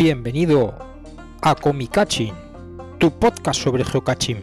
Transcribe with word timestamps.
Bienvenido 0.00 0.74
a 1.42 1.54
Comicaching, 1.54 2.32
tu 2.98 3.10
podcast 3.18 3.60
sobre 3.60 3.84
geocaching. 3.84 4.42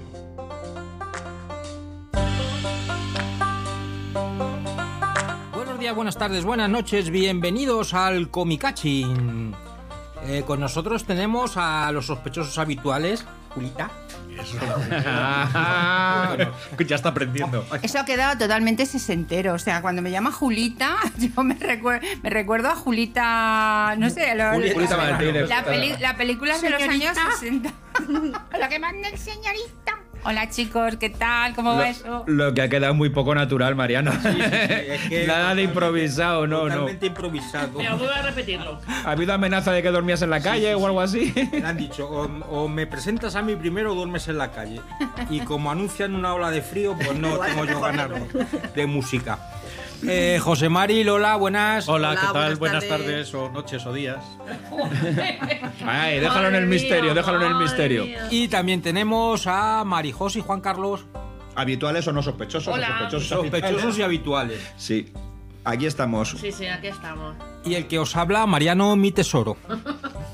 Buenos 5.55 5.79
días, 5.79 5.96
buenas 5.96 6.15
tardes, 6.15 6.46
buenas 6.46 6.70
noches, 6.70 7.09
bienvenidos 7.09 7.96
al 7.96 8.29
Comicaching. 8.29 9.55
Eh, 10.28 10.43
con 10.46 10.59
nosotros 10.59 11.05
tenemos 11.05 11.57
a 11.57 11.92
los 11.92 12.05
sospechosos 12.05 12.60
habituales, 12.60 13.25
Julita. 13.55 13.89
Bueno, 16.27 16.54
ya 16.87 16.95
está 16.95 17.09
aprendiendo. 17.09 17.65
Eso 17.81 18.00
ha 18.00 18.05
quedado 18.05 18.37
totalmente 18.37 18.86
sesentero. 18.86 19.54
O 19.54 19.59
sea, 19.59 19.82
cuando 19.82 20.01
me 20.01 20.11
llama 20.11 20.32
Julita, 20.32 20.95
yo 21.18 21.43
me, 21.43 21.57
recuer- 21.59 22.01
me 22.21 22.29
recuerdo 22.29 22.69
a 22.69 22.75
Julita, 22.75 23.95
no 23.97 24.09
sé, 24.09 24.36
lo- 24.36 24.54
Julita 24.54 24.97
la, 24.97 25.11
Martínez. 25.11 25.50
la 25.50 25.64
peli- 25.64 25.95
la 26.00 26.15
película 26.18 26.57
de 26.59 26.69
los 26.69 26.81
años 26.81 27.15
Señorita. 27.18 27.31
60. 27.39 27.73
Lo 28.59 28.69
que 28.69 28.79
manda 28.79 29.09
el 29.09 29.18
señorita. 29.18 29.96
Hola 30.29 30.49
chicos, 30.49 30.97
¿qué 30.97 31.09
tal? 31.09 31.55
¿Cómo 31.55 31.77
va 31.77 31.87
eso? 31.87 32.25
Lo 32.27 32.53
que 32.53 32.61
ha 32.61 32.67
quedado 32.67 32.94
muy 32.94 33.08
poco 33.09 33.33
natural, 33.33 33.77
es 33.80 35.02
que- 35.09 35.23
Nada 35.25 35.55
de 35.55 35.63
improvisado, 35.63 36.45
no, 36.45 36.63
no. 36.63 36.69
Totalmente 36.69 37.05
improvisado. 37.05 37.77
Mira, 37.77 37.95
vuelvo 37.95 38.13
a 38.13 38.22
repetirlo. 38.23 38.81
¿Ha 39.05 39.11
habido 39.11 39.33
amenaza 39.33 39.72
de 39.72 39.81
que 39.81 39.89
dormías 39.89 40.22
en 40.22 40.30
la 40.30 40.41
calle 40.41 40.75
o 40.75 40.86
algo 40.86 41.00
así? 41.00 41.33
Me 41.53 41.66
han 41.66 41.77
dicho, 41.77 42.09
o, 42.09 42.23
o 42.50 42.67
me 42.67 42.86
presentas 42.86 43.38
a 43.38 43.41
mí 43.41 43.55
primero 43.55 43.94
o 43.94 43.95
duermes 43.95 44.27
en 44.27 44.38
la 44.38 44.52
calle. 44.52 44.81
Y 45.30 45.39
como 45.39 45.72
anuncian 45.72 46.13
una 46.13 46.33
ola 46.33 46.52
de 46.52 46.61
frío, 46.61 46.94
pues 47.02 47.17
no 47.17 47.38
tengo 47.39 47.64
yo 47.64 47.80
ganas 47.80 48.09
de 48.75 48.86
música. 48.86 49.39
Eh, 50.06 50.40
José 50.42 50.70
Mari, 50.70 51.03
Lola, 51.03 51.36
buenas. 51.38 51.88
Hola, 51.90 52.12
Hola, 52.12 52.20
¿qué 52.22 52.28
tal? 52.28 52.56
buenas 52.56 52.59
Buenas, 52.59 52.88
tardes. 52.88 53.31
tardes. 53.31 53.34
o 53.34 53.50
noches 53.50 53.86
o 53.86 53.94
días. 53.94 54.23
Ay, 55.86 56.20
déjalo 56.20 56.50
en 56.50 56.56
el 56.56 56.67
misterio, 56.67 57.14
déjalo 57.14 57.42
en 57.44 57.52
el 57.52 57.56
misterio. 57.58 58.06
Y 58.30 58.48
también 58.48 58.81
tenemos 58.81 59.48
a 59.48 59.84
Marijos 59.86 60.36
y 60.36 60.42
Juan 60.42 60.62
Carlos, 60.62 61.06
habituales 61.56 62.08
o 62.08 62.14
no 62.14 62.22
sospechosos. 62.22 62.73
Hola. 62.73 62.88
Sospechosos, 63.09 63.28
sospechosos 63.28 63.98
y 63.98 64.03
habituales. 64.03 64.73
Sí. 64.78 65.12
Aquí 65.66 65.86
estamos, 65.86 66.30
Sí, 66.40 66.50
sí, 66.53 66.66
aquí 66.66 66.88
estamos. 66.88 67.36
Y 67.66 67.75
el 67.75 67.88
que 67.88 68.00
os 68.00 68.16
habla, 68.16 68.45
Mariano, 68.45 68.95
mi 68.95 69.12
tesoro. 69.12 69.58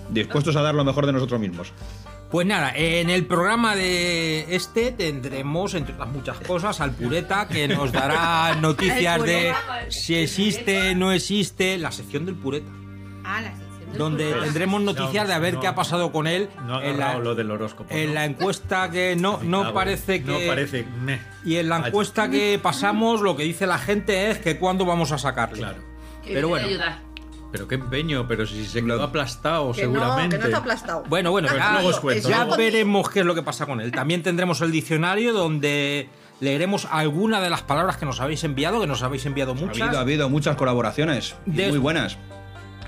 dispuestos 0.09 0.55
a 0.57 0.61
dar 0.61 0.75
lo 0.75 0.83
mejor 0.83 1.07
de 1.07 1.13
nosotros 1.13 1.39
mismos. 1.39 1.73
Pues 2.33 2.47
nada, 2.47 2.73
en 2.75 3.11
el 3.11 3.27
programa 3.27 3.75
de 3.75 4.55
este 4.55 4.91
tendremos, 4.91 5.75
entre 5.75 5.93
otras 5.93 6.09
muchas 6.09 6.39
cosas, 6.39 6.81
al 6.81 6.89
Pureta, 6.89 7.47
que 7.47 7.67
nos 7.67 7.91
dará 7.91 8.55
noticias 8.59 9.21
de 9.21 9.53
si 9.89 10.15
existe, 10.15 10.95
no 10.95 11.11
existe, 11.11 11.77
la 11.77 11.91
sección 11.91 12.25
del 12.25 12.33
Pureta. 12.33 12.71
Ah, 13.23 13.39
la 13.39 13.51
sección 13.51 13.85
del 13.91 13.97
donde 13.99 14.23
Pureta. 14.29 14.45
tendremos 14.45 14.81
noticias 14.81 15.27
de 15.27 15.33
a 15.35 15.37
ver 15.37 15.53
no. 15.53 15.59
qué 15.59 15.67
ha 15.67 15.75
pasado 15.75 16.11
con 16.11 16.25
él 16.25 16.49
No 16.65 16.77
ha 16.79 16.83
en, 16.83 16.95
agarrado 16.95 17.19
la, 17.19 17.23
lo 17.23 17.35
del 17.35 17.51
horóscopo. 17.51 17.93
en 17.93 18.07
¿no? 18.07 18.13
la 18.15 18.25
encuesta 18.25 18.89
que 18.89 19.15
no, 19.15 19.39
no 19.43 19.59
bueno. 19.59 19.73
parece 19.75 20.23
que... 20.23 20.31
No 20.31 20.39
parece. 20.47 20.87
meh. 21.03 21.21
Y 21.45 21.57
en 21.57 21.69
la 21.69 21.85
encuesta 21.85 22.31
que 22.31 22.59
pasamos 22.59 23.21
lo 23.21 23.37
que 23.37 23.43
dice 23.43 23.67
la 23.67 23.77
gente 23.77 24.31
es 24.31 24.39
que 24.39 24.57
cuándo 24.57 24.85
vamos 24.85 25.11
a 25.11 25.19
sacarle. 25.19 25.59
Claro. 25.59 25.77
Que 26.23 26.33
Pero 26.33 26.47
viene 26.47 26.49
bueno. 26.49 26.65
a 26.65 26.69
ayudar. 26.69 27.12
Pero 27.53 27.67
qué 27.67 27.75
empeño, 27.75 28.27
pero 28.27 28.45
si 28.45 28.65
se 28.65 28.83
quedó 28.83 29.01
aplastado, 29.03 29.71
Que 29.73 29.81
seguramente. 29.81 30.23
no, 30.23 30.29
que 30.31 30.37
no 30.39 30.45
está 30.45 30.57
aplastado. 30.57 31.03
Bueno, 31.07 31.29
bueno, 31.31 31.47
Pues 31.49 31.61
ya, 31.61 31.71
luego 31.73 31.87
os 31.87 31.99
cuento, 32.01 32.27
ya 32.29 32.43
¿no? 32.45 32.57
veremos 32.57 33.09
qué 33.09 33.19
es 33.21 33.25
lo 33.25 33.35
que 33.35 33.43
pasa 33.43 33.65
con 33.67 33.79
él. 33.79 33.91
También 33.91 34.23
tendremos 34.23 34.59
el 34.61 34.71
diccionario 34.71 35.31
donde 35.33 36.09
leeremos 36.41 36.87
alguna 36.91 37.39
de 37.39 37.49
las 37.51 37.61
palabras 37.61 37.95
que 37.97 38.05
nos 38.05 38.19
habéis 38.19 38.43
enviado, 38.43 38.81
que 38.81 38.87
nos 38.87 39.03
habéis 39.03 39.25
enviado 39.27 39.51
Ha 39.51 39.55
muchas. 39.55 39.81
habido, 39.83 39.97
ha 39.99 40.01
habido 40.01 40.29
muchas 40.29 40.55
colaboraciones 40.57 41.35
muy 41.45 41.77
buenas. 41.77 42.17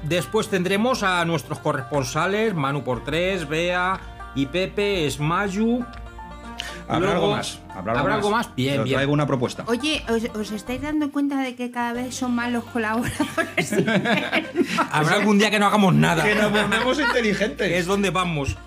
Después 0.03 0.49
tendremos 0.49 1.03
a 1.03 1.23
nuestros 1.25 1.59
corresponsales, 1.59 2.53
Manu 2.55 2.83
por 2.83 3.03
tres, 3.03 3.47
Bea 3.47 3.99
y 4.35 4.47
Pepe, 4.47 5.05
Esmayu. 5.05 5.85
Habrá 6.87 6.99
Luego- 7.11 7.13
algo 7.25 7.35
más. 7.37 7.59
Habrá 7.75 7.91
algo, 7.93 7.99
¿habrá 8.01 8.15
más. 8.15 8.25
algo 8.25 8.31
más? 8.31 8.55
Bien, 8.55 8.79
Os 8.79 8.83
bien. 8.85 8.95
traigo 8.95 9.11
una 9.13 9.27
propuesta. 9.27 9.63
Oye, 9.67 10.03
¿os, 10.09 10.23
os 10.35 10.51
estáis 10.51 10.81
dando 10.81 11.11
cuenta 11.11 11.41
de 11.41 11.55
que 11.55 11.71
cada 11.71 11.93
vez 11.93 12.15
son 12.15 12.33
más 12.33 12.51
los 12.51 12.63
colaboradores? 12.63 13.73
Habrá 14.91 15.15
algún 15.15 15.37
día 15.39 15.51
que 15.51 15.59
no 15.59 15.65
hagamos 15.67 15.93
nada. 15.93 16.23
Que 16.23 16.35
nos 16.35 16.51
volvemos 16.51 16.97
Que 16.97 17.03
es 17.03 17.09
inteligentes. 17.09 17.85
donde 17.85 18.09
vamos. 18.09 18.57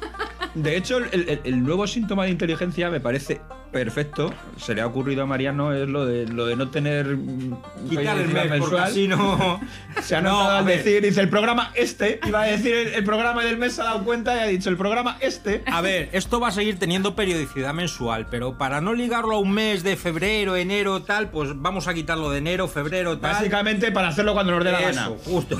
De 0.54 0.76
hecho, 0.76 0.98
el, 0.98 1.28
el- 1.28 1.41
el 1.44 1.62
nuevo 1.62 1.86
síntoma 1.86 2.24
de 2.24 2.30
inteligencia 2.30 2.91
me 2.91 3.00
parece 3.00 3.41
perfecto. 3.70 4.32
Se 4.56 4.74
le 4.74 4.80
ha 4.80 4.86
ocurrido 4.86 5.22
a 5.22 5.26
Mariano 5.26 5.75
es 5.75 5.86
lo 5.86 6.06
de, 6.06 6.26
lo 6.26 6.46
de 6.46 6.56
no 6.56 6.70
tener 6.70 7.06
mm, 7.16 7.54
Quitar 7.90 8.16
el 8.19 8.28
mes, 8.28 8.44
porque 8.44 8.58
mensual. 8.60 8.82
así 8.82 9.06
no. 9.06 9.60
Se 10.02 10.16
ha 10.16 10.22
No, 10.22 10.30
notado 10.32 10.56
a 10.58 10.62
decir, 10.62 11.02
dice 11.02 11.20
el 11.20 11.28
programa 11.28 11.70
este, 11.75 12.19
iba 12.26 12.42
a 12.42 12.46
decir 12.46 12.75
el, 12.75 12.88
el 12.94 13.04
programa 13.04 13.44
del 13.44 13.58
mes 13.58 13.75
se 13.75 13.82
ha 13.82 13.84
dado 13.84 14.04
cuenta 14.04 14.34
y 14.36 14.38
ha 14.40 14.46
dicho 14.46 14.70
el 14.70 14.78
programa 14.78 15.19
este. 15.20 15.62
A 15.66 15.82
ver, 15.82 16.08
esto 16.12 16.40
va 16.40 16.48
a 16.48 16.50
seguir 16.50 16.78
teniendo 16.78 17.14
periodicidad 17.14 17.75
mensual, 17.75 18.26
pero 18.30 18.56
para 18.56 18.80
no 18.80 18.94
ligarlo 18.98 19.36
a 19.36 19.38
un 19.38 19.50
mes 19.53 19.82
de 19.82 19.97
febrero, 19.97 20.56
enero, 20.56 21.03
tal, 21.03 21.31
pues 21.31 21.50
vamos 21.54 21.88
a 21.88 21.94
quitarlo 21.94 22.31
de 22.31 22.38
enero, 22.38 22.69
febrero, 22.69 23.19
tal. 23.19 23.32
Básicamente 23.32 23.91
para 23.92 24.09
hacerlo 24.09 24.34
cuando 24.34 24.53
nos 24.53 24.64
dé 24.64 24.72
la 24.72 24.81
Eso, 24.91 25.00
gana. 25.00 25.16
justo. 25.25 25.59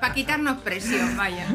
Para 0.00 0.12
quitarnos 0.14 0.58
presión, 0.58 1.16
vaya. 1.16 1.46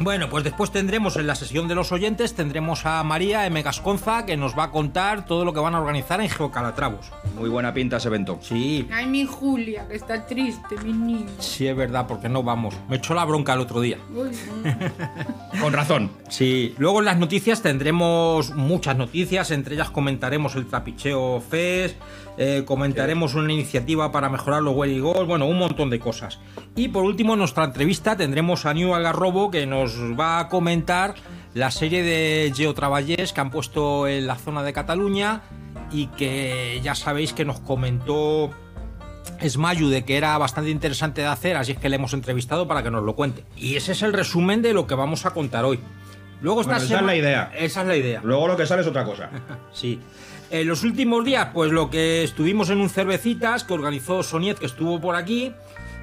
Bueno, 0.00 0.28
pues 0.28 0.44
después 0.44 0.70
tendremos 0.70 1.16
en 1.16 1.26
la 1.26 1.34
sesión 1.34 1.66
de 1.68 1.74
los 1.74 1.90
oyentes, 1.92 2.34
tendremos 2.34 2.86
a 2.86 3.02
María 3.02 3.46
M. 3.46 3.62
Gasconza, 3.62 4.24
que 4.26 4.36
nos 4.36 4.56
va 4.56 4.64
a 4.64 4.70
contar 4.70 5.26
todo 5.26 5.44
lo 5.44 5.52
que 5.52 5.60
van 5.60 5.74
a 5.74 5.80
organizar 5.80 6.20
en 6.20 6.28
Geocalatravos. 6.28 7.10
Muy 7.36 7.48
buena 7.48 7.72
pinta 7.74 7.96
ese 7.96 8.08
evento. 8.08 8.38
Sí, 8.42 8.88
Ay, 8.92 9.06
mi 9.06 9.24
Julia, 9.26 9.86
que 9.88 9.96
está 9.96 10.24
triste, 10.26 10.76
mi 10.84 10.92
niño. 10.92 11.26
sí 11.40 11.66
es 11.66 11.76
verdad, 11.76 12.06
porque 12.06 12.28
no 12.28 12.42
vamos. 12.42 12.74
Me 12.88 12.96
echó 12.96 13.14
la 13.14 13.24
bronca 13.24 13.54
el 13.54 13.60
otro 13.60 13.80
día. 13.80 13.98
Uy, 14.14 14.30
Con 15.60 15.72
razón. 15.72 16.10
Sí, 16.28 16.74
luego 16.78 17.00
en 17.00 17.04
las 17.06 17.18
noticias 17.18 17.62
tendremos 17.62 18.50
muchas 18.50 18.96
noticias, 18.96 19.37
entre 19.50 19.74
ellas 19.74 19.90
comentaremos 19.90 20.56
el 20.56 20.66
Trapicheo 20.66 21.40
Fest, 21.40 21.96
eh, 22.36 22.64
comentaremos 22.66 23.34
una 23.34 23.52
iniciativa 23.52 24.10
para 24.10 24.28
mejorar 24.28 24.62
los 24.62 24.74
Welly 24.74 25.00
Goals, 25.00 25.26
bueno, 25.26 25.46
un 25.46 25.58
montón 25.58 25.90
de 25.90 25.98
cosas. 25.98 26.38
Y 26.74 26.88
por 26.88 27.04
último, 27.04 27.34
en 27.34 27.38
nuestra 27.38 27.64
entrevista 27.64 28.16
tendremos 28.16 28.66
a 28.66 28.74
New 28.74 28.94
Algarrobo 28.94 29.50
que 29.50 29.66
nos 29.66 29.96
va 30.18 30.40
a 30.40 30.48
comentar 30.48 31.14
la 31.54 31.70
serie 31.70 32.02
de 32.02 32.52
Geotraballés 32.54 33.32
que 33.32 33.40
han 33.40 33.50
puesto 33.50 34.06
en 34.06 34.26
la 34.26 34.36
zona 34.36 34.62
de 34.62 34.72
Cataluña 34.72 35.42
y 35.90 36.06
que 36.08 36.80
ya 36.82 36.94
sabéis 36.94 37.32
que 37.32 37.44
nos 37.44 37.60
comentó 37.60 38.50
Esmayu 39.40 39.88
de 39.88 40.04
que 40.04 40.16
era 40.16 40.36
bastante 40.38 40.70
interesante 40.70 41.20
de 41.20 41.28
hacer, 41.28 41.56
así 41.56 41.72
es 41.72 41.78
que 41.78 41.88
le 41.88 41.96
hemos 41.96 42.12
entrevistado 42.12 42.66
para 42.66 42.82
que 42.82 42.90
nos 42.90 43.04
lo 43.04 43.14
cuente. 43.14 43.44
Y 43.56 43.76
ese 43.76 43.92
es 43.92 44.02
el 44.02 44.12
resumen 44.12 44.62
de 44.62 44.72
lo 44.72 44.86
que 44.86 44.94
vamos 44.94 45.26
a 45.26 45.30
contar 45.30 45.64
hoy. 45.64 45.78
Luego 46.40 46.60
esta 46.60 46.74
Bueno, 46.74 46.86
esa 46.86 46.96
es 47.00 47.02
la 47.06 47.16
idea. 47.16 47.52
Esa 47.56 47.80
es 47.82 47.86
la 47.86 47.96
idea. 47.96 48.20
Luego 48.22 48.46
lo 48.48 48.56
que 48.56 48.66
sale 48.66 48.82
es 48.82 48.88
otra 48.88 49.04
cosa. 49.04 49.30
Sí. 49.72 50.00
En 50.50 50.66
los 50.66 50.82
últimos 50.82 51.24
días, 51.26 51.48
pues 51.52 51.70
lo 51.72 51.90
que 51.90 52.22
estuvimos 52.24 52.70
en 52.70 52.78
un 52.80 52.88
cervecitas 52.88 53.64
que 53.64 53.74
organizó 53.74 54.22
Soniet, 54.22 54.58
que 54.58 54.66
estuvo 54.66 54.98
por 55.00 55.14
aquí. 55.14 55.52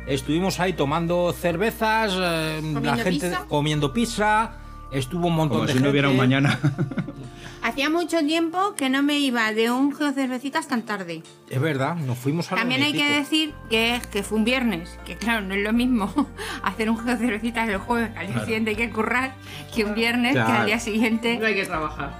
Estuvimos 0.05 0.59
ahí 0.59 0.73
tomando 0.73 1.33
cervezas, 1.33 2.13
eh, 2.15 2.59
la 2.61 2.61
¿Comiendo 2.61 3.03
gente 3.03 3.27
pizza? 3.29 3.45
comiendo 3.47 3.91
pizza. 3.93 4.51
Estuvo 4.91 5.27
un 5.29 5.35
montón 5.35 5.57
Como 5.59 5.67
de 5.67 5.73
si 5.73 5.79
no 5.79 5.89
hubiera 5.89 6.09
un 6.09 6.13
gente. 6.19 6.27
mañana. 6.27 6.59
Hacía 7.65 7.89
mucho 7.89 8.19
tiempo 8.19 8.75
que 8.75 8.91
no 8.91 9.01
me 9.01 9.17
iba 9.17 9.51
de 9.51 9.71
un 9.71 9.91
geocervecitas 9.95 10.67
tan 10.67 10.83
tarde. 10.83 11.23
Es 11.49 11.59
verdad, 11.59 11.95
nos 11.95 12.15
fuimos 12.15 12.51
a 12.51 12.55
la 12.55 12.61
También 12.61 12.83
hay 12.83 12.93
que 12.93 13.09
decir 13.09 13.55
que, 13.71 13.99
que 14.11 14.21
fue 14.21 14.37
un 14.37 14.43
viernes, 14.45 14.99
que 15.03 15.15
claro, 15.17 15.41
no 15.41 15.55
es 15.55 15.63
lo 15.63 15.73
mismo 15.73 16.13
hacer 16.63 16.91
un 16.91 16.99
geocervecitas 16.99 17.67
el 17.67 17.77
jueves, 17.79 18.11
que 18.11 18.19
al 18.19 18.27
día 18.27 18.39
siguiente 18.45 18.69
hay 18.69 18.75
que 18.75 18.89
currar, 18.91 19.33
que 19.73 19.83
un 19.83 19.95
viernes, 19.95 20.33
que 20.35 20.39
al 20.39 20.67
día 20.67 20.79
siguiente, 20.79 21.39
No 21.39 21.47
hay 21.47 21.55
que 21.55 21.65
trabajar. 21.65 22.13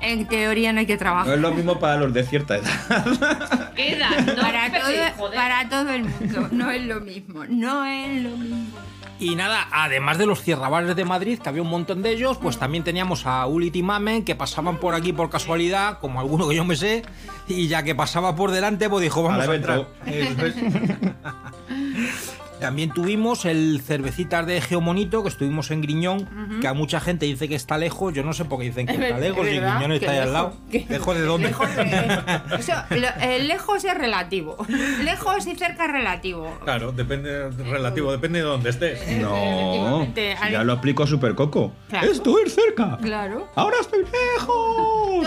en 0.00 0.28
teoría, 0.28 0.72
no 0.72 0.78
hay 0.78 0.86
que 0.86 0.92
No 0.94 0.98
trabajar. 1.00 1.34
es 1.34 1.40
lo 1.40 1.52
mismo 1.52 1.80
para 1.80 1.96
los 1.96 2.14
de 2.14 2.22
cierta 2.22 2.56
edad. 2.56 2.70
No 3.74 4.40
para, 4.42 4.70
todo, 4.70 4.92
joder. 5.16 5.34
para 5.34 5.68
todo 5.68 5.90
el 5.90 6.04
mundo, 6.04 6.48
no 6.52 6.70
es 6.70 6.86
lo 6.86 7.00
mismo, 7.00 7.44
no 7.48 7.84
es 7.84 8.22
lo 8.22 8.36
mismo. 8.36 8.78
Y 9.18 9.36
nada, 9.36 9.68
además 9.70 10.18
de 10.18 10.26
los 10.26 10.42
cierrabares 10.42 10.96
de 10.96 11.04
Madrid, 11.04 11.38
que 11.38 11.48
había 11.48 11.62
un 11.62 11.70
montón 11.70 12.02
de 12.02 12.10
ellos, 12.10 12.38
pues 12.38 12.58
también 12.58 12.82
teníamos 12.82 13.26
a 13.26 13.46
Ulit 13.46 13.76
y 13.76 13.82
Mamen, 13.82 14.24
que 14.24 14.34
pasaban 14.34 14.78
por 14.78 14.94
aquí 14.94 15.12
por 15.12 15.30
casualidad, 15.30 15.98
como 16.00 16.20
alguno 16.20 16.48
que 16.48 16.56
yo 16.56 16.64
me 16.64 16.76
sé, 16.76 17.02
y 17.46 17.68
ya 17.68 17.82
que 17.82 17.94
pasaba 17.94 18.34
por 18.34 18.50
delante, 18.50 18.90
pues 18.90 19.02
dijo, 19.02 19.22
vamos 19.22 19.48
a 19.48 19.54
entrar. 19.54 19.86
También 22.60 22.92
tuvimos 22.92 23.44
el 23.44 23.82
cervecitas 23.84 24.46
de 24.46 24.60
Geomonito, 24.60 25.22
que 25.22 25.28
estuvimos 25.28 25.70
en 25.70 25.82
Griñón, 25.82 26.60
que 26.60 26.68
a 26.68 26.72
mucha 26.72 26.98
gente 27.00 27.26
dice 27.26 27.48
que 27.48 27.54
está 27.56 27.76
lejos. 27.76 28.14
Yo 28.14 28.22
no 28.22 28.32
sé 28.32 28.44
por 28.46 28.58
qué 28.60 28.66
dicen 28.66 28.86
que 28.86 28.92
Es 28.94 29.00
está 29.00 29.14
ver- 29.16 29.30
lejos 29.30 29.44
verdad, 29.46 29.74
Griñón 29.74 29.92
está 29.92 30.10
ahí 30.12 30.18
al 30.18 30.32
lado. 30.32 30.54
¿Lejos 30.88 31.14
de 31.16 31.22
dónde? 31.22 31.48
Lejos, 31.48 31.68
eh, 31.76 32.22
lo- 32.90 33.22
eh, 33.22 33.42
lejos 33.42 33.84
es 33.84 33.94
relativo. 33.94 34.56
Lejos 35.02 35.46
y 35.46 35.56
cerca 35.56 35.84
es 35.86 35.92
relativo. 35.92 36.58
Claro, 36.64 36.92
depende, 36.92 37.50
relativo, 37.50 38.12
depende 38.12 38.38
de 38.38 38.44
dónde 38.44 38.70
estés. 38.70 39.00
No. 39.18 39.34
Efectivamente, 40.02 40.36
Ya 40.52 40.64
lo 40.64 40.72
explico 40.74 41.06
super 41.06 41.34
coco. 41.34 41.72
Claro. 41.88 42.10
Estoy 42.10 42.48
cerca. 42.48 42.96
Claro. 43.02 43.50
Ahora 43.56 43.76
estoy 43.80 44.00
lejos. 44.04 44.46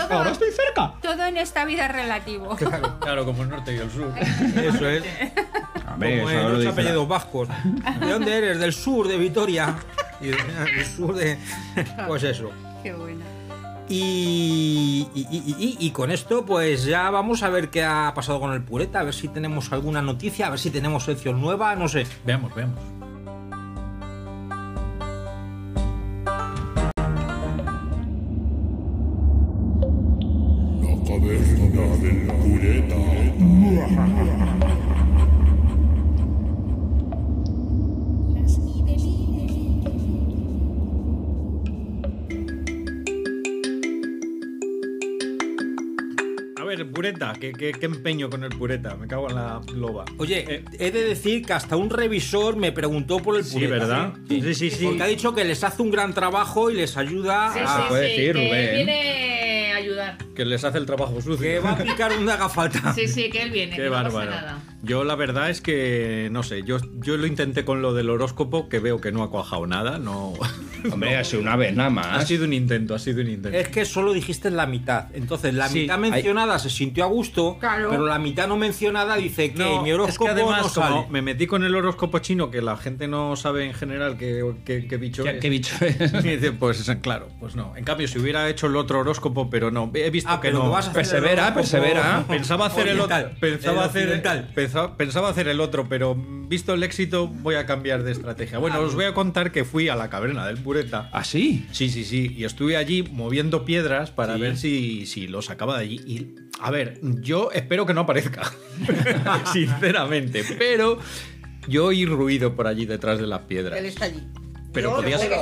Todo- 0.08 0.12
Ahora 0.18 0.30
estoy 0.30 0.48
cerca. 0.50 0.94
Todo 1.02 1.24
en 1.26 1.36
esta 1.36 1.64
vida 1.64 1.86
es 1.86 1.92
relativo. 1.92 2.56
Claro, 3.00 3.24
como 3.24 3.42
el 3.42 3.50
norte 3.50 3.74
y 3.74 3.78
el 3.78 3.90
sur. 3.90 4.12
Eso 4.18 4.88
es. 4.88 5.04
Hombre, 5.90 6.18
Como 6.18 6.30
eso 6.30 6.42
lo 6.42 6.48
los 6.50 6.58
dice 6.60 6.72
vascos. 7.18 7.48
¿De 8.00 8.10
dónde 8.10 8.36
eres? 8.38 8.58
Del 8.58 8.72
sur, 8.72 9.08
de 9.08 9.18
Vitoria. 9.18 9.76
Y 10.20 10.28
el 10.28 10.84
sur 10.84 11.14
de. 11.14 11.38
Pues 12.06 12.22
eso. 12.22 12.50
Qué 12.82 12.92
buena. 12.92 13.24
Y, 13.88 15.08
y- 15.14 15.26
y- 15.30 15.54
y- 15.58 15.76
y 15.86 15.90
con 15.92 16.10
esto, 16.10 16.44
pues 16.44 16.84
ya 16.84 17.08
vamos 17.10 17.42
a 17.42 17.48
ver 17.48 17.70
qué 17.70 17.84
ha 17.84 18.12
pasado 18.14 18.38
con 18.38 18.52
el 18.52 18.62
pureta, 18.62 19.00
a 19.00 19.02
ver 19.02 19.14
si 19.14 19.28
tenemos 19.28 19.72
alguna 19.72 20.02
noticia, 20.02 20.46
a 20.46 20.50
ver 20.50 20.58
si 20.58 20.70
tenemos 20.70 21.04
sección 21.04 21.40
nueva, 21.40 21.74
no 21.74 21.88
sé. 21.88 22.06
Veamos, 22.26 22.54
veamos. 22.54 22.78
La 30.82 30.94
caverna 31.06 31.96
del 32.02 32.26
pureta. 32.40 32.96
pureta, 46.98 47.32
¿qué, 47.40 47.52
qué, 47.52 47.70
qué 47.70 47.86
empeño 47.86 48.28
con 48.28 48.42
el 48.42 48.50
pureta? 48.50 48.96
Me 48.96 49.06
cago 49.06 49.28
en 49.30 49.36
la 49.36 49.60
loba. 49.72 50.04
Oye, 50.16 50.44
Eh, 50.48 50.64
he 50.80 50.90
de 50.90 51.04
decir 51.04 51.46
que 51.46 51.52
hasta 51.52 51.76
un 51.76 51.90
revisor 51.90 52.56
me 52.56 52.72
preguntó 52.72 53.18
por 53.20 53.36
el 53.36 53.44
Sí, 53.44 53.54
pureta. 53.54 53.72
¿verdad? 53.74 54.12
¿eh? 54.28 54.40
Sí, 54.42 54.54
sí, 54.54 54.70
sí. 54.70 54.84
Porque 54.86 55.02
ha 55.04 55.06
dicho 55.06 55.32
que 55.32 55.44
les 55.44 55.62
hace 55.62 55.80
un 55.80 55.92
gran 55.92 56.12
trabajo 56.12 56.72
y 56.72 56.74
les 56.74 56.96
ayuda 56.96 57.52
Sí, 57.54 57.60
a. 57.62 57.66
sí, 57.68 57.82
puede 57.88 58.02
sí, 58.08 58.16
decir, 58.20 58.32
que 58.34 58.48
Rubén. 58.48 58.74
viene 58.74 59.67
ayudar. 59.78 60.18
que 60.34 60.44
les 60.44 60.62
hace 60.64 60.78
el 60.78 60.86
trabajo 60.86 61.20
sucio. 61.20 61.38
Que 61.38 61.58
va 61.60 61.72
a 61.72 61.78
picar 61.78 62.12
donde 62.14 62.32
haga 62.32 62.48
falta. 62.48 62.92
Sí, 62.94 63.08
sí, 63.08 63.30
que 63.30 63.42
él 63.42 63.50
viene, 63.50 63.76
Qué 63.76 63.82
que 63.82 63.88
no 63.88 63.92
pasa 63.94 64.08
bárbaro. 64.08 64.30
nada. 64.30 64.58
Yo 64.82 65.02
la 65.02 65.16
verdad 65.16 65.50
es 65.50 65.60
que, 65.60 66.28
no 66.30 66.42
sé, 66.44 66.62
yo, 66.62 66.78
yo 67.00 67.16
lo 67.16 67.26
intenté 67.26 67.64
con 67.64 67.82
lo 67.82 67.94
del 67.94 68.10
horóscopo, 68.10 68.68
que 68.68 68.78
veo 68.78 69.00
que 69.00 69.10
no 69.10 69.22
ha 69.24 69.30
cuajado 69.30 69.66
nada, 69.66 69.98
no... 69.98 70.34
Hombre, 70.92 71.16
ha 71.16 71.24
sido 71.24 71.42
una 71.42 71.56
vez 71.56 71.74
nada 71.74 71.88
ha 71.88 71.90
más. 71.90 72.28
sido 72.28 72.44
un 72.44 72.52
intento, 72.52 72.94
ha 72.94 73.00
sido 73.00 73.20
un 73.22 73.28
intento. 73.28 73.58
Es 73.58 73.66
que 73.68 73.84
solo 73.84 74.12
dijiste 74.12 74.48
la 74.52 74.66
mitad. 74.66 75.06
Entonces, 75.12 75.52
la 75.54 75.68
Sí, 75.68 75.80
mitad 75.80 75.96
hay- 75.96 76.10
mencionada 76.12 76.60
se 76.60 76.70
sintió 76.70 77.02
a 77.02 77.08
gusto, 77.08 77.56
Claro. 77.58 77.90
pero 77.90 78.06
la 78.06 78.20
mitad 78.20 78.46
no 78.46 78.56
mencionada 78.56 79.16
dice 79.16 79.52
que 79.52 79.58
No, 79.58 79.82
mi 79.82 79.90
es 79.90 79.94
que 79.96 80.00
horóscopo 80.02 80.30
además, 80.30 80.62
no 80.62 80.68
sale. 80.68 80.94
como 80.94 81.08
me 81.08 81.22
metí 81.22 81.48
con 81.48 81.64
el 81.64 81.74
horóscopo 81.74 82.20
chino, 82.20 82.52
que 82.52 82.62
la 82.62 82.76
gente 82.76 83.08
no 83.08 83.34
sabe 83.34 83.64
en 83.64 83.74
general 83.74 84.16
qué, 84.16 84.44
qué- 84.64 84.86
qué 84.86 84.96
bicho 84.96 85.24
¿Qué, 85.24 85.30
es. 85.30 85.40
qué 85.40 85.48
bicho 85.48 85.74
es? 85.84 85.98
Y 86.24 86.36
dice, 86.36 86.52
pues 86.52 86.88
claro, 87.02 87.28
pues 87.40 87.56
no. 87.56 87.74
En 87.76 87.82
cambio, 87.84 88.06
si 88.06 88.20
hubiera 88.20 88.48
hecho 88.48 88.68
el 88.68 88.76
otro 88.76 89.00
horóscopo, 89.00 89.50
pero 89.50 89.67
no, 89.70 89.90
he 89.94 90.10
visto 90.10 90.30
Ah, 90.30 90.40
que 90.40 90.48
pero 90.48 90.64
no. 90.64 90.70
vas 90.70 90.88
a 90.88 90.92
Persevera, 90.92 91.54
persevera. 91.54 92.24
Pensaba 92.28 92.66
hacer 92.66 92.88
el 92.88 93.00
otro, 93.00 93.16
pensaba 93.40 93.84
el 93.84 93.88
hacer, 93.88 94.52
pensaba, 94.54 94.96
pensaba 94.96 95.28
hacer 95.28 95.48
el 95.48 95.60
otro, 95.60 95.88
pero 95.88 96.14
visto 96.16 96.74
el 96.74 96.82
éxito 96.82 97.28
voy 97.28 97.54
a 97.56 97.66
cambiar 97.66 98.02
de 98.02 98.12
estrategia. 98.12 98.58
Bueno, 98.58 98.80
os 98.80 98.94
voy 98.94 99.04
a 99.04 99.14
contar 99.14 99.52
que 99.52 99.64
fui 99.64 99.88
a 99.88 99.96
la 99.96 100.10
caverna 100.10 100.46
del 100.46 100.58
Pureta. 100.58 101.10
¿Ah, 101.12 101.24
sí? 101.24 101.66
Sí, 101.72 101.88
sí, 101.90 102.04
sí. 102.04 102.34
Y 102.36 102.44
estuve 102.44 102.76
allí 102.76 103.02
moviendo 103.02 103.64
piedras 103.64 104.10
para 104.10 104.36
ver 104.36 104.56
si, 104.56 105.06
si 105.06 105.26
lo 105.28 105.42
sacaba 105.42 105.76
de 105.78 105.84
allí. 105.84 106.00
Y, 106.06 106.34
a 106.60 106.70
ver, 106.70 106.98
yo 107.02 107.50
espero 107.52 107.86
que 107.86 107.94
no 107.94 108.00
aparezca. 108.02 108.50
Sinceramente. 109.52 110.44
Pero 110.58 110.98
yo 111.66 111.86
oí 111.86 112.06
ruido 112.06 112.54
por 112.54 112.66
allí 112.66 112.86
detrás 112.86 113.18
de 113.18 113.26
las 113.26 113.40
piedras. 113.42 113.78
Él 113.78 113.86
está 113.86 114.06
allí. 114.06 114.22
Pero 114.72 114.94
podía, 114.96 115.18
ser, 115.18 115.32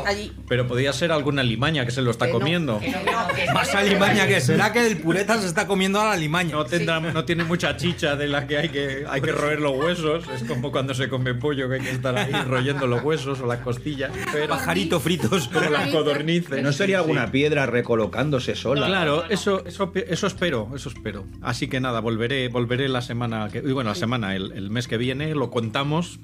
pero 0.49 0.67
podía 0.67 0.93
ser 0.93 1.11
alguna 1.11 1.43
limaña 1.43 1.85
que 1.85 1.91
se 1.91 2.01
lo 2.01 2.11
está 2.11 2.27
Que 2.27 2.33
no, 2.33 2.39
comiendo. 2.39 2.79
que 2.79 2.91
no, 2.91 2.99
que 3.05 3.11
no, 3.11 3.27
que 3.35 3.53
Más 3.53 3.73
no, 3.73 3.81
alimaña 3.81 4.27
que 4.27 4.41
será 4.41 4.73
que 4.73 4.87
el 4.87 4.99
pureta 4.99 5.41
se 5.41 5.47
está 5.49 5.67
comiendo 5.67 6.01
a 6.01 6.05
la 6.05 6.13
alimaña. 6.13 6.53
No, 6.53 6.65
tendrá, 6.65 7.01
no 7.01 7.25
tiene 7.25 7.45
mucha 7.45 7.77
chicha 7.77 8.15
de 8.17 8.29
la 8.29 8.47
que 8.47 8.59
hay 8.59 8.69
que, 8.69 9.05
hay 9.09 9.21
que 9.21 9.33
roer 9.33 9.61
los 9.61 9.77
huesos. 9.77 10.25
Es 10.29 10.45
como 10.45 10.71
cuando 10.71 10.95
se 10.95 11.09
come 11.09 11.35
pollo 11.35 11.69
que 11.69 11.75
hay 11.77 11.81
que 11.81 11.91
estar 11.91 12.17
ahí 12.17 12.33
royendo 12.49 12.87
los 12.87 13.03
huesos 13.03 13.41
o 13.41 13.47
las 13.47 13.59
costillas. 13.61 14.13
Pero 14.33 14.49
Pajaritos 14.49 15.03
fritos. 15.03 15.49
como 15.49 15.71
las 15.71 15.89
codornices. 15.91 16.63
¿No 16.63 16.73
sería 16.73 16.99
alguna 16.99 17.31
piedra 17.31 17.67
recolocándose 17.67 18.55
sola? 18.55 18.87
Claro, 18.87 19.25
eso, 19.29 19.65
eso, 19.67 19.93
eso 19.95 20.27
espero, 20.27 20.71
eso 20.75 20.89
espero. 20.89 21.27
Así 21.43 21.69
que 21.69 21.81
nada, 21.81 22.01
volveré, 22.01 22.49
volveré 22.49 22.89
la 22.89 23.03
semana 23.03 23.49
que, 23.51 23.61
bueno, 23.61 23.91
la 23.91 23.97
semana, 23.97 24.37
el, 24.37 24.53
el 24.53 24.71
mes 24.71 24.87
que 24.89 24.97
viene, 24.97 25.35
lo 25.35 25.51
contamos 25.51 26.21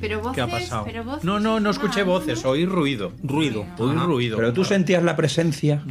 Pero 0.00 0.20
voces, 0.20 0.34
qué 0.34 0.40
ha 0.40 0.46
pasado. 0.46 0.84
pero 0.84 1.04
voces, 1.04 1.24
no, 1.24 1.40
no, 1.40 1.60
no 1.60 1.70
escuché 1.70 2.02
voces, 2.02 2.44
oí 2.44 2.66
ruido. 2.66 3.12
Ruido. 3.22 3.66
Oí 3.78 3.94
ruido. 3.94 4.36
Pero 4.36 4.52
tú 4.52 4.64
sentías 4.64 5.02
la 5.02 5.16
presencia. 5.16 5.82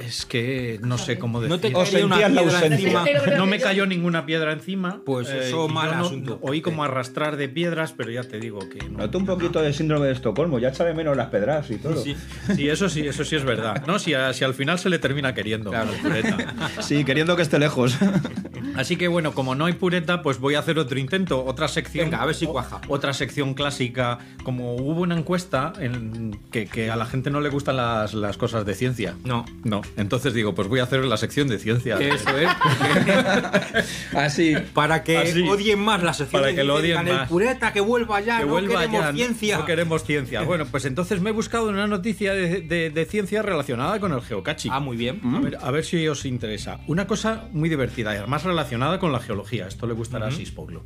Es 0.00 0.26
que 0.26 0.78
no 0.82 0.98
sé 0.98 1.18
cómo 1.18 1.40
decir. 1.40 1.50
No 1.50 1.60
te 1.60 1.72
caería 1.72 2.04
una 2.06 2.16
piedra 2.16 2.66
encima. 2.66 3.04
No 3.36 3.46
me 3.46 3.58
cayó 3.60 3.86
ninguna 3.86 4.26
piedra 4.26 4.52
encima. 4.52 5.00
Pues 5.04 5.28
eso, 5.28 5.46
y 5.46 5.50
yo 5.50 5.68
mal 5.68 5.96
no- 5.98 6.04
asunto. 6.06 6.38
Oí 6.42 6.60
como 6.60 6.84
arrastrar 6.84 7.36
de 7.36 7.48
piedras, 7.48 7.92
pero 7.96 8.10
ya 8.10 8.22
te 8.24 8.38
digo 8.40 8.58
que 8.68 8.78
no. 8.88 8.98
Noto 8.98 9.18
un 9.18 9.26
poquito 9.26 9.60
de 9.62 9.72
síndrome 9.72 10.06
de 10.06 10.12
Estocolmo, 10.12 10.58
ya 10.58 10.74
sabe 10.74 10.94
menos 10.94 11.16
las 11.16 11.28
pedras 11.28 11.70
y 11.70 11.76
todo. 11.76 11.96
Sí. 12.02 12.16
Sí, 12.54 12.68
eso 12.68 12.88
sí, 12.88 13.06
eso 13.06 13.24
sí 13.24 13.36
es 13.36 13.44
verdad. 13.44 13.84
No, 13.86 13.98
si, 13.98 14.14
a- 14.14 14.32
si 14.32 14.44
al 14.44 14.54
final 14.54 14.78
se 14.78 14.88
le 14.90 14.98
termina 14.98 15.34
queriendo. 15.34 15.70
Claro. 15.70 15.90
pureta. 16.02 16.54
Sí, 16.80 17.04
queriendo 17.04 17.36
que 17.36 17.42
esté 17.42 17.58
lejos. 17.58 17.96
Así 18.76 18.96
que 18.96 19.08
bueno, 19.08 19.32
como 19.34 19.54
no 19.54 19.66
hay 19.66 19.74
pureta, 19.74 20.22
pues 20.22 20.38
voy 20.40 20.54
a 20.54 20.58
hacer 20.58 20.78
otro 20.78 20.98
intento, 20.98 21.44
otra 21.44 21.68
sección. 21.68 22.06
Venga, 22.06 22.22
a 22.22 22.26
ver 22.26 22.34
si 22.34 22.46
cuaja. 22.46 22.80
Otra 22.88 23.12
sección 23.12 23.54
clásica. 23.54 24.18
Como 24.42 24.74
hubo 24.76 25.02
una 25.02 25.16
encuesta 25.16 25.72
en 25.78 26.38
que, 26.50 26.66
que 26.66 26.90
a 26.90 26.96
la 26.96 27.06
gente 27.06 27.30
no 27.30 27.40
le 27.40 27.48
gustan 27.50 27.76
las, 27.76 28.14
las 28.14 28.36
cosas 28.36 28.64
de 28.66 28.74
ciencia. 28.74 29.14
No. 29.24 29.44
No. 29.62 29.82
Entonces 29.96 30.34
digo, 30.34 30.54
pues 30.54 30.68
voy 30.68 30.80
a 30.80 30.84
hacer 30.84 31.04
la 31.04 31.16
sección 31.16 31.48
de 31.48 31.58
ciencia. 31.58 31.96
Eso 31.98 32.30
es. 32.36 32.48
Así. 34.14 34.54
Para 34.72 35.02
que 35.04 35.18
Así. 35.18 35.42
odien 35.42 35.78
más 35.78 36.02
la 36.02 36.12
sección. 36.14 36.40
Para 36.40 36.46
de 36.52 36.54
que 36.56 36.64
lo 36.64 36.74
odien 36.76 37.04
más. 37.04 37.22
El 37.22 37.28
pureta 37.28 37.72
que 37.72 37.80
vuelva 37.80 38.20
ya. 38.20 38.38
que 38.40 38.44
no 38.46 38.52
vuelva 38.52 38.80
queremos 38.80 39.00
ya, 39.02 39.12
ciencia. 39.12 39.58
No 39.58 39.64
queremos 39.66 40.04
ciencia. 40.04 40.42
Bueno, 40.54 40.66
pues 40.70 40.84
entonces 40.84 41.20
me 41.20 41.30
he 41.30 41.32
buscado 41.32 41.68
una 41.68 41.86
noticia 41.86 42.32
de, 42.34 42.60
de- 42.60 42.90
de 42.90 43.04
ciencia 43.06 43.42
relacionada 43.42 43.98
con 43.98 44.12
el 44.12 44.20
geocaching. 44.20 44.70
Ah, 44.72 44.80
muy 44.80 44.96
bien. 44.96 45.20
A 45.24 45.40
ver, 45.40 45.58
a 45.60 45.70
ver 45.70 45.84
si 45.84 46.06
os 46.06 46.24
interesa. 46.24 46.80
Una 46.86 47.06
cosa 47.06 47.48
muy 47.52 47.68
divertida 47.68 48.14
y 48.14 48.18
además 48.18 48.44
relacionada 48.44 48.98
con 48.98 49.10
la 49.12 49.20
geología. 49.20 49.66
Esto 49.66 49.86
le 49.86 49.94
gustará 49.94 50.26
a 50.28 50.30
Sispoglo. 50.30 50.84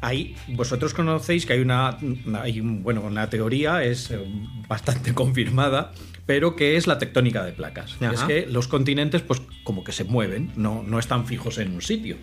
Ahí, 0.00 0.36
vosotros 0.48 0.92
conocéis 0.92 1.46
que 1.46 1.54
hay 1.54 1.60
una, 1.60 1.98
hay 2.42 2.60
bueno, 2.60 3.02
una 3.02 3.30
teoría, 3.30 3.82
es 3.84 4.10
eh, 4.10 4.18
bastante 4.68 5.14
confirmada, 5.14 5.92
pero 6.26 6.56
que 6.56 6.76
es 6.76 6.86
la 6.86 6.98
tectónica 6.98 7.44
de 7.44 7.52
placas. 7.52 7.96
Ajá. 8.00 8.12
Es 8.12 8.20
que 8.22 8.46
los 8.46 8.68
continentes, 8.68 9.22
pues 9.22 9.42
como 9.62 9.84
que 9.84 9.92
se 9.92 10.04
mueven, 10.04 10.52
no, 10.56 10.82
no 10.82 10.98
están 10.98 11.26
fijos 11.26 11.58
en 11.58 11.72
un 11.72 11.82
sitio. 11.82 12.16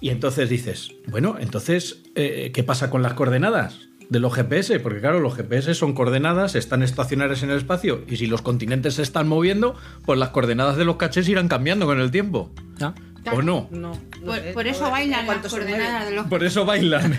Y 0.00 0.10
entonces 0.10 0.50
dices, 0.50 0.92
bueno, 1.08 1.36
entonces, 1.40 2.02
eh, 2.14 2.50
¿qué 2.52 2.62
pasa 2.62 2.90
con 2.90 3.02
las 3.02 3.14
coordenadas? 3.14 3.88
De 4.10 4.20
los 4.20 4.34
GPS, 4.34 4.78
porque 4.80 5.00
claro, 5.00 5.18
los 5.18 5.34
GPS 5.34 5.74
son 5.74 5.94
coordenadas, 5.94 6.56
están 6.56 6.82
estacionarias 6.82 7.42
en 7.42 7.50
el 7.50 7.56
espacio, 7.56 8.04
y 8.06 8.16
si 8.16 8.26
los 8.26 8.42
continentes 8.42 8.94
se 8.94 9.02
están 9.02 9.26
moviendo, 9.26 9.76
pues 10.04 10.18
las 10.18 10.28
coordenadas 10.28 10.76
de 10.76 10.84
los 10.84 10.96
cachés 10.96 11.26
irán 11.28 11.48
cambiando 11.48 11.86
con 11.86 12.00
el 12.00 12.10
tiempo. 12.10 12.52
Ah. 12.82 12.94
¿O 13.32 13.42
no? 13.42 13.68
No, 13.70 13.92
no 13.92 14.00
Por, 14.26 14.36
sé, 14.36 14.52
por 14.52 14.64
no 14.64 14.70
eso 14.70 14.90
bailan 14.90 15.26
las 15.26 15.38
coordenadas 15.38 16.12
los... 16.12 16.26
Por 16.26 16.44
eso 16.44 16.64
bailan. 16.64 17.16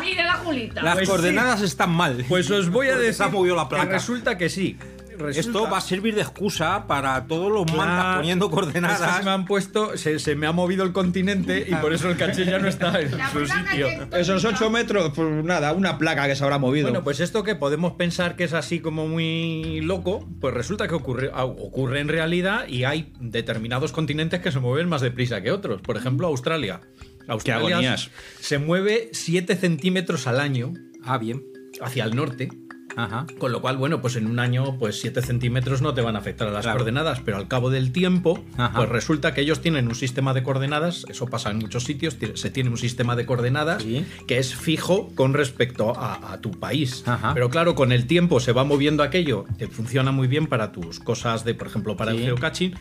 Mira 0.00 0.24
la 0.24 0.34
Julita. 0.34 0.82
Las 0.82 0.94
Pues 0.96 1.08
coordenadas 1.08 1.60
están 1.62 1.90
mal. 1.90 2.24
Pues 2.28 2.50
os 2.50 2.70
voy 2.70 2.88
a 2.88 2.96
decir 2.96 3.14
se 3.14 3.24
ha 3.24 3.28
movido 3.28 3.56
la 3.56 3.68
placa. 3.68 3.92
resulta 3.92 4.38
que 4.38 4.48
sí. 4.48 4.76
Resulta- 5.18 5.40
Esto 5.40 5.70
va 5.70 5.78
a 5.78 5.80
servir 5.80 6.14
de 6.14 6.20
excusa 6.22 6.86
para 6.86 7.26
todos 7.26 7.50
los 7.52 7.66
mantas 7.74 8.00
Claro. 8.04 8.20
poniendo 8.20 8.46
Es 8.46 8.50
que 8.50 8.54
se 8.56 8.60
me 8.60 8.72
coordenadas. 8.82 9.26
han 9.26 9.44
puesto, 9.44 9.96
se, 9.96 10.18
se 10.18 10.34
me 10.36 10.46
ha 10.46 10.52
movido 10.52 10.84
el 10.84 10.92
continente 10.92 11.64
y 11.68 11.74
por 11.76 11.92
eso 11.92 12.08
el 12.10 12.16
caché 12.16 12.44
ya 12.44 12.58
no 12.58 12.68
está 12.68 13.00
en 13.00 13.16
La 13.16 13.30
su 13.30 13.46
sitio. 13.46 13.88
Esos 14.16 14.44
8 14.44 14.70
metros, 14.70 15.12
pues 15.14 15.44
nada, 15.44 15.72
una 15.72 15.98
placa 15.98 16.26
que 16.26 16.36
se 16.36 16.42
habrá 16.44 16.58
movido. 16.58 16.88
Bueno, 16.88 17.04
pues 17.04 17.20
esto 17.20 17.42
que 17.44 17.54
podemos 17.54 17.92
pensar 17.92 18.36
que 18.36 18.44
es 18.44 18.52
así 18.52 18.80
como 18.80 19.06
muy 19.08 19.80
loco, 19.82 20.28
pues 20.40 20.52
resulta 20.54 20.88
que 20.88 20.94
ocurre, 20.94 21.30
ah, 21.32 21.44
ocurre 21.44 22.00
en 22.00 22.08
realidad 22.08 22.66
y 22.68 22.84
hay 22.84 23.12
determinados 23.20 23.92
continentes 23.92 24.40
que 24.40 24.50
se 24.52 24.60
mueven 24.60 24.88
más 24.88 25.00
deprisa 25.00 25.40
que 25.42 25.50
otros. 25.52 25.80
Por 25.80 25.96
ejemplo, 25.96 26.26
Australia. 26.26 26.80
Australia 27.26 27.76
agonías. 27.76 28.10
se 28.40 28.58
mueve 28.58 29.08
7 29.12 29.56
centímetros 29.56 30.26
al 30.26 30.40
año 30.40 30.74
Ah, 31.04 31.16
bien. 31.18 31.42
hacia 31.80 32.04
el 32.04 32.14
norte. 32.14 32.48
Ajá. 32.96 33.26
Con 33.38 33.52
lo 33.52 33.60
cual, 33.60 33.76
bueno, 33.76 34.00
pues 34.00 34.16
en 34.16 34.26
un 34.26 34.38
año, 34.38 34.76
pues 34.78 35.00
7 35.00 35.22
centímetros 35.22 35.82
no 35.82 35.94
te 35.94 36.00
van 36.00 36.16
a 36.16 36.20
afectar 36.20 36.48
a 36.48 36.50
las 36.50 36.62
Claro. 36.62 36.78
coordenadas, 36.78 37.20
pero 37.24 37.36
al 37.36 37.48
cabo 37.48 37.70
del 37.70 37.92
tiempo, 37.92 38.42
Ajá. 38.56 38.76
pues 38.76 38.88
resulta 38.88 39.34
que 39.34 39.40
ellos 39.40 39.60
tienen 39.60 39.88
un 39.88 39.94
sistema 39.94 40.32
de 40.34 40.42
coordenadas, 40.42 41.04
eso 41.08 41.26
pasa 41.26 41.50
en 41.50 41.58
muchos 41.58 41.84
sitios, 41.84 42.16
ti- 42.16 42.32
se 42.34 42.50
tiene 42.50 42.70
un 42.70 42.76
sistema 42.78 43.16
de 43.16 43.26
coordenadas 43.26 43.82
Sí. 43.82 44.04
que 44.26 44.38
es 44.38 44.54
fijo 44.54 45.08
con 45.14 45.34
respecto 45.34 45.96
a, 45.98 46.32
a 46.32 46.40
tu 46.40 46.52
país. 46.52 47.02
Ajá. 47.06 47.34
Pero 47.34 47.50
claro, 47.50 47.74
con 47.74 47.92
el 47.92 48.06
tiempo 48.06 48.40
se 48.40 48.52
va 48.52 48.64
moviendo 48.64 49.02
aquello, 49.02 49.44
te 49.58 49.66
funciona 49.68 50.12
muy 50.12 50.28
bien 50.28 50.46
para 50.46 50.72
tus 50.72 51.00
cosas 51.00 51.44
de, 51.44 51.54
por 51.54 51.66
ejemplo, 51.66 51.96
para 51.96 52.12
el 52.12 52.20
geocaching, 52.20 52.74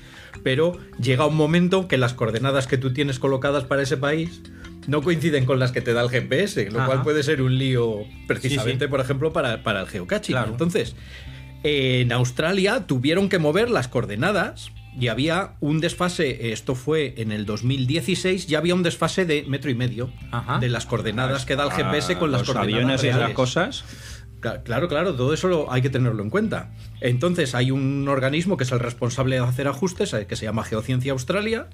pero 0.44 0.78
llega 1.00 1.26
un 1.26 1.36
momento 1.36 1.88
que 1.88 1.98
las 1.98 2.14
coordenadas 2.14 2.68
que 2.68 2.78
tú 2.78 2.94
tienes 2.94 3.20
colocadas 3.20 3.64
para 3.66 3.82
ese 3.82 3.98
país 3.98 4.42
no 4.88 5.02
coinciden 5.02 5.46
con 5.46 5.60
las 5.60 5.72
que 5.72 5.82
te 5.82 5.94
da 5.94 6.02
el 6.02 6.10
GPS, 6.10 6.70
lo 6.72 6.80
Ajá. 6.80 6.88
cual 6.88 7.02
puede 7.04 7.24
ser 7.24 7.42
un 7.42 7.58
lío 7.58 8.00
precisamente, 8.28 8.86
Sí, 8.86 8.88
sí. 8.88 8.92
por 8.92 9.00
ejemplo, 9.00 9.32
para, 9.34 9.64
para 9.64 9.82
el 9.82 9.88
geocaching. 9.88 10.34
Claro. 10.34 10.52
Entonces, 10.52 10.96
en 11.64 12.12
Australia 12.12 12.86
tuvieron 12.88 13.30
que 13.30 13.40
mover 13.40 13.70
las 13.70 13.88
coordenadas 13.88 14.72
y 15.00 15.08
había 15.08 15.54
un 15.60 15.80
desfase, 15.80 16.52
esto 16.52 16.76
fue 16.76 17.16
en 17.18 17.32
el 17.32 17.46
2016, 17.46 18.48
ya 18.48 18.60
había 18.60 18.76
un 18.76 18.84
desfase 18.84 19.26
de 19.26 19.44
metro 19.48 19.72
y 19.72 19.76
medio 19.76 20.12
Ajá. 20.32 20.60
de 20.60 20.70
las 20.70 20.86
coordenadas 20.86 21.46
que 21.46 21.56
da 21.56 21.64
el 21.66 21.72
GPS 21.72 22.18
con 22.18 22.32
las 22.32 22.42
los 22.42 22.52
coordenadas 22.52 22.84
aviones 22.84 23.04
y 23.04 23.12
reales. 23.12 23.36
cosas. 23.36 23.84
Cla- 24.42 24.62
Claro, 24.62 24.90
claro, 24.90 25.16
todo 25.16 25.34
eso 25.34 25.48
lo- 25.48 25.72
hay 25.72 25.82
que 25.82 25.90
tenerlo 25.90 26.22
en 26.22 26.30
cuenta. 26.30 26.74
Entonces 27.00 27.56
hay 27.56 27.72
un 27.72 28.08
organismo 28.10 28.58
que 28.58 28.66
es 28.66 28.72
el 28.74 28.80
responsable 28.82 29.38
de 29.38 29.42
hacer 29.42 29.68
ajustes, 29.70 30.14
eh, 30.14 30.26
que 30.28 30.36
se 30.36 30.46
llama 30.46 30.64
Geociencia 30.66 31.14
Australia, 31.14 31.68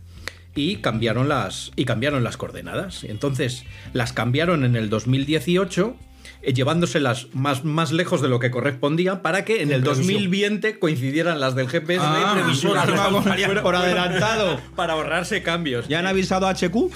y 0.55 0.77
cambiaron 0.77 1.29
las, 1.29 1.71
y 1.75 1.85
cambiaron 1.85 2.23
las 2.23 2.37
coordenadas. 2.37 3.03
Entonces 3.03 3.63
las 3.93 4.13
cambiaron 4.13 4.65
en 4.65 4.75
el 4.75 4.89
2018, 4.89 5.95
eh, 6.41 6.53
llevándoselas 6.53 7.27
más, 7.33 7.63
más 7.65 7.91
lejos 7.91 8.21
de 8.21 8.29
lo 8.29 8.39
que 8.39 8.51
correspondía 8.51 9.21
para 9.21 9.45
que 9.45 9.61
en 9.61 9.71
el 9.71 9.83
2020 9.83 10.79
coincidieran 10.79 11.39
las 11.39 11.55
del 11.55 11.67
GPS 11.69 12.01
Ah, 12.03 12.33
de 12.35 12.41
vamos, 12.41 13.25
Australia 13.25 13.47
por- 13.47 13.61
por 13.61 13.75
adelantado. 13.75 14.59
para 14.75 14.93
ahorrarse 14.93 15.43
cambios. 15.43 15.87
¿Ya 15.87 15.99
han 15.99 16.07
avisado 16.07 16.47
a 16.47 16.51
HQ? 16.53 16.91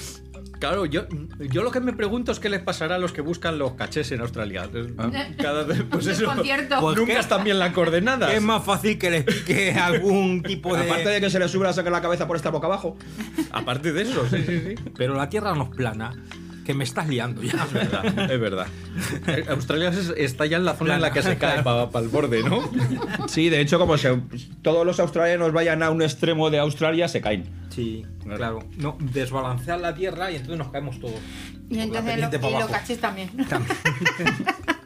Claro, 0.63 0.85
yo, 0.85 1.01
yo 1.39 1.61
lo 1.61 1.71
que 1.71 1.81
me 1.81 1.91
pregunto 1.91 2.31
es 2.31 2.39
qué 2.39 2.47
les 2.49 2.61
pasará 2.61 2.95
a 2.95 2.97
los 2.97 3.11
que 3.11 3.19
buscan 3.19 3.59
los 3.59 3.73
cachés 3.73 4.13
en 4.13 4.21
Australia. 4.21 4.69
Cada 5.37 5.63
vez, 5.65 5.83
pues 5.91 6.07
eso. 6.07 6.31
Pues 6.79 6.95
nunca 6.95 7.19
están 7.19 7.43
bien 7.43 7.59
las 7.59 7.73
coordenadas. 7.73 8.31
Es 8.31 8.41
más 8.41 8.63
fácil 8.63 8.97
que 8.97 9.11
le 9.11 9.17
explique 9.17 9.73
algún 9.77 10.41
tipo 10.41 10.73
de. 10.73 10.85
Aparte 10.85 11.09
de 11.09 11.19
que 11.19 11.29
se 11.29 11.37
le 11.37 11.49
sube 11.49 11.65
la 11.65 11.73
saca 11.73 11.89
la 11.89 12.01
cabeza 12.01 12.27
por 12.27 12.37
estar 12.37 12.53
boca 12.53 12.67
abajo. 12.67 12.95
Aparte 13.51 13.91
de 13.91 14.03
eso, 14.03 14.25
sí, 14.29 14.41
sí, 14.47 14.61
sí. 14.61 14.75
Pero 14.95 15.15
la 15.15 15.27
Tierra 15.27 15.53
no 15.53 15.63
es 15.63 15.69
plana. 15.71 16.13
Que 16.65 16.73
me 16.73 16.83
estás 16.83 17.07
liando 17.07 17.43
ya. 17.43 17.63
Es 17.63 17.73
verdad, 17.73 18.31
es 18.31 18.39
verdad. 18.39 18.67
Australia 19.49 19.89
es- 19.89 20.13
está 20.17 20.45
ya 20.45 20.57
en 20.57 20.65
la 20.65 20.75
zona 20.75 20.95
en 20.95 21.01
la 21.01 21.11
que 21.11 21.21
se 21.21 21.37
cae 21.37 21.61
para 21.63 21.89
el 21.99 22.07
borde, 22.07 22.43
¿no? 22.43 22.61
Sí, 23.27 23.49
de 23.49 23.59
hecho, 23.61 23.79
como 23.79 23.97
se, 23.97 24.17
todos 24.61 24.85
los 24.85 24.99
australianos 24.99 25.51
vayan 25.51 25.83
a 25.83 25.89
un 25.89 26.01
extremo 26.01 26.49
de 26.49 26.59
Australia, 26.59 27.07
se 27.07 27.21
caen. 27.21 27.45
Sí, 27.69 28.05
claro. 28.23 28.59
No, 28.77 28.97
desbalancear 28.99 29.79
la 29.79 29.93
Tierra 29.95 30.31
y 30.31 30.35
entonces 30.35 30.57
nos 30.57 30.69
caemos 30.69 30.99
todos. 30.99 31.19
Y 31.69 31.79
entonces 31.79 32.17
y 32.17 32.51
los 32.51 32.65
cachis 32.69 32.99
también. 32.99 33.29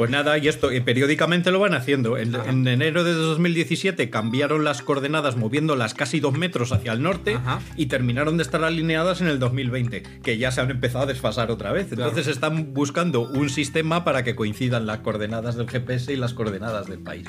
Pues 0.00 0.08
nada, 0.08 0.38
y 0.38 0.48
esto 0.48 0.70
eh, 0.70 0.80
periódicamente 0.80 1.50
lo 1.50 1.58
van 1.58 1.74
haciendo. 1.74 2.16
En, 2.16 2.34
en 2.34 2.66
enero 2.66 3.04
de 3.04 3.12
2017 3.12 4.08
cambiaron 4.08 4.64
las 4.64 4.80
coordenadas 4.80 5.36
moviéndolas 5.36 5.92
casi 5.92 6.20
dos 6.20 6.32
metros 6.38 6.72
hacia 6.72 6.94
el 6.94 7.02
norte 7.02 7.34
Ajá. 7.34 7.60
y 7.76 7.84
terminaron 7.84 8.38
de 8.38 8.42
estar 8.42 8.64
alineadas 8.64 9.20
en 9.20 9.26
el 9.26 9.38
2020, 9.38 10.02
que 10.22 10.38
ya 10.38 10.52
se 10.52 10.62
han 10.62 10.70
empezado 10.70 11.04
a 11.04 11.06
desfasar 11.06 11.50
otra 11.50 11.70
vez. 11.72 11.92
Entonces 11.92 12.28
están 12.28 12.72
buscando 12.72 13.20
un 13.28 13.50
sistema 13.50 14.02
para 14.02 14.24
que 14.24 14.34
coincidan 14.34 14.86
las 14.86 15.00
coordenadas 15.00 15.56
del 15.56 15.68
GPS 15.68 16.10
y 16.14 16.16
las 16.16 16.32
coordenadas 16.32 16.86
del 16.86 17.00
país. 17.00 17.26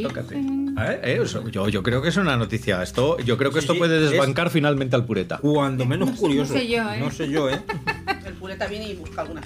Tócate. 0.00 0.36
¿Eh? 0.36 1.00
Eh, 1.02 1.18
eso, 1.24 1.48
yo, 1.48 1.68
yo 1.68 1.82
creo 1.82 2.02
que 2.02 2.10
es 2.10 2.16
una 2.18 2.36
noticia. 2.36 2.84
Esto, 2.84 3.18
yo 3.18 3.36
creo 3.36 3.50
que 3.50 3.56
Sí, 3.58 3.64
esto 3.64 3.72
sí, 3.72 3.78
puede 3.80 3.96
es- 4.04 4.10
desbancar 4.12 4.50
finalmente 4.50 4.94
al 4.94 5.04
pureta. 5.06 5.38
Cuando 5.38 5.84
menos 5.84 6.10
No 6.10 6.14
sé- 6.14 6.20
curioso. 6.20 6.52
no 6.54 6.60
sé 6.60 6.68
yo, 6.68 6.92
¿eh? 6.92 7.00
No 7.00 7.10
sé 7.10 7.28
yo, 7.28 7.50
¿eh? 7.50 7.58
El 8.26 8.34
pureta 8.34 8.68
viene 8.68 8.90
y 8.90 8.94
busca 8.94 9.22
alguna. 9.22 9.40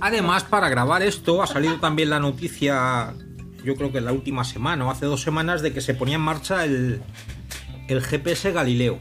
Además, 0.00 0.44
para 0.44 0.68
grabar 0.68 1.02
esto, 1.02 1.42
ha 1.42 1.46
salido 1.46 1.76
también 1.78 2.10
la 2.10 2.18
noticia, 2.20 3.14
yo 3.64 3.74
creo 3.76 3.92
que 3.92 3.98
en 3.98 4.04
la 4.06 4.12
última 4.12 4.44
semana 4.44 4.86
o 4.86 4.90
hace 4.90 5.06
dos 5.06 5.20
semanas, 5.22 5.62
de 5.62 5.72
que 5.72 5.80
se 5.80 5.94
ponía 5.94 6.16
en 6.16 6.22
marcha 6.22 6.64
el, 6.64 7.00
el 7.88 8.02
GPS 8.02 8.52
Galileo. 8.52 8.98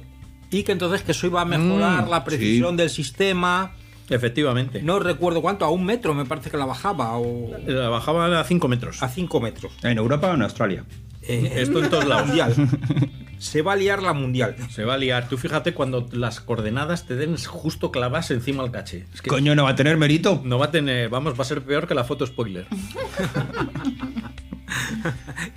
Y 0.50 0.64
que 0.64 0.74
entonces 0.74 1.02
que 1.02 1.14
eso 1.14 1.28
iba 1.28 1.42
a 1.42 1.46
mejorar 1.46 2.06
Mm, 2.06 2.10
la 2.10 2.24
precisión 2.26 2.76
del 2.78 2.90
sistema. 2.90 3.72
Efectivamente. 4.10 4.82
No 4.84 5.00
recuerdo 5.00 5.42
cuánto, 5.42 5.64
a 5.64 5.70
un 5.70 5.86
metro 5.86 6.14
me 6.14 6.26
parece 6.26 6.50
que 6.52 6.58
la 6.58 6.66
bajaba, 6.66 7.16
o 7.18 7.50
La 7.66 7.88
bajaban 7.88 8.34
a 8.34 8.44
5 8.44 8.68
metros. 8.68 9.02
a 9.02 9.08
cinco 9.08 9.40
metros. 9.40 9.72
¿En 9.84 9.98
Europa 9.98 10.30
o 10.30 10.34
en 10.34 10.42
Australia? 10.42 10.84
Eh, 11.22 11.54
Esto 11.56 11.82
en 11.84 11.90
todos 11.90 12.06
lados. 12.06 12.30
Se 13.42 13.64
va 13.64 13.74
a 13.74 13.76
liar 13.76 14.04
la 14.04 14.14
mundial. 14.14 14.56
Se 14.70 14.86
va 14.86 14.94
a 14.94 14.98
liar. 14.98 15.28
Tú 15.28 15.36
fíjate 15.36 15.74
cuando 15.74 16.08
las 16.12 16.42
coordenadas 16.42 17.08
te 17.08 17.16
den 17.16 17.36
justo 17.38 17.92
clavas 17.92 18.30
encima 18.30 18.62
del 18.62 18.72
caché. 18.72 19.08
Es 19.12 19.22
que 19.24 19.32
Coño, 19.32 19.56
¿no 19.56 19.64
va 19.64 19.72
a 19.72 19.76
tener 19.76 19.98
mérito? 19.98 20.42
no 20.46 20.60
va 20.60 20.68
a 20.68 20.72
tener, 20.72 21.10
vamos, 21.10 21.34
va 21.34 21.42
a 21.42 21.46
ser 21.46 21.64
peor 21.64 21.88
que 21.88 21.96
la 21.96 22.04
foto 22.04 22.26
spoiler. 22.26 22.68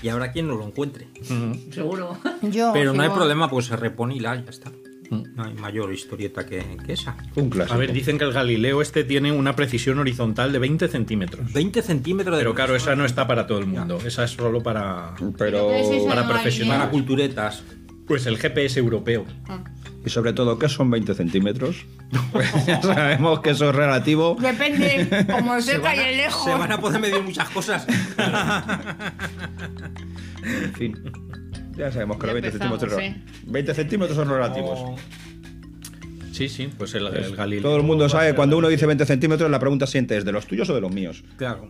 Y 0.02 0.08
habrá 0.08 0.32
quien 0.32 0.48
no 0.48 0.56
lo 0.56 0.66
encuentre. 0.66 1.08
Seguro. 1.70 2.18
Yo, 2.42 2.72
Pero 2.72 2.92
no 2.92 3.02
hay 3.02 3.10
problema, 3.10 3.48
pues 3.48 3.66
se 3.66 3.76
repone 3.76 4.16
y 4.16 4.20
la 4.20 4.34
ya 4.34 4.50
está. 4.50 4.72
No 5.11 5.44
hay 5.44 5.54
mayor 5.54 5.92
historieta 5.92 6.46
que, 6.46 6.76
que 6.84 6.92
esa. 6.92 7.16
Un 7.37 7.50
clásico. 7.50 7.75
A 7.75 7.78
ver, 7.78 7.92
dicen 7.92 8.18
que 8.18 8.25
el 8.25 8.32
Galileo 8.32 8.82
este 8.82 9.04
tiene 9.04 9.32
una 9.32 9.54
precisión 9.56 9.99
horizontal 9.99 10.52
de 10.52 10.58
20 10.58 10.88
centímetros. 10.88 11.52
20 11.52 11.82
centímetros 11.82 12.37
de 12.37 12.40
Pero 12.42 12.54
claro, 12.54 12.75
esa 12.76 12.96
no 12.96 13.04
está 13.04 13.26
para 13.26 13.46
todo 13.46 13.58
el 13.58 13.66
mundo. 13.66 13.99
Esa 14.04 14.25
es 14.25 14.30
solo 14.30 14.62
para, 14.62 15.14
Pero... 15.38 15.68
¿Qué 15.68 15.80
es 15.80 15.88
eso 15.90 16.06
para 16.06 16.23
de 16.23 16.28
profesional. 16.28 16.78
Para 16.78 16.90
culturetas. 16.90 17.62
pues 18.06 18.26
el 18.26 18.38
GPS 18.38 18.78
europeo. 18.78 19.25
Y 20.04 20.11
sobre 20.11 20.34
todo, 20.34 20.58
¿qué 20.58 20.68
son 20.68 20.90
20 20.90 21.14
centímetros? 21.14 21.87
Pues 22.32 22.52
ya 22.66 22.82
sabemos 22.82 23.40
que 23.40 23.50
eso 23.50 23.70
es 23.70 23.75
relativo. 23.75 24.37
Depende, 24.38 25.26
como 25.30 25.54
Se 25.61 25.73
cerca 25.73 25.94
y 25.96 26.16
lejos. 26.16 26.44
se 26.44 26.50
van 26.50 26.73
a 26.73 26.78
poder 26.80 27.00
medir 27.00 27.23
muchas 27.23 27.49
cosas. 27.50 27.87
En 30.44 30.75
fin. 30.75 30.94
Ya 31.76 31.90
sabemos 31.92 32.16
que 32.18 32.26
Ya 32.26 32.32
los 32.32 32.42
20 32.42 32.48
empezamos, 32.48 32.80
centímetros, 32.80 33.50
20 33.52 33.74
centímetros 33.74 34.16
son 34.16 34.28
relativos. 34.28 34.78
O- 34.80 34.96
Sí, 36.32 36.48
sí, 36.48 36.68
pues 36.76 36.92
el, 36.96 37.06
el 37.06 37.36
Galileo. 37.36 37.62
Todo 37.62 37.76
el 37.76 37.84
mundo 37.84 38.08
sabe, 38.08 38.34
cuando 38.34 38.58
uno 38.58 38.66
dice 38.68 38.86
20 38.86 39.06
centímetros, 39.06 39.48
la 39.50 39.60
pregunta 39.60 39.86
siente, 39.86 40.16
¿es 40.16 40.24
de 40.24 40.32
los 40.32 40.46
tuyos 40.48 40.68
o 40.68 40.74
de 40.74 40.80
los 40.80 40.90
míos? 40.92 41.22
Claro. 41.36 41.68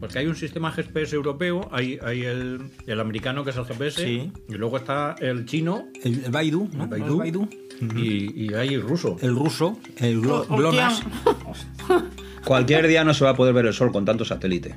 Porque 0.00 0.18
hay 0.18 0.26
un 0.26 0.36
sistema 0.36 0.70
GPS 0.70 1.16
europeo, 1.16 1.66
hay, 1.72 1.98
hay 2.04 2.22
el, 2.24 2.60
el 2.86 3.00
americano 3.00 3.42
que 3.42 3.50
es 3.50 3.56
el 3.56 3.64
GPS, 3.64 4.02
Sí. 4.04 4.30
y 4.50 4.52
luego 4.52 4.76
está 4.76 5.14
el 5.18 5.46
chino 5.46 5.86
El, 6.04 6.24
el 6.26 6.30
Baidu, 6.30 6.68
¿no? 6.74 6.84
El 6.84 6.90
¿No 7.00 7.06
es 7.06 7.16
Baidu. 7.16 7.48
Y, 7.96 8.44
y 8.44 8.52
hay 8.52 8.74
el 8.74 8.82
ruso. 8.82 9.16
El 9.22 9.34
ruso, 9.34 9.78
el 9.96 10.20
Glo-. 10.20 10.44
GLONASS. 10.46 11.02
Cualquier 12.46 12.86
día 12.86 13.02
no 13.04 13.12
se 13.12 13.24
va 13.24 13.30
a 13.30 13.34
poder 13.34 13.52
ver 13.52 13.66
el 13.66 13.74
sol 13.74 13.90
con 13.92 14.04
tanto 14.04 14.24
satélite. 14.24 14.76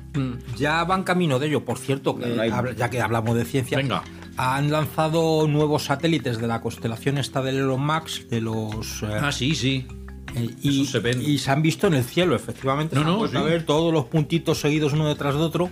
Ya 0.58 0.82
van 0.84 1.04
camino 1.04 1.38
de 1.38 1.46
ello. 1.46 1.64
Por 1.64 1.78
cierto, 1.78 2.16
que 2.18 2.26
No 2.26 2.42
hay- 2.42 2.50
habla- 2.50 2.72
ya 2.72 2.90
que 2.90 3.00
hablamos 3.00 3.36
de 3.36 3.44
ciencia, 3.44 3.78
Venga. 3.78 4.02
han 4.36 4.70
lanzado 4.70 5.46
nuevos 5.46 5.84
satélites 5.84 6.38
de 6.40 6.46
la 6.46 6.60
constelación 6.60 7.18
esta 7.18 7.42
del 7.42 7.56
Elon 7.58 7.80
Musk, 7.84 8.22
de 8.28 8.40
los... 8.40 9.02
eh, 9.04 9.06
Ah, 9.20 9.30
sí, 9.32 9.54
sí. 9.54 9.86
eh, 10.34 10.50
y, 10.62 10.84
se 10.86 10.98
ven. 11.00 11.20
y 11.22 11.38
se 11.38 11.50
han 11.50 11.62
visto 11.62 11.86
en 11.86 11.94
el 11.94 12.04
cielo, 12.04 12.34
efectivamente. 12.34 12.96
No, 12.96 13.04
no, 13.04 13.28
sí. 13.28 13.36
a 13.36 13.42
ver 13.42 13.64
todos 13.64 13.92
los 13.92 14.06
puntitos 14.06 14.60
seguidos 14.60 14.92
uno 14.92 15.06
detrás 15.08 15.34
de 15.34 15.40
otro. 15.40 15.70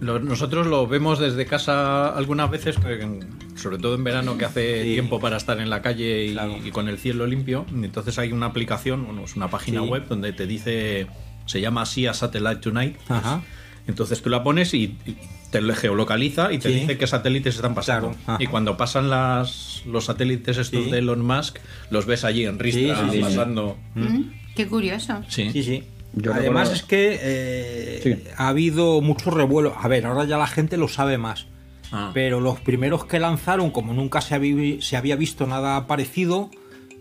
Nosotros 0.00 0.66
lo 0.66 0.86
vemos 0.86 1.18
desde 1.18 1.44
casa 1.46 2.08
algunas 2.16 2.50
veces, 2.50 2.76
que- 2.76 3.20
sobre 3.58 3.78
todo 3.78 3.94
en 3.94 4.04
verano 4.04 4.38
que 4.38 4.44
hace 4.44 4.82
Sí. 4.84 4.92
tiempo 4.94 5.20
para 5.20 5.36
estar 5.36 5.58
en 5.60 5.68
la 5.70 5.82
calle 5.82 6.26
y, 6.26 6.32
Claro. 6.32 6.56
y 6.64 6.70
con 6.70 6.88
el 6.88 6.98
cielo 6.98 7.26
limpio. 7.26 7.66
Entonces 7.72 8.18
hay 8.18 8.32
una 8.32 8.46
aplicación, 8.46 9.04
bueno, 9.04 9.24
es 9.24 9.36
una 9.36 9.48
página 9.48 9.82
Sí. 9.82 9.88
web 9.88 10.06
donde 10.08 10.32
te 10.32 10.46
dice, 10.46 11.06
se 11.46 11.60
llama 11.60 11.84
SIA 11.86 12.14
Satellite 12.14 12.56
Tonight. 12.56 12.96
Ajá. 13.08 13.42
Entonces 13.86 14.20
tú 14.22 14.28
la 14.30 14.42
pones 14.42 14.74
y, 14.74 14.96
y 15.06 15.16
te 15.50 15.62
lo 15.62 15.74
geolocaliza 15.74 16.52
y 16.52 16.58
te 16.58 16.68
Sí. 16.70 16.80
dice 16.80 16.98
qué 16.98 17.06
satélites 17.06 17.56
están 17.56 17.74
pasando. 17.74 18.14
Claro. 18.24 18.42
Y 18.42 18.46
cuando 18.46 18.76
pasan 18.76 19.08
las, 19.08 19.82
los 19.86 20.04
satélites 20.04 20.58
estos 20.58 20.84
Sí. 20.84 20.90
de 20.90 20.98
Elon 20.98 21.24
Musk, 21.24 21.58
los 21.90 22.04
ves 22.04 22.24
allí 22.24 22.44
en 22.44 22.58
ristra 22.58 22.96
Sí, 22.96 23.10
sí, 23.12 23.16
sí. 23.16 23.22
pasando. 23.22 23.78
Mm, 23.94 24.22
Qué 24.54 24.66
curioso. 24.66 25.22
Sí. 25.28 25.50
Sí, 25.52 25.62
sí. 25.62 25.84
Yo 26.14 26.32
Además 26.34 26.68
recuerdo- 26.68 26.72
es 26.74 26.82
que 26.82 27.18
eh, 27.22 28.00
Sí. 28.02 28.28
ha 28.36 28.48
habido 28.48 29.00
mucho 29.00 29.30
revuelo. 29.30 29.74
A 29.80 29.88
ver, 29.88 30.04
ahora 30.06 30.24
ya 30.24 30.36
la 30.36 30.46
gente 30.48 30.76
lo 30.76 30.88
sabe 30.88 31.16
más. 31.16 31.46
Ah. 31.92 32.10
Pero 32.14 32.40
los 32.40 32.60
primeros 32.60 33.04
que 33.06 33.18
lanzaron, 33.18 33.70
como 33.70 33.92
nunca 33.94 34.20
se, 34.20 34.34
habí- 34.34 34.80
se 34.82 34.96
había 34.96 35.16
visto 35.16 35.46
nada 35.46 35.86
parecido, 35.86 36.50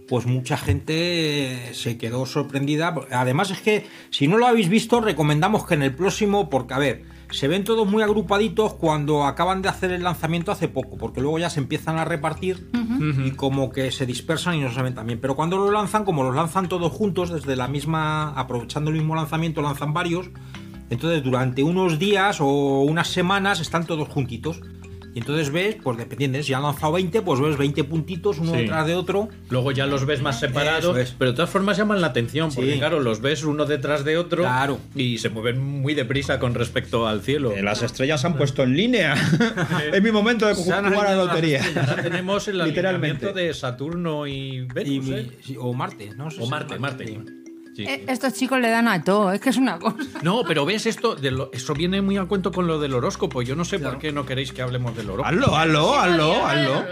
pues 0.08 0.25
mucha 0.25 0.56
gente 0.58 1.72
se 1.74 1.98
quedó 1.98 2.25
sorprendida. 2.25 2.96
Además 3.12 3.51
es 3.51 3.60
que 3.62 3.86
si 4.10 4.27
no 4.27 4.38
lo 4.38 4.48
habéis 4.48 4.70
visto, 4.70 5.01
recomendamos 5.01 5.65
que 5.65 5.74
en 5.74 5.84
el 5.84 5.94
próximo, 5.94 6.50
porque 6.50 6.74
a 6.74 6.77
ver, 6.77 7.03
se 7.29 7.50
ven 7.50 7.65
todos 7.65 7.86
muy 7.86 8.01
agrupaditos 8.03 8.74
cuando 8.75 9.25
acaban 9.25 9.62
de 9.62 9.67
hacer 9.67 9.91
el 9.91 10.03
lanzamiento 10.03 10.53
hace 10.53 10.70
poco, 10.70 10.96
porque 10.98 11.20
luego 11.20 11.39
ya 11.39 11.50
se 11.50 11.60
empiezan 11.60 11.98
a 11.98 12.06
repartir 12.06 12.70
y 13.25 13.32
como 13.32 13.70
que 13.70 13.91
se 13.91 14.06
dispersan 14.06 14.56
y 14.56 14.62
no 14.62 14.72
se 14.72 14.82
ven 14.82 14.96
también. 14.96 15.20
Pero 15.20 15.36
cuando 15.36 15.58
lo 15.58 15.70
lanzan, 15.72 16.06
como 16.06 16.24
los 16.24 16.34
lanzan 16.34 16.70
todos 16.70 16.89
juntos, 16.94 17.29
desde 17.29 17.58
la 17.58 17.67
misma, 17.67 18.29
aprovechando 18.29 18.91
el 18.91 18.96
mismo 18.98 19.13
lanzamiento, 19.15 19.62
lanzan 19.62 19.94
varios. 19.94 20.29
Entonces 20.89 21.22
durante 21.22 21.63
unos 21.63 22.00
días 22.00 22.38
o 22.39 22.82
unas 22.84 23.10
semanas 23.10 23.60
están 23.60 23.86
todos 23.86 24.08
juntitos. 24.08 24.62
Y 25.17 25.19
entonces 25.21 25.50
ves, 25.50 25.77
pues 25.81 25.97
dependiendo, 25.97 26.43
si 26.43 26.53
han 26.53 26.62
lanzado 26.62 26.93
20, 26.93 27.24
pues 27.24 27.39
ves 27.39 27.57
20 27.57 27.83
puntitos 27.86 28.38
uno 28.38 28.51
Sí. 28.51 28.57
detrás 28.59 28.86
de 28.86 28.93
otro. 28.93 29.29
Luego 29.50 29.71
ya 29.71 29.88
los 29.88 30.05
ves 30.05 30.21
más 30.21 30.39
separados, 30.39 30.95
es. 30.95 31.15
pero 31.17 31.31
de 31.31 31.38
todas 31.38 31.50
formas 31.50 31.75
llaman 31.75 32.01
la 32.01 32.07
atención, 32.07 32.51
porque 32.53 32.74
Sí. 32.74 32.77
claro, 32.77 33.00
los 33.00 33.19
ves 33.19 33.43
uno 33.43 33.65
detrás 33.65 34.05
de 34.05 34.15
otro 34.19 34.43
Claro. 34.43 34.77
y 34.93 35.17
se 35.17 35.29
mueven 35.29 35.59
muy 35.59 35.95
deprisa 35.95 36.38
con 36.38 36.53
respecto 36.53 37.07
al 37.07 37.21
cielo. 37.24 37.51
Eh, 37.51 37.63
Las 37.63 37.81
estrellas 37.81 38.21
se 38.21 38.27
han 38.27 38.38
puesto 38.38 38.62
en 38.62 38.77
línea. 38.77 39.15
es 39.91 40.03
mi 40.03 40.12
momento 40.12 40.45
de 40.45 40.53
jugar 40.53 40.86
a 40.86 40.89
la 40.91 41.15
lotería. 41.15 41.63
Ahora 41.89 42.03
tenemos 42.03 42.47
el 42.47 42.59
Literalmente. 42.63 43.25
alineamiento 43.25 43.33
de 43.33 43.53
Saturno 43.55 44.27
y 44.27 44.31
Y, 44.57 44.62
Venus, 44.67 45.09
¿eh? 45.09 45.31
o 45.57 45.74
Marte, 45.74 46.12
¿no? 46.15 46.29
sé 46.29 46.41
O 46.41 46.43
si 46.45 46.51
Marte, 46.51 46.75
es 46.75 46.79
Marte. 46.79 47.19
Sí. 47.77 47.86
Eh, 47.88 48.05
Estos 48.07 48.34
chicos 48.34 48.60
le 48.60 48.72
dan 48.72 48.88
a 48.88 49.03
todo, 49.03 49.31
es 49.31 49.39
que 49.39 49.51
es 49.51 49.57
una 49.57 49.77
cosa. 49.77 49.98
No, 50.24 50.41
pero 50.48 50.65
ves 50.65 50.88
esto, 50.88 51.15
de 51.15 51.29
lo- 51.29 51.51
eso 51.53 51.75
viene 51.75 52.01
muy 52.01 52.17
al 52.17 52.27
cuento 52.27 52.51
con 52.51 52.65
lo 52.65 52.79
del 52.79 52.96
horóscopo. 52.96 53.43
Yo 53.43 53.55
no 53.55 53.63
sé 53.65 53.77
por 53.77 54.00
qué 54.00 54.12
no 54.12 54.25
queréis 54.25 54.51
que 54.51 54.63
hablemos 54.63 54.96
del 54.98 55.12
horóscopo. 55.12 55.27
Hazlo, 55.29 55.55
hazlo, 55.55 55.96
hazlo, 55.96 56.46
hazlo. 56.48 56.86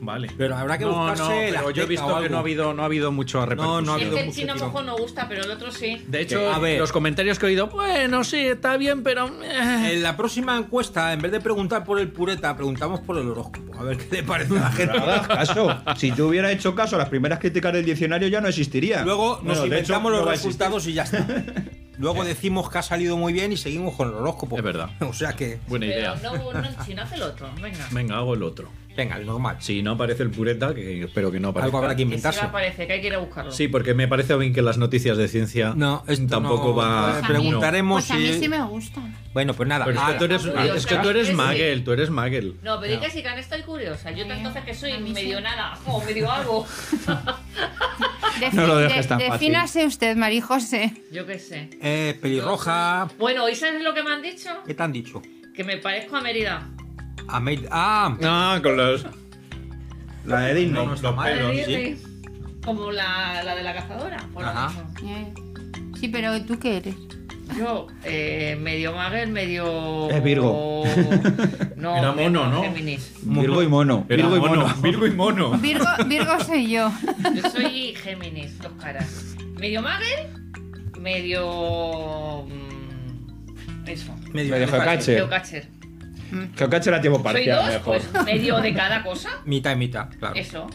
Vale. 0.00 0.28
Pero 0.36 0.56
habrá 0.56 0.78
que 0.78 0.84
no, 0.84 0.92
buscarse 0.94 1.50
no, 1.52 1.58
pero 1.58 1.70
yo 1.72 1.82
he 1.82 1.86
visto 1.86 2.20
que 2.22 2.28
no 2.30 2.36
ha 2.38 2.40
habido, 2.40 2.72
no 2.72 2.82
ha 2.82 2.86
habido 2.86 3.12
mucho 3.12 3.44
repercusión. 3.44 3.84
no 3.84 3.92
ha 3.92 3.96
Es 3.96 4.02
habido 4.02 4.14
que 4.16 4.20
el 4.22 4.26
mucho 4.28 4.38
chino 4.40 4.54
mojo 4.56 4.82
no 4.82 4.96
gusta, 4.96 5.26
pero 5.28 5.42
el 5.44 5.50
otro 5.50 5.70
sí. 5.70 6.02
De 6.06 6.20
hecho, 6.22 6.52
A 6.52 6.58
ver. 6.58 6.78
los 6.80 6.90
comentarios 6.92 7.38
que 7.38 7.44
he 7.44 7.48
oído, 7.50 7.66
bueno, 7.68 8.24
sí, 8.24 8.38
está 8.38 8.76
bien, 8.78 9.02
pero... 9.02 9.26
eh". 9.42 9.92
En 9.92 10.02
la 10.02 10.16
próxima 10.16 10.56
encuesta, 10.56 11.12
en 11.12 11.20
vez 11.20 11.32
de 11.32 11.40
preguntar 11.40 11.84
por 11.84 12.00
el 12.00 12.08
pureta, 12.08 12.56
preguntamos 12.56 13.00
por 13.00 13.18
el 13.18 13.28
horóscopo. 13.28 13.78
A 13.78 13.82
ver 13.82 13.96
qué 13.98 14.16
le 14.16 14.22
parece 14.22 14.56
a 14.58 14.60
la 14.62 14.72
gente. 14.72 14.98
No 14.98 15.28
caso. 15.28 15.80
Si 15.96 16.12
tú 16.12 16.28
hubieras 16.28 16.52
hecho 16.52 16.74
caso, 16.74 16.96
las 16.96 17.08
primeras 17.10 17.38
críticas 17.38 17.72
del 17.72 17.84
diccionario 17.84 18.28
ya 18.28 18.40
no 18.40 18.48
existirían. 18.48 19.04
Luego 19.04 19.40
nos 19.42 19.58
Bueno, 19.58 19.74
de 19.74 19.80
hecho, 19.80 19.97
no 20.04 20.10
los 20.10 20.20
a 20.28 20.34
existir. 20.34 20.48
resultados 20.50 20.86
y 20.86 20.92
ya 20.94 21.02
está. 21.04 21.26
Luego 21.98 22.24
decimos 22.24 22.70
que 22.70 22.78
ha 22.78 22.82
salido 22.82 23.16
muy 23.16 23.32
bien 23.32 23.50
y 23.50 23.56
seguimos 23.56 23.94
con 23.96 24.08
el 24.08 24.14
horóscopo. 24.14 24.56
Es 24.56 24.62
verdad. 24.62 24.90
O 25.00 25.12
sea 25.12 25.32
que, 25.32 25.58
Buena 25.66 25.86
Pero 25.86 25.98
idea. 25.98 26.14
no, 26.22 26.52
no 26.52 26.58
el 26.68 26.76
chino, 26.86 27.02
hace 27.02 27.16
el 27.16 27.22
otro. 27.22 27.50
Venga. 27.60 27.88
Venga, 27.90 28.16
hago 28.18 28.34
el 28.34 28.42
otro. 28.44 28.70
venga, 28.96 29.16
el 29.16 29.26
normal. 29.26 29.56
Si 29.58 29.82
no 29.82 29.92
aparece 29.92 30.22
el 30.22 30.30
pureta, 30.30 30.72
que 30.74 31.02
espero 31.04 31.32
que 31.32 31.40
no 31.40 31.48
aparezca. 31.48 31.66
Algo 31.66 31.78
habrá 31.78 31.90
que 31.90 31.96
Que 31.96 31.98
sí 31.98 32.02
inventarse. 32.04 32.40
me 32.42 32.46
aparece, 32.48 32.86
que 32.86 32.92
hay 32.92 33.00
que 33.00 33.06
ir 33.08 33.14
a 33.14 33.18
buscarlo. 33.18 33.50
Sí, 33.50 33.66
porque 33.66 33.94
me 33.94 34.06
parece 34.06 34.36
bien 34.36 34.52
que 34.54 34.62
las 34.62 34.78
noticias 34.78 35.16
de 35.16 35.26
ciencia 35.26 35.72
No, 35.76 36.04
esto 36.06 36.26
tampoco 36.28 36.68
no- 36.68 36.76
va... 36.76 37.06
Pues 37.14 37.16
a 37.16 37.20
mí- 37.20 37.26
Preguntaremos 37.34 38.02
Pues 38.06 38.10
a 38.12 38.14
mí 38.14 38.28
si- 38.32 38.38
sí 38.40 38.48
me 38.48 38.62
gustan. 38.62 39.16
Bueno, 39.34 39.54
pues 39.54 39.68
nada. 39.68 39.84
Pero 39.84 39.98
es 39.98 40.04
ah, 40.06 40.12
que 40.12 40.18
tú 40.18 40.24
eres, 40.24 40.42
curiosa. 40.46 40.74
es 40.76 40.86
que 40.86 40.96
tú 40.98 41.08
eres. 41.08 41.34
Magel, 41.34 41.82
tú 41.84 41.92
eres 41.92 42.10
Magel. 42.10 42.56
No, 42.62 42.80
pero 42.80 42.92
di 42.92 42.98
que 43.00 43.10
sí, 43.10 43.22
que 43.24 43.38
estoy 43.40 43.62
curiosa. 43.62 44.10
Yo 44.12 44.24
entonces 44.24 44.64
que 44.64 44.74
soy 44.74 44.92
A 44.92 44.98
mí 45.00 45.08
sí. 45.08 45.14
medio 45.14 45.40
nada 45.40 45.76
o 45.86 46.00
medio 46.04 46.30
algo. 46.30 46.64
Defi- 48.40 48.52
No 48.54 48.66
lo 48.66 48.76
dejes 48.76 49.04
de- 49.04 49.08
tan 49.08 49.18
fácil. 49.20 49.32
Defínase 49.32 49.86
usted, 49.86 50.16
María 50.16 50.42
José. 50.42 50.92
Yo 51.12 51.26
qué 51.26 51.38
sé. 51.38 51.70
eh, 51.82 52.18
pelirroja. 52.20 53.08
Bueno, 53.18 53.48
¿y 53.48 53.54
sabes 53.54 53.82
lo 53.82 53.94
que 53.94 54.02
me 54.02 54.10
han 54.10 54.22
dicho? 54.22 54.50
¿Qué 54.66 54.74
te 54.74 54.82
han 54.82 54.92
dicho? 54.92 55.22
Que 55.54 55.64
me 55.64 55.76
parezco 55.78 56.16
a 56.16 56.20
Mérida. 56.20 56.68
A 57.28 57.40
Maid- 57.40 57.68
Ah, 57.70 58.16
Ah, 58.22 58.60
con 58.62 58.76
los... 58.76 59.04
La 60.24 60.40
de 60.40 60.54
Disney. 60.54 60.74
no, 60.86 60.86
mal, 61.12 61.14
Madre 61.16 61.64
sí. 61.64 62.02
Como 62.64 62.90
la, 62.92 63.42
la 63.42 63.54
de 63.54 63.62
la 63.62 63.74
cazadora. 63.74 64.18
por 64.34 64.42
lo 64.42 64.48
Ajá. 64.48 64.68
mismo. 64.68 65.10
Eh, 65.10 65.32
Sí, 65.98 66.08
pero 66.08 66.40
¿tú 66.44 66.58
qué 66.58 66.76
eres? 66.76 66.94
Yo, 67.56 67.86
eh, 68.04 68.56
medio 68.60 68.92
Magel, 68.92 69.30
medio. 69.30 70.08
Es 70.10 70.22
Virgo. 70.22 70.84
No, 71.76 71.96
Era 71.96 72.12
mono, 72.12 72.46
¿no? 72.48 72.62
Géminis. 72.62 73.12
Virgo 73.22 73.62
y 73.62 73.68
mono. 73.68 74.04
Era 74.08 74.16
Virgo 74.28 74.36
y 74.36 74.40
mono, 74.40 74.62
mono. 74.62 74.74
Virgo 74.82 75.06
y 75.06 75.10
mono. 75.12 75.50
Virgo, 75.58 75.84
Virgo 76.06 76.40
soy 76.44 76.68
yo. 76.70 76.90
Yo 77.34 77.50
soy 77.50 77.94
Géminis, 77.94 78.58
dos 78.58 78.72
caras. 78.80 79.36
Medio 79.60 79.80
Magel, 79.80 80.26
medio. 81.00 82.44
mm, 82.46 83.88
Eso. 83.88 84.14
medio, 84.32 84.52
Medio 84.52 84.68
geocache. 84.68 85.14
Geocacher. 85.14 85.68
Geocache 86.56 86.90
la 86.90 87.00
tiempo 87.00 87.18
Soy 87.20 87.24
parcial 87.32 87.56
dos, 87.58 87.68
mejor. 87.68 88.00
pues 88.12 88.24
medio 88.26 88.60
de 88.60 88.74
cada 88.74 89.02
cosa. 89.02 89.30
Mitad 89.46 89.72
y 89.72 89.76
mitad, 89.76 90.08
claro. 90.18 90.34
Eso. 90.34 90.66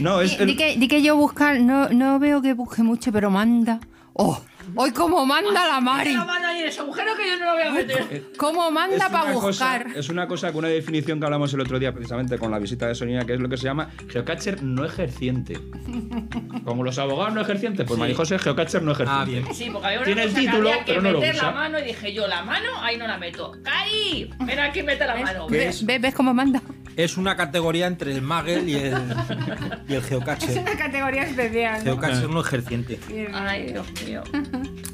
No, 0.00 0.20
es 0.20 0.30
Di, 0.30 0.36
el- 0.42 0.46
di 0.48 0.56
que, 0.56 0.76
di 0.76 0.88
que 0.88 1.02
yo 1.02 1.16
buscar, 1.16 1.60
no, 1.60 1.88
no 1.90 2.18
veo 2.18 2.42
que 2.42 2.54
busque 2.54 2.82
mucho, 2.82 3.12
pero 3.12 3.30
manda. 3.30 3.78
¡Oh! 4.14 4.40
¡Hoy 4.74 4.90
cómo 4.92 5.24
manda 5.26 5.66
la 5.68 5.80
Mari! 5.80 6.12
La 6.14 6.24
mano 6.24 6.46
ahí 6.48 6.60
en 6.62 6.68
ese 6.68 6.80
agujero 6.80 7.14
que 7.16 7.28
yo 7.28 7.38
no 7.38 7.44
lo 7.46 7.52
voy 7.52 7.62
a 7.62 7.70
meter. 7.70 8.24
¿Cómo 8.36 8.70
manda 8.70 9.08
para 9.10 9.32
cosa- 9.34 9.46
buscar? 9.46 9.86
es 9.94 10.08
una 10.08 10.26
cosa 10.26 10.50
que 10.52 10.58
una 10.58 10.68
definición 10.68 11.18
que 11.20 11.26
hablamos 11.26 11.52
el 11.54 11.60
otro 11.60 11.78
día 11.78 11.92
precisamente 11.92 12.38
con 12.38 12.50
la 12.50 12.58
visita 12.58 12.86
de 12.88 12.94
Sonia, 12.94 13.24
que 13.24 13.34
es 13.34 13.40
lo 13.40 13.48
que 13.48 13.56
se 13.56 13.64
llama 13.64 13.90
geocacher 14.08 14.62
no 14.62 14.84
ejerciente. 14.84 15.58
Como 16.64 16.82
los 16.82 16.98
abogados 16.98 17.34
no 17.34 17.40
ejercientes, 17.40 17.86
pues 17.86 17.96
Sí. 17.96 18.00
María 18.00 18.16
José 18.16 18.38
geocacher 18.38 18.82
no 18.82 18.92
ejerciente. 18.92 19.22
Ah, 19.22 19.24
bien. 19.24 19.54
Sí, 19.54 19.68
porque 19.70 19.86
había 19.86 19.98
una 19.98 20.06
Tiene 20.06 20.22
el 20.24 20.28
cosa 20.30 20.40
título, 20.40 20.62
que 20.64 20.72
había 20.72 20.84
que 20.84 20.92
pero 20.92 21.02
no 21.02 21.10
lo 21.12 21.20
meter 21.20 21.34
usa. 21.36 21.46
la 21.46 21.52
mano 21.52 21.78
y 21.78 21.82
dije 21.82 22.12
yo, 22.14 22.26
la 22.26 22.42
mano, 22.42 22.68
ahí 22.82 22.96
no 22.96 23.06
la 23.06 23.18
meto. 23.18 23.52
¡Caí! 23.62 24.30
Ven 24.40 24.58
aquí, 24.60 24.82
mete 24.82 25.06
la 25.06 25.16
mano. 25.16 25.46
¿Ves, 25.48 25.84
ves 25.84 26.14
cómo 26.14 26.32
manda? 26.34 26.60
Es 26.96 27.16
una 27.16 27.36
categoría 27.36 27.86
entre 27.86 28.12
el 28.12 28.22
Magel 28.22 28.68
y 28.68 28.74
el, 28.74 28.94
y 29.88 29.94
el 29.94 30.02
Es 30.04 30.10
una 30.56 30.76
categoría 30.76 31.22
especial. 31.24 31.78
¿no? 31.78 31.84
Geocache 31.84 32.28
no 32.28 32.40
ejerciente. 32.40 33.00
Ay, 33.32 33.72
Dios 33.72 33.86
mío. 34.06 34.22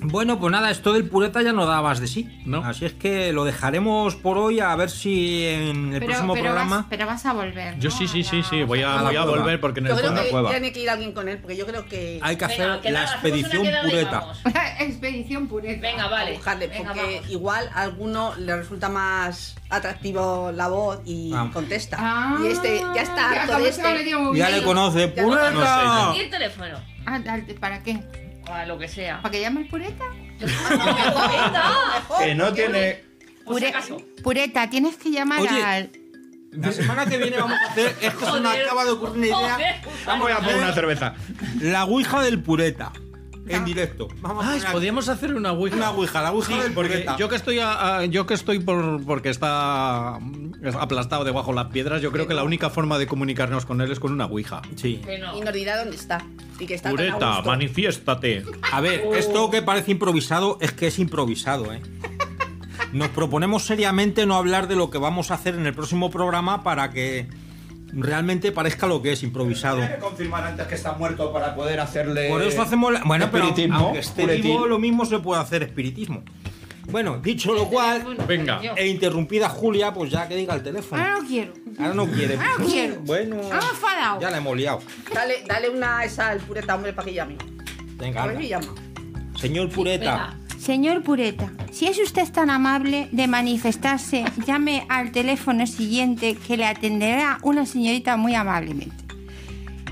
Bueno, 0.02 0.38
pues 0.40 0.50
nada, 0.50 0.70
esto 0.70 0.92
del 0.92 1.04
pureta 1.08 1.42
ya 1.42 1.52
no 1.52 1.66
da 1.66 1.82
más 1.82 2.00
de 2.00 2.06
sí. 2.06 2.40
No. 2.46 2.64
Así 2.64 2.86
es 2.86 2.94
que 2.94 3.32
lo 3.32 3.44
dejaremos 3.44 4.16
por 4.16 4.38
hoy 4.38 4.60
a 4.60 4.74
ver 4.76 4.90
si 4.90 5.44
en 5.46 5.92
el 5.92 6.00
Pero, 6.00 6.06
próximo 6.06 6.32
pero, 6.34 6.44
programa. 6.46 6.76
vas, 6.78 6.86
pero 6.88 7.06
vas 7.06 7.26
a 7.26 7.32
volver. 7.34 7.78
Yo 7.78 7.90
sí, 7.90 8.08
sí, 8.08 8.24
sí, 8.24 8.42
sí, 8.48 8.62
voy 8.64 8.82
a, 8.82 8.94
A 8.94 8.96
la 8.96 9.02
voy 9.02 9.16
a 9.16 9.22
cueva. 9.22 9.38
volver 9.38 9.60
porque 9.60 9.80
en 9.80 9.86
el 9.86 9.92
Yo 9.92 9.98
creo 9.98 10.08
fondo... 10.08 10.22
que 10.24 10.30
cueva. 10.30 10.50
tiene 10.50 10.72
que 10.72 10.80
ir 10.80 10.90
alguien 10.90 11.12
con 11.12 11.28
él, 11.28 11.38
porque 11.38 11.56
yo 11.56 11.66
creo 11.66 11.84
que 11.86 12.18
Hay 12.22 12.36
que 12.36 12.46
Venga, 12.46 12.64
hacer 12.74 12.80
que 12.82 12.90
la 12.92 13.00
nada, 13.02 13.12
expedición 13.12 13.66
pureta. 13.84 14.24
Expedición 14.80 15.46
pureta. 15.48 15.80
Venga, 15.82 16.08
vale. 16.08 16.32
buscarle, 16.32 16.66
Venga, 16.68 16.92
porque 16.94 17.14
vamos. 17.16 17.30
igual 17.30 17.70
a 17.74 17.82
alguno 17.82 18.34
le 18.36 18.56
resulta 18.56 18.88
más 18.88 19.54
atractivo 19.70 20.52
la 20.52 20.68
voz 20.68 21.00
y 21.04 21.32
Ah. 21.34 21.48
contesta. 21.52 21.96
Ah, 22.00 22.38
y 22.42 22.48
este 22.48 22.80
ya 22.94 23.02
está 23.02 23.16
ya, 23.16 23.42
harto 23.42 23.52
¿cómo 23.54 23.64
de 23.64 23.72
se 23.72 23.82
lo 23.82 23.88
ha 23.88 23.94
este. 23.94 24.38
Ya 24.38 24.50
le 24.50 24.62
conoce, 24.62 25.08
pureta. 25.08 26.12
Y 26.16 26.20
el 26.20 26.30
teléfono. 26.30 26.78
Ah, 27.06 27.18
dale, 27.20 27.54
¿Para 27.54 27.82
qué? 27.82 28.00
O 28.48 28.52
a 28.52 28.66
lo 28.66 28.78
que 28.78 28.88
sea. 28.88 29.22
¿Para 29.22 29.32
que 29.32 29.40
llame 29.40 29.60
el 29.62 29.68
pureta? 29.68 30.04
Que 32.18 32.34
no 32.34 32.52
tiene. 32.52 33.04
Pure-. 33.44 33.72
Pureta, 34.22 34.68
tienes 34.70 34.96
que 34.96 35.10
llamar 35.10 35.40
Oye. 35.40 35.62
al. 35.64 35.90
La 36.52 36.72
semana 36.72 37.06
que 37.06 37.16
viene 37.16 37.36
vamos 37.38 37.56
a 37.58 37.70
hacer. 37.70 37.96
Es 38.00 38.12
que 38.14 38.24
se 38.26 38.40
me 38.40 38.48
acaba 38.48 38.84
de 38.84 38.90
ocurrir 38.90 39.16
una 39.18 39.26
idea. 39.26 39.82
Vamos 40.04 40.30
a 40.32 40.38
poner 40.38 40.56
una 40.56 40.72
cerveza. 40.72 41.14
La 41.60 41.84
ouija 41.84 42.22
del 42.22 42.42
pureta. 42.42 42.92
En 43.56 43.64
directo. 43.64 44.08
Vamos 44.20 44.44
a 44.46 44.54
Ah, 44.54 44.72
podríamos 44.72 45.08
hacer 45.08 45.34
una 45.34 45.52
ouija. 45.52 45.76
una 45.76 45.90
ouija, 45.90 46.22
la 46.22 46.32
ouija 46.32 46.52
Sí, 46.54 46.58
del 46.60 46.72
porque 46.72 46.90
pureta. 46.92 47.16
yo 47.16 47.28
que 47.28 47.36
estoy 47.36 47.58
a- 47.58 47.96
a- 47.98 48.04
yo 48.06 48.26
que 48.26 48.34
estoy 48.34 48.58
por 48.60 49.04
porque 49.04 49.28
está 49.30 50.16
aplastado 50.78 51.24
debajo 51.24 51.50
de 51.50 51.56
las 51.56 51.66
piedras, 51.66 52.02
yo 52.02 52.12
creo 52.12 52.26
que 52.26 52.34
la 52.34 52.42
única 52.44 52.70
forma 52.70 52.98
de 52.98 53.06
comunicarnos 53.06 53.64
con 53.66 53.80
él 53.80 53.90
es 53.90 53.98
con 54.00 54.12
una 54.12 54.26
ouija. 54.26 54.62
Sí. 54.76 55.00
No. 55.20 55.36
Y 55.36 55.40
nos 55.40 55.52
dirá 55.54 55.78
dónde 55.78 55.96
está. 55.96 56.24
Y 56.58 56.66
que 56.66 56.74
está 56.74 56.90
tan 56.90 56.94
a 56.94 56.96
Pureta, 57.12 57.26
gusto. 57.36 57.48
manifiéstate. 57.50 58.44
A 58.72 58.80
ver, 58.80 59.02
esto 59.14 59.50
que 59.50 59.62
parece 59.62 59.92
improvisado 59.92 60.58
es 60.60 60.72
que 60.72 60.88
es 60.88 60.98
improvisado, 60.98 61.72
¿eh? 61.72 61.80
Nos 62.92 63.08
proponemos 63.08 63.64
seriamente 63.64 64.26
no 64.26 64.34
hablar 64.36 64.66
de 64.68 64.74
lo 64.76 64.90
que 64.90 64.98
vamos 64.98 65.30
a 65.30 65.34
hacer 65.34 65.54
en 65.54 65.64
el 65.66 65.74
próximo 65.74 66.10
programa 66.10 66.62
para 66.64 66.90
que 66.90 67.28
realmente 67.92 68.52
parezca 68.52 68.86
lo 68.86 69.00
que 69.02 69.12
es 69.12 69.22
improvisado. 69.22 69.76
Tiene 69.78 69.94
que 69.94 70.00
confirmar 70.00 70.44
antes 70.44 70.66
que 70.66 70.74
está 70.74 70.92
muerto 70.92 71.32
para 71.32 71.54
poder 71.54 71.80
hacerle. 71.80 72.28
Por 72.28 72.42
eso 72.42 72.62
hacemos 72.62 72.92
la... 72.92 73.02
Bueno, 73.04 73.28
pero 73.30 73.44
espiritismo, 73.48 73.78
aunque 73.78 73.98
esté 74.00 74.22
puretín. 74.22 74.42
vivo, 74.44 74.66
lo 74.66 74.78
mismo 74.78 75.04
se 75.04 75.18
puede 75.18 75.40
hacer 75.40 75.62
espiritismo. 75.62 76.22
Bueno, 76.90 77.18
dicho 77.18 77.52
lo 77.54 77.68
cual, 77.68 78.16
Venga. 78.26 78.60
e 78.76 78.88
interrumpida 78.88 79.48
Julia, 79.48 79.92
pues 79.94 80.10
ya 80.10 80.26
que 80.26 80.34
diga 80.34 80.54
el 80.54 80.62
teléfono. 80.62 81.00
Ahora 81.00 81.20
no 81.20 81.28
quiero. 81.28 81.52
Ahora 81.78 81.94
no 81.94 82.06
quiere. 82.06 82.34
Ahora 82.34 82.50
no 82.58 82.66
quiero. 82.66 83.00
Bueno, 83.02 83.36
Ah, 83.52 83.60
enfadado. 83.70 84.20
ya 84.20 84.30
la 84.30 84.38
hemos 84.38 84.56
liado. 84.56 84.80
Dale, 85.14 85.34
dale 85.46 85.68
una 85.68 86.02
esa 86.04 86.30
al 86.30 86.40
pureta, 86.40 86.74
hombre, 86.74 86.92
para 86.92 87.06
que 87.06 87.14
llame. 87.14 87.36
Venga, 87.96 88.24
A 88.24 88.26
ver 88.26 88.38
si 88.38 88.48
llama. 88.48 88.74
señor 89.38 89.68
Pureta. 89.68 90.36
Señor 90.60 91.02
Pureta, 91.02 91.50
si 91.72 91.86
es 91.86 91.98
usted 91.98 92.30
tan 92.30 92.50
amable 92.50 93.08
de 93.12 93.26
manifestarse, 93.26 94.24
llame 94.46 94.84
al 94.90 95.10
teléfono 95.10 95.66
siguiente 95.66 96.36
que 96.36 96.58
le 96.58 96.66
atenderá 96.66 97.38
una 97.42 97.64
señorita 97.64 98.18
muy 98.18 98.34
amablemente. 98.34 98.94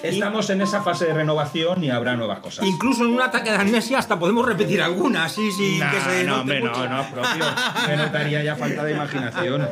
Estamos 0.03 0.49
en 0.49 0.61
esa 0.61 0.81
fase 0.81 1.05
de 1.05 1.13
renovación 1.13 1.83
y 1.83 1.91
habrá 1.91 2.15
nuevas 2.15 2.39
cosas. 2.39 2.65
Incluso 2.65 3.03
en 3.05 3.11
un 3.11 3.21
ataque 3.21 3.51
de 3.51 3.57
amnesia 3.57 3.99
hasta 3.99 4.17
podemos 4.17 4.47
repetir 4.47 4.81
algunas, 4.81 5.31
sí, 5.31 5.51
sí, 5.51 5.77
Nah, 5.79 5.91
que 5.91 5.99
se 6.01 6.23
no, 6.23 6.41
hombre, 6.41 6.59
no, 6.59 6.69
mucho. 6.69 6.89
no, 6.89 7.03
propio. 7.11 7.45
Me 7.87 7.97
notaría 7.97 8.41
ya 8.43 8.55
falta 8.55 8.83
de 8.83 8.93
imaginación. 8.93 9.67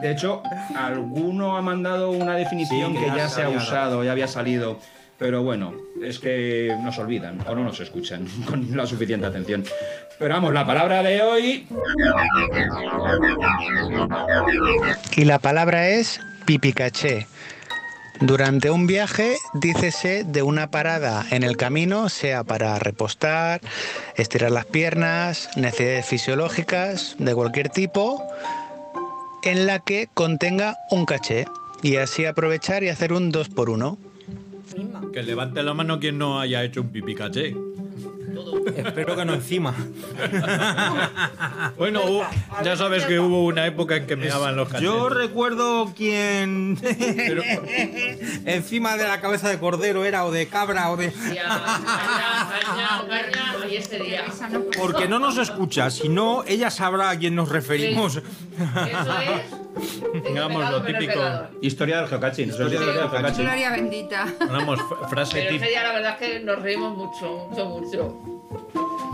De 0.00 0.10
hecho, 0.10 0.42
alguno 0.74 1.58
ha 1.58 1.60
mandado 1.60 2.12
una 2.12 2.34
definición 2.34 2.92
Sí, 2.92 2.98
que, 2.98 3.04
que 3.04 3.10
ya 3.10 3.16
ya 3.16 3.28
se 3.28 3.42
ha 3.42 3.50
usado, 3.50 4.02
ya 4.04 4.12
había 4.12 4.26
salido. 4.26 4.78
Pero 5.24 5.42
bueno, 5.42 5.72
es 6.02 6.18
que 6.18 6.76
nos 6.82 6.98
olvidan 6.98 7.38
o 7.48 7.54
no 7.54 7.64
nos 7.64 7.80
escuchan 7.80 8.26
con 8.46 8.76
la 8.76 8.86
suficiente 8.86 9.24
atención. 9.24 9.64
Pero 10.18 10.34
vamos, 10.34 10.52
la 10.52 10.66
palabra 10.66 11.02
de 11.02 11.22
hoy. 11.22 11.66
Y 15.16 15.24
la 15.24 15.38
palabra 15.38 15.88
es 15.88 16.20
pipicaché. 16.44 17.26
Durante 18.20 18.68
un 18.68 18.86
viaje, 18.86 19.38
dícese 19.54 20.24
de 20.24 20.42
una 20.42 20.70
parada 20.70 21.24
en 21.30 21.42
el 21.42 21.56
camino, 21.56 22.10
sea 22.10 22.44
para 22.44 22.78
repostar, 22.78 23.62
estirar 24.16 24.50
las 24.50 24.66
piernas, 24.66 25.48
necesidades 25.56 26.04
fisiológicas 26.04 27.16
de 27.18 27.34
cualquier 27.34 27.70
tipo, 27.70 28.22
en 29.42 29.66
la 29.66 29.78
que 29.78 30.06
contenga 30.12 30.76
un 30.90 31.06
caché 31.06 31.46
y 31.82 31.96
así 31.96 32.26
aprovechar 32.26 32.84
y 32.84 32.90
hacer 32.90 33.14
un 33.14 33.32
2 33.32 33.48
por 33.48 33.70
1 33.70 34.03
Que 35.12 35.22
levante 35.22 35.62
la 35.62 35.74
mano 35.74 36.00
quien 36.00 36.18
no 36.18 36.40
haya 36.40 36.64
hecho 36.64 36.80
un 36.80 36.90
pipicaché. 36.90 37.54
Espero 38.76 39.16
que 39.16 39.24
no 39.24 39.34
encima. 39.34 39.74
Bueno, 41.76 42.02
hubo- 42.04 42.26
ya 42.62 42.76
sabes 42.76 43.04
que 43.04 43.18
hubo 43.18 43.44
una 43.44 43.66
época 43.66 43.96
en 43.96 44.06
que 44.06 44.16
me 44.16 44.28
daban 44.28 44.56
los 44.56 44.68
cachés. 44.68 44.82
Yo 44.82 45.08
recuerdo 45.08 45.92
quien 45.96 46.78
encima 48.46 48.96
de 48.96 49.04
la 49.08 49.20
cabeza 49.20 49.48
de 49.48 49.58
cordero 49.58 50.04
era 50.04 50.24
o 50.24 50.30
de 50.30 50.46
cabra 50.48 50.90
o 50.90 50.96
de... 50.96 51.12
Porque 54.78 55.08
no 55.08 55.18
nos 55.18 55.36
escucha, 55.38 55.90
si 55.90 56.08
no, 56.08 56.44
ella 56.46 56.70
sabrá 56.70 57.10
a 57.10 57.18
quién 57.18 57.34
nos 57.34 57.48
referimos. 57.48 58.16
Eso 58.16 58.22
es. 58.22 59.64
Digamos, 60.28 60.70
lo 60.70 60.82
pero 60.84 60.98
típico. 60.98 61.20
Historia 61.60 62.02
del 62.02 62.22
es 62.22 62.38
historia 62.48 62.80
del 62.80 62.92
geocaching. 62.94 63.44
Gloria 63.44 63.70
bendita. 63.70 64.26
Vamos, 64.48 64.78
f- 64.78 65.08
frase 65.08 65.40
Pero 65.42 65.56
ese 65.56 65.66
día 65.66 65.82
la 65.82 65.92
verdad 65.92 66.16
es 66.20 66.28
que 66.28 66.40
nos 66.40 66.62
reímos 66.62 66.96
mucho, 66.96 67.48
mucho, 67.50 67.64
mucho. 67.66 68.23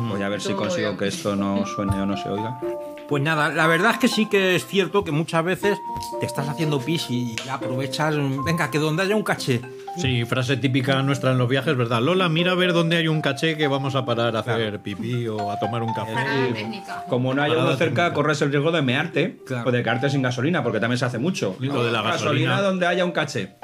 Voy 0.08 0.22
a 0.22 0.28
ver 0.28 0.40
si 0.40 0.54
consigo 0.54 0.96
que 0.96 1.08
esto 1.08 1.36
no 1.36 1.66
suene 1.66 2.00
o 2.00 2.06
no 2.06 2.16
se 2.16 2.28
oiga. 2.28 2.60
Pues 3.08 3.22
nada, 3.22 3.48
la 3.50 3.66
verdad 3.66 3.92
es 3.92 3.98
que 3.98 4.08
sí 4.08 4.26
que 4.26 4.54
es 4.54 4.66
cierto 4.66 5.04
que 5.04 5.10
muchas 5.10 5.44
veces 5.44 5.78
te 6.20 6.26
estás 6.26 6.48
haciendo 6.48 6.80
pis 6.80 7.10
y 7.10 7.36
aprovechas, 7.50 8.14
venga, 8.44 8.70
que 8.70 8.78
donde 8.78 9.02
haya 9.02 9.16
un 9.16 9.24
caché. 9.24 9.60
Sí, 9.96 10.24
frase 10.24 10.56
típica 10.56 11.02
nuestra 11.02 11.32
en 11.32 11.38
los 11.38 11.48
viajes, 11.48 11.76
¿verdad? 11.76 12.00
Lola, 12.00 12.28
mira 12.28 12.52
a 12.52 12.54
ver 12.54 12.72
dónde 12.72 12.96
hay 12.96 13.08
un 13.08 13.20
caché 13.20 13.56
que 13.56 13.66
vamos 13.68 13.94
a 13.94 14.04
parar 14.04 14.36
a 14.36 14.40
hacer 14.40 14.80
pipí 14.80 15.26
o 15.28 15.50
a 15.50 15.58
tomar 15.58 15.82
un 15.82 15.92
café. 15.92 16.12
Técnica. 16.54 17.04
Como 17.08 17.34
no 17.34 17.42
haya 17.42 17.54
Parada 17.54 17.68
uno 17.70 17.76
cerca, 17.78 17.94
técnica. 18.04 18.14
corres 18.14 18.40
el 18.42 18.50
riesgo 18.50 18.70
de 18.72 18.82
mearte 18.82 19.38
Claro. 19.46 19.68
o 19.68 19.72
de 19.72 19.82
quedarte 19.82 20.08
sin 20.10 20.22
gasolina, 20.22 20.62
porque 20.62 20.78
también 20.80 20.98
se 20.98 21.04
hace 21.06 21.18
mucho. 21.18 21.56
Lo 21.58 21.84
de 21.84 21.90
la 21.90 22.02
gasolina. 22.02 22.60
donde 22.62 22.86
haya 22.86 23.04
un 23.04 23.12
caché. 23.12 23.56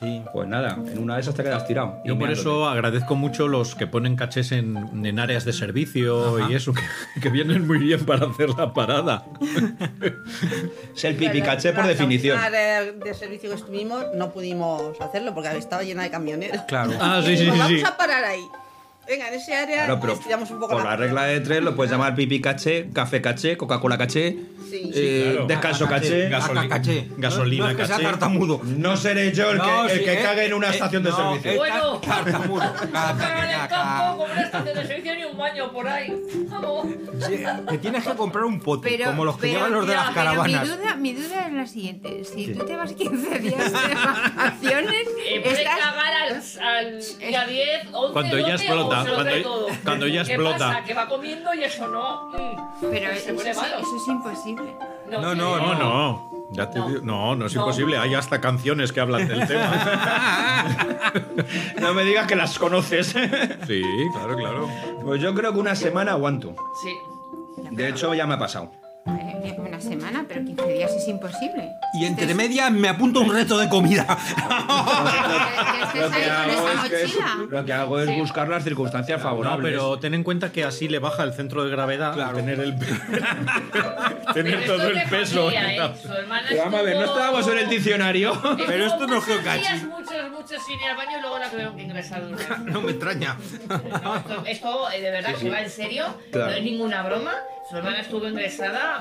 Sí. 0.00 0.22
Pues 0.32 0.48
nada, 0.48 0.78
en 0.86 0.98
una 0.98 1.14
de 1.16 1.20
esas 1.22 1.34
te 1.34 1.42
quedas 1.42 1.66
tirado. 1.66 2.00
Yo 2.04 2.18
por 2.18 2.30
eso 2.30 2.68
agradezco 2.68 3.14
mucho 3.16 3.48
los 3.48 3.74
que 3.74 3.86
ponen 3.86 4.16
cachés 4.16 4.52
en, 4.52 4.76
en 5.04 5.18
áreas 5.18 5.44
de 5.44 5.52
servicio 5.52 6.48
y 6.48 6.54
eso, 6.54 6.72
que, 6.72 7.20
que 7.20 7.28
vienen 7.30 7.66
muy 7.66 7.78
bien 7.78 8.04
para 8.06 8.26
hacer 8.26 8.50
la 8.50 8.72
parada. 8.72 9.24
Es 10.94 11.04
el 11.04 11.16
pipicaché 11.16 11.70
por 11.70 11.78
La- 11.80 11.82
la 11.84 11.88
definición. 11.88 12.38
última 12.38 12.50
de, 12.56 12.92
de 12.92 13.14
servicio 13.14 13.50
que 13.50 13.56
estuvimos 13.56 14.04
no 14.14 14.30
pudimos 14.30 15.00
hacerlo 15.00 15.34
porque 15.34 15.48
estaba 15.68 15.82
llena 15.82 16.02
de 16.02 16.10
camioneros. 16.10 16.62
Claro. 16.62 16.92
Ah, 17.00 17.20
sí, 17.24 17.36
sí, 17.36 17.44
sí. 17.44 17.50
Vamos 17.50 17.68
sí. 17.68 17.82
a 17.84 17.96
parar 17.96 18.24
ahí. 18.24 18.50
Venga, 19.08 19.28
en 19.28 19.34
ese 19.34 19.54
área 19.54 19.84
Claro, 19.86 20.00
pero 20.00 20.12
estiramos 20.14 20.50
un 20.50 20.58
poco 20.60 20.74
por 20.74 20.84
la 20.84 20.96
regla 20.96 21.24
de 21.24 21.40
tres 21.40 21.62
lo 21.62 21.74
puedes 21.74 21.90
llamar 21.90 22.14
pipi 22.14 22.40
caché, 22.40 22.90
café 22.92 23.22
caché, 23.22 23.56
Coca-Cola 23.56 23.96
caché, 23.96 24.36
Sí. 24.68 24.90
eh, 24.94 25.30
claro. 25.32 25.46
descanso 25.46 25.86
caché. 25.88 26.28
Gas- 26.28 26.44
Gasoli- 26.50 26.68
caché. 26.68 27.08
gasolina 27.16 27.64
no, 27.64 27.64
no 27.64 27.70
es 27.70 27.76
que 27.78 27.86
sea 27.86 27.96
caché. 27.96 28.08
tartamudo. 28.10 28.60
No 28.64 28.96
seré 28.98 29.32
yo 29.32 29.50
el 29.52 29.56
No, 29.58 29.64
que, 29.86 29.92
el 29.94 29.98
sí, 30.00 30.04
que 30.04 30.12
eh, 30.12 30.22
cague 30.22 30.44
en 30.44 30.52
una 30.52 30.66
eh, 30.66 30.70
estación 30.72 31.02
de 31.04 31.08
no, 31.10 31.16
servicio. 31.16 31.52
eh, 31.52 31.56
Bueno. 31.56 31.98
tartamudo. 32.06 32.74
Para 32.92 33.44
en 33.54 33.60
el 33.62 33.68
campo, 33.68 34.16
con 34.18 34.30
una 34.30 34.42
estación 34.42 34.76
de 34.76 34.86
servicio 34.86 35.14
ni 35.14 35.24
un 35.24 35.38
baño 35.38 35.72
por 35.72 35.88
ahí. 35.88 36.14
Vamos. 36.50 36.86
Sí, 37.26 37.44
te 37.70 37.78
tienes 37.78 38.04
que 38.04 38.14
comprar 38.14 38.44
un 38.44 38.60
pote, 38.60 38.90
Pero, 38.90 39.06
como 39.06 39.24
los 39.24 39.36
que 39.36 39.40
pero, 39.40 39.54
llevan 39.54 39.72
los 39.72 39.86
de 39.88 39.94
las 39.94 40.10
caravanas. 40.10 40.62
Mi 40.62 40.68
duda, 40.68 40.96
mi 40.96 41.12
duda 41.14 41.46
es 41.46 41.52
la 41.54 41.66
siguiente. 41.66 42.24
Si 42.24 42.52
tú 42.52 42.66
te 42.66 42.76
vas 42.76 42.92
15 42.92 43.38
días 43.38 43.72
de 43.72 43.78
vacaciones, 43.94 44.94
estás... 45.44 45.78
cagar 45.78 46.12
al, 46.12 46.42
al 46.60 47.00
día 47.18 47.46
10, 47.46 47.86
11, 47.92 48.12
Cuando 48.12 48.38
ya 48.38 48.52
12, 48.52 48.64
explota, 49.00 49.14
cuando- 49.16 49.30
trae 49.30 49.42
todo. 49.42 49.66
cuando 49.84 50.06
ya 50.06 50.24
¿Qué 50.24 50.32
explota. 50.34 50.58
pasa? 50.58 50.84
Que 50.84 50.94
va 50.94 51.08
comiendo 51.08 51.54
y 51.54 51.64
eso 51.64 51.88
no. 51.88 52.28
mm, 52.28 52.86
Pero 52.90 53.10
eso, 53.10 53.34
malo. 53.34 53.78
eso 53.78 53.96
es 53.96 54.08
imposible. 54.08 54.76
No, 55.10 55.34
no, 55.34 55.58
No, 55.58 55.74
no. 55.74 56.28
Ya 56.50 56.70
te 56.70 56.78
No. 56.78 56.88
digo- 56.88 57.00
no, 57.02 57.36
no 57.36 57.46
es 57.46 57.54
No. 57.54 57.62
imposible. 57.62 57.98
Hay 57.98 58.14
hasta 58.14 58.40
canciones 58.40 58.92
que 58.92 59.00
hablan 59.00 59.28
del 59.28 59.46
tema. 59.46 59.70
No 61.80 61.94
me 61.94 62.04
digas 62.04 62.26
que 62.26 62.36
las 62.36 62.58
conoces. 62.58 63.08
Sí, 63.66 63.82
claro, 64.14 64.36
claro. 64.36 64.68
pues 65.04 65.20
yo 65.20 65.34
creo 65.34 65.52
que 65.52 65.58
una 65.58 65.74
semana 65.74 66.12
aguanto. 66.12 66.54
Sí. 66.82 66.94
De 67.70 67.88
hecho, 67.88 68.14
ya 68.14 68.26
me 68.26 68.34
ha 68.34 68.38
pasado. 68.38 68.70
Eh, 69.08 69.54
Una 69.58 69.80
semana, 69.80 70.24
pero 70.28 70.44
15 70.44 70.66
días 70.72 70.92
es 70.92 71.08
imposible. 71.08 71.72
Y 71.94 72.04
entre 72.04 72.34
medias 72.34 72.70
me 72.70 72.88
apunto 72.88 73.20
un 73.20 73.32
reto 73.32 73.58
de 73.58 73.68
comida. 73.68 74.06
Que- 75.92 76.00
Lo 76.00 76.06
estés 76.06 76.22
que, 76.24 76.30
ahí 76.30 76.50
con 76.54 76.58
hago 76.58 76.68
esa 76.68 76.84
es, 76.84 76.90
que 76.90 77.02
es- 77.02 77.08
mochila. 77.16 77.36
lo 77.50 77.64
que 77.64 77.72
hago 77.72 78.00
es 78.00 78.18
buscar 78.18 78.48
las 78.48 78.62
circunstancias 78.64 79.18
No, 79.18 79.24
favorables. 79.24 79.72
pero 79.72 79.98
ten 79.98 80.12
en 80.14 80.22
cuenta 80.22 80.52
que 80.52 80.64
así 80.64 80.86
le 80.88 80.98
baja 80.98 81.22
el 81.22 81.32
centro 81.32 81.64
de 81.64 81.70
gravedad 81.70 82.12
Claro. 82.12 82.36
tener 82.36 82.60
el 82.60 82.74
Pero 83.72 84.34
tener 84.34 84.54
esto 84.60 84.74
todo 84.76 84.82
es 84.82 84.88
el 84.88 84.94
de 84.94 85.16
peso. 85.16 85.44
familia, 85.50 85.86
¿eh? 85.86 85.92
Su 86.02 86.12
hermana 86.12 86.46
Pero 86.48 86.62
vamos 86.62 86.80
a 86.80 86.82
ver, 86.82 86.96
no 86.96 87.00
estuvo- 87.04 87.16
estábamos 87.18 87.48
en 87.48 87.58
el 87.58 87.68
diccionario. 87.70 88.42
Pero 88.66 88.84
esto 88.86 89.06
no 89.06 89.16
es 89.16 89.26
muchos 89.26 89.26
geocaching. 89.26 89.62
días, 89.62 89.82
Muchos, 89.84 90.30
muchos 90.30 90.66
sin 90.66 90.78
ir 90.78 90.86
al 90.90 90.96
baño 90.96 91.18
y 91.18 91.20
luego 91.22 91.38
la 91.38 91.50
tuvieron 91.50 91.76
que 91.76 91.82
ingresar 91.82 92.26
de. 92.26 92.70
No 92.70 92.82
me 92.82 92.90
extraña. 92.90 93.36
No, 93.68 94.16
esto, 94.16 94.42
esto, 94.46 94.90
eh, 94.90 95.00
de 95.00 95.10
verdad 95.10 95.34
que 95.34 95.50
va 95.50 95.60
en 95.62 95.70
serio, 95.70 96.04
Claro. 96.30 96.50
no 96.50 96.56
es 96.56 96.62
ninguna 96.62 97.02
broma. 97.02 97.32
Su 97.70 97.76
hermana 97.76 98.00
estuvo 98.00 98.26
ingresada. 98.28 98.97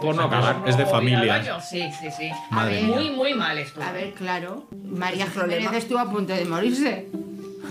Por 0.00 0.14
no 0.14 0.22
acabar. 0.24 0.56
Es 0.66 0.76
de 0.76 0.86
familia. 0.86 1.60
Sí, 1.60 1.82
sí, 2.00 2.08
sí. 2.16 2.30
Madre 2.50 2.82
muy, 2.82 3.10
muy 3.10 3.34
mal 3.34 3.58
estuvo. 3.58 3.84
A 3.84 3.92
ver, 3.92 4.12
claro. 4.14 4.64
María. 4.84 5.26
Jiménez 5.26 5.72
estuvo 5.74 5.98
a 5.98 6.10
punto 6.10 6.32
de 6.34 6.44
morirse. 6.44 7.08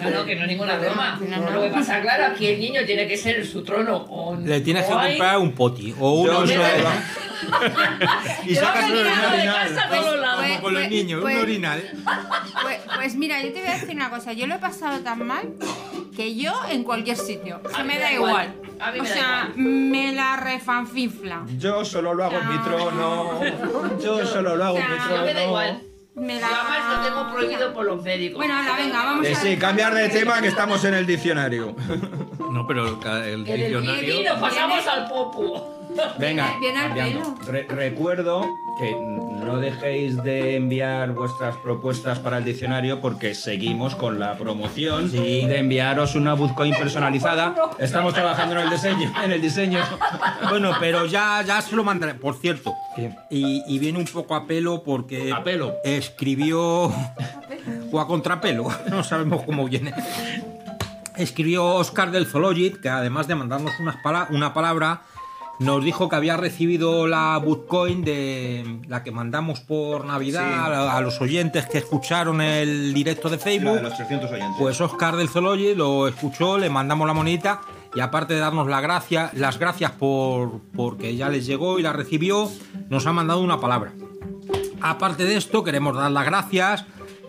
No, 0.02 0.10
no, 0.10 0.26
que 0.26 0.36
no 0.36 0.42
es 0.42 0.48
ninguna 0.50 0.78
broma. 0.78 1.18
No, 1.22 1.38
No, 1.38 1.44
no. 1.44 1.52
Lo 1.52 1.62
que 1.64 1.70
pasa, 1.70 2.02
claro, 2.02 2.26
aquí 2.26 2.48
el 2.48 2.60
niño 2.60 2.82
tiene 2.86 3.08
que 3.08 3.16
ser 3.16 3.38
en 3.40 3.46
su 3.46 3.64
trono. 3.64 3.96
O, 4.10 4.36
Le 4.36 4.60
tienes 4.62 4.86
que 4.86 4.92
comprar 4.92 5.38
un 5.38 5.54
poti 5.54 5.96
o 5.98 6.12
un 6.22 6.26
Yo 6.28 6.40
oso. 6.40 6.48
solo- 6.54 6.64
Y 8.46 8.56
sacas 8.56 8.86
un 8.90 8.98
orinal. 8.98 9.46
casa 9.70 9.84
a 9.86 9.90
todos 9.90 10.20
lados. 10.20 10.44
Como 10.46 10.62
con 10.62 10.74
los 10.74 10.82
Pues- 10.84 10.92
niños, 10.92 11.18
un 11.18 11.22
pues- 11.24 11.42
orinal. 11.44 11.84
Pues, 12.62 12.80
pues 12.96 13.16
mira, 13.16 13.42
yo 13.42 13.54
te 13.54 13.60
voy 13.62 13.70
a 13.70 13.74
decir 13.74 13.96
una 13.96 14.10
cosa. 14.10 14.34
Yo 14.34 14.48
lo 14.48 14.56
he 14.56 14.60
pasado 14.60 15.00
tan 15.00 15.26
mal 15.26 15.54
que 16.16 16.36
yo 16.36 16.54
en 16.70 16.84
cualquier 16.84 17.18
sitio. 17.18 17.60
O 17.64 17.70
sea, 17.70 17.84
me 17.84 17.96
da 18.00 18.06
da 18.06 18.14
igual. 18.14 18.32
igual. 18.32 18.78
A 18.80 18.92
mí 18.92 19.00
o 19.00 19.04
me 19.04 19.10
da 19.10 19.16
sea, 19.16 19.52
me 19.56 20.12
la 20.14 20.36
refanfifla. 20.38 21.44
Yo 21.58 21.84
solo 21.86 22.14
lo 22.14 22.26
hago 22.26 22.38
en 22.40 22.50
mi 22.50 22.58
trono. 22.60 23.40
Yo 24.04 24.26
solo 24.26 24.56
lo 24.56 24.64
hago 24.66 24.78
en 24.78 24.92
mi 24.92 24.98
trono. 24.98 25.18
No 25.18 25.26
me 25.26 25.34
da 25.34 25.44
igual. 25.46 25.82
Me 26.16 26.40
la... 26.40 26.48
además 26.48 26.98
lo 26.98 27.04
tengo 27.10 27.34
prohibido 27.34 27.74
por 27.74 27.86
los 27.86 28.02
médicos. 28.02 28.38
Bueno, 28.38 28.54
hala, 28.58 28.78
venga, 28.78 29.04
vamos 29.04 29.26
Que 29.28 29.34
a 29.34 29.36
sí, 29.36 29.58
cambiar 29.58 29.94
de 29.94 30.08
tema 30.08 30.40
que 30.42 30.48
estamos 30.48 30.84
en 30.86 30.94
el 30.94 31.06
diccionario. 31.06 31.76
No, 32.52 32.66
pero 32.66 32.88
el 32.88 32.96
En 33.06 33.34
el 33.34 33.44
diccionario. 33.46 34.22
y 34.22 34.24
nos 34.24 34.40
pasamos 34.40 34.88
al 34.88 35.08
popo. 35.10 35.85
Venga, 36.20 36.54
al 36.56 36.94
pelo. 36.94 37.36
Re- 37.48 37.68
recuerdo 37.70 38.46
que 38.80 38.96
no 38.96 39.58
dejéis 39.60 40.22
de 40.24 40.56
enviar 40.58 41.12
vuestras 41.14 41.56
propuestas 41.58 42.20
para 42.20 42.38
el 42.40 42.46
diccionario 42.46 43.00
porque 43.02 43.36
seguimos 43.36 43.96
con 43.96 44.20
la 44.20 44.38
promoción 44.38 45.12
de 45.12 45.58
enviaros 45.60 46.16
una 46.16 46.34
Bootcoin 46.34 46.74
personalizada. 46.76 47.56
Estamos 47.80 48.14
trabajando 48.14 48.56
en 48.56 48.62
el 48.62 48.70
diseño. 48.70 49.14
En 49.24 49.32
el 49.32 49.42
diseño. 49.42 49.80
Bueno, 50.50 50.72
pero 50.80 51.06
ya, 51.06 51.42
ya 51.46 51.62
se 51.62 51.76
lo 51.76 51.84
mandaré. 51.84 52.16
Por 52.16 52.36
cierto, 52.36 52.74
y, 53.30 53.64
y 53.68 53.80
viene 53.80 54.00
un 54.00 54.06
poco 54.06 54.36
a 54.36 54.46
pelo 54.48 54.84
porque 54.84 55.32
A 55.32 55.44
pelo. 55.44 55.76
escribió 55.84 56.92
o 57.92 58.00
a 58.00 58.08
contrapelo, 58.08 58.68
no 58.90 59.04
sabemos 59.04 59.44
cómo 59.44 59.66
viene. 59.66 59.94
Escribió 61.18 61.66
Oscar 61.66 62.12
del 62.12 62.26
Zoologit, 62.26 62.82
que 62.82 62.90
además 62.90 63.28
de 63.28 63.36
mandarnos 63.36 63.72
unas 63.80 63.96
pala- 64.04 64.28
una 64.32 64.54
palabra, 64.54 65.02
nos 65.60 65.84
dijo 65.84 66.10
que 66.10 66.16
había 66.16 66.36
recibido 66.38 67.08
la 67.08 67.38
Bootcoin 67.38 68.04
de 68.04 68.80
la 68.88 69.04
que 69.04 69.12
mandamos 69.12 69.62
por 69.62 70.06
Navidad 70.06 70.44
Sí. 70.46 70.54
a, 70.74 70.98
a 70.98 71.02
los 71.02 71.22
oyentes 71.22 71.66
que 71.68 71.78
escucharon 71.78 72.42
el 72.42 72.94
directo 72.94 73.30
de 73.30 73.38
La 73.38 73.42
Facebook. 73.44 73.76
de 73.76 73.82
los 73.84 73.96
300 73.96 74.30
oyentes. 74.32 74.56
Pues 74.60 74.82
Oscar 74.82 75.16
del 75.16 75.30
Zoology 75.30 75.76
lo 75.76 76.08
escuchó, 76.08 76.58
le 76.58 76.70
mandamos 76.70 77.08
la 77.08 77.14
monedita 77.14 77.62
y 77.96 78.02
aparte 78.02 78.34
de 78.34 78.42
darnos 78.42 78.68
la 78.68 78.82
gracia, 78.82 79.30
las 79.34 79.58
gracias 79.58 79.92
por 79.92 80.60
porque 80.76 81.16
ya 81.16 81.30
les 81.30 81.46
llegó 81.46 81.80
y 81.80 81.82
la 81.84 81.94
recibió, 81.94 82.50
nos 82.90 83.06
ha 83.08 83.14
mandado 83.14 83.40
una 83.40 83.60
palabra. 83.62 83.94
Aparte 84.82 85.24
de 85.24 85.38
esto, 85.38 85.64
queremos 85.64 85.96
dar 85.96 86.12
las 86.12 86.26
gracias 86.26 86.86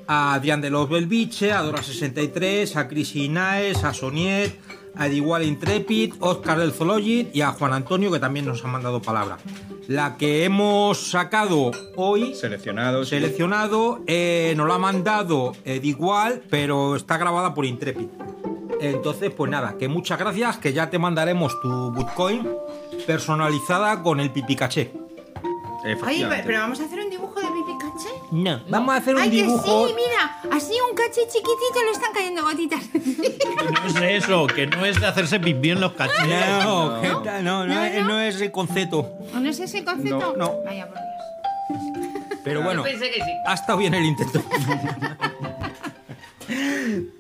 a 0.08 0.34
Adrián 0.34 0.60
de 0.60 0.70
los 0.70 0.88
Belviche, 0.88 1.52
a 1.52 1.62
Dora63, 1.64 2.76
a 2.76 2.88
Cris 2.88 3.14
Inaes, 3.16 3.82
a 3.84 3.92
Soniet, 3.94 4.52
a 4.96 5.08
Igual 5.08 5.44
Intrepid, 5.44 6.14
Oscar 6.20 6.58
del 6.58 6.72
Zoology 6.72 7.28
y 7.32 7.40
a 7.42 7.50
Juan 7.52 7.72
Antonio 7.72 8.10
que 8.10 8.18
también 8.18 8.46
nos 8.46 8.64
ha 8.64 8.68
mandado 8.68 9.00
palabra. 9.02 9.38
La 9.88 10.16
que 10.16 10.44
hemos 10.44 11.10
sacado 11.10 11.70
hoy 11.94 12.34
Seleccionados. 12.34 13.08
seleccionado, 13.08 14.00
eh, 14.06 14.52
nos 14.56 14.66
lo 14.66 14.74
ha 14.74 14.78
mandado 14.78 15.52
eh, 15.64 15.78
de 15.80 15.86
igual, 15.86 16.42
pero 16.50 16.96
está 16.96 17.18
grabada 17.18 17.54
por 17.54 17.64
Intrepid. 17.66 18.08
Entonces, 18.80 19.30
pues 19.30 19.50
nada, 19.50 19.76
que 19.78 19.88
muchas 19.88 20.18
gracias, 20.18 20.58
que 20.58 20.72
ya 20.72 20.90
te 20.90 20.98
mandaremos 20.98 21.58
tu 21.62 21.92
Bitcoin 21.92 22.46
personalizada 23.06 24.02
con 24.02 24.20
el 24.20 24.30
pipicaché. 24.32 24.92
Oye, 26.04 26.42
pero 26.44 26.58
vamos 26.58 26.80
a 26.80 26.84
hacer 26.84 26.98
un 26.98 27.10
No, 28.32 28.60
vamos 28.68 28.94
a 28.94 28.98
hacer 28.98 29.14
un 29.14 29.20
Ay, 29.22 29.30
que 29.30 29.36
dibujo. 29.36 29.86
sí, 29.88 29.94
mira, 29.94 30.40
así 30.56 30.72
un 30.90 30.96
caché 30.96 31.20
chiquitito 31.28 31.82
le 31.84 31.90
están 31.92 32.12
cayendo 32.12 32.42
gotitas. 32.42 32.80
Que 32.92 33.90
no 34.00 34.04
es 34.04 34.24
eso, 34.24 34.46
que 34.46 34.66
no 34.66 34.84
es 34.84 35.00
de 35.00 35.06
hacerse 35.06 35.38
pipí 35.40 35.70
en 35.70 35.80
los 35.80 35.92
cachetes. 35.92 36.64
No, 36.64 37.00
que 37.00 37.08
no, 37.08 37.42
no, 37.42 37.66
No, 37.66 37.84
es- 37.84 38.00
no. 38.02 38.08
no 38.08 38.20
es 38.20 38.40
el 38.40 38.50
concepto. 38.50 39.12
¿No 39.32 39.48
es 39.48 39.60
ese 39.60 39.84
concepto? 39.84 40.34
No, 40.36 40.50
no. 40.54 40.62
Vaya 40.64 40.86
por 40.88 40.96
Dios. 40.96 42.38
Pero 42.44 42.62
bueno, 42.62 42.84
Yo 42.84 42.90
pensé 42.90 43.10
que 43.10 43.16
sí. 43.24 43.30
ha 43.46 43.54
estado 43.54 43.78
bien 43.78 43.94
el 43.94 44.04
intento. 44.04 44.42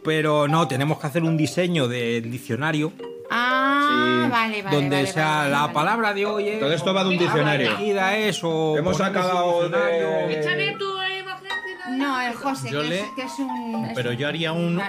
Pero 0.04 0.46
no, 0.48 0.68
tenemos 0.68 0.98
que 1.00 1.06
hacer 1.06 1.22
un 1.24 1.36
diseño 1.36 1.88
del 1.88 2.30
diccionario 2.30 2.92
Ah, 3.28 4.22
Sí. 4.24 4.30
vale, 4.30 4.62
vale. 4.62 4.76
donde 4.76 4.96
vale, 4.96 5.12
sea 5.12 5.26
vale, 5.38 5.50
la 5.50 5.60
vale. 5.62 5.72
palabra 5.74 6.14
de 6.14 6.26
hoy. 6.26 6.48
es- 6.48 6.60
Todo 6.60 6.72
esto 6.72 6.94
va 6.94 7.02
de 7.02 7.08
un 7.10 7.18
diccionario. 7.18 7.70
o 7.72 7.74
Hemos 7.74 8.38
ponemos 8.38 8.96
sacado 8.96 9.46
un 9.58 9.62
diccionario. 9.72 10.08
de- 10.28 10.40
Échale 10.40 10.76
tu 10.78 10.84
imagen. 10.84 10.95
No, 11.90 12.20
el 12.20 12.34
José, 12.34 12.70
Yo 12.70 12.82
que, 12.82 12.88
le- 12.88 13.00
es, 13.00 13.06
que 13.16 13.22
es 13.22 13.38
un. 13.38 13.88
Pero 13.94 14.12
yo 14.12 14.28
haría 14.28 14.52
un, 14.52 14.80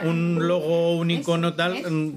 logo, 0.47 0.97
un 0.97 1.11
icono 1.11 1.53
tal 1.53 1.75
es- 1.77 1.89
mm, 1.91 2.11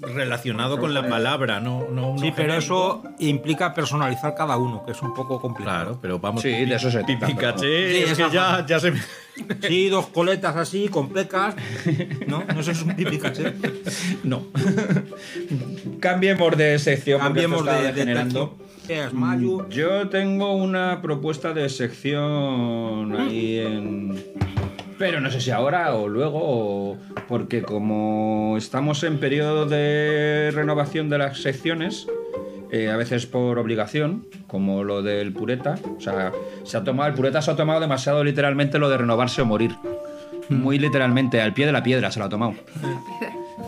relacionado 0.00 0.78
con 0.78 0.92
la 0.92 1.08
palabra, 1.08 1.60
no, 1.60 1.86
no 1.90 2.16
Sí, 2.18 2.32
pero 2.34 2.54
eso 2.54 3.02
implica 3.20 3.72
personalizar 3.74 4.34
cada 4.34 4.56
uno, 4.56 4.84
que 4.84 4.92
es 4.92 5.00
un 5.00 5.14
poco 5.14 5.40
complicado. 5.40 5.78
Claro, 5.84 5.98
pero 6.02 6.18
vamos. 6.18 6.42
Sí, 6.42 6.48
de 6.50 6.74
eso 6.74 6.90
se 6.90 7.02
trata, 7.04 7.58
Sí, 7.58 7.66
es 7.68 8.12
que 8.14 8.30
ya, 8.30 8.64
ya 8.66 8.80
se 8.80 8.90
me- 8.90 9.00
Sí, 9.66 9.88
dos 9.88 10.06
coletas 10.08 10.54
así, 10.56 10.88
con 10.88 11.08
pecas. 11.08 11.54
No, 12.28 12.44
no 12.44 12.60
eso 12.60 12.70
es 12.72 12.82
un 12.82 12.94
pipicaché. 12.94 13.54
No. 14.24 14.44
Cambiemos 16.00 16.56
de 16.56 16.78
sección. 16.78 17.20
Cambiemos 17.20 17.64
de, 17.64 17.92
de 17.92 18.04
degenerando. 18.86 18.86
¿Qué 18.86 19.04
es 19.04 19.12
Mayu? 19.12 19.68
Yo 19.68 20.08
tengo 20.08 20.54
una 20.54 21.00
propuesta 21.02 21.52
de 21.52 21.68
sección 21.68 23.14
ahí 23.18 23.58
en. 23.58 24.22
Pero 24.98 25.20
no 25.20 25.30
sé 25.30 25.40
si 25.40 25.50
ahora 25.50 25.94
o 25.94 26.08
luego, 26.08 26.38
o- 26.42 26.96
porque 27.28 27.62
como 27.62 28.54
estamos 28.56 29.02
en 29.02 29.18
periodo 29.18 29.66
de 29.66 30.50
renovación 30.54 31.08
de 31.10 31.18
las 31.18 31.38
secciones, 31.38 32.06
eh, 32.70 32.88
a 32.90 32.96
veces 32.96 33.26
por 33.26 33.58
obligación, 33.58 34.26
como 34.46 34.84
lo 34.84 35.02
del 35.02 35.32
pureta, 35.32 35.74
o 35.98 36.00
sea, 36.00 36.30
se 36.62 36.76
ha 36.76 36.84
tomado, 36.84 37.08
el 37.08 37.14
pureta 37.14 37.42
se 37.42 37.50
ha 37.50 37.56
tomado 37.56 37.80
demasiado 37.80 38.22
literalmente 38.22 38.78
lo 38.78 38.88
de 38.88 38.98
renovarse 38.98 39.42
o 39.42 39.46
morir. 39.46 39.72
Muy 40.48 40.78
literalmente, 40.78 41.40
al 41.40 41.54
pie 41.54 41.66
de 41.66 41.72
la 41.72 41.82
piedra 41.82 42.10
se 42.12 42.20
lo 42.20 42.26
ha 42.26 42.28
tomado. 42.28 42.54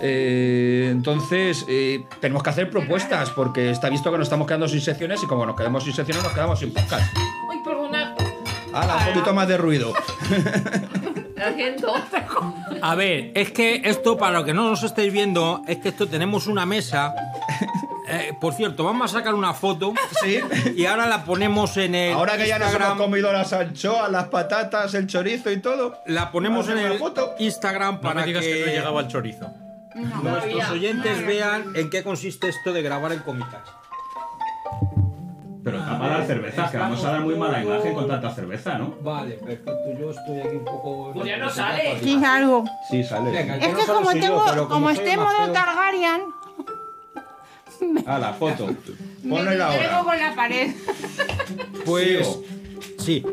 Eh, 0.00 0.88
entonces, 0.90 1.64
eh, 1.68 2.04
tenemos 2.20 2.42
que 2.42 2.50
hacer 2.50 2.70
propuestas, 2.70 3.30
porque 3.30 3.70
está 3.70 3.88
visto 3.88 4.11
que 4.11 4.18
nos 4.18 4.26
estamos 4.26 4.46
quedando 4.46 4.68
sin 4.68 4.80
secciones 4.80 5.22
y 5.22 5.26
como 5.26 5.46
nos 5.46 5.56
quedamos 5.56 5.85
sin 5.85 5.94
secciones, 5.94 6.22
nos 6.22 6.32
quedamos 6.32 6.59
sin 6.59 6.72
podcast. 6.72 7.16
Ay, 7.50 7.59
perdona. 7.64 8.14
¡Hala, 8.72 8.96
un 8.96 9.14
poquito 9.14 9.35
más 9.35 9.48
de 9.48 9.56
ruido! 9.56 9.92
Lo 11.37 11.54
siento. 11.54 11.92
A 12.80 12.94
ver, 12.94 13.32
es 13.35 13.52
que 13.52 13.82
esto, 13.85 14.16
para 14.16 14.38
lo 14.38 14.44
que 14.44 14.54
no 14.54 14.70
nos 14.70 14.82
estáis 14.82 15.12
viendo, 15.12 15.62
es 15.66 15.78
que 15.78 15.90
esto 15.90 16.09
tenemos 16.09 16.46
una 16.46 16.64
mesa. 16.64 17.14
Eh, 18.09 18.32
por 18.40 18.54
cierto, 18.54 18.85
vamos 18.85 19.11
a 19.12 19.18
sacar 19.18 19.35
una 19.35 19.52
foto. 19.52 19.92
Sí. 20.22 20.38
Y 20.76 20.87
ahora 20.87 21.06
la 21.06 21.24
ponemos 21.24 21.76
en 21.76 21.94
el. 21.94 22.12
Ahora 22.14 22.37
que 22.37 22.46
ya 22.46 22.59
nos 22.59 22.72
hemos 22.72 22.96
comido 22.96 23.32
las 23.32 23.52
anchoas, 23.52 24.11
las 24.11 24.28
patatas, 24.28 24.94
el 24.94 25.09
chorizo 25.09 25.50
y 25.50 25.56
todo. 25.59 25.98
La 26.06 26.30
ponemos 26.30 26.68
en 26.68 26.78
el 26.78 26.98
foto. 26.98 27.35
Instagram 27.38 27.96
No 27.96 28.00
para 28.00 28.20
me 28.20 28.26
digas 28.26 28.44
que, 28.44 28.52
que 28.52 28.61
no 28.61 28.66
he 28.66 28.74
llegado 28.74 28.98
al 28.98 29.09
chorizo. 29.09 29.52
Nuestros 29.96 30.22
Todavía. 30.22 30.72
oyentes 30.72 31.26
vean 31.26 31.72
en 31.74 31.90
qué 31.90 32.02
consiste 32.02 32.48
esto 32.48 32.72
de 32.72 32.82
grabar 32.82 33.12
en 33.12 33.20
comitas. 33.20 33.68
Pero 35.64 35.78
tapa 35.80 36.06
la 36.18 36.24
cerveza, 36.24 36.70
que 36.70 36.76
vamos 36.78 37.04
a 37.04 37.11
dar 37.11 37.20
muy 37.22 37.35
mala 37.35 37.61
imagen 37.62 37.92
con 37.94 38.06
tanta 38.06 38.32
cerveza, 38.32 38.78
¿no? 38.78 38.94
Vale, 39.02 39.35
perfecto. 39.35 39.72
Yo 39.98 40.11
estoy 40.12 40.38
aquí 40.40 40.56
un 40.56 40.64
poco. 40.64 41.12
Julián 41.12 41.40
no 41.40 41.50
sale. 41.50 41.98
Sí, 42.00 42.22
algo. 42.24 42.64
Sí, 42.88 43.02
sale. 43.02 43.32
Venga, 43.32 43.56
Es 43.56 43.72
no 43.72 43.76
que 43.78 43.85
solo 43.85 43.98
como 43.98 44.12
yo, 44.12 44.20
tengo, 44.20 44.44
pero 44.48 44.68
como 44.68 44.90
esté 44.90 45.12
en 45.14 45.20
modo 45.20 45.37
feo- 45.44 45.52
Targaryen, 45.52 46.20
Ah, 48.06 48.18
la 48.20 48.32
foto. 48.32 48.66
Ponla 49.28 49.50
distraigo 49.50 49.64
ahora. 49.94 50.04
con 50.04 50.18
la 50.20 50.35
pared. 50.37 50.70
Pues. 51.85 52.38
Sí. 53.00 53.24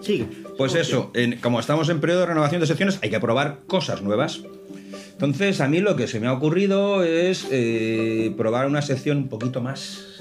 Sigue. 0.00 0.28
Pues 0.56 0.74
eso, 0.74 1.10
en- 1.14 1.38
como 1.40 1.60
estamos 1.60 1.88
en 1.90 2.00
periodo 2.00 2.20
de 2.20 2.26
renovación 2.26 2.62
de 2.62 2.66
secciones, 2.66 2.98
hay 3.02 3.10
que 3.10 3.20
probar 3.20 3.58
cosas 3.66 4.00
nuevas. 4.00 4.40
Entonces, 5.16 5.62
a 5.62 5.68
mí 5.68 5.80
lo 5.80 5.96
que 5.96 6.06
se 6.06 6.20
me 6.20 6.26
ha 6.26 6.32
ocurrido 6.34 7.02
es 7.02 7.48
eh, 7.50 8.34
probar 8.36 8.66
una 8.66 8.82
sección 8.82 9.16
un 9.16 9.28
poquito 9.28 9.62
más. 9.62 10.20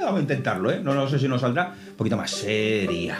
Vamos 0.00 0.20
a 0.20 0.22
intentarlo, 0.22 0.70
¿eh? 0.70 0.80
No, 0.82 0.94
no 0.94 1.06
sé 1.06 1.18
si 1.18 1.28
nos 1.28 1.42
saldrá. 1.42 1.74
Un 1.90 1.96
poquito 1.96 2.16
más 2.16 2.30
seria. 2.30 3.18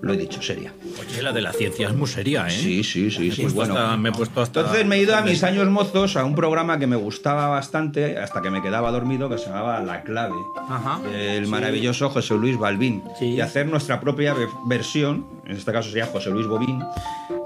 Lo 0.00 0.12
he 0.12 0.16
dicho, 0.16 0.40
seria. 0.40 0.72
Oye, 1.00 1.22
la 1.22 1.32
de 1.32 1.40
la 1.40 1.52
ciencia 1.52 1.88
es 1.88 1.94
muy 1.94 2.06
seria, 2.06 2.46
¿eh? 2.46 2.50
Sí, 2.52 2.84
sí, 2.84 3.10
sí, 3.10 3.32
sí. 3.32 3.46
Bueno, 3.46 3.74
hasta- 3.76 3.96
me 3.96 4.10
he 4.10 4.12
puesto 4.12 4.40
hasta. 4.40 4.60
Entonces 4.60 4.86
me 4.86 4.96
he 4.96 5.02
ido 5.02 5.16
a 5.16 5.22
mis 5.22 5.42
años 5.42 5.66
mozos 5.68 6.16
a 6.16 6.24
un 6.24 6.34
programa 6.36 6.78
que 6.78 6.86
me 6.86 6.94
gustaba 6.96 7.48
bastante 7.48 8.16
hasta 8.16 8.40
que 8.40 8.50
me 8.50 8.62
quedaba 8.62 8.90
dormido 8.92 9.28
que 9.28 9.38
se 9.38 9.46
llamaba 9.46 9.80
La 9.80 10.02
Clave. 10.02 10.36
Ajá. 10.68 11.00
El 11.12 11.46
maravilloso 11.48 12.10
José 12.10 12.34
Luis 12.34 12.56
Balbín. 12.56 13.02
Sí. 13.18 13.26
Y 13.34 13.40
hacer 13.40 13.66
nuestra 13.66 14.00
propia 14.00 14.34
ve- 14.34 14.46
versión, 14.66 15.26
en 15.46 15.56
este 15.56 15.72
caso 15.72 15.88
sería 15.88 16.06
José 16.06 16.30
Luis 16.30 16.46
Bobín, 16.46 16.80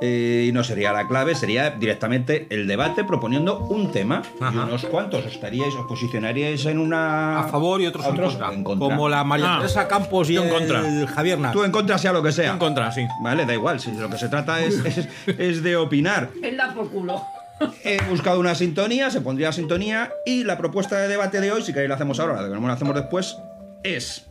eh, 0.02 0.46
y 0.48 0.52
no 0.52 0.62
sería 0.64 0.92
la 0.92 1.06
clave, 1.08 1.34
sería 1.34 1.70
directamente 1.70 2.46
el 2.50 2.66
debate 2.66 3.04
proponiendo 3.04 3.58
un 3.60 3.90
tema. 3.92 4.22
Y 4.40 4.44
Ajá. 4.44 4.64
unos 4.64 4.84
cuantos 4.86 5.24
estaríais, 5.24 5.74
os 5.74 5.86
posicionaríais 5.86 6.66
en 6.66 6.78
una. 6.78 7.40
A 7.40 7.44
favor 7.48 7.80
y 7.80 7.86
otros, 7.86 8.04
a 8.04 8.08
en, 8.52 8.62
contra. 8.64 8.88
Como 8.88 9.08
la 9.08 9.24
María 9.24 9.54
Ah, 9.54 9.58
Teresa 9.58 9.88
Campos 9.88 10.28
y 10.28 10.36
en 10.36 10.42
el 10.44 10.48
contra. 10.50 10.82
Javier. 11.14 11.38
Tú 11.52 11.64
en 11.64 11.70
contra 11.72 11.96
sea 11.98 12.12
lo 12.12 12.22
que 12.22 12.32
sea. 12.32 12.41
En 12.50 12.58
contra, 12.58 12.90
sí. 12.92 13.06
Vale, 13.22 13.46
da 13.46 13.54
igual, 13.54 13.80
si 13.80 13.92
lo 13.92 14.08
que 14.08 14.18
se 14.18 14.28
trata 14.28 14.60
es, 14.60 14.84
es, 14.84 15.08
es 15.26 15.62
de 15.62 15.76
opinar. 15.76 16.30
Él 16.42 16.56
da 16.56 16.72
por 16.74 16.90
culo. 16.90 17.22
He 17.84 18.02
buscado 18.08 18.40
una 18.40 18.54
sintonía, 18.54 19.10
se 19.10 19.20
pondría 19.20 19.52
sintonía 19.52 20.12
y 20.26 20.44
la 20.44 20.58
propuesta 20.58 20.98
de 20.98 21.08
debate 21.08 21.40
de 21.40 21.52
hoy, 21.52 21.62
si 21.62 21.72
queréis 21.72 21.88
la 21.88 21.96
hacemos 21.96 22.18
ahora, 22.20 22.40
la 22.42 22.48
que 22.48 22.60
no 22.60 22.66
la 22.66 22.74
hacemos 22.74 22.94
después, 22.94 23.36
es... 23.82 24.26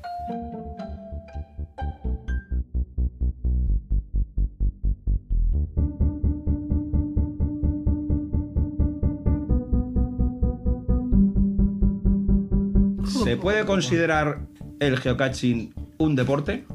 ¿Se 13.23 13.37
puede 13.37 13.65
considerar 13.65 14.39
el 14.79 14.97
geocaching 14.97 15.73
un 15.99 16.15
deporte? 16.15 16.65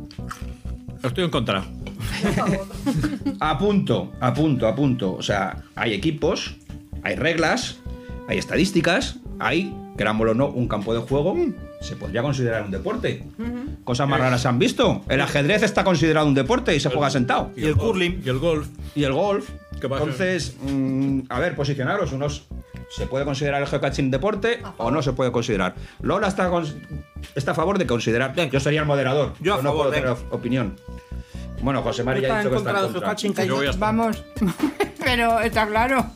Estoy 1.08 1.24
en 1.24 1.30
contra. 1.30 1.64
A 3.40 3.58
punto, 3.58 4.12
a 4.20 4.32
punto, 4.32 4.66
a 4.66 4.74
punto. 4.74 5.14
O 5.14 5.22
sea, 5.22 5.64
hay 5.74 5.92
equipos, 5.92 6.56
hay 7.02 7.14
reglas, 7.16 7.78
hay 8.28 8.38
estadísticas, 8.38 9.16
hay, 9.38 9.74
querámoslo 9.96 10.32
o 10.32 10.34
no, 10.34 10.48
un 10.48 10.68
campo 10.68 10.94
de 10.94 11.00
juego. 11.00 11.36
se 11.80 11.96
podría 11.96 12.22
considerar 12.22 12.62
un 12.64 12.70
deporte. 12.70 13.24
Cosas 13.84 14.08
más 14.08 14.18
raras 14.20 14.42
se 14.42 14.48
han 14.48 14.58
visto. 14.58 15.02
El 15.08 15.20
ajedrez 15.20 15.62
está 15.62 15.84
considerado 15.84 16.26
un 16.26 16.34
deporte 16.34 16.74
y 16.74 16.80
se 16.80 16.88
juega 16.88 17.10
sentado. 17.10 17.50
Y 17.56 17.66
el 17.66 17.76
curling. 17.76 18.22
Y 18.24 18.28
el 18.28 18.38
golf. 18.38 18.68
Y 18.94 19.04
el 19.04 19.12
golf. 19.12 19.50
¿Qué 19.80 19.88
pasa? 19.88 20.02
Entonces, 20.04 20.56
mm, 20.60 21.20
a 21.28 21.38
ver, 21.38 21.54
posicionaros. 21.54 22.12
Unos 22.12 22.46
¿Se 22.88 23.06
puede 23.08 23.24
considerar 23.24 23.60
el 23.60 23.66
geocaching 23.66 24.12
deporte 24.12 24.62
o 24.76 24.92
no 24.92 25.02
se 25.02 25.12
puede 25.12 25.32
considerar? 25.32 25.74
Lola 26.02 26.28
está, 26.28 26.46
a 26.46 27.54
favor 27.54 27.78
de 27.78 27.86
considerar. 27.86 28.32
Yo 28.48 28.60
sería 28.60 28.80
el 28.80 28.86
moderador. 28.86 29.32
Yo 29.40 29.54
a 29.54 29.56
no 29.56 29.62
favor, 29.64 29.76
puedo 29.78 29.90
tener 29.90 30.08
venga. 30.14 30.20
opinión. 30.34 30.76
Bueno, 31.62 31.82
José 31.82 32.04
María 32.04 32.28
ya 32.28 32.34
ha 32.36 32.42
Está 32.42 32.48
dicho 32.50 32.58
en 32.58 32.64
que 32.64 32.68
está 32.70 32.70
contra 32.70 32.70
en 32.70 32.84
del 32.84 32.92
contra. 32.92 33.08
geocaching, 33.08 33.34
que 33.34 33.46
Yo 33.48 33.56
voy 33.56 33.66
a 33.66 33.70
estar. 33.70 33.80
Vamos. 33.94 34.24
Pero 35.04 35.40
está 35.40 35.66
claro. 35.66 36.06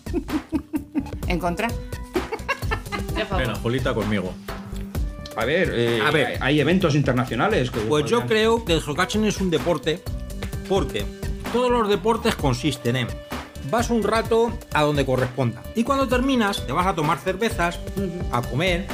en 1.27 1.39
contra. 1.41 1.69
De 3.17 3.25
favor. 3.25 3.47
Ven, 3.47 3.55
Julita, 3.57 3.93
conmigo. 3.95 4.33
A 5.37 5.45
ver, 5.45 5.73
eh, 5.75 6.01
A 6.07 6.11
ver. 6.13 6.27
hay- 6.27 6.37
hay 6.41 6.61
eventos 6.61 6.95
internacionales. 6.95 7.71
Que 7.71 7.81
Pues 7.81 8.05
yo 8.09 8.21
podrían- 8.21 8.29
creo 8.29 8.65
que 8.65 8.75
el 8.75 8.81
geocaching 8.83 9.25
es 9.25 9.41
un 9.41 9.51
deporte 9.51 10.03
porque 10.69 11.05
todos 11.53 11.71
los 11.71 11.89
deportes 11.89 12.37
consisten 12.37 12.97
en 12.97 13.09
vas 13.71 13.91
un 13.91 14.03
rato 14.03 14.57
a 14.73 14.83
donde 14.83 15.05
corresponda 15.05 15.63
y 15.75 15.85
cuando 15.85 16.09
terminas 16.09 16.67
te 16.67 16.73
vas 16.73 16.87
a 16.87 16.95
tomar 16.95 17.19
cervezas, 17.19 17.79
a 18.33 18.43
comer. 18.43 18.87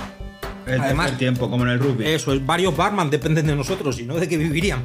El 0.66 0.80
Además- 0.80 1.16
tiempo, 1.16 1.48
como 1.48 1.64
en 1.64 1.70
el 1.70 1.78
rugby. 1.78 2.06
Eso 2.06 2.32
es, 2.32 2.44
varios 2.44 2.76
barman 2.76 3.08
dependen 3.08 3.46
de 3.46 3.54
nosotros 3.54 4.00
y 4.00 4.04
no 4.04 4.16
de 4.16 4.28
qué 4.28 4.36
vivirían. 4.36 4.84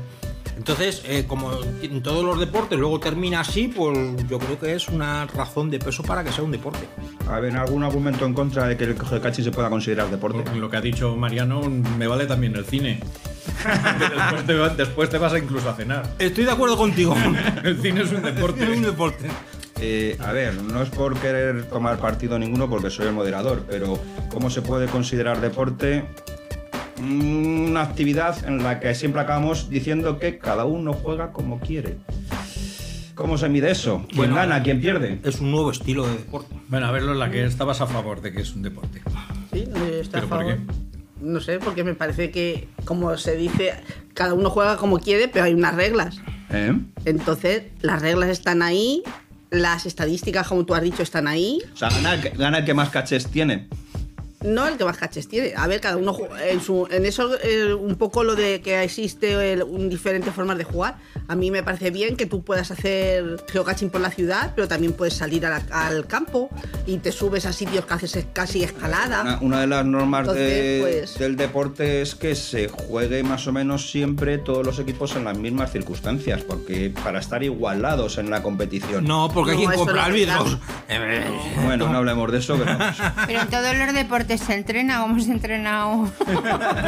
Entonces, 0.56 1.02
eh, 1.08 1.26
como 1.28 1.52
en 1.82 2.04
todos 2.04 2.24
los 2.24 2.40
deportes 2.40 2.78
luego 2.78 3.00
termina 3.00 3.40
así, 3.40 3.68
pues 3.68 3.98
yo 4.30 4.38
creo 4.38 4.60
que 4.60 4.76
es 4.76 4.90
una 4.90 5.26
razón 5.26 5.72
de 5.72 5.80
peso 5.80 6.04
para 6.04 6.24
que 6.24 6.32
sea 6.32 6.44
un 6.44 6.52
deporte. 6.52 6.88
A 7.28 7.40
ver, 7.40 7.58
¿algún 7.58 7.84
argumento 7.84 8.28
en 8.28 8.36
contra 8.36 8.68
de 8.68 8.78
que 8.78 8.84
el 8.84 9.00
geocaching 9.00 9.44
se 9.44 9.50
pueda 9.52 9.72
considerar 9.72 10.12
deporte? 10.12 10.44
Lo 10.56 10.70
que 10.70 10.78
ha 10.78 10.82
dicho 10.82 11.16
Mariano 11.16 11.62
me 11.98 12.06
vale 12.06 12.28
también 12.28 12.56
el 12.56 12.66
cine. 12.66 13.00
Después, 14.00 14.46
te, 14.46 14.54
después 14.76 15.10
te 15.10 15.18
vas 15.18 15.34
a 15.34 15.40
incluso 15.40 15.68
a 15.68 15.74
cenar. 15.74 16.08
Estoy 16.20 16.46
de 16.46 16.52
acuerdo 16.52 16.78
contigo. 16.78 17.16
El 17.64 17.82
cine 17.82 18.02
es 18.04 18.12
un 18.12 18.22
deporte. 18.22 18.64
es 18.72 18.78
un 18.78 18.84
deporte. 18.84 19.26
Eh, 19.84 20.16
a 20.20 20.32
ver, 20.32 20.54
no 20.62 20.82
es 20.84 20.90
por 20.90 21.18
querer 21.20 21.66
tomar 21.66 21.98
partido 21.98 22.38
ninguno 22.38 22.70
porque 22.70 22.90
soy 22.92 23.08
el 23.08 23.14
moderador, 23.14 23.66
pero 23.68 24.00
¿cómo 24.30 24.50
se 24.52 24.62
puede 24.62 24.86
considerar 24.88 25.42
deporte? 25.42 26.06
Una 27.00 27.82
actividad 27.82 28.46
en 28.48 28.62
la 28.62 28.80
que 28.80 28.94
siempre 28.94 29.22
acabamos 29.22 29.70
diciendo 29.72 30.20
que 30.20 30.38
cada 30.38 30.66
uno 30.66 30.94
juega 30.94 31.32
como 31.32 31.60
quiere. 31.60 31.98
¿Cómo 33.16 33.38
se 33.40 33.50
mide 33.50 33.72
eso? 33.72 34.06
¿Quién 34.08 34.18
Bueno, 34.18 34.36
gana? 34.36 34.62
¿Quién 34.62 34.80
pierde? 34.82 35.20
Es 35.24 35.40
un 35.40 35.52
nuevo 35.52 35.72
estilo 35.72 36.06
de 36.06 36.14
deporte. 36.14 36.56
Bueno, 36.68 36.86
a 36.86 36.92
ver, 36.92 37.02
la 37.04 37.32
que 37.32 37.44
estabas 37.46 37.82
a 37.82 37.88
favor 37.88 38.22
de 38.22 38.32
que 38.32 38.42
es 38.42 38.54
un 38.56 38.62
deporte. 38.62 39.02
Sí, 39.52 39.64
estoy 40.00 40.20
a 40.20 40.22
¿Pero 40.22 40.28
por 40.28 40.40
favor. 40.40 40.46
qué? 40.56 40.60
No 41.22 41.40
sé, 41.40 41.60
porque 41.60 41.84
me 41.84 41.94
parece 41.96 42.32
que, 42.32 42.68
como 42.86 43.16
se 43.18 43.36
dice, 43.36 43.74
cada 44.14 44.34
uno 44.34 44.50
juega 44.52 44.78
como 44.78 45.00
quiere, 45.00 45.28
pero 45.28 45.46
hay 45.46 45.54
unas 45.54 45.76
reglas. 45.76 46.18
¿Eh? 46.52 46.74
Entonces, 47.06 47.64
las 47.82 48.02
reglas 48.02 48.30
están 48.30 48.62
ahí, 48.64 49.04
las 49.52 49.86
estadísticas, 49.86 50.48
como 50.48 50.66
tú 50.66 50.74
has 50.74 50.82
dicho, 50.82 51.04
están 51.04 51.28
ahí. 51.28 51.60
O 51.74 51.78
sea, 51.78 51.90
gana 51.90 52.14
el, 52.16 52.22
que- 52.22 52.30
más 52.74 52.90
cachés 52.90 53.28
tiene. 53.28 53.68
No 54.44 54.68
el 54.68 54.78
que 54.78 54.86
más 54.86 54.98
caches 54.98 55.28
tiene. 55.28 55.54
A 55.56 55.68
ver, 55.68 55.82
cada 55.82 55.98
uno 55.98 56.18
en, 56.44 56.62
su, 56.62 56.88
en 56.92 57.06
eso 57.06 57.30
eh, 57.44 57.74
un 57.74 57.96
poco 57.96 58.24
lo 58.24 58.36
de 58.36 58.62
que 58.62 58.82
existe 58.84 59.54
el- 59.54 59.64
un 59.64 59.90
diferentes 59.90 60.34
formas 60.34 60.58
de 60.58 60.64
jugar. 60.64 60.98
A 61.28 61.36
mí 61.36 61.52
me 61.52 61.64
parece 61.64 61.92
bien 61.92 62.16
que 62.18 62.26
tú 62.26 62.44
puedas 62.44 62.72
hacer 62.72 63.38
geocaching 63.52 63.90
por 63.90 64.02
la 64.02 64.10
ciudad, 64.12 64.54
pero 64.56 64.68
también 64.68 64.94
puedes 64.94 65.14
salir 65.14 65.44
la- 65.44 65.62
al 65.72 66.08
campo 66.08 66.50
y 66.88 66.98
te 66.98 67.12
subes 67.12 67.46
a 67.46 67.54
sitios 67.54 67.86
que 67.86 67.94
haces 67.94 68.26
casi 68.34 68.64
escalada. 68.64 69.22
Una, 69.22 69.40
una 69.42 69.62
de 69.62 69.68
las 69.68 69.86
normas 69.86 70.22
Entonces, 70.22 70.48
de- 70.48 70.80
pues- 70.82 71.20
del 71.20 71.36
deporte 71.36 72.02
es 72.02 72.16
que 72.16 72.36
se 72.36 72.68
juegue 72.68 73.24
más 73.24 73.46
o 73.48 73.52
menos 73.52 73.92
siempre 73.92 74.38
todos 74.38 74.66
los 74.66 74.80
equipos 74.80 75.16
en 75.16 75.26
las 75.26 75.38
mismas 75.38 75.72
circunstancias, 75.72 76.42
porque 76.42 76.92
para 77.04 77.20
estar 77.20 77.44
igualados 77.44 78.18
en 78.18 78.30
la 78.30 78.42
competición. 78.42 79.06
No, 79.06 79.30
porque 79.34 79.52
hay 79.52 79.58
No, 79.58 79.62
quien 79.64 79.72
eso 79.74 79.80
compra 79.86 80.02
no 80.02 80.08
árbitros. 80.08 80.58
Bueno, 81.66 81.90
no 81.90 81.98
hablemos 82.00 82.32
de 82.32 82.38
eso, 82.40 82.58
que 82.58 82.66
no. 82.66 82.78
Pero 83.28 83.42
en 83.42 83.48
todos 83.50 83.76
los 83.78 83.94
deportes 83.94 84.31
se 84.38 84.54
entrena 84.56 85.04
o 85.04 85.08
hemos 85.08 85.28
entrenado. 85.30 86.10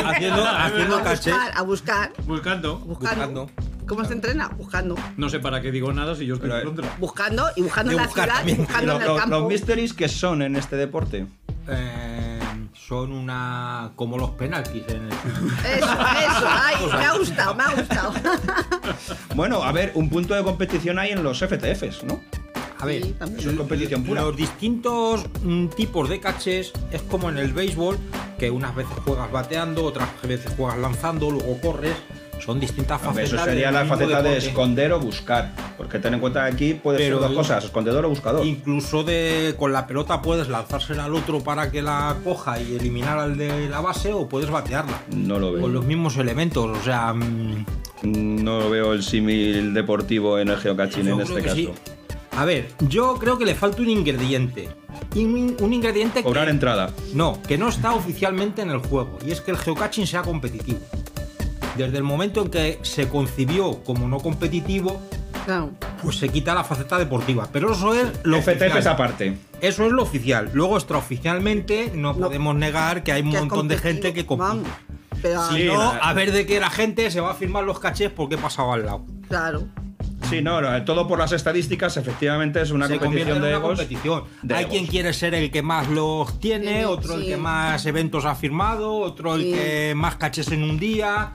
haciendo 0.06 0.46
haciendo 0.48 1.00
buscar, 1.00 1.52
a 1.56 1.62
buscar, 1.62 2.12
Buscando. 2.26 2.78
buscando. 2.80 2.80
Buscando. 2.80 3.50
¿Cómo 3.88 4.06
se 4.06 4.14
entrena? 4.14 4.48
Buscando. 4.48 4.96
No 5.18 5.28
sé 5.30 5.40
para 5.40 5.62
qué 5.62 5.70
digo 5.72 5.92
nada 5.92 6.16
si 6.16 6.26
yo 6.26 6.36
estoy 6.36 6.50
Pero, 6.50 6.62
en 6.62 6.68
contra. 6.76 6.96
Buscando 7.00 7.46
y 7.58 7.62
buscando 7.64 7.92
en 7.92 7.98
la 7.98 8.06
buscar 8.06 8.24
ciudad 8.30 8.36
y 8.36 8.38
también. 8.40 8.58
Y 8.58 8.62
buscando 8.62 8.88
lo- 8.88 8.96
en 8.96 9.02
el 9.02 9.08
lo- 9.10 9.16
campo. 9.18 9.40
los 9.40 9.48
mysteries 9.50 9.94
que 9.94 10.08
son 10.08 10.42
en 10.42 10.56
este 10.56 10.76
deporte. 10.78 11.28
Eh, 11.68 12.40
son 12.74 13.12
una. 13.12 13.92
como 13.96 14.18
los 14.18 14.32
penaltis 14.32 14.84
en 14.88 15.04
el. 15.04 15.12
Eso, 15.12 15.76
eso. 15.76 16.48
Ay, 16.50 16.76
me 16.98 17.06
ha 17.06 17.18
gustado, 17.18 17.56
me 17.56 17.64
ha 17.64 17.70
gustado. 17.76 18.14
Bueno, 19.36 19.64
a 19.64 19.72
ver, 19.74 19.92
un 19.96 20.10
punto 20.10 20.34
de 20.34 20.44
competición 20.44 20.98
hay 21.00 21.12
en 21.12 21.24
los 21.24 21.40
FTFs, 21.40 22.04
¿no? 22.06 22.22
A 22.84 22.86
ver, 22.86 23.04
Sí, 23.04 23.16
también. 23.18 23.40
Eso 23.40 23.50
es 23.52 23.56
competición 23.58 24.04
pura. 24.04 24.22
los 24.24 24.36
distintos 24.36 25.26
mm, 25.42 25.68
tipos 25.68 26.10
de 26.10 26.20
cachés 26.20 26.74
es 26.92 27.02
como 27.04 27.30
en 27.30 27.38
el 27.38 27.54
béisbol, 27.54 27.98
que 28.38 28.52
unas 28.52 28.76
veces 28.76 28.94
juegas 29.06 29.32
bateando, 29.32 29.86
otras 29.86 30.10
veces 30.22 30.52
juegas 30.58 30.78
lanzando, 30.78 31.32
luego 31.32 31.60
corres. 31.62 31.96
Son 32.44 32.60
distintas 32.60 33.00
facetas. 33.00 33.32
Eso 33.32 33.44
sería 33.46 33.72
la 33.72 33.86
faceta 33.86 34.22
de 34.22 34.36
esconder 34.38 34.92
o 34.92 35.00
buscar. 35.00 35.54
Porque 35.78 35.98
ten 36.00 36.16
en 36.16 36.20
cuenta 36.20 36.46
que 36.46 36.54
aquí 36.54 36.74
puede 36.74 36.98
Pero 36.98 37.20
ser 37.20 37.30
dos 37.30 37.38
cosas, 37.38 37.64
escondedor 37.64 38.04
o 38.04 38.10
buscador. 38.10 38.46
Incluso 38.46 39.04
de 39.06 39.56
con 39.58 39.72
la 39.72 39.88
pelota 39.88 40.22
puedes 40.22 40.50
lanzársela 40.50 41.06
al 41.06 41.16
otro 41.16 41.40
para 41.42 41.72
que 41.72 41.82
la 41.82 42.18
coja 42.22 42.60
y 42.62 42.76
eliminar 42.76 43.18
al 43.18 43.38
de 43.38 43.70
la 43.70 43.80
base 43.80 44.12
o 44.12 44.28
puedes 44.28 44.50
batearla. 44.50 45.04
No 45.16 45.40
lo 45.40 45.54
veo. 45.54 45.62
Con 45.62 45.72
los 45.74 45.86
mismos 45.86 46.18
elementos, 46.18 46.78
o 46.78 46.84
sea, 46.84 47.14
mm, 47.14 47.66
No 48.02 48.70
veo 48.70 48.92
el 48.92 49.04
símil 49.04 49.74
deportivo 49.74 50.38
en 50.38 50.50
el 50.50 50.58
geocaching 50.58 51.08
en 51.08 51.22
este 51.22 51.42
caso. 51.42 51.56
sí. 51.56 51.70
A 52.38 52.46
ver, 52.46 52.70
yo 52.80 53.16
creo 53.20 53.38
que 53.38 53.46
le 53.46 53.56
falta 53.56 53.82
un 53.82 53.90
ingrediente. 53.90 54.70
Un, 55.16 55.56
un 55.60 55.74
ingrediente 55.74 56.24
Cobrar 56.24 56.46
que, 56.46 56.52
entrada. 56.52 56.90
No, 57.14 57.40
que 57.44 57.58
no 57.58 57.70
está 57.70 57.94
oficialmente 57.94 58.62
en 58.62 58.72
el 58.72 58.80
juego. 58.80 59.20
Y 59.26 59.32
es 59.32 59.42
que 59.42 59.52
el 59.52 59.58
geocaching 59.58 60.08
sea 60.08 60.24
competitivo. 60.24 60.80
Desde 61.78 61.98
el 61.98 62.04
momento 62.04 62.42
en 62.44 62.50
que 62.50 62.80
se 62.82 63.08
concibió 63.08 63.84
como 63.84 64.08
no 64.08 64.18
competitivo, 64.20 65.00
Claro. 65.46 65.72
pues 66.02 66.18
se 66.18 66.30
quita 66.30 66.56
la 66.56 66.64
faceta 66.64 66.98
deportiva. 66.98 67.48
Pero 67.52 67.74
eso 67.74 67.94
es 67.94 68.08
lo 68.24 68.38
aparte. 68.88 69.38
Eso 69.62 69.86
es 69.86 69.92
lo 69.92 70.02
oficial. 70.04 70.50
Luego 70.54 70.78
extraoficialmente 70.78 71.92
no, 71.94 72.14
No. 72.14 72.28
podemos 72.28 72.56
negar 72.56 73.04
que 73.04 73.12
hay 73.12 73.22
un 73.22 73.32
Que 73.32 73.40
montón 73.40 73.68
de 73.68 73.78
gente 73.78 74.14
que 74.14 74.26
compite. 74.26 74.48
vamos. 74.50 74.68
Pero, 75.22 75.48
Si 75.50 75.62
Sí, 75.62 75.64
no, 75.68 75.76
la- 75.78 75.90
a 75.98 76.14
ver 76.14 76.32
de 76.32 76.46
qué 76.46 76.60
la 76.60 76.70
gente 76.70 77.10
se 77.12 77.22
va 77.22 77.32
a 77.32 77.36
firmar 77.36 77.64
los 77.64 77.80
cachés 77.80 78.10
porque 78.12 78.36
he 78.36 78.38
pasado 78.40 78.74
al 78.74 78.86
lado. 78.86 79.06
claro. 79.28 79.68
Sí, 80.30 80.42
no, 80.42 80.62
no, 80.62 80.84
todo 80.86 81.08
por 81.08 81.20
las 81.20 81.32
estadísticas, 81.32 81.98
efectivamente 81.98 82.62
es 82.62 82.72
una 82.72 82.88
se 82.88 82.98
competición 82.98 83.42
de 83.42 83.48
una 83.50 83.58
egos. 83.58 83.78
competición. 83.80 84.24
de 84.42 84.56
Hay 84.56 84.62
egos. 84.64 84.72
quien 84.74 84.88
quiere 84.88 85.14
ser 85.14 85.34
el 85.36 85.52
que 85.52 85.62
más 85.62 85.88
los 85.90 86.40
tiene, 86.40 86.80
Sí, 86.80 86.86
otro 86.86 87.16
el 87.16 87.26
que 87.26 87.38
más 87.38 87.86
eventos 87.86 88.26
ha 88.26 88.34
firmado, 88.36 88.96
otro 88.96 89.36
el 89.36 89.44
que 89.54 89.94
más 89.96 90.16
cachés 90.16 90.48
en 90.52 90.64
un 90.64 90.80
día. 90.80 91.34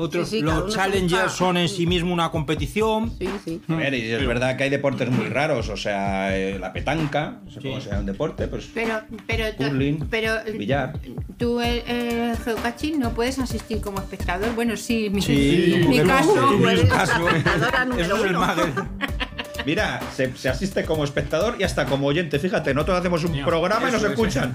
Otros, 0.00 0.28
Sí, 0.28 0.38
sí, 0.38 0.44
cada 0.46 0.60
los 0.60 0.74
challengers 0.74 1.32
son 1.32 1.56
en 1.56 1.68
sí 1.68 1.84
mismo 1.86 2.12
una 2.12 2.30
competición. 2.30 3.12
Sí, 3.18 3.28
sí. 3.44 3.60
A 3.68 3.74
ver, 3.74 3.94
y 3.94 4.12
es 4.12 4.24
verdad 4.26 4.56
que 4.56 4.62
hay 4.64 4.70
deportes 4.70 5.10
muy 5.10 5.26
raros, 5.26 5.68
o 5.70 5.76
sea, 5.76 6.36
eh, 6.36 6.56
la 6.58 6.72
petanca, 6.72 7.40
Sí. 7.48 7.54
supongo 7.54 7.74
que 7.76 7.80
sea 7.82 7.98
un 7.98 8.06
deporte, 8.06 8.46
pues 8.46 8.68
Pero, 8.72 9.00
pero, 9.26 9.44
Curling, 9.56 10.06
pero 10.08 10.34
billar. 10.56 10.92
tú 11.36 11.60
el, 11.60 11.78
el 11.88 12.36
geocaching 12.36 13.00
no 13.00 13.10
puedes 13.10 13.40
asistir 13.40 13.80
como 13.80 13.98
espectador. 13.98 14.54
Bueno, 14.54 14.76
sí, 14.76 15.10
mi, 15.10 15.20
Sí, 15.20 15.84
mi 15.88 15.98
no, 15.98 16.06
caso. 16.06 16.52
en 16.52 16.60
mi 16.62 16.68
eres 16.68 16.88
la 16.88 16.94
caso, 16.96 17.28
eso 17.28 18.16
es 18.16 18.30
el 18.30 18.36
Mira, 19.66 20.00
se, 20.14 20.34
se 20.36 20.48
asiste 20.48 20.84
como 20.84 21.02
espectador 21.02 21.56
y 21.58 21.64
hasta 21.64 21.86
como 21.86 22.06
oyente. 22.06 22.38
Fíjate, 22.38 22.72
nosotros 22.72 23.00
hacemos 23.00 23.24
un 23.24 23.44
programa 23.44 23.88
y 23.88 23.92
nos 23.92 24.02
escuchan. 24.04 24.54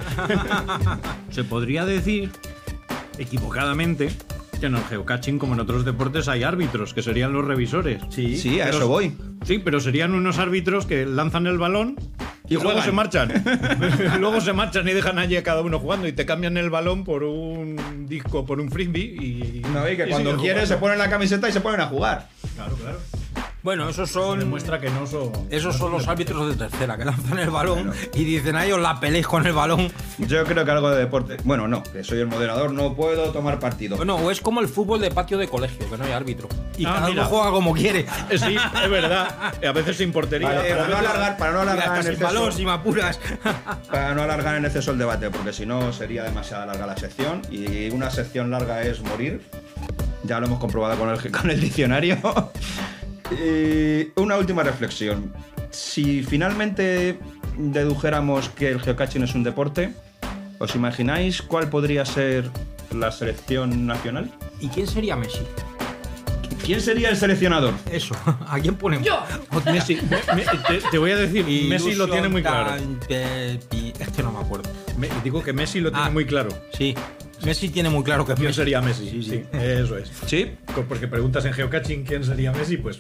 Se 1.32 1.44
podría 1.44 1.86
decir, 1.86 2.32
equivocadamente, 3.20 4.10
que 4.64 4.68
en 4.68 4.76
el 4.76 4.84
geocaching, 4.86 5.40
como 5.40 5.56
en 5.56 5.60
otros 5.60 5.84
deportes, 5.84 6.30
hay 6.30 6.44
árbitros, 6.44 6.94
que 6.94 7.02
serían 7.02 7.34
los 7.34 7.44
revisores. 7.44 8.02
Sí. 8.10 8.38
Sí, 8.38 8.62
a 8.62 8.66
Pero- 8.66 8.78
eso 8.78 8.88
voy. 8.88 9.14
Sí, 9.44 9.60
pero 9.60 9.82
serían 9.82 10.14
unos 10.14 10.40
árbitros 10.40 10.86
que 10.86 11.06
lanzan 11.06 11.48
el 11.48 11.58
balón 11.58 11.98
y, 12.48 12.54
Y 12.56 12.58
luego 12.62 12.82
se 12.82 12.94
marchan. 12.94 13.44
luego 14.22 14.40
se 14.40 14.54
marchan 14.54 14.88
y 14.88 14.94
dejan 14.94 15.20
allí 15.20 15.36
a 15.36 15.44
cada 15.44 15.60
uno 15.60 15.80
jugando 15.80 16.08
y 16.08 16.14
te 16.14 16.26
cambian 16.26 16.56
el 16.56 16.70
balón 16.70 17.04
por 17.04 17.24
un 17.24 18.06
disco, 18.08 18.46
por 18.46 18.62
un 18.62 18.72
frisbee 18.72 19.02
y. 19.02 19.62
No, 19.74 19.90
y 19.90 19.98
que 19.98 20.08
y 20.08 20.10
cuando 20.10 20.38
quieren 20.38 20.66
se 20.66 20.78
ponen 20.78 20.98
la 20.98 21.10
camiseta 21.10 21.50
y 21.50 21.52
se 21.52 21.60
ponen 21.60 21.82
a 21.82 21.88
jugar. 21.88 22.30
Claro, 22.56 22.76
claro. 22.78 23.00
Bueno, 23.64 23.88
esos 23.88 24.10
son. 24.12 24.40
Demuestra 24.40 24.78
que 24.82 24.90
no 24.90 25.08
son. 25.08 25.32
Esos 25.50 25.78
son 25.78 25.94
los 25.94 26.06
árbitros 26.10 26.50
de 26.50 26.68
tercera 26.68 26.98
que 26.98 27.06
lanzan 27.06 27.40
el 27.40 27.50
balón 27.50 27.94
y 28.14 28.26
dicen 28.26 28.58
a 28.58 28.66
ellos 28.66 28.78
la 28.82 29.00
peleéis 29.00 29.26
con 29.26 29.48
el 29.48 29.54
balón. 29.54 29.90
Yo 30.18 30.44
creo 30.44 30.66
que 30.66 30.72
algo 30.72 30.90
de 30.90 31.00
deporte. 31.00 31.38
Bueno, 31.46 31.66
no, 31.70 31.82
que 31.82 32.04
soy 32.04 32.20
el 32.20 32.28
moderador, 32.28 32.74
no 32.74 32.94
puedo 32.94 33.32
tomar 33.32 33.60
partido. 33.60 33.96
Bueno, 33.96 34.18
o 34.18 34.30
es 34.32 34.42
como 34.42 34.60
el 34.60 34.68
fútbol 34.68 35.00
de 35.00 35.12
patio 35.12 35.38
de 35.38 35.48
colegio, 35.48 35.90
que 35.90 35.98
no 35.98 36.04
hay 36.04 36.12
árbitro. 36.12 36.50
Y 36.78 36.86
Ah, 36.86 36.96
cada 36.96 37.08
mira. 37.08 37.22
uno 37.22 37.30
juega 37.30 37.52
como 37.52 37.74
quiere. 37.74 38.02
Eh, 38.30 38.38
Sí, 38.38 38.54
es 38.84 38.90
verdad. 38.90 39.54
A 39.66 39.72
veces 39.72 39.96
sin 39.96 40.12
portería. 40.12 40.50
Vale, 40.50 40.70
para 40.76 40.88
no 40.90 40.98
alargar, 40.98 41.38
para 41.38 41.52
no 41.54 41.60
Mira, 41.62 41.72
alargar 41.72 41.98
hasta 42.00 42.10
en 42.10 42.14
exceso, 42.16 42.34
balón, 42.34 42.52
si 42.52 42.66
me 42.66 42.72
apuras. 42.72 43.20
para 43.90 44.14
no 44.14 44.24
alargar 44.24 44.56
en 44.58 44.66
exceso 44.66 44.92
el 44.92 44.98
debate, 44.98 45.30
porque 45.30 45.54
si 45.54 45.66
no 45.66 45.94
sería 45.94 46.24
demasiado 46.24 46.66
larga 46.66 46.86
la 46.86 46.98
sección 46.98 47.42
y 47.50 47.90
una 47.92 48.10
sección 48.12 48.52
larga 48.52 48.82
es 48.84 49.00
morir. 49.02 49.42
Ya 50.26 50.42
lo 50.42 50.48
hemos 50.48 50.60
comprobado 50.60 50.98
con 50.98 51.10
el, 51.10 51.32
con 51.32 51.50
el 51.50 51.62
diccionario. 51.62 52.18
Y 53.34 54.12
una 54.20 54.38
última 54.38 54.64
reflexión. 54.64 55.34
Si 55.72 56.24
finalmente 56.24 57.18
dedujéramos 57.58 58.50
que 58.50 58.70
el 58.70 58.80
geocaching 58.82 59.24
es 59.24 59.34
un 59.36 59.44
deporte, 59.44 59.94
¿os 60.60 60.76
imagináis 60.76 61.42
cuál 61.42 61.70
podría 61.70 62.06
ser 62.06 62.50
la 62.92 63.12
selección 63.12 63.86
nacional? 63.88 64.32
¿Y 64.60 64.68
quién 64.70 64.88
sería 64.88 65.16
Messi? 65.16 65.42
¿Quién 66.64 66.80
sería 66.80 67.10
el 67.10 67.18
seleccionador? 67.18 67.74
Eso, 67.92 68.16
¿a 68.48 68.58
quién 68.60 68.76
ponemos? 68.76 69.06
Yo. 69.06 69.22
Messi, 69.66 69.96
me- 70.10 70.36
me- 70.36 70.44
te, 70.46 70.78
te 70.92 70.98
voy 70.98 71.12
a 71.12 71.18
decir, 71.18 71.46
Messi 71.70 71.96
lo 71.96 72.08
tiene 72.08 72.30
muy 72.30 72.42
claro. 72.42 72.76
Es 73.10 74.10
que 74.16 74.24
no 74.24 74.32
me 74.32 74.40
acuerdo. 74.40 74.70
Me- 74.98 75.10
digo 75.24 75.44
que 75.44 75.52
Messi 75.54 75.80
lo 75.82 75.92
tiene 75.92 76.06
Ah. 76.08 76.12
muy 76.12 76.26
claro. 76.26 76.50
Sí, 76.78 76.96
Messi 77.46 77.70
tiene 77.70 77.90
muy 77.90 78.04
claro 78.04 78.26
que 78.26 78.34
es 78.34 78.38
¿Quién 78.40 78.48
Messi. 78.50 78.60
sería 78.62 78.82
Messi? 78.82 79.10
Sí, 79.10 79.24
Sí, 79.24 79.30
sí. 79.30 79.44
eso 79.54 79.98
es. 79.98 80.12
Sí. 80.26 80.52
Porque 80.88 81.08
preguntas 81.08 81.44
en 81.46 81.54
geocaching 81.54 82.04
quién 82.04 82.24
sería 82.24 82.52
Messi, 82.52 82.78
pues 82.78 83.00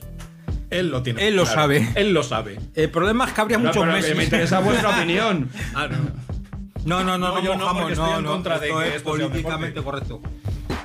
él 0.69 0.89
lo 0.89 1.01
tiene. 1.03 1.27
Él 1.27 1.35
lo 1.35 1.43
claro. 1.43 1.61
sabe. 1.61 1.89
Él 1.95 2.13
lo 2.13 2.23
sabe. 2.23 2.59
El 2.75 2.89
problema 2.89 3.25
es 3.25 3.33
que 3.33 3.41
habría 3.41 3.57
No, 3.57 3.65
muchos 3.67 3.85
Messi. 3.85 4.13
me 4.15 4.23
interesa 4.23 4.59
vuestra 4.61 4.89
opinión. 4.89 5.49
Ah, 5.75 5.87
no. 5.87 5.97
No, 6.85 7.03
no, 7.03 7.17
no, 7.17 7.29
No, 7.29 7.35
no, 7.35 7.41
yo 7.43 7.53
no, 7.53 7.59
mojamos, 7.59 7.81
porque 7.83 7.93
estoy 7.93 8.11
no, 8.11 8.17
en 8.17 8.23
no, 8.25 8.31
contra 8.31 8.59
de 8.59 8.67
esto 8.67 8.79
que 8.79 8.87
es 8.89 8.95
esto 8.95 9.09
políticamente 9.11 9.81
correcto. 9.81 10.21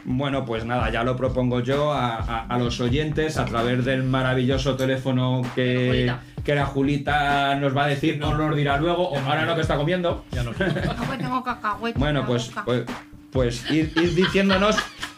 Bueno, 0.04 0.44
pues 0.44 0.64
nada, 0.64 0.90
ya 0.90 1.02
lo 1.02 1.16
propongo 1.16 1.60
yo 1.60 1.92
a, 1.92 2.16
a- 2.16 2.46
a 2.46 2.58
los 2.58 2.80
oyentes 2.80 3.36
a 3.36 3.44
través 3.44 3.84
del 3.84 4.04
maravilloso 4.04 4.74
teléfono 4.76 5.42
que, 5.54 5.86
Julita. 5.88 6.20
que 6.44 6.54
la 6.54 6.64
Julita 6.66 7.56
nos 7.56 7.76
va 7.76 7.84
a 7.84 7.88
decir, 7.88 8.16
nos 8.18 8.38
lo 8.38 8.54
dirá 8.54 8.78
luego, 8.78 9.08
o 9.10 9.18
ahora 9.18 9.44
no 9.44 9.54
que 9.54 9.60
está 9.62 9.76
comiendo. 9.76 10.24
Ya 10.30 10.44
no. 10.44 10.52
Como 10.54 11.12
tengo 11.18 11.42
cacahuete 11.44 11.98
Bueno, 11.98 12.20
en 12.20 12.26
pues, 12.26 12.50
pues, 12.64 12.84
pues 13.32 13.70
ir, 13.70 13.92
ir 13.96 14.14
diciéndonos 14.14 14.76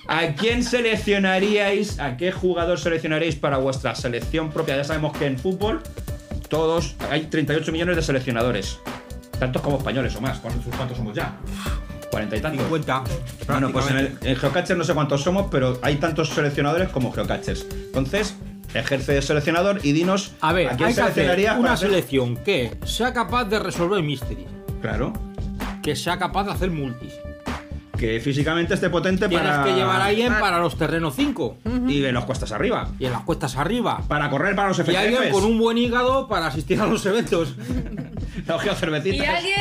a 0.08 0.34
quién 0.34 0.62
seleccionaríais, 0.64 1.98
a 2.00 2.16
qué 2.16 2.32
jugador 2.32 2.78
seleccionaríais 2.78 3.36
para 3.36 3.58
vuestra 3.58 3.94
selección 3.94 4.50
propia. 4.50 4.76
Ya 4.76 4.84
sabemos 4.84 5.16
que 5.16 5.26
en 5.26 5.38
fútbol 5.38 5.82
todos, 6.48 6.96
hay 7.10 7.26
38 7.26 7.70
millones 7.72 7.96
de 7.96 8.02
seleccionadores. 8.02 8.78
Tantos 9.38 9.62
como 9.62 9.78
españoles 9.78 10.14
o 10.16 10.20
más. 10.20 10.38
¿Cuántos, 10.40 10.64
cuántos 10.74 10.96
somos 10.98 11.14
ya? 11.14 11.36
40 12.10 12.36
y 12.36 12.40
tantos. 12.40 12.62
50. 12.64 13.04
Bueno, 13.46 13.70
pues 13.70 13.88
en, 13.90 13.96
el, 13.98 14.18
en 14.22 14.78
no 14.78 14.84
sé 14.84 14.94
cuántos 14.94 15.22
somos, 15.22 15.46
pero 15.50 15.78
hay 15.82 15.96
tantos 15.96 16.30
seleccionadores 16.30 16.88
como 16.88 17.12
Geocachers. 17.12 17.66
Entonces, 17.72 18.34
ejerce 18.74 19.12
de 19.12 19.22
seleccionador 19.22 19.78
y 19.84 19.92
dinos 19.92 20.32
A 20.40 20.52
ver, 20.52 20.68
quién 20.76 20.88
hay 20.88 20.94
que 20.94 21.00
hacer 21.00 21.14
seleccionarías 21.14 21.50
para 21.52 21.60
una 21.60 21.72
hacer- 21.72 21.88
selección 21.90 22.36
que 22.38 22.76
sea 22.84 23.12
capaz 23.12 23.44
de 23.44 23.58
resolver 23.60 24.02
mystery, 24.02 24.46
Claro. 24.82 25.12
que 25.82 25.94
sea 25.96 26.18
capaz 26.18 26.44
de 26.44 26.52
hacer 26.52 26.70
multis. 26.70 27.12
Que 28.00 28.18
físicamente 28.18 28.72
esté 28.72 28.88
potente 28.88 29.28
Tienes 29.28 29.46
para. 29.46 29.62
que 29.62 29.74
llevar 29.74 30.00
a 30.00 30.06
alguien 30.06 30.32
para 30.40 30.58
los 30.58 30.78
terrenos 30.78 31.14
5 31.16 31.58
Y 31.86 32.00
de 32.00 32.12
los 32.12 32.24
cuestas 32.24 32.50
arriba. 32.50 32.88
y 32.98 33.04
en 33.04 33.12
las 33.12 33.22
cuestas 33.24 33.56
arriba. 33.56 34.02
Para 34.08 34.30
correr 34.30 34.56
para 34.56 34.68
los 34.68 34.78
Y 34.78 34.96
alguien 34.96 35.22
FTFs. 35.24 35.32
con 35.32 35.44
un 35.44 35.58
buen 35.58 35.76
hígado 35.76 36.26
para 36.26 36.46
asistir 36.46 36.80
a 36.80 36.86
los 36.86 37.04
eventos. 37.04 37.54
Los 38.46 38.62
Y 38.62 38.64
geocervecitas. 38.64 39.28
alguien 39.28 39.60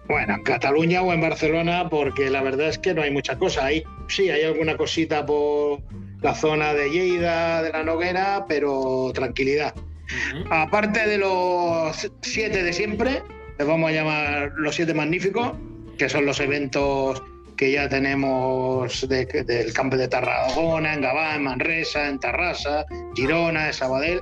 Bueno, 0.07 0.35
en 0.35 0.43
Cataluña 0.43 1.01
o 1.01 1.11
en 1.11 1.19
Barcelona, 1.19 1.89
porque 1.89 2.29
la 2.29 2.41
verdad 2.41 2.69
es 2.69 2.77
que 2.77 2.93
no 2.93 3.01
hay 3.01 3.11
mucha 3.11 3.37
cosa. 3.37 3.65
Ahí 3.65 3.83
sí, 4.07 4.29
hay 4.29 4.43
alguna 4.43 4.75
cosita 4.77 5.25
por 5.25 5.79
la 6.21 6.33
zona 6.33 6.73
de 6.73 6.89
Lleida, 6.89 7.61
de 7.61 7.71
la 7.71 7.83
Noguera, 7.83 8.45
pero 8.47 9.11
tranquilidad. 9.13 9.73
Aparte 10.49 11.07
de 11.07 11.17
los 11.17 12.09
siete 12.21 12.63
de 12.63 12.73
siempre, 12.73 13.21
les 13.57 13.67
vamos 13.67 13.89
a 13.89 13.93
llamar 13.93 14.51
los 14.57 14.75
siete 14.75 14.93
magníficos, 14.93 15.51
que 15.97 16.09
son 16.09 16.25
los 16.25 16.39
eventos 16.39 17.21
que 17.57 17.71
ya 17.71 17.89
tenemos 17.89 19.07
de- 19.09 19.25
del 19.25 19.73
campo 19.73 19.97
de 19.97 20.07
Tarragona, 20.07 20.93
en 20.93 21.01
Gabá, 21.01 21.35
en 21.35 21.43
Manresa, 21.43 22.07
en 22.07 22.19
Tarrasa, 22.19 22.85
Girona, 23.15 23.67
en 23.67 23.73
Sabadell, 23.73 24.21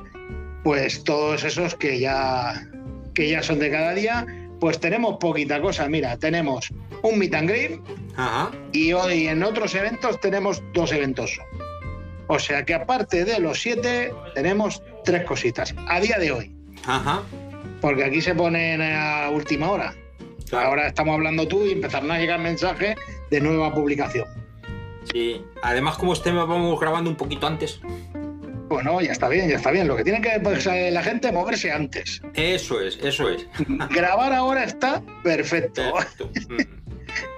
pues 0.63 1.03
todos 1.03 1.43
esos 1.43 1.75
que 1.75 1.99
ya, 1.99 2.65
que 3.13 3.29
ya 3.29 3.43
son 3.43 3.59
de 3.59 3.69
cada 3.69 3.93
día, 3.93 4.25
pues 4.59 4.79
tenemos 4.79 5.17
poquita 5.19 5.61
cosa. 5.61 5.87
Mira, 5.87 6.17
tenemos 6.17 6.71
un 7.01 7.19
meet 7.19 7.33
and 7.33 7.49
greet 7.49 7.81
Ajá. 8.15 8.51
y 8.71 8.93
hoy 8.93 9.27
en 9.27 9.43
otros 9.43 9.75
eventos 9.75 10.19
tenemos 10.19 10.61
dos 10.73 10.91
eventos. 10.91 11.39
O 12.27 12.39
sea 12.39 12.65
que 12.65 12.73
aparte 12.73 13.23
de 13.25 13.39
los 13.39 13.61
siete, 13.61 14.11
tenemos 14.33 14.81
tres 15.03 15.23
cositas. 15.25 15.75
A 15.87 15.99
día 15.99 16.17
de 16.17 16.31
hoy, 16.31 16.55
Ajá. 16.85 17.21
porque 17.81 18.03
aquí 18.03 18.21
se 18.21 18.33
ponen 18.33 18.81
a 18.81 19.29
última 19.29 19.69
hora. 19.69 19.93
Claro. 20.49 20.67
Ahora 20.69 20.87
estamos 20.87 21.13
hablando 21.15 21.47
tú 21.47 21.65
y 21.65 21.71
empezarán 21.71 22.11
a 22.11 22.19
llegar 22.19 22.39
mensajes 22.39 22.95
de 23.29 23.41
nueva 23.41 23.73
publicación. 23.73 24.27
Sí. 25.11 25.43
Además, 25.61 25.97
como 25.97 26.13
este 26.13 26.31
vamos 26.31 26.79
grabando 26.79 27.09
un 27.09 27.15
poquito 27.15 27.47
antes. 27.47 27.79
Bueno, 28.67 28.99
ya 29.01 29.11
está 29.11 29.29
bien, 29.29 29.47
ya 29.49 29.57
está 29.57 29.71
bien. 29.71 29.87
Lo 29.87 29.95
que 29.95 30.03
tiene 30.03 30.21
que 30.21 30.39
pues, 30.41 30.65
eh, 30.65 30.89
la 30.91 31.03
gente 31.03 31.27
es 31.27 31.33
moverse 31.33 31.71
antes. 31.71 32.21
Eso 32.33 32.81
es, 32.81 32.97
eso 33.03 33.29
es. 33.29 33.45
Grabar 33.89 34.33
ahora 34.33 34.63
está 34.63 35.01
perfecto. 35.23 35.81
Perfecto. 35.93 36.29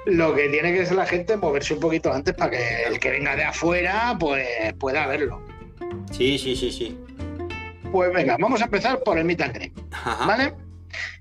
Mm. 0.07 0.15
Lo 0.15 0.33
que 0.33 0.49
tiene 0.49 0.73
que 0.73 0.81
hacer 0.81 0.95
la 0.95 1.05
gente 1.05 1.33
es 1.33 1.39
moverse 1.39 1.73
un 1.75 1.79
poquito 1.81 2.11
antes 2.11 2.33
para 2.33 2.49
que 2.49 2.83
el 2.87 2.99
que 2.99 3.11
venga 3.11 3.35
de 3.35 3.43
afuera 3.43 4.15
pues 4.19 4.47
pueda 4.79 5.05
verlo. 5.05 5.45
Sí, 6.11 6.39
sí, 6.39 6.55
sí, 6.55 6.71
sí. 6.71 6.97
Pues 7.91 8.11
venga, 8.13 8.37
vamos 8.39 8.61
a 8.61 8.65
empezar 8.65 9.03
por 9.03 9.17
el 9.19 9.25
Meet 9.25 9.41
and 9.41 9.71
Ajá. 9.91 10.25
¿vale? 10.25 10.53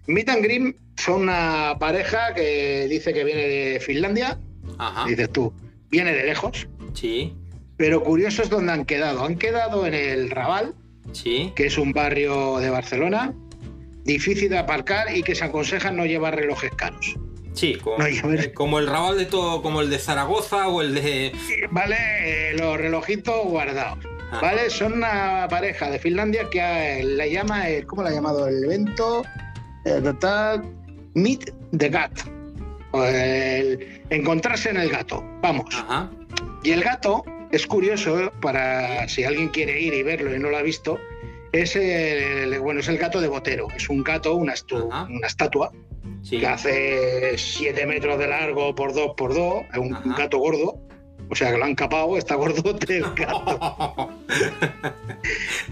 Meet 0.07 0.29
and 0.31 0.77
son 0.97 1.23
una 1.23 1.77
pareja 1.79 2.33
que 2.35 2.87
dice 2.89 3.13
que 3.13 3.25
viene 3.25 3.43
de 3.43 3.81
Finlandia, 3.81 4.39
Ajá. 4.79 5.07
dices 5.07 5.31
tú, 5.31 5.53
viene 5.91 6.13
de 6.15 6.25
lejos, 6.25 6.67
Sí, 6.95 7.35
pero 7.77 8.03
curioso 8.03 8.43
es 8.43 8.51
donde 8.51 8.73
han 8.73 8.85
quedado. 8.85 9.25
Han 9.25 9.37
quedado 9.37 9.87
en 9.87 9.95
el 9.95 10.31
Raval, 10.31 10.75
sí. 11.13 11.53
que 11.57 11.67
es 11.67 11.79
un 11.79 11.93
barrio 11.93 12.59
de 12.59 12.71
Barcelona, 12.71 13.33
difícil 14.05 14.49
de 14.51 14.59
aparcar 14.59 15.15
y 15.15 15.23
que 15.23 15.35
se 15.35 15.45
aconseja 15.45 15.91
no 15.91 16.07
llevar 16.07 16.37
relojes 16.37 16.71
caros. 16.75 17.17
Sí, 17.55 17.77
como, 17.77 17.97
No, 17.99 18.79
el 18.79 18.87
Raval 18.87 19.17
de 19.17 19.25
todo, 19.27 19.63
como 19.63 19.81
el 19.81 19.89
de 19.91 19.99
Zaragoza 19.99 20.69
o 20.69 20.83
el 20.83 20.95
de. 20.95 21.33
¿Vale? 21.71 21.97
Eh, 22.23 22.57
los 22.59 22.77
relojitos 22.77 23.45
guardados. 23.47 23.99
Ajá. 24.31 24.41
¿Vale? 24.43 24.69
Son 24.71 24.93
una 24.93 25.47
pareja 25.49 25.89
de 25.91 25.99
Finlandia 25.99 26.49
que 26.51 26.59
eh, 27.01 27.05
la 27.05 27.27
llama, 27.27 27.69
el- 27.71 27.87
¿cómo 27.87 28.03
la 28.03 28.11
ha 28.11 28.13
llamado 28.13 28.47
el 28.49 28.63
evento? 28.65 29.23
Eh, 29.87 30.01
total, 30.03 30.65
Meet 31.15 31.55
the 31.79 31.89
Gat. 31.89 32.13
El 32.95 34.03
encontrarse 34.11 34.71
en 34.71 34.77
el 34.79 34.91
gato. 34.91 35.25
Vamos. 35.43 35.67
Ajá. 35.75 36.11
Y 36.63 36.71
el 36.73 36.83
gato 36.83 37.25
es 37.57 37.67
curioso, 37.67 38.19
¿eh? 38.21 38.31
para 38.41 39.09
si 39.09 39.25
alguien 39.25 39.49
quiere 39.49 39.81
ir 39.81 39.93
y 39.95 40.03
verlo 40.03 40.35
y 40.35 40.39
no 40.39 40.49
lo 40.51 40.57
ha 40.57 40.63
visto, 40.63 40.99
es 41.53 41.75
el, 41.77 42.59
bueno, 42.61 42.81
es 42.81 42.89
el 42.89 42.99
gato 42.99 43.21
de 43.21 43.29
Botero. 43.29 43.69
Es 43.77 43.89
un 43.89 44.03
gato, 44.05 44.35
una, 44.35 44.55
estu- 44.55 44.85
una 45.09 45.27
estatua 45.27 45.73
Sí. 46.23 46.39
que 46.41 46.47
hace 46.47 47.39
7 47.39 47.87
metros 47.87 48.19
de 48.19 48.27
largo 48.27 48.75
por 48.75 48.93
2 48.95 49.13
por 49.17 49.33
2, 49.35 49.65
es 49.73 49.79
un, 49.79 49.91
gato 50.17 50.39
gordo. 50.39 50.79
O 51.29 51.35
sea 51.35 51.51
que 51.53 51.59
lo 51.59 51.65
han 51.65 51.75
capado, 51.75 52.17
está 52.17 52.35
gordo 52.37 52.77
el 52.89 53.03
gato. 53.15 54.11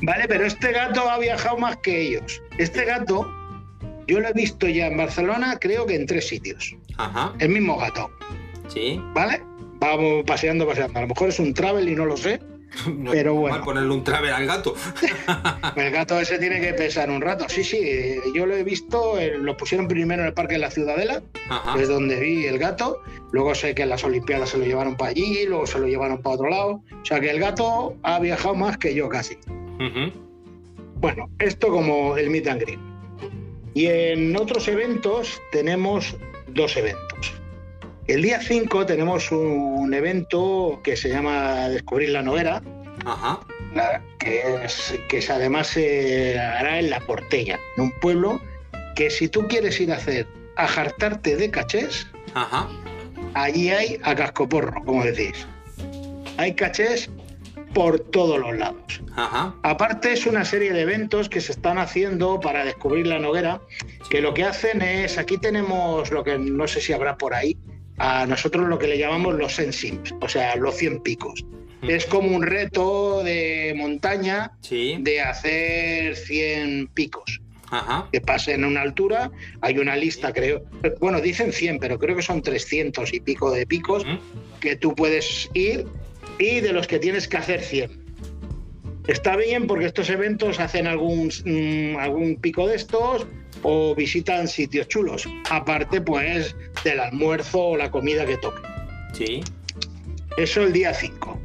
Vale, 0.02 0.24
pero 0.28 0.44
este 0.46 0.72
gato 0.72 1.08
ha 1.08 1.18
viajado 1.18 1.58
más 1.58 1.76
que 1.78 2.00
ellos. 2.00 2.42
Este 2.58 2.84
gato, 2.84 3.26
yo 4.06 4.20
lo 4.20 4.28
he 4.28 4.32
visto 4.32 4.68
ya 4.68 4.86
en 4.86 4.96
Barcelona, 4.96 5.58
creo 5.60 5.86
que 5.86 5.94
en 5.96 6.06
tres 6.06 6.28
sitios. 6.28 6.76
Ajá. 6.96 7.32
El 7.38 7.48
mismo 7.50 7.76
gato, 7.78 8.10
Sí. 8.68 9.00
¿vale? 9.12 9.42
Vamos 9.84 10.24
paseando, 10.26 10.66
paseando. 10.66 10.98
A 10.98 11.02
lo 11.02 11.08
mejor 11.08 11.28
es 11.28 11.38
un 11.38 11.52
travel 11.54 11.88
y 11.88 11.94
no 11.94 12.06
lo 12.06 12.16
sé. 12.16 12.40
No 12.88 13.12
Pero 13.12 13.34
bueno. 13.34 13.62
ponerle 13.62 13.92
un 13.94 14.02
travel 14.02 14.32
al 14.32 14.46
gato. 14.46 14.74
El 15.76 15.92
gato 15.92 16.18
ese 16.18 16.38
tiene 16.40 16.60
que 16.60 16.74
pesar 16.74 17.08
un 17.08 17.20
rato. 17.20 17.44
Sí, 17.48 17.62
sí, 17.62 18.16
yo 18.34 18.46
lo 18.46 18.56
he 18.56 18.64
visto, 18.64 19.16
eh, 19.16 19.38
lo 19.38 19.56
pusieron 19.56 19.86
primero 19.86 20.22
en 20.22 20.28
el 20.28 20.34
Parque 20.34 20.54
de 20.54 20.58
la 20.58 20.72
Ciudadela, 20.72 21.22
Ajá. 21.48 21.80
es 21.80 21.88
donde 21.88 22.18
vi 22.18 22.46
el 22.46 22.58
gato. 22.58 22.98
Luego 23.30 23.54
sé 23.54 23.76
que 23.76 23.82
en 23.82 23.90
las 23.90 24.02
Olimpiadas 24.02 24.48
se 24.50 24.58
lo 24.58 24.64
llevaron 24.64 24.96
para 24.96 25.10
allí, 25.10 25.46
luego 25.46 25.68
se 25.68 25.78
lo 25.78 25.86
llevaron 25.86 26.20
para 26.20 26.34
otro 26.34 26.50
lado. 26.50 26.82
O 27.00 27.04
sea 27.04 27.20
que 27.20 27.30
el 27.30 27.38
gato 27.38 27.94
ha 28.02 28.18
viajado 28.18 28.56
más 28.56 28.76
que 28.76 28.92
yo 28.92 29.08
casi. 29.08 29.38
Bueno, 30.96 31.28
esto 31.38 31.68
como 31.68 32.16
el 32.16 32.28
Meet 32.30 32.48
and 32.48 32.60
Greet. 32.60 32.80
Y 33.74 33.86
en 33.86 34.36
otros 34.36 34.66
eventos 34.66 35.40
tenemos 35.52 36.16
dos 36.48 36.76
eventos. 36.76 37.03
El 38.06 38.20
día 38.22 38.40
5 38.40 38.84
tenemos 38.84 39.32
un 39.32 39.92
evento 39.94 40.80
que 40.84 40.96
se 40.96 41.08
llama 41.08 41.68
Descubrir 41.70 42.10
la 42.10 42.22
Ajá. 43.06 43.40
la- 43.74 44.02
que, 44.18 44.42
es, 44.64 44.94
que 45.08 45.18
es- 45.18 45.30
además 45.30 45.68
se 45.68 46.38
hará 46.38 46.78
en 46.78 46.90
La 46.90 47.00
Portella, 47.00 47.58
en 47.76 47.84
un 47.84 47.92
pueblo 48.00 48.40
que 48.94 49.10
si 49.10 49.28
tú 49.28 49.46
quieres 49.48 49.80
ir 49.80 49.90
a 49.92 49.96
hacer 49.96 50.26
a 50.56 50.68
jartarte 50.68 51.36
de 51.36 51.50
cachés, 51.50 52.06
Ajá. 52.34 52.68
allí 53.32 53.70
hay 53.70 53.98
a 54.02 54.14
cascoporro, 54.14 54.84
como 54.84 55.02
decís. 55.02 55.46
Hay 56.36 56.54
cachés 56.54 57.10
por 57.72 57.98
todos 57.98 58.38
los 58.38 58.56
lados. 58.56 59.02
Ajá. 59.16 59.54
Aparte 59.62 60.12
es 60.12 60.26
una 60.26 60.44
serie 60.44 60.72
de 60.72 60.82
eventos 60.82 61.28
que 61.28 61.40
se 61.40 61.52
están 61.52 61.78
haciendo 61.78 62.38
para 62.38 62.64
descubrir 62.64 63.06
la 63.06 63.18
noguera, 63.18 63.60
que 64.10 64.20
lo 64.20 64.32
que 64.34 64.44
hacen 64.44 64.82
es, 64.82 65.18
aquí 65.18 65.38
tenemos 65.38 66.10
lo 66.12 66.22
que 66.22 66.38
no 66.38 66.68
sé 66.68 66.80
si 66.80 66.92
habrá 66.92 67.16
por 67.18 67.34
ahí, 67.34 67.56
a 67.98 68.26
nosotros 68.26 68.68
lo 68.68 68.78
que 68.78 68.86
le 68.88 68.98
llamamos 68.98 69.34
los 69.34 69.54
sensims, 69.54 70.14
o 70.20 70.28
sea, 70.28 70.56
los 70.56 70.74
100 70.76 71.00
picos. 71.02 71.44
Es 71.82 72.06
como 72.06 72.34
un 72.34 72.42
reto 72.42 73.22
de 73.22 73.74
montaña 73.76 74.52
Sí. 74.62 74.96
de 75.00 75.20
hacer 75.20 76.16
100 76.16 76.88
picos 76.94 77.42
Ajá. 77.70 78.08
que 78.10 78.22
pasen 78.22 78.64
a 78.64 78.68
una 78.68 78.80
altura. 78.80 79.30
Hay 79.60 79.78
una 79.78 79.94
lista, 79.94 80.32
creo. 80.32 80.64
Bueno, 80.98 81.20
dicen 81.20 81.52
100, 81.52 81.78
pero 81.80 81.98
creo 81.98 82.16
que 82.16 82.22
son 82.22 82.40
300 82.40 83.12
y 83.12 83.20
pico 83.20 83.50
de 83.50 83.66
picos 83.66 84.04
que 84.60 84.76
tú 84.76 84.94
puedes 84.94 85.50
ir 85.52 85.84
y 86.38 86.60
de 86.60 86.72
los 86.72 86.86
que 86.86 86.98
tienes 86.98 87.28
que 87.28 87.36
hacer 87.36 87.60
100. 87.60 88.02
Está 89.06 89.36
bien 89.36 89.66
porque 89.66 89.84
estos 89.84 90.08
eventos 90.08 90.60
hacen 90.60 90.86
algún, 90.86 91.30
mm, 91.44 91.98
algún 91.98 92.36
pico 92.36 92.66
de 92.66 92.76
estos 92.76 93.26
o 93.62 93.94
visitan 93.94 94.48
sitios 94.48 94.88
chulos. 94.88 95.28
Aparte, 95.50 96.00
pues, 96.00 96.54
del 96.82 97.00
almuerzo 97.00 97.60
o 97.60 97.76
la 97.76 97.90
comida 97.90 98.26
que 98.26 98.36
toque. 98.38 98.62
Sí. 99.12 99.42
Eso 100.36 100.62
el 100.62 100.72
día 100.72 100.92
5. 100.92 101.38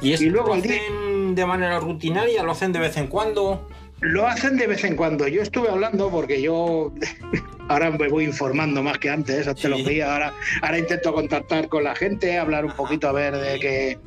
Y, 0.00 0.12
esto 0.12 0.24
Y 0.26 0.30
luego 0.30 0.54
lo 0.54 0.60
día- 0.60 0.74
hacen 0.76 1.34
de 1.34 1.46
manera 1.46 1.78
rutinaria, 1.80 2.42
lo 2.42 2.52
hacen 2.52 2.72
de 2.72 2.80
vez 2.80 2.96
en 2.96 3.06
cuando. 3.06 3.68
Lo 4.00 4.26
hacen 4.26 4.56
de 4.56 4.66
vez 4.66 4.82
en 4.84 4.96
cuando. 4.96 5.28
Yo 5.28 5.42
estuve 5.42 5.68
hablando 5.68 6.10
porque 6.10 6.42
yo 6.42 6.92
ahora 7.68 7.90
me 7.90 8.08
voy 8.08 8.24
informando 8.24 8.82
más 8.82 8.98
que 8.98 9.08
antes, 9.10 9.46
antes 9.46 9.62
Sí. 9.62 9.68
lo 9.68 9.82
veía, 9.82 10.12
ahora, 10.12 10.34
ahora 10.60 10.78
intento 10.78 11.12
contactar 11.14 11.68
con 11.68 11.84
la 11.84 11.94
gente, 11.94 12.36
hablar 12.36 12.64
un 12.64 12.72
poquito 12.72 13.08
a 13.08 13.12
ver 13.12 13.36
de 13.36 13.60
qué, 13.60 13.98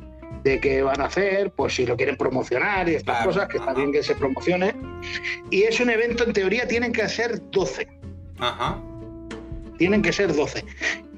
de 0.46 0.60
qué 0.60 0.80
van 0.82 1.00
a 1.00 1.06
hacer, 1.06 1.50
pues 1.50 1.74
si 1.74 1.84
lo 1.86 1.96
quieren 1.96 2.16
promocionar 2.16 2.88
y 2.88 2.94
estas 2.94 3.16
Claro, 3.16 3.30
cosas, 3.32 3.48
que 3.48 3.58
está 3.58 3.74
bien 3.74 3.90
que 3.90 4.02
se 4.04 4.14
promocione. 4.14 4.74
Y 5.50 5.62
es 5.64 5.80
un 5.80 5.90
evento, 5.90 6.22
en 6.24 6.32
teoría, 6.32 6.68
tienen 6.68 6.92
que 6.92 7.08
ser 7.08 7.40
12. 7.50 7.88
Ajá. 8.38 8.78
Tienen 9.76 10.02
que 10.02 10.12
ser 10.12 10.32
12. 10.34 10.64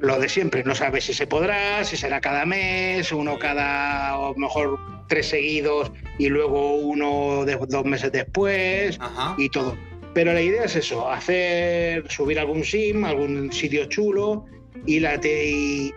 Lo 0.01 0.19
de 0.19 0.29
siempre, 0.31 0.65
no 0.65 0.75
sabes 0.75 1.05
si 1.05 1.13
se 1.13 1.27
podrá, 1.27 1.85
si 1.85 1.97
será 1.99 2.21
cada 2.23 2.47
mes, 2.47 3.13
uno 3.13 3.39
cada, 3.39 4.19
o 4.19 4.35
mejor 4.37 4.79
tres 5.09 5.27
seguidos 5.29 5.91
y 6.19 6.29
luego 6.29 6.77
uno 6.77 7.45
de, 7.45 7.57
dos 7.69 7.85
meses 7.85 8.11
después 8.13 8.97
Ajá. 9.01 9.35
y 9.37 9.49
todo. 9.51 9.77
Pero 10.15 10.33
la 10.33 10.41
idea 10.41 10.65
es 10.65 10.75
eso, 10.75 11.11
hacer, 11.11 12.11
subir 12.11 12.39
algún 12.39 12.65
sim, 12.65 13.05
algún 13.05 13.53
sitio 13.53 13.85
chulo 13.87 14.47
y, 14.87 15.01
la 15.01 15.21
te- 15.21 15.49
y, 15.51 15.95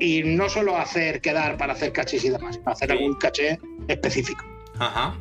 y 0.00 0.22
no 0.24 0.48
solo 0.48 0.76
hacer 0.76 1.20
quedar 1.20 1.56
para 1.56 1.74
hacer 1.74 1.92
cachis 1.92 2.24
y 2.24 2.30
demás, 2.30 2.58
hacer 2.64 2.90
Sí. 2.90 2.96
algún 2.96 3.14
caché 3.16 3.58
específico. 3.86 4.44
Ajá. 4.78 5.14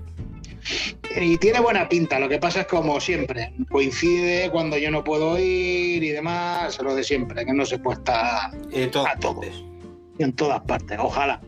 Y 1.19 1.37
tiene 1.37 1.59
buena 1.59 1.87
pinta, 1.89 2.19
lo 2.19 2.27
que 2.29 2.37
pasa 2.37 2.61
es 2.61 2.67
como 2.67 2.99
siempre, 2.99 3.53
coincide 3.69 4.49
cuando 4.51 4.77
yo 4.77 4.91
no 4.91 5.03
puedo 5.03 5.37
ir 5.39 6.03
y 6.03 6.09
demás, 6.09 6.79
lo 6.81 6.93
de 6.95 7.03
siempre, 7.03 7.45
que 7.45 7.53
no 7.53 7.65
se 7.65 7.79
puede 7.79 7.97
estar 7.99 8.51
En 8.71 8.91
todas 8.91 9.15
A 9.15 9.19
todos. 9.19 9.35
partes. 9.45 9.63
en 10.19 10.33
todas 10.33 10.61
partes, 10.61 10.97
ojalá. 11.01 11.41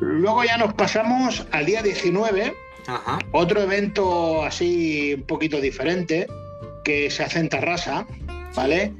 Luego 0.00 0.44
ya 0.44 0.56
nos 0.56 0.74
pasamos 0.74 1.46
al 1.52 1.66
día 1.66 1.82
19, 1.82 2.54
Ajá. 2.86 3.18
otro 3.32 3.60
evento 3.62 4.42
así 4.42 5.14
un 5.14 5.22
poquito 5.24 5.60
diferente 5.60 6.26
que 6.84 7.10
se 7.10 7.22
hace 7.24 7.38
en 7.40 7.48
Tarrasa, 7.48 8.06
¿vale? 8.54 8.92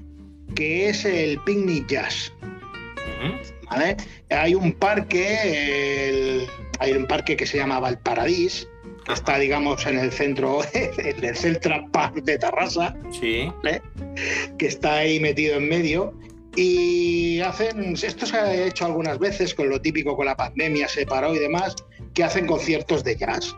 Que 0.55 0.89
es 0.91 1.05
el 1.05 1.39
Picnic 1.41 1.87
Jazz. 1.89 2.33
¿Vale? 3.71 3.97
Hay 4.31 4.55
un 4.55 4.73
parque, 4.73 6.09
el- 6.09 6.47
hay 6.81 6.93
un 6.93 7.07
parque 7.07 7.37
que 7.37 7.47
se 7.47 7.57
llama 7.59 7.81
Valparadís, 7.81 8.69
que 9.05 9.13
Ajá. 9.13 9.15
está, 9.15 9.39
digamos, 9.39 9.87
en 9.87 9.99
el 9.99 10.13
centro, 10.13 10.61
en 10.75 11.25
el 11.25 11.37
Central 11.37 11.91
Park 11.91 12.17
de 12.25 12.39
Tarrasa, 12.39 12.95
Sí. 13.19 13.51
¿vale? 13.63 13.83
que 14.59 14.67
está 14.67 14.97
ahí 14.99 15.21
metido 15.21 15.57
en 15.57 15.69
medio. 15.69 16.15
Y 16.57 17.41
hacen, 17.41 17.93
esto 17.95 18.27
se 18.27 18.37
ha 18.37 18.53
hecho 18.67 18.85
algunas 18.87 19.19
veces 19.21 19.55
con 19.55 19.69
lo 19.69 19.81
típico 19.81 20.17
con 20.17 20.27
la 20.27 20.37
pandemia, 20.37 20.89
se 20.89 21.07
paró 21.07 21.35
y 21.35 21.39
demás, 21.39 21.77
que 22.15 22.25
hacen 22.25 22.47
conciertos 22.47 23.05
de 23.05 23.15
jazz. 23.17 23.55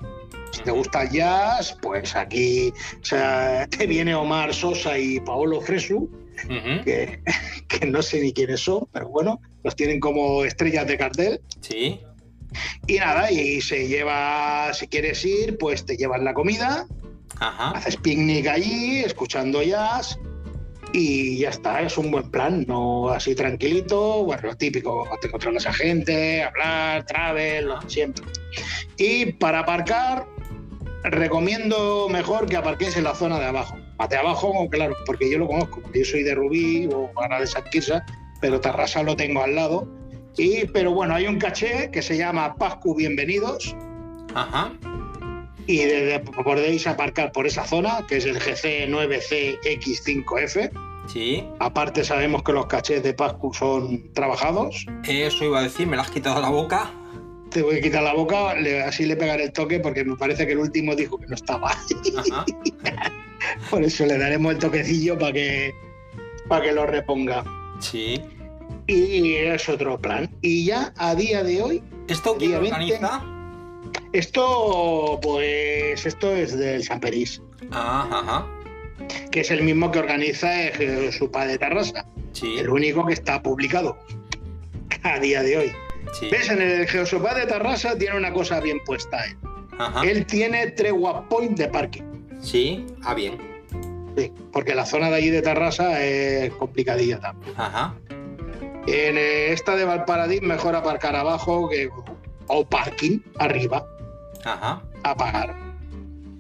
Si 0.53 0.63
te 0.63 0.71
gusta 0.71 1.05
el 1.05 1.11
jazz, 1.11 1.79
pues 1.81 2.15
aquí 2.15 2.73
o 3.01 3.05
sea, 3.05 3.67
te 3.71 3.87
viene 3.87 4.15
Omar 4.15 4.53
Sosa 4.53 4.99
y 4.99 5.19
Paolo 5.21 5.61
Fresu, 5.63 6.11
Que, 6.49 7.23
que 7.69 7.87
no 7.87 8.03
sé 8.03 8.21
ni 8.21 8.33
quiénes 8.33 8.61
son, 8.61 8.87
pero 8.93 9.09
bueno, 9.09 9.41
los 9.63 9.77
tienen 9.77 10.01
como 10.01 10.45
estrellas 10.45 10.87
de 10.87 10.99
cartel. 10.99 11.41
Sí. 11.61 12.01
Y 12.87 12.95
nada, 12.95 13.31
y 13.31 13.61
se 13.61 13.87
lleva, 13.87 14.73
si 14.75 14.89
quieres 14.89 15.25
ir, 15.25 15.57
pues 15.59 15.87
te 15.87 15.97
llevan 15.97 16.25
la 16.25 16.35
comida, 16.35 16.87
Ajá. 17.39 17.71
haces 17.71 17.97
picnic 17.97 18.47
allí, 18.49 19.01
escuchando 19.01 19.63
jazz 19.63 20.19
y 20.93 21.39
ya 21.39 21.51
está, 21.51 21.83
es 21.83 21.97
un 21.97 22.11
buen 22.11 22.31
plan, 22.31 22.65
no 22.67 23.11
así 23.11 23.35
tranquilito, 23.35 24.25
bueno, 24.25 24.49
lo 24.49 24.57
típico, 24.57 25.07
te 25.21 25.29
encuentras 25.29 25.67
a 25.67 25.73
gente, 25.73 26.43
hablar, 26.43 27.07
travel, 27.07 27.67
lo 27.67 27.81
siempre. 27.89 28.25
Y 28.97 29.33
para 29.35 29.61
aparcar, 29.61 30.27
recomiendo 31.05 32.09
mejor 32.09 32.47
que 32.47 32.57
aparquéis 32.57 32.97
en 32.97 33.05
la 33.05 33.15
zona 33.15 33.39
de 33.39 33.47
abajo. 33.47 33.77
De 34.09 34.17
abajo, 34.17 34.69
claro, 34.71 34.97
porque 35.07 35.31
yo 35.31 35.39
lo 35.39 35.47
conozco, 35.47 35.81
yo 35.95 36.05
soy 36.05 36.23
de 36.23 36.35
Rubí 36.35 36.89
o 36.93 37.11
ahora 37.17 37.41
de 37.41 37.47
San 37.47 37.65
Quirze, 37.71 38.01
pero 38.41 38.61
Tarrasa 38.61 39.03
lo 39.03 39.17
tengo 39.17 39.43
al 39.43 39.55
lado. 39.55 39.89
Y, 40.37 40.67
pero 40.67 40.93
bueno, 40.93 41.15
hay 41.15 41.27
un 41.27 41.39
caché 41.39 41.91
que 41.93 42.03
se 42.03 42.17
llama 42.17 42.55
Pascu 42.57 42.95
Bienvenidos, 42.95 43.77
Ajá. 44.35 44.73
y 45.67 45.79
desde- 45.79 46.21
podéis 46.21 46.87
aparcar 46.87 47.33
por 47.33 47.47
esa 47.47 47.65
zona, 47.67 48.07
que 48.09 48.17
es 48.19 48.25
el 48.25 48.39
GC9CX5F. 48.41 50.71
Sí. 51.07 51.45
Aparte 51.59 52.05
sabemos 52.05 52.43
que 52.43 52.53
los 52.53 52.67
cachés 52.67 53.03
de 53.03 53.13
Pascu 53.15 53.53
son 53.53 54.13
trabajados. 54.13 54.87
Eso 55.09 55.45
iba 55.45 55.61
a 55.61 55.63
decir, 55.65 55.87
me 55.87 55.97
la 55.97 56.03
has 56.03 56.11
quitado 56.11 56.41
la 56.41 56.51
boca. 56.51 56.91
Te 57.51 57.63
voy 57.63 57.79
a 57.79 57.81
quitar 57.81 58.03
la 58.05 58.15
boca, 58.15 58.55
le- 58.55 58.83
así 58.83 59.07
le 59.07 59.17
pegaré 59.17 59.45
el 59.45 59.53
toque 59.53 59.81
porque 59.81 60.05
me 60.05 60.17
parece 60.17 60.47
que 60.47 60.53
el 60.53 60.59
último 60.59 60.95
dijo 60.95 61.19
que 61.19 61.27
no 61.27 61.35
estaba. 61.35 61.71
Ajá. 61.73 62.45
Por 63.71 63.83
eso 63.83 64.07
le 64.07 64.19
daremos 64.19 64.53
el 64.55 64.59
toquecillo 64.59 65.19
para 65.19 65.33
que, 65.33 65.75
para 66.49 66.65
que 66.67 66.73
lo 66.73 66.87
reponga. 66.87 67.45
Sí. 67.81 68.21
Y 68.87 69.35
es 69.35 69.69
otro 69.69 69.99
plan. 69.99 70.29
Y 70.43 70.65
ya 70.67 70.93
a 70.97 71.15
día 71.15 71.43
de 71.45 71.63
hoy, 71.63 71.83
¿Esto 72.09 72.37
quién 72.37 72.51
día 72.51 72.59
lo 72.59 72.63
20, 72.63 72.95
organiza? 72.95 73.23
esto 74.13 75.19
pues 75.23 76.05
esto 76.05 76.35
es 76.35 76.57
del 76.59 76.83
Samperís, 76.85 77.41
Ah, 77.71 78.09
ajá. 78.11 78.47
que 79.31 79.41
es 79.41 79.51
el 79.51 79.63
mismo 79.63 79.91
que 79.91 80.01
organiza 80.01 80.63
el 80.69 81.13
Supa 81.13 81.47
de 81.47 81.59
Tarrasa. 81.59 82.05
Sí. 82.33 82.59
El 82.59 82.69
único 82.71 83.07
que 83.07 83.15
está 83.15 83.43
publicado 83.43 83.99
a 85.03 85.19
día 85.21 85.43
de 85.43 85.57
hoy. 85.57 85.73
Sí. 86.19 86.29
¿Ves? 86.31 86.49
En 86.51 86.61
el 86.61 86.87
Geosopa 86.89 87.35
de 87.35 87.47
Tarrasa 87.47 87.97
tiene 87.97 88.17
una 88.17 88.33
cosa 88.33 88.61
bien 88.61 88.79
puesta. 88.85 89.25
él. 89.25 89.37
Ajá. 89.79 90.03
Él 90.05 90.27
tiene 90.27 90.67
tres 90.73 90.93
waypoints 90.95 91.57
de 91.61 91.69
parking. 91.69 92.03
Sí. 92.41 92.87
Ah, 93.05 93.15
bien. 93.15 93.39
Sí, 94.17 94.33
porque 94.53 94.75
la 94.75 94.87
zona 94.87 95.09
de 95.11 95.17
allí 95.17 95.31
de 95.31 95.43
Tarrasa 95.43 96.05
es 96.05 96.53
complicadilla 96.55 97.21
también. 97.21 97.55
Ajá. 97.57 97.95
En 98.87 99.17
eh, 99.19 99.53
esta 99.53 99.77
de 99.77 99.85
Valparadís 99.85 100.43
mejor 100.43 100.75
aparcar 100.75 101.15
abajo 101.15 101.69
que, 101.69 101.91
o 102.49 102.67
parking 102.67 103.21
arriba 103.39 103.87
Ajá. 104.45 104.83
a 105.05 105.17
pagar. 105.17 105.55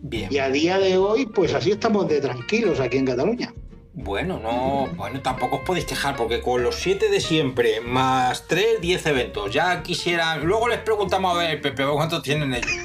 Bien. 0.03 0.28
Y 0.32 0.38
a 0.38 0.48
día 0.48 0.78
de 0.78 0.96
hoy, 0.96 1.26
pues 1.26 1.55
así 1.55 1.70
estamos 1.70 2.09
de 2.09 2.20
tranquilos 2.20 2.80
aquí 2.80 2.96
en 2.96 3.07
Cataluña. 3.07 3.55
Bueno, 3.93 4.38
no, 4.38 4.88
bueno, 4.97 5.20
tampoco 5.20 5.57
os 5.57 5.62
podéis 5.62 5.84
quejar 5.84 6.14
porque 6.16 6.41
con 6.41 6.62
los 6.62 6.76
siete 6.76 7.11
de 7.11 7.20
siempre, 7.20 7.80
más 7.80 8.47
tres, 8.47 8.80
diez 8.80 9.05
eventos, 9.07 9.53
ya 9.53 9.82
quisieran. 9.82 10.45
Luego 10.47 10.68
les 10.68 10.78
preguntamos 10.78 11.34
a 11.34 11.38
ver, 11.38 11.61
Pepe, 11.61 11.84
¿cuántos 11.93 12.22
tienen 12.22 12.55
ellos? 12.55 12.70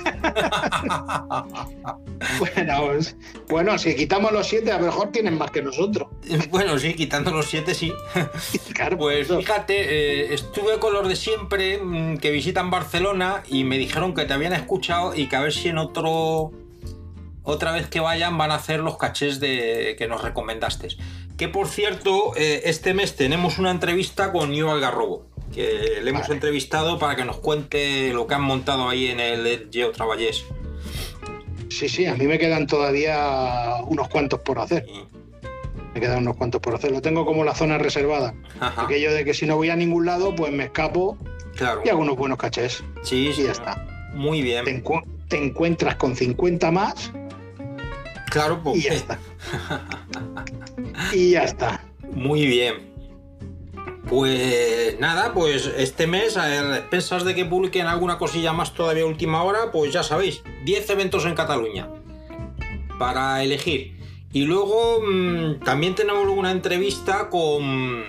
Bueno, 2.39 2.86
pues- 2.88 3.16
bueno, 3.49 3.78
si 3.78 3.95
quitamos 3.95 4.32
los 4.32 4.47
siete, 4.47 4.72
a 4.72 4.80
lo 4.80 4.86
mejor 4.88 5.12
tienen 5.12 5.38
más 5.38 5.51
que 5.51 5.62
nosotros. 5.62 6.08
bueno, 6.49 6.78
sí, 6.80 6.93
quitando 6.95 7.30
los 7.32 7.45
siete, 7.45 7.74
sí. 7.76 7.93
Claro, 8.74 8.97
Pues 8.97 9.28
fíjate, 9.28 9.76
eh, 10.24 10.34
estuve 10.34 10.80
con 10.80 10.93
los 10.93 11.08
de 11.08 11.16
siempre 11.16 11.78
mm, 11.78 12.18
que 12.18 12.32
visitan 12.32 12.72
Barcelona 12.72 13.43
y 13.47 13.64
me 13.64 13.78
dijeron 13.78 14.14
que 14.16 14.26
te 14.26 14.34
habían 14.34 14.53
escuchado 14.53 15.14
y 15.16 15.28
que 15.28 15.36
a 15.36 15.41
ver 15.41 15.53
si 15.53 15.70
en 15.70 15.78
otro. 15.78 16.51
Otra 17.46 17.72
vez 17.72 17.88
que 17.88 18.00
vayan 18.00 18.38
van 18.38 18.52
a 18.52 18.56
hacer 18.56 18.80
los 18.82 18.98
cachés 18.98 19.39
de, 19.39 19.96
que 19.98 20.08
nos 20.08 20.22
recomendaste. 20.24 20.89
Que 21.38 21.48
por 21.48 21.68
cierto, 21.68 22.34
eh, 22.36 22.64
este 22.66 22.93
mes 22.93 23.16
tenemos 23.16 23.58
una 23.60 23.72
entrevista 23.72 24.32
con 24.32 24.50
Nio 24.52 24.72
Algarrobo, 24.72 25.28
que 25.54 26.00
le 26.02 26.10
hemos 26.10 26.24
Vale. 26.24 26.34
entrevistado 26.34 26.98
para 26.98 27.16
que 27.16 27.24
nos 27.24 27.38
cuente 27.38 28.12
lo 28.14 28.26
que 28.28 28.34
han 28.36 28.41
montado 28.41 28.89
ahí 28.89 29.08
en 29.08 29.20
el 29.20 29.70
Geo 29.72 29.91
Travallés. 29.91 30.43
Sí, 31.70 31.89
sí, 31.89 32.06
a 32.06 32.16
mí 32.16 32.26
me 32.26 32.39
quedan 32.39 32.68
todavía 32.68 33.76
unos 33.88 34.08
cuantos 34.08 34.39
por 34.41 34.60
hacer. 34.60 34.86
Me 35.93 36.00
quedan 36.02 36.20
unos 36.20 36.36
cuantos 36.38 36.62
por 36.62 36.74
hacer. 36.76 36.91
Lo 36.91 37.02
tengo 37.02 37.26
como 37.26 37.43
la 37.43 37.54
zona 37.56 37.78
reservada. 37.78 38.34
Ajá, 38.60 38.84
Aquello 38.84 39.14
de 39.14 39.24
que 39.26 39.34
si 39.34 39.46
no 39.46 39.56
voy 39.56 39.70
a 39.70 39.76
ningún 39.76 40.06
lado, 40.06 40.34
pues 40.36 40.52
me 40.52 40.66
escapo 40.66 41.18
claro. 41.56 41.82
y 41.86 41.89
hago 41.89 42.02
unos 42.02 42.16
buenos 42.18 42.38
cachés. 42.38 42.84
Sí, 43.04 43.28
Y 43.30 43.34
sí, 43.34 43.43
ya 43.43 43.52
está. 43.52 43.86
Muy 44.14 44.39
Te, 44.39 44.43
bien. 44.46 44.66
encu- 44.84 45.04
te 45.28 45.38
encuentras 45.43 45.96
con 45.96 46.16
50 46.16 46.72
más 46.72 47.12
Claro, 48.36 48.62
y 48.76 48.82
ya 48.82 48.94
está. 48.94 49.20
y 51.14 51.32
ya 51.32 51.44
está. 51.46 51.82
Muy 52.12 52.46
bien. 52.46 52.94
Pues 54.10 55.00
nada, 55.00 55.34
pues 55.34 55.72
este 55.78 56.06
mes, 56.06 56.36
a 56.36 56.78
expensas 56.78 57.24
de 57.24 57.34
que 57.34 57.46
publiquen 57.46 57.88
alguna 57.88 58.18
cosilla 58.18 58.52
más 58.52 58.74
todavía 58.74 59.06
última 59.06 59.42
hora, 59.44 59.72
pues 59.72 59.94
ya 59.94 60.04
sabéis, 60.04 60.44
10 60.66 60.90
eventos 60.90 61.24
en 61.26 61.34
Cataluña 61.34 61.88
para 63.00 63.42
elegir. 63.42 63.96
Y 64.34 64.42
luego 64.44 65.02
mm, 65.02 65.62
también 65.64 65.96
tenemos 65.96 66.28
una 66.28 66.52
entrevista 66.52 67.30
con, 67.30 68.04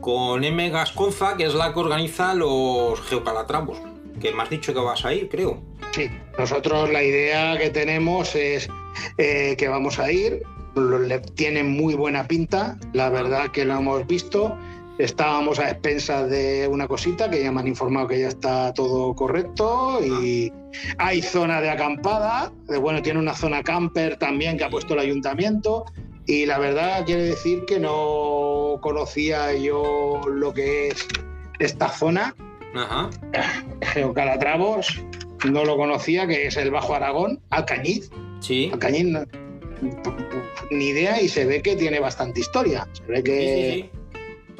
con 0.00 0.42
M. 0.42 0.70
Gasconza, 0.70 1.36
que 1.36 1.44
es 1.44 1.52
la 1.52 1.74
que 1.74 1.78
organiza 1.78 2.32
los 2.32 3.02
Geocalatrambos. 3.02 3.76
Que 4.18 4.32
me 4.32 4.42
has 4.42 4.48
dicho 4.48 4.72
que 4.72 4.80
vas 4.80 5.04
a 5.04 5.12
ir, 5.12 5.28
creo. 5.28 5.62
Sí, 5.92 6.08
nosotros 6.38 6.88
la 6.88 7.02
idea 7.02 7.58
que 7.58 7.68
tenemos 7.68 8.34
es 8.34 8.68
eh, 9.18 9.54
que 9.56 9.68
vamos 9.68 9.98
a 9.98 10.10
ir, 10.10 10.42
le 10.74 11.20
tiene 11.20 11.62
muy 11.62 11.94
buena 11.94 12.26
pinta, 12.26 12.78
la 12.92 13.08
verdad 13.10 13.50
que 13.50 13.64
lo 13.64 13.78
hemos 13.78 14.06
visto. 14.06 14.56
Estábamos 14.98 15.58
a 15.58 15.70
expensas 15.70 16.28
de 16.28 16.68
una 16.70 16.86
cosita 16.86 17.30
que 17.30 17.42
ya 17.42 17.50
me 17.50 17.60
han 17.60 17.68
informado 17.68 18.06
que 18.08 18.20
ya 18.20 18.28
está 18.28 18.74
todo 18.74 19.14
correcto 19.14 19.98
y 20.04 20.52
hay 20.98 21.22
zona 21.22 21.62
de 21.62 21.70
acampada, 21.70 22.52
de, 22.68 22.76
bueno, 22.76 23.00
tiene 23.00 23.18
una 23.18 23.34
zona 23.34 23.62
camper 23.62 24.18
también 24.18 24.58
que 24.58 24.64
ha 24.64 24.68
puesto 24.68 24.92
el 24.92 25.00
ayuntamiento 25.00 25.86
y 26.26 26.44
la 26.44 26.58
verdad 26.58 27.06
quiere 27.06 27.22
decir 27.22 27.64
que 27.66 27.80
no 27.80 28.76
conocía 28.82 29.54
yo 29.54 30.20
lo 30.30 30.52
que 30.52 30.88
es 30.88 31.08
esta 31.58 31.88
zona 31.88 32.34
Ajá. 32.74 33.10
Geocalatravos, 33.80 35.02
no 35.48 35.64
lo 35.64 35.76
conocía, 35.76 36.26
que 36.26 36.46
es 36.46 36.56
el 36.56 36.70
Bajo 36.70 36.94
Aragón, 36.94 37.40
Alcañiz. 37.50 38.10
Sí. 38.40 38.70
No- 39.04 39.24
ni 40.70 40.88
idea, 40.88 41.20
y 41.22 41.28
se 41.28 41.44
ve 41.46 41.62
que 41.62 41.74
tiene 41.76 42.00
bastante 42.00 42.40
historia. 42.40 42.86
Se 42.92 43.02
ve 43.04 43.22
que 43.22 43.90
sí, 43.92 43.98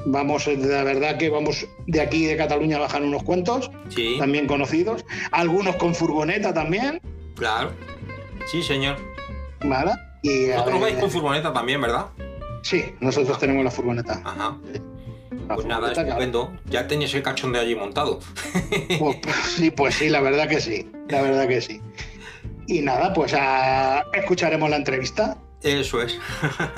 vamos, 0.06 0.46
la 0.46 0.82
verdad 0.82 1.18
que 1.18 1.28
vamos 1.28 1.66
de 1.86 2.00
aquí 2.00 2.24
de 2.26 2.36
Cataluña 2.36 2.76
a 2.76 2.80
bajar 2.80 3.02
unos 3.02 3.22
cuantos, 3.22 3.70
también 4.18 4.46
conocidos, 4.46 5.04
algunos 5.30 5.76
con 5.76 5.94
furgoneta 5.94 6.54
también, 6.54 7.00
claro. 7.36 7.72
Sí, 8.50 8.62
señor. 8.62 8.96
¿vale? 9.64 9.92
Y 10.22 10.50
a 10.50 10.56
Vosotros 10.58 10.72
ver, 10.80 10.82
vais 10.92 10.96
con 11.00 11.10
furgoneta 11.10 11.52
también, 11.52 11.80
¿verdad? 11.80 12.06
sí, 12.62 12.84
nosotros 13.00 13.38
tenemos 13.38 13.62
la 13.64 13.70
furgoneta. 13.70 14.20
Ajá. 14.24 14.56
La 15.48 15.54
Pues 15.54 15.66
nada, 15.66 15.92
estupendo. 15.92 16.52
Ya 16.66 16.86
tenías 16.86 17.12
el 17.14 17.22
cachón 17.22 17.52
de 17.52 17.58
allí 17.60 17.74
montado. 17.74 18.20
Pues, 18.98 19.16
pues 19.22 19.36
sí, 19.56 19.70
pues 19.70 19.94
sí, 19.96 20.08
la 20.08 20.20
verdad 20.20 20.48
que 20.48 20.60
sí, 20.60 20.88
la 21.08 21.22
verdad 21.22 21.46
que 21.48 21.60
sí. 21.60 21.80
Y 22.66 22.80
nada, 22.80 23.12
pues 23.12 23.34
a- 23.34 24.04
escucharemos 24.12 24.68
la 24.70 24.76
entrevista. 24.76 25.36
Eso 25.62 26.00
es. 26.00 26.18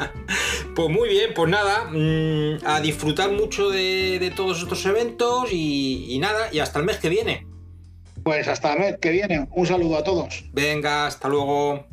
pues 0.75 0.89
muy 0.89 1.09
bien, 1.09 1.31
pues 1.35 1.49
nada, 1.51 1.85
mm, 1.91 2.67
a 2.67 2.81
disfrutar 2.81 3.31
mucho 3.31 3.71
de, 3.71 4.19
de 4.19 4.31
todos 4.31 4.61
estos 4.63 4.85
eventos 4.87 5.53
y, 5.53 6.07
y 6.09 6.19
nada, 6.19 6.49
y 6.53 6.59
hasta 6.59 6.79
el 6.81 6.85
mes 6.87 6.97
que 6.99 7.09
viene. 7.09 7.47
Pues 8.25 8.49
hasta 8.49 8.73
el 8.75 8.79
mes 8.81 8.97
que 9.01 9.11
viene. 9.11 9.49
Un 9.53 9.67
saludo 9.67 9.99
a 9.99 10.05
todos. 10.05 10.45
Venga, 10.53 11.07
hasta 11.07 11.29
luego. 11.29 11.87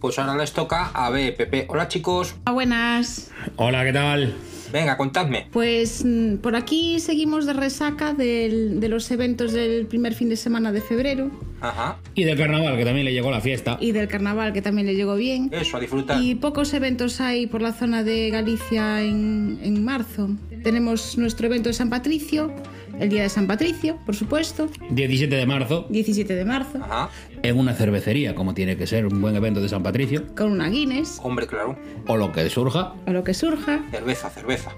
Pues 0.00 0.18
ahora 0.18 0.36
les 0.36 0.52
toca 0.52 0.90
a 0.94 1.10
Pepe. 1.12 1.66
Hola 1.68 1.88
chicos. 1.88 2.34
Ah, 2.44 2.52
Buenas. 2.52 3.30
Hola, 3.56 3.84
¿qué 3.84 3.92
tal? 3.92 4.36
Venga, 4.72 4.96
contadme. 4.96 5.46
Pues 5.52 6.04
mm, 6.04 6.36
por 6.36 6.56
aquí 6.56 7.00
seguimos 7.00 7.46
de 7.46 7.52
resaca 7.52 8.12
del- 8.14 8.80
de 8.80 8.88
los 8.88 9.10
eventos 9.10 9.52
del 9.52 9.86
primer 9.86 10.14
fin 10.14 10.28
de 10.28 10.36
semana 10.36 10.72
de 10.72 10.80
febrero 10.80 11.30
Ajá. 11.60 11.96
Y 12.14 12.24
del 12.24 12.36
carnaval, 12.36 12.76
que 12.76 12.84
también 12.84 13.06
le 13.06 13.12
llegó 13.12 13.30
la 13.30 13.40
fiesta. 13.40 13.78
y 13.80 13.92
del 13.92 14.08
carnaval 14.08 14.52
que 14.52 14.62
también 14.62 14.86
le 14.86 14.94
llegó 14.94 15.14
bien. 15.16 15.48
Eso, 15.52 15.76
a 15.76 15.80
disfrutar. 15.80 16.22
Y 16.22 16.34
pocos 16.34 16.72
eventos 16.74 17.20
hay 17.20 17.46
por 17.46 17.62
la 17.62 17.72
zona 17.72 18.02
de 18.02 18.28
Galicia 18.30 19.02
en, 19.02 19.58
en 19.62 19.84
marzo. 19.84 20.28
Tenemos 20.62 21.16
nuestro 21.16 21.46
evento 21.46 21.68
de 21.68 21.72
San 21.74 21.88
Patricio, 21.90 22.52
el 23.00 23.08
día 23.08 23.22
de 23.22 23.28
San 23.28 23.46
Patricio, 23.46 23.98
por 24.06 24.14
supuesto, 24.16 24.68
17 24.90 25.34
de 25.34 25.46
marzo, 25.46 25.86
17 25.90 26.34
de 26.34 26.44
marzo, 26.44 26.78
Ajá. 26.82 27.10
en 27.42 27.58
una 27.58 27.74
cervecería, 27.74 28.34
como 28.34 28.54
tiene 28.54 28.76
que 28.76 28.86
ser 28.86 29.06
un 29.06 29.20
buen 29.20 29.36
evento 29.36 29.60
de 29.60 29.68
San 29.68 29.82
Patricio, 29.82 30.24
con 30.36 30.52
una 30.52 30.68
Guinness 30.68 31.20
Hombre, 31.22 31.46
claro. 31.46 31.76
o 32.06 32.16
lo 32.16 32.32
que 32.32 32.48
surja. 32.50 32.94
o 33.06 33.10
lo 33.10 33.22
que 33.24 33.34
surja. 33.34 33.84
Cerveza, 33.90 34.30
cerveza. 34.30 34.72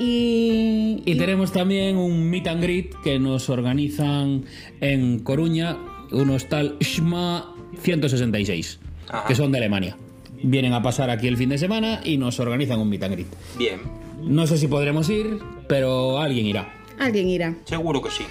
Y, 0.00 1.02
Y 1.04 1.16
tenemos 1.16 1.52
también 1.52 1.96
un 1.96 2.28
meet 2.28 2.46
and 2.48 2.62
greet 2.62 2.94
que 3.04 3.18
nos 3.18 3.48
organizan 3.48 4.44
en 4.80 5.20
Coruña, 5.20 5.76
unos 6.10 6.48
tal 6.48 6.76
Schma 6.82 7.54
166, 7.82 8.78
Ajá. 9.08 9.26
que 9.28 9.34
son 9.34 9.52
de 9.52 9.58
Alemania. 9.58 9.96
Vienen 10.42 10.72
a 10.72 10.82
pasar 10.82 11.08
aquí 11.10 11.28
el 11.28 11.36
fin 11.36 11.48
de 11.48 11.58
semana 11.58 12.00
y 12.04 12.18
nos 12.18 12.38
organizan 12.40 12.78
un 12.80 12.88
meet 12.90 13.02
and 13.04 13.14
greet. 13.14 13.26
Bien. 13.58 13.80
No 14.22 14.46
sé 14.46 14.58
si 14.58 14.66
podremos 14.66 15.08
ir, 15.08 15.38
pero 15.68 16.18
alguien 16.18 16.46
irá. 16.46 16.72
Alguien 16.98 17.28
irá. 17.28 17.54
Seguro 17.64 18.02
que 18.02 18.10
sí. 18.10 18.24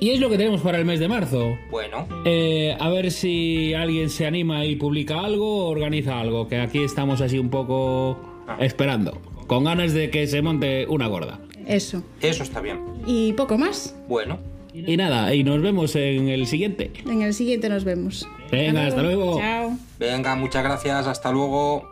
Y 0.00 0.10
es 0.10 0.18
lo 0.18 0.28
que 0.28 0.36
tenemos 0.36 0.60
para 0.62 0.78
el 0.78 0.84
mes 0.84 0.98
de 0.98 1.06
marzo. 1.06 1.56
Bueno. 1.70 2.08
Eh, 2.24 2.76
a 2.80 2.88
ver 2.88 3.12
si 3.12 3.72
alguien 3.72 4.10
se 4.10 4.26
anima 4.26 4.64
y 4.64 4.74
publica 4.74 5.20
algo 5.20 5.66
o 5.66 5.70
organiza 5.70 6.18
algo, 6.18 6.48
que 6.48 6.58
aquí 6.58 6.82
estamos 6.82 7.20
así 7.20 7.38
un 7.38 7.50
poco 7.50 8.18
esperando, 8.58 9.20
con 9.46 9.62
ganas 9.62 9.92
de 9.92 10.10
que 10.10 10.26
se 10.26 10.42
monte 10.42 10.86
una 10.88 11.06
gorda. 11.06 11.38
Eso. 11.66 12.02
Eso 12.20 12.42
está 12.42 12.60
bien. 12.60 12.80
Y 13.06 13.32
poco 13.34 13.56
más. 13.58 13.94
Bueno. 14.08 14.40
Y 14.74 14.96
nada, 14.96 15.32
y 15.34 15.44
nos 15.44 15.60
vemos 15.62 15.94
en 15.94 16.28
el 16.28 16.46
siguiente. 16.46 16.90
En 17.06 17.22
el 17.22 17.34
siguiente 17.34 17.68
nos 17.68 17.84
vemos. 17.84 18.26
Venga, 18.50 18.86
hasta 18.86 19.02
luego. 19.02 19.38
Chao. 19.38 19.76
Venga, 19.98 20.34
muchas 20.34 20.64
gracias, 20.64 21.06
hasta 21.06 21.30
luego. 21.30 21.88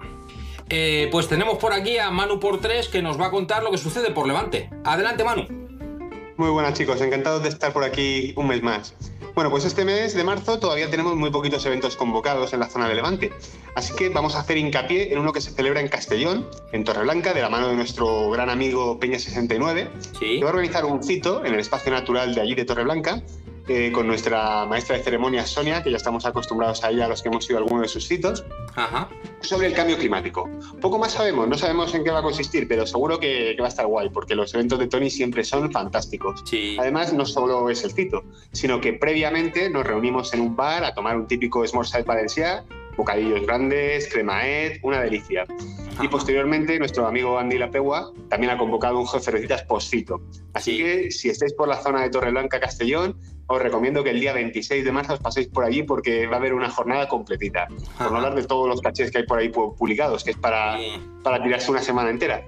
Eh, 0.68 1.09
pues 1.12 1.29
tenemos 1.29 1.59
por 1.59 1.73
aquí 1.73 1.99
a 1.99 2.11
Manu 2.11 2.41
por 2.41 2.61
tres 2.61 2.89
que 2.89 3.03
nos 3.03 3.21
va 3.21 3.27
a 3.27 3.31
contar 3.31 3.62
lo 3.62 3.71
que 3.71 3.79
sucede 3.79 4.11
por 4.11 4.27
Levante. 4.27 4.71
Adelante, 4.83 5.23
Manu. 5.23 5.70
Muy 6.41 6.49
buenas 6.49 6.72
chicos, 6.72 7.03
encantados 7.03 7.43
de 7.43 7.51
estar 7.51 7.70
por 7.70 7.84
aquí 7.84 8.32
un 8.34 8.49
mes 8.49 8.62
más. 8.62 8.95
Bueno, 9.34 9.51
pues 9.51 9.66
este 9.66 9.84
mes 9.84 10.14
de 10.14 10.24
marzo 10.24 10.59
todavía 10.59 10.91
tenemos 10.91 11.14
muy 11.14 11.30
poquitos 11.30 11.66
eventos 11.66 11.97
convocados 11.97 12.55
en 12.55 12.61
la 12.61 12.66
zona 12.70 12.88
de 12.88 12.95
Levante, 12.95 13.30
así 13.74 13.95
que 13.95 14.09
vamos 14.09 14.34
a 14.34 14.41
hacer 14.41 14.57
hincapié 14.57 15.12
en 15.12 15.18
uno 15.18 15.34
que 15.34 15.43
se 15.43 15.51
celebra 15.51 15.80
en 15.80 15.88
Castellón, 15.88 16.49
en 16.72 16.82
Torreblanca, 16.82 17.34
de 17.34 17.43
la 17.43 17.51
mano 17.51 17.68
de 17.68 17.76
nuestro 17.76 18.30
gran 18.30 18.49
amigo 18.49 18.99
Peña69, 18.99 19.91
que 20.18 20.43
va 20.43 20.49
a 20.49 20.55
organizar 20.55 20.86
un 20.86 21.03
cito 21.03 21.45
en 21.45 21.53
el 21.53 21.61
espacio 21.61 21.93
natural 21.93 22.34
de 22.34 22.41
allí 22.41 22.55
de 22.55 22.64
Torreblanca, 22.64 23.22
eh, 23.69 23.93
con 23.93 24.07
nuestra 24.07 24.67
maestra 24.67 24.97
de 24.97 25.03
ceremonias 25.03 25.51
Sonia, 25.51 25.83
que 25.83 25.91
ya 25.91 25.97
estamos 25.97 26.27
acostumbrados 26.27 26.83
a 26.85 26.91
ella, 26.91 27.09
los 27.09 27.23
que 27.23 27.29
hemos 27.29 27.49
ido 27.49 27.59
a 27.59 27.63
alguno 27.63 27.83
de 27.83 27.89
sus 27.89 28.07
citos, 28.07 28.45
sobre 29.41 29.69
el 29.69 29.75
cambio 29.75 29.97
climático. 29.97 30.49
Poco 30.81 30.99
más 30.99 31.13
sabemos, 31.13 31.49
no 31.49 31.57
sabemos 31.57 31.95
en 31.95 32.05
qué 32.05 32.11
va 32.11 32.21
a 32.21 32.23
consistir, 32.23 32.67
pero 32.69 32.87
seguro 32.87 33.19
que, 33.19 33.55
que 33.55 33.61
va 33.61 33.69
a 33.69 33.71
estar 33.71 33.87
guay, 33.87 34.11
porque 34.11 34.35
los 34.35 34.53
eventos 34.55 34.79
de 34.79 34.87
Tony 34.87 35.11
siempre 35.11 35.45
son 35.45 35.71
fantásticos. 35.71 36.43
Además, 36.79 37.13
no 37.13 37.25
solo 37.25 37.71
es 37.71 37.85
el 37.85 37.93
cito, 37.93 38.25
sino 38.53 38.81
que 38.81 38.93
previamente 38.95 39.71
nos 39.71 39.87
reunimos 39.87 40.33
en 40.35 40.41
un 40.41 40.57
bar 40.57 40.85
a 40.85 40.95
tomar 40.95 41.17
un 41.17 41.27
típico 41.27 41.67
Smorside 41.67 42.05
Valencia, 42.05 42.65
bocadillos 42.97 43.43
grandes, 43.47 44.09
cremaet, 44.13 44.81
una 44.83 45.01
delicia. 45.01 45.47
Y 46.03 46.09
posteriormente 46.09 46.79
nuestro 46.79 47.07
amigo 47.07 47.39
Andy 47.39 47.59
Lapegua 47.59 48.13
también 48.29 48.53
ha 48.53 48.59
convocado 48.59 48.99
un 48.99 49.07
jefe 49.07 49.31
de 49.31 49.37
recetas 49.39 49.63
post-cito. 49.65 50.21
Así 50.55 50.79
que 50.79 51.11
si 51.11 51.29
estáis 51.29 51.53
por 51.55 51.69
la 51.69 51.77
zona 51.83 52.03
de 52.03 52.11
Torreblanca, 52.11 52.59
Castellón, 52.61 53.19
os 53.51 53.61
recomiendo 53.61 54.05
que 54.05 54.11
el 54.11 54.21
día 54.21 54.33
26 54.33 54.85
de 54.85 54.93
marzo 54.93 55.15
os 55.15 55.19
paséis 55.21 55.49
por 55.49 55.65
allí 55.65 55.83
porque 55.83 56.27
va 56.29 56.37
a 56.37 56.39
haber 56.39 56.55
una 56.55 56.71
jornada 56.71 57.09
completita. 57.09 57.67
Por 57.99 58.13
no 58.13 58.19
hablar 58.19 58.35
de 58.37 58.45
todos 58.45 58.69
los 58.69 58.81
cachés 58.81 59.11
que 59.11 59.19
hay 59.19 59.25
por 59.27 59.39
ahí 59.39 59.49
pu- 59.51 59.77
publicados, 59.77 60.23
que 60.23 60.31
es 60.31 60.37
para, 60.37 60.79
para 61.25 61.43
tirarse 61.43 61.69
una 61.71 61.83
semana 61.83 62.11
entera. 62.11 62.45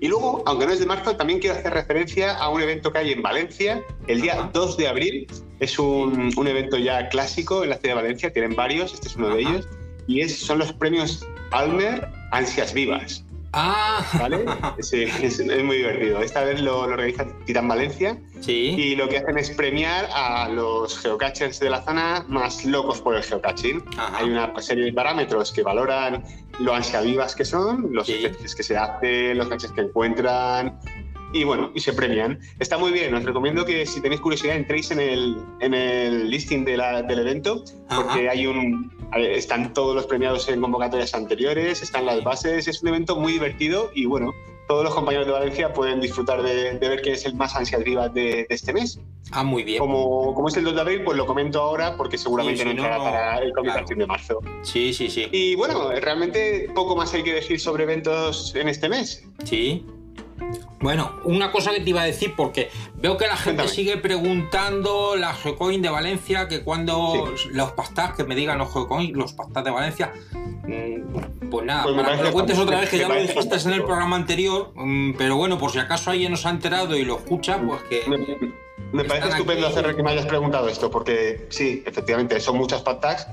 Y 0.00 0.08
luego, 0.08 0.42
aunque 0.46 0.66
no 0.66 0.72
es 0.72 0.80
de 0.80 0.86
marzo, 0.86 1.16
también 1.16 1.38
quiero 1.40 1.56
hacer 1.56 1.72
referencia 1.72 2.34
a 2.36 2.48
un 2.50 2.60
evento 2.60 2.92
que 2.92 2.98
hay 2.98 3.12
en 3.12 3.22
Valencia 3.22 3.82
el 4.08 4.20
día 4.20 4.50
2 4.52 4.76
de 4.76 4.88
abril. 4.88 5.26
Es 5.60 5.78
un, 5.78 6.30
un 6.36 6.46
evento 6.48 6.76
ya 6.76 7.08
clásico 7.08 7.62
en 7.64 7.70
la 7.70 7.76
ciudad 7.78 7.96
de 7.96 8.02
Valencia, 8.02 8.32
tienen 8.32 8.54
varios, 8.56 8.94
este 8.94 9.08
es 9.08 9.16
uno 9.16 9.28
de 9.30 9.40
ellos, 9.40 9.68
y 10.06 10.20
es, 10.20 10.38
son 10.40 10.58
los 10.58 10.72
premios 10.72 11.26
Almer 11.50 12.08
Ansias 12.32 12.72
Vivas. 12.74 13.24
Ah, 13.60 14.04
¿Vale? 14.20 14.44
Sí, 14.80 15.02
es, 15.22 15.40
es 15.40 15.64
muy 15.64 15.76
divertido. 15.78 16.20
Esta 16.22 16.44
vez 16.44 16.60
lo, 16.60 16.86
lo 16.86 16.92
organiza 16.94 17.26
Titán 17.44 17.66
Valencia. 17.66 18.16
Y 18.46 18.94
lo 18.94 19.08
que 19.08 19.18
hacen 19.18 19.36
es 19.36 19.50
premiar 19.50 20.08
a 20.14 20.48
los 20.48 20.98
geocachers 21.00 21.58
de 21.58 21.70
la 21.70 21.82
zona 21.82 22.24
más 22.28 22.64
locos 22.64 23.00
por 23.00 23.16
el 23.16 23.22
geocaching. 23.22 23.82
Hay 24.14 24.30
una 24.30 24.52
serie 24.62 24.84
de 24.84 24.92
parámetros 24.92 25.52
que 25.52 25.62
valoran 25.62 26.22
lo 26.60 26.74
ansiavivas 26.74 27.34
que 27.34 27.44
son, 27.44 27.88
los 27.92 28.08
ejercicios 28.08 28.54
que 28.54 28.62
se 28.62 28.76
hacen, 28.76 29.36
los 29.38 29.48
caches 29.48 29.72
que 29.72 29.80
encuentran. 29.82 30.78
Y 31.32 31.44
bueno, 31.44 31.70
y 31.74 31.80
se 31.80 31.92
premian. 31.92 32.38
Está 32.58 32.78
muy 32.78 32.90
bien, 32.90 33.12
os 33.14 33.22
recomiendo 33.24 33.64
que 33.66 33.84
si 33.84 34.00
tenéis 34.00 34.20
curiosidad 34.22 34.56
entréis 34.56 34.90
en 34.92 35.00
el, 35.00 35.36
en 35.60 35.74
el 35.74 36.30
listing 36.30 36.64
de 36.64 36.76
la- 36.78 37.02
del 37.02 37.18
evento, 37.18 37.64
porque 37.94 38.30
hay 38.30 38.46
un, 38.46 38.90
están 39.16 39.72
todos 39.72 39.94
los 39.94 40.06
premiados 40.06 40.48
en 40.48 40.60
convocatorias 40.60 41.14
anteriores, 41.14 41.82
están 41.82 42.06
las 42.06 42.22
bases, 42.22 42.68
es 42.68 42.82
un 42.82 42.88
evento 42.88 43.16
muy 43.16 43.32
divertido 43.32 43.90
y 43.94 44.06
bueno, 44.06 44.34
todos 44.68 44.84
los 44.84 44.94
compañeros 44.94 45.26
de 45.26 45.32
Valencia 45.32 45.72
pueden 45.72 46.00
disfrutar 46.00 46.42
de, 46.42 46.78
de 46.78 46.88
ver 46.88 47.00
quién 47.00 47.14
es 47.14 47.24
el 47.24 47.34
más 47.34 47.56
ansias 47.56 47.82
vivas 47.82 48.12
de, 48.12 48.46
de 48.48 48.54
este 48.54 48.72
mes. 48.72 49.00
Ah, 49.30 49.42
muy 49.42 49.64
bien. 49.64 49.78
Como, 49.78 50.34
como 50.34 50.48
es 50.48 50.56
el 50.56 50.64
2 50.64 50.74
de 50.74 50.80
abril, 50.80 51.02
pues 51.04 51.16
lo 51.16 51.26
comento 51.26 51.60
ahora 51.60 51.96
porque 51.96 52.16
seguramente 52.18 52.62
Sí, 52.62 52.64
no 52.64 52.70
si 52.70 52.76
no, 52.76 52.82
entrará 52.84 53.02
para 53.02 53.38
el 53.38 53.52
Comic 53.52 53.86
de 53.88 54.06
marzo. 54.06 54.38
Sí, 54.62 54.92
sí, 54.92 55.10
sí. 55.10 55.28
Y 55.32 55.54
bueno, 55.54 55.90
realmente 56.00 56.70
poco 56.74 56.96
más 56.96 57.12
hay 57.14 57.22
que 57.22 57.34
decir 57.34 57.58
sobre 57.58 57.84
eventos 57.84 58.54
en 58.54 58.68
este 58.68 58.88
mes. 58.88 59.26
Sí. 59.44 59.84
Bueno, 60.80 61.12
una 61.24 61.50
cosa 61.50 61.72
que 61.72 61.80
te 61.80 61.90
iba 61.90 62.02
a 62.02 62.04
decir, 62.04 62.34
porque 62.36 62.70
veo 62.94 63.16
que 63.16 63.26
la 63.26 63.36
gente 63.36 63.66
sigue 63.68 63.96
preguntando 63.96 65.16
la 65.16 65.34
Geocoin 65.34 65.82
de 65.82 65.88
Valencia, 65.88 66.46
que 66.48 66.62
cuando 66.62 67.34
los 67.50 67.72
pastas, 67.72 68.14
que 68.14 68.24
me 68.24 68.34
digan 68.34 68.58
los 68.58 68.72
Geocoin, 68.72 69.12
los 69.16 69.32
pastas 69.32 69.64
de 69.64 69.70
Valencia. 69.70 70.12
mm, 70.32 71.48
Pues 71.50 71.64
nada, 71.64 71.82
Pues 71.84 71.96
para 71.96 72.16
que 72.16 72.22
lo 72.22 72.32
cuentes 72.32 72.58
otra 72.58 72.80
vez, 72.80 72.90
que 72.90 72.98
ya 72.98 73.08
lo 73.08 73.14
dijiste 73.14 73.56
en 73.56 73.72
el 73.72 73.84
programa 73.84 74.16
anterior, 74.16 74.72
mm, 74.74 75.14
pero 75.14 75.36
bueno, 75.36 75.58
por 75.58 75.72
si 75.72 75.78
acaso 75.78 76.10
alguien 76.10 76.30
nos 76.30 76.44
ha 76.46 76.50
enterado 76.50 76.96
y 76.96 77.04
lo 77.04 77.16
escucha, 77.16 77.58
pues 77.60 77.82
que. 77.84 78.02
Me 78.92 79.04
parece 79.04 79.28
estupendo 79.28 79.66
hacer 79.66 79.94
que 79.94 80.02
me 80.02 80.10
hayas 80.12 80.26
preguntado 80.26 80.68
esto, 80.68 80.90
porque 80.90 81.46
sí, 81.50 81.82
efectivamente, 81.84 82.38
son 82.40 82.56
muchas 82.56 82.82
patags. 82.82 83.26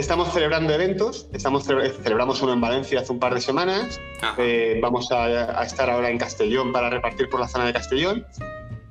Estamos 0.00 0.32
celebrando 0.32 0.72
eventos, 0.72 1.28
estamos 1.34 1.68
cele- 1.68 1.90
celebramos 2.02 2.40
uno 2.40 2.54
en 2.54 2.60
Valencia 2.62 3.00
hace 3.00 3.12
un 3.12 3.18
par 3.18 3.34
de 3.34 3.40
semanas, 3.42 4.00
eh, 4.38 4.78
vamos 4.82 5.12
a, 5.12 5.24
a 5.60 5.62
estar 5.62 5.90
ahora 5.90 6.08
en 6.08 6.16
Castellón 6.16 6.72
para 6.72 6.88
repartir 6.88 7.28
por 7.28 7.38
la 7.38 7.46
zona 7.46 7.66
de 7.66 7.74
Castellón, 7.74 8.24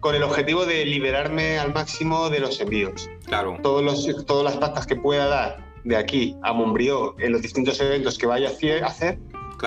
con 0.02 0.14
el 0.14 0.22
objetivo 0.22 0.68
de 0.68 0.86
liberarme 0.86 1.58
al 1.58 1.74
máximo 1.74 2.30
de 2.30 2.40
los 2.42 2.60
envíos. 2.62 3.10
Claro. 3.26 3.58
Todos 3.64 3.84
los, 3.84 4.26
todas 4.28 4.44
las 4.44 4.58
pastas 4.58 4.86
que 4.86 4.96
pueda 4.96 5.26
dar 5.28 5.58
de 5.84 5.98
aquí 5.98 6.36
a 6.44 6.54
Montbrió 6.54 7.16
en 7.18 7.32
los 7.32 7.42
distintos 7.42 7.80
eventos 7.82 8.18
que 8.20 8.28
vaya 8.28 8.50
a 8.50 8.52
hacer- 8.88 9.18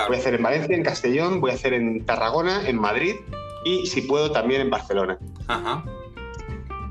voy 0.06 0.16
a 0.16 0.18
hacer 0.20 0.34
en 0.34 0.42
Valencia, 0.44 0.76
en 0.76 0.84
Castellón, 0.84 1.40
voy 1.40 1.50
a 1.50 1.54
hacer 1.54 1.72
en 1.74 2.06
Tarragona, 2.06 2.68
en 2.68 2.78
Madrid 2.80 3.16
y 3.64 3.86
si 3.86 4.02
puedo 4.02 4.30
también 4.30 4.60
en 4.60 4.70
Barcelona 4.70 5.18
Ajá. 5.48 5.84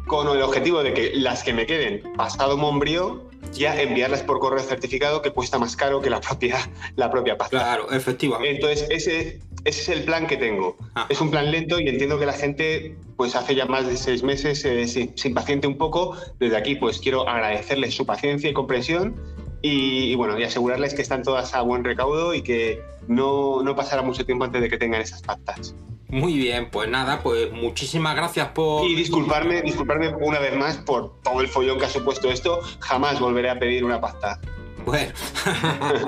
con 0.08 0.28
el 0.28 0.41
objetivo 0.43 0.84
de 0.84 0.93
que 0.93 1.12
las 1.16 1.41
que 1.41 1.54
me 1.54 1.66
queden 1.66 2.04
pasado 2.18 2.58
Montbrió 2.58 3.30
ya 3.54 3.80
enviarlas 3.82 4.24
por 4.24 4.39
correo 4.39 4.64
certificado 4.64 5.22
que 5.22 5.32
cuesta 5.32 5.58
más 5.60 5.76
caro 5.76 6.02
que 6.02 6.10
la 6.10 6.22
propia, 6.22 6.70
la 6.96 7.10
propia 7.10 7.38
pasta. 7.38 7.58
Claro, 7.58 7.92
efectivamente. 7.92 8.56
Entonces, 8.56 8.88
ese, 8.89 9.39
ese 9.66 9.82
es 9.82 9.89
el 9.89 10.04
plan 10.04 10.28
que 10.28 10.38
tengo. 10.38 10.78
Es 11.10 11.22
un 11.22 11.32
plan 11.32 11.52
lento 11.52 11.80
y 11.80 11.88
entiendo 11.88 12.18
que 12.20 12.26
la 12.26 12.34
gente, 12.34 12.96
pues 13.18 13.36
hace 13.36 13.56
ya 13.56 13.66
más 13.66 13.88
de 13.88 13.98
seis 13.98 14.24
meses, 14.24 14.64
eh, 14.66 14.88
se, 14.88 15.12
se 15.16 15.28
impaciente 15.28 15.68
un 15.68 15.78
poco. 15.78 16.16
Desde 16.39 16.58
aquí, 16.58 16.76
pues 16.76 17.00
quiero 17.00 17.28
agradecerles 17.28 17.94
su 17.94 18.06
paciencia 18.06 18.50
y 18.50 18.54
comprensión 18.54 19.16
y, 19.62 20.12
y 20.12 20.16
bueno, 20.16 20.38
y 20.39 20.43
asegurarles 20.43 20.93
que 20.93 21.01
están 21.01 21.24
todas 21.24 21.53
a 21.53 21.62
buen 21.62 21.84
recaudo 21.84 22.34
y 22.34 22.41
que 22.41 22.82
no, 23.07 23.62
no 23.64 23.76
pasará 23.76 24.01
mucho 24.01 24.26
tiempo 24.26 24.45
antes 24.45 24.62
de 24.62 24.70
que 24.70 24.78
tengan 24.78 25.01
esas 25.01 25.22
pastas. 25.22 25.76
Muy 26.12 26.34
bien, 26.34 26.70
pues 26.70 26.89
nada, 26.89 27.22
pues 27.24 27.53
muchísimas 27.53 28.16
gracias 28.18 28.49
por. 28.49 28.86
Y 28.86 28.95
disculparme, 28.95 29.62
disculparme 29.62 30.09
una 30.09 30.39
vez 30.39 30.53
más 30.57 30.76
por 30.78 31.22
todo 31.22 31.39
el 31.39 31.47
follón 31.47 31.80
que 31.80 31.86
ha 31.86 31.89
supuesto 31.89 32.30
esto. 32.30 32.59
Jamás 32.82 33.22
volveré 33.22 33.49
a 33.49 33.57
pedir 33.57 33.86
una 33.86 34.01
pasta. 34.01 34.38
Bueno. 34.86 35.14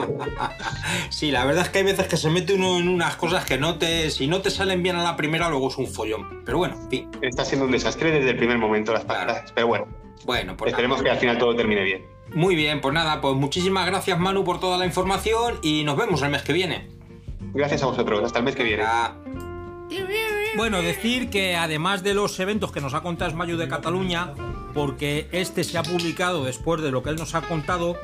sí, 1.10 1.32
la 1.32 1.46
verdad 1.46 1.64
es 1.64 1.70
que 1.70 1.80
hay 1.80 1.86
veces 1.86 2.08
que 2.08 2.18
se 2.18 2.30
mete 2.30 2.54
uno 2.54 2.80
en 2.80 2.90
unas 2.90 3.16
cosas 3.16 3.46
que 3.46 3.58
no 3.58 3.78
te. 3.78 4.10
Si 4.10 4.28
no 4.28 4.42
te 4.42 4.50
salen 4.50 4.84
bien 4.84 4.98
a 4.98 5.04
la 5.04 5.16
primera, 5.16 5.48
luego 5.50 5.70
es 5.70 5.78
un 5.78 5.88
follón. 5.88 6.42
Pero 6.44 6.58
bueno, 6.58 6.76
en 6.82 6.90
fin. 6.90 7.10
Está 7.22 7.46
siendo 7.46 7.66
un 7.66 7.72
desastre 7.72 8.12
desde 8.12 8.32
el 8.32 8.38
primer 8.38 8.58
momento 8.58 8.92
las 8.92 9.06
pastas. 9.06 9.54
Pero 9.54 9.68
bueno. 9.68 9.88
Bueno, 10.26 10.58
pues 10.58 10.72
Esperemos 10.72 10.98
nada. 10.98 11.06
que 11.06 11.12
al 11.12 11.18
final 11.20 11.38
todo 11.38 11.56
termine 11.56 11.84
bien. 11.84 12.13
Muy 12.34 12.56
bien, 12.56 12.82
pues 12.82 12.94
nada, 12.94 13.22
pues 13.22 13.36
muchísimas 13.36 13.86
gracias 13.86 14.20
Manu 14.20 14.44
por 14.44 14.60
toda 14.60 14.78
la 14.78 14.86
información 14.86 15.60
y 15.62 15.84
nos 15.84 15.98
vemos 15.98 16.22
el 16.22 16.32
mes 16.32 16.42
que 16.42 16.54
viene. 16.54 16.88
Gracias 17.54 17.84
a 17.84 17.86
vosotros. 17.86 18.24
Hasta 18.24 18.40
el 18.40 18.46
mes 18.46 18.56
que 18.56 18.64
viene. 18.64 18.84
Bueno, 20.56 20.82
decir 20.82 21.30
que 21.30 21.56
además 21.56 22.04
de 22.04 22.14
los 22.14 22.40
eventos 22.40 22.72
que 22.72 22.82
nos 22.82 22.94
ha 22.94 23.02
contado 23.02 23.30
Esmayo 23.30 23.58
de 23.58 23.68
Cataluña, 23.68 24.34
porque 24.74 25.28
este 25.32 25.64
se 25.64 25.78
ha 25.78 25.84
publicado 25.84 26.44
después 26.44 26.82
de 26.82 26.92
lo 26.92 27.04
que 27.04 27.12
él 27.12 27.16
nos 27.16 27.36
ha 27.36 27.42
contado, 27.42 27.98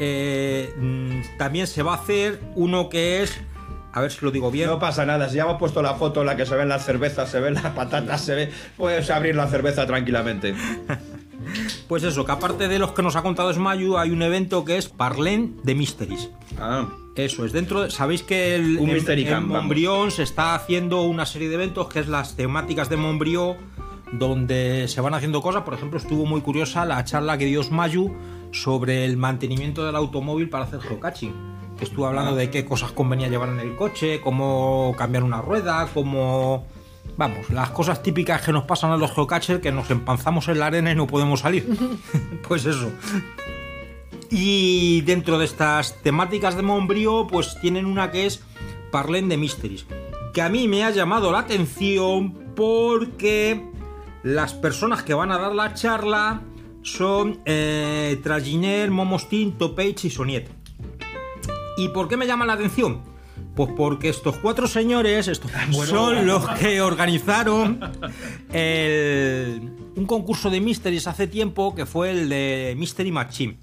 eh, 0.00 0.72
mm, 0.76 1.38
también 1.38 1.66
se 1.66 1.82
va 1.82 1.92
a 1.92 1.96
hacer 1.96 2.40
uno 2.54 2.88
que 2.88 3.22
es, 3.22 3.38
a 3.92 4.00
ver 4.00 4.10
si 4.10 4.24
lo 4.24 4.30
digo 4.30 4.50
bien. 4.50 4.68
No 4.68 4.78
pasa 4.78 5.04
nada, 5.04 5.28
si 5.28 5.36
ya 5.36 5.42
hemos 5.42 5.58
puesto 5.58 5.82
la 5.82 5.94
foto 5.94 6.20
en 6.20 6.26
la 6.26 6.36
que 6.36 6.46
se 6.46 6.56
ven 6.56 6.68
las 6.68 6.84
cervezas, 6.84 7.30
se 7.30 7.40
ven 7.40 7.54
las 7.54 7.72
patatas, 7.74 8.22
se 8.22 8.34
ve. 8.34 8.50
Puedes 8.76 9.10
abrir 9.10 9.34
la 9.34 9.46
cerveza 9.46 9.86
tranquilamente. 9.86 10.54
Pues 11.88 12.02
eso, 12.02 12.24
que 12.24 12.32
aparte 12.32 12.68
de 12.68 12.78
los 12.78 12.92
que 12.92 13.02
nos 13.02 13.16
ha 13.16 13.22
contado 13.22 13.50
Esmayu, 13.50 13.96
hay 13.98 14.10
un 14.10 14.22
evento 14.22 14.64
que 14.64 14.76
es 14.76 14.88
Parlen 14.88 15.56
de 15.62 15.74
Mysteries. 15.74 16.30
Ah. 16.58 16.88
Eso 17.16 17.44
es, 17.44 17.52
dentro 17.52 17.82
de- 17.82 17.90
Sabéis 17.90 18.22
que 18.22 18.56
el, 18.56 18.78
Un 18.78 18.90
en, 18.90 18.96
Camp. 19.34 19.46
Montbrión 19.48 20.10
se 20.10 20.24
está 20.24 20.54
haciendo 20.54 21.02
una 21.02 21.26
serie 21.26 21.48
de 21.48 21.54
eventos 21.54 21.88
que 21.88 22.00
es 22.00 22.08
las 22.08 22.34
temáticas 22.36 22.88
de 22.88 22.96
Montbrió, 22.96 23.56
donde 24.12 24.88
se 24.88 25.00
van 25.00 25.14
haciendo 25.14 25.40
cosas. 25.40 25.62
Por 25.62 25.74
ejemplo, 25.74 25.98
estuvo 25.98 26.26
muy 26.26 26.40
curiosa 26.40 26.84
la 26.84 27.04
charla 27.04 27.38
que 27.38 27.46
dio 27.46 27.62
Mayu 27.70 28.14
sobre 28.52 29.04
el 29.04 29.16
mantenimiento 29.16 29.84
del 29.84 29.96
automóvil 29.96 30.48
para 30.48 30.64
hacer. 30.64 30.80
Que 31.78 31.84
estuvo 31.84 32.06
hablando 32.06 32.32
Ah. 32.32 32.36
de 32.36 32.50
qué 32.50 32.64
cosas 32.64 32.92
convenía 32.92 33.28
llevar 33.28 33.48
en 33.48 33.60
el 33.60 33.74
coche, 33.76 34.20
cómo 34.20 34.94
cambiar 34.96 35.24
una 35.24 35.40
rueda, 35.40 35.88
cómo. 35.92 36.66
Vamos, 37.16 37.50
las 37.50 37.70
cosas 37.70 38.02
típicas 38.02 38.42
que 38.42 38.52
nos 38.52 38.64
pasan 38.64 38.90
a 38.90 38.96
los 38.96 39.12
geocachers 39.12 39.60
que 39.60 39.70
nos 39.70 39.90
empanzamos 39.90 40.48
en 40.48 40.58
la 40.58 40.66
arena 40.66 40.90
y 40.90 40.94
no 40.96 41.06
podemos 41.06 41.40
salir. 41.40 41.66
pues 42.48 42.66
eso. 42.66 42.90
Y 44.30 45.02
dentro 45.02 45.38
de 45.38 45.44
estas 45.44 46.02
temáticas 46.02 46.56
de 46.56 46.62
Montbrió, 46.62 47.26
pues 47.28 47.58
tienen 47.60 47.86
una 47.86 48.10
que 48.10 48.26
es 48.26 48.42
Parlen 48.90 49.28
de 49.28 49.36
Mysteries. 49.36 49.86
Que 50.32 50.42
a 50.42 50.48
mí 50.48 50.66
me 50.66 50.82
ha 50.82 50.90
llamado 50.90 51.30
la 51.30 51.40
atención 51.40 52.32
porque 52.56 53.70
Las 54.24 54.54
personas 54.54 55.02
que 55.02 55.12
van 55.12 55.30
a 55.30 55.38
dar 55.38 55.54
la 55.54 55.74
charla 55.74 56.40
son 56.82 57.40
eh, 57.44 58.18
Traginer, 58.22 58.90
Momostin, 58.90 59.52
Topage 59.52 60.06
y 60.08 60.10
Soniet. 60.10 60.48
¿Y 61.76 61.88
por 61.88 62.08
qué 62.08 62.16
me 62.16 62.26
llama 62.26 62.46
la 62.46 62.54
atención? 62.54 63.02
Pues 63.54 63.70
porque 63.76 64.08
estos 64.08 64.36
cuatro 64.38 64.66
señores 64.66 65.28
estos 65.28 65.50
son 65.86 66.26
los 66.26 66.48
que 66.50 66.80
organizaron 66.80 67.78
el- 68.52 69.70
un 69.96 70.06
concurso 70.06 70.50
de 70.50 70.60
Mysteries 70.60 71.06
hace 71.06 71.26
tiempo 71.28 71.74
que 71.74 71.86
fue 71.86 72.10
el 72.10 72.28
de 72.28 72.74
Mystery 72.76 73.12
Machine. 73.12 73.56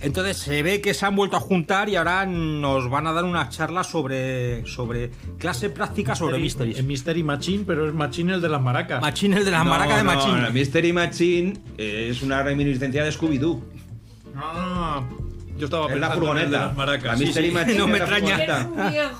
Entonces 0.00 0.36
se 0.36 0.62
ve 0.62 0.80
que 0.82 0.92
se 0.92 1.06
han 1.06 1.16
vuelto 1.16 1.36
a 1.36 1.40
juntar 1.40 1.88
y 1.88 1.96
ahora 1.96 2.26
nos 2.26 2.90
van 2.90 3.06
a 3.06 3.12
dar 3.12 3.24
una 3.24 3.48
charla 3.48 3.82
sobre, 3.82 4.66
sobre 4.66 5.10
clase 5.38 5.70
práctica 5.70 6.14
sobre 6.14 6.38
Mysteries. 6.38 6.78
El 6.78 6.84
Mystery 6.84 7.22
Machine, 7.22 7.64
pero 7.66 7.86
es 7.88 7.94
Machine 7.94 8.34
el 8.34 8.40
de 8.42 8.48
las 8.48 8.60
maracas. 8.60 9.00
Machine 9.00 9.36
el 9.38 9.44
de 9.44 9.50
las 9.52 9.64
No, 9.64 9.70
maracas 9.70 9.96
de 9.98 10.04
no, 10.04 10.14
Machine. 10.14 10.42
la 10.42 10.50
Mystery 10.50 10.92
Machine 10.92 11.54
es 11.78 12.20
una 12.22 12.42
reminiscencia 12.42 13.04
de 13.04 13.10
Scooby-Doo. 13.10 13.62
Ah, 14.36 15.02
yo 15.56 15.64
estaba 15.66 15.88
la 15.88 15.94
en 15.94 16.00
de 16.00 16.06
furgoneta. 16.08 16.50
las 16.66 16.76
maracas. 16.76 17.04
La 17.04 17.16
Sí, 17.16 17.24
Mystery 17.26 17.48
sí. 17.48 17.54
Machine 17.54 17.78
No 17.78 17.86
me 17.88 17.98
es 17.98 18.08
la 18.10 18.18
extraña. 18.18 18.64
furgoneta. 18.64 19.16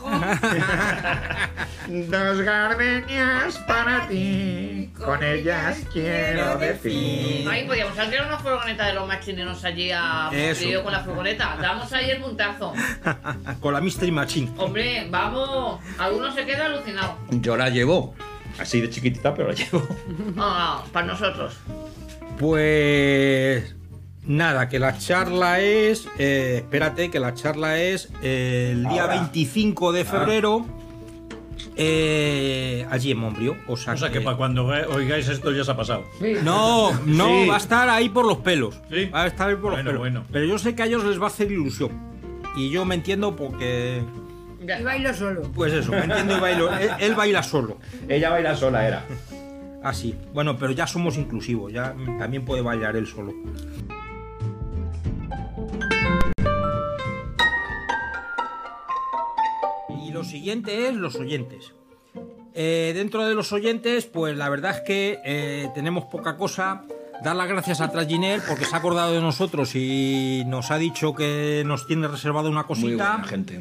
Dos 1.88 2.40
gardenias 2.40 3.58
para 3.58 4.08
ti, 4.08 4.90
con 4.98 5.22
ellas 5.22 5.78
quiero 5.92 6.58
decir. 6.58 7.48
Ahí 7.48 7.64
podíamos 7.64 7.96
alquilar 7.96 8.26
una 8.26 8.38
furgoneta 8.38 8.86
de 8.86 8.92
los 8.94 9.06
machineros 9.06 9.64
allí 9.64 9.92
a 9.92 10.28
Eso. 10.32 10.48
Montevideo 10.48 10.82
con 10.82 10.92
la 10.92 11.00
furgoneta. 11.04 11.56
Damos 11.62 11.92
ahí 11.92 12.10
el 12.10 12.20
puntazo. 12.20 12.72
Con 13.60 13.72
la 13.72 13.80
Mystery 13.80 14.10
Machine. 14.10 14.50
Hombre, 14.58 15.06
vamos. 15.10 15.80
Alguno 15.98 16.32
se 16.34 16.44
queda 16.44 16.66
alucinado. 16.66 17.16
Yo 17.30 17.56
la 17.56 17.68
llevo. 17.70 18.14
Así 18.58 18.80
de 18.80 18.90
chiquitita, 18.90 19.32
pero 19.34 19.48
la 19.48 19.54
llevo. 19.54 19.86
Ah, 20.38 20.82
para 20.92 21.06
nosotros. 21.06 21.56
Pues 22.38 23.75
nada, 24.26 24.68
que 24.68 24.78
la 24.78 24.96
charla 24.98 25.60
es. 25.60 26.08
eh, 26.18 26.56
espérate, 26.58 27.10
que 27.10 27.20
la 27.20 27.34
charla 27.34 27.78
es 27.80 28.10
el 28.22 28.82
día 28.88 29.02
Ahora. 29.02 29.14
25 29.20 29.92
de 29.92 30.04
febrero. 30.04 30.66
eh, 31.76 32.86
allí 32.90 33.10
en 33.10 33.18
Montbrió. 33.18 33.56
O 33.66 33.76
sea, 33.76 33.94
O 33.94 33.96
sea 33.96 34.10
que 34.10 34.20
para 34.20 34.36
cuando 34.36 34.66
oigáis 34.66 35.28
esto 35.28 35.52
ya 35.52 35.64
se 35.64 35.70
ha 35.70 35.76
pasado. 35.76 36.04
No, 36.42 36.92
no, 37.04 37.26
Sí. 37.42 37.46
va 37.48 37.54
a 37.54 37.58
estar 37.58 37.88
ahí 37.88 38.08
por 38.08 38.26
los 38.26 38.38
pelos. 38.38 38.80
Sí. 38.90 39.06
Va 39.06 39.24
a 39.24 39.26
estar 39.26 39.48
ahí 39.50 39.56
por 39.56 39.72
Bueno, 39.72 39.76
los 39.76 39.84
pelos. 39.84 39.98
bueno. 40.00 40.24
Pero 40.32 40.44
yo 40.46 40.58
sé 40.58 40.74
que 40.74 40.82
a 40.82 40.86
ellos 40.86 41.04
les 41.04 41.20
va 41.20 41.24
a 41.24 41.28
hacer 41.28 41.50
ilusión. 41.50 41.90
Y 42.56 42.70
yo 42.70 42.84
me 42.84 42.94
entiendo 42.94 43.36
porque. 43.36 44.02
Y 44.60 44.82
bailo 44.82 45.12
solo. 45.14 45.42
Pues 45.54 45.72
eso, 45.72 45.92
me 45.92 45.98
entiendo 46.04 46.36
y 46.38 46.40
bailo. 46.40 46.72
él, 46.78 46.90
él 46.98 47.14
baila 47.14 47.42
solo. 47.42 47.78
Ella 48.08 48.30
baila 48.30 48.56
sola, 48.56 48.86
era. 48.86 49.04
Así. 49.84 50.14
Bueno, 50.32 50.56
pero 50.58 50.72
ya 50.72 50.86
somos 50.86 51.16
inclusivos. 51.18 51.72
Ya 51.72 51.94
también 52.18 52.44
puede 52.44 52.62
bailar 52.62 52.96
él 52.96 53.06
solo. 53.06 53.34
Siguiente 60.26 60.88
es 60.88 60.94
los 60.94 61.14
oyentes. 61.16 61.72
Eh, 62.54 62.92
dentro 62.94 63.26
de 63.26 63.34
los 63.34 63.52
oyentes, 63.52 64.06
pues 64.06 64.36
la 64.36 64.48
verdad 64.48 64.76
es 64.76 64.80
que 64.82 65.18
eh, 65.24 65.68
tenemos 65.74 66.04
poca 66.04 66.36
cosa. 66.36 66.84
Dar 67.22 67.34
las 67.36 67.48
gracias 67.48 67.80
a 67.80 67.90
Traginer 67.90 68.40
porque 68.46 68.64
se 68.66 68.74
ha 68.74 68.78
acordado 68.78 69.12
de 69.12 69.20
nosotros 69.22 69.74
y 69.74 70.42
nos 70.46 70.70
ha 70.70 70.76
dicho 70.78 71.14
que 71.14 71.62
nos 71.66 71.86
tiene 71.86 72.08
reservado 72.08 72.48
una 72.50 72.60
Muy 72.62 72.68
cosita. 72.68 73.12
buena 73.12 73.24
gente. 73.24 73.60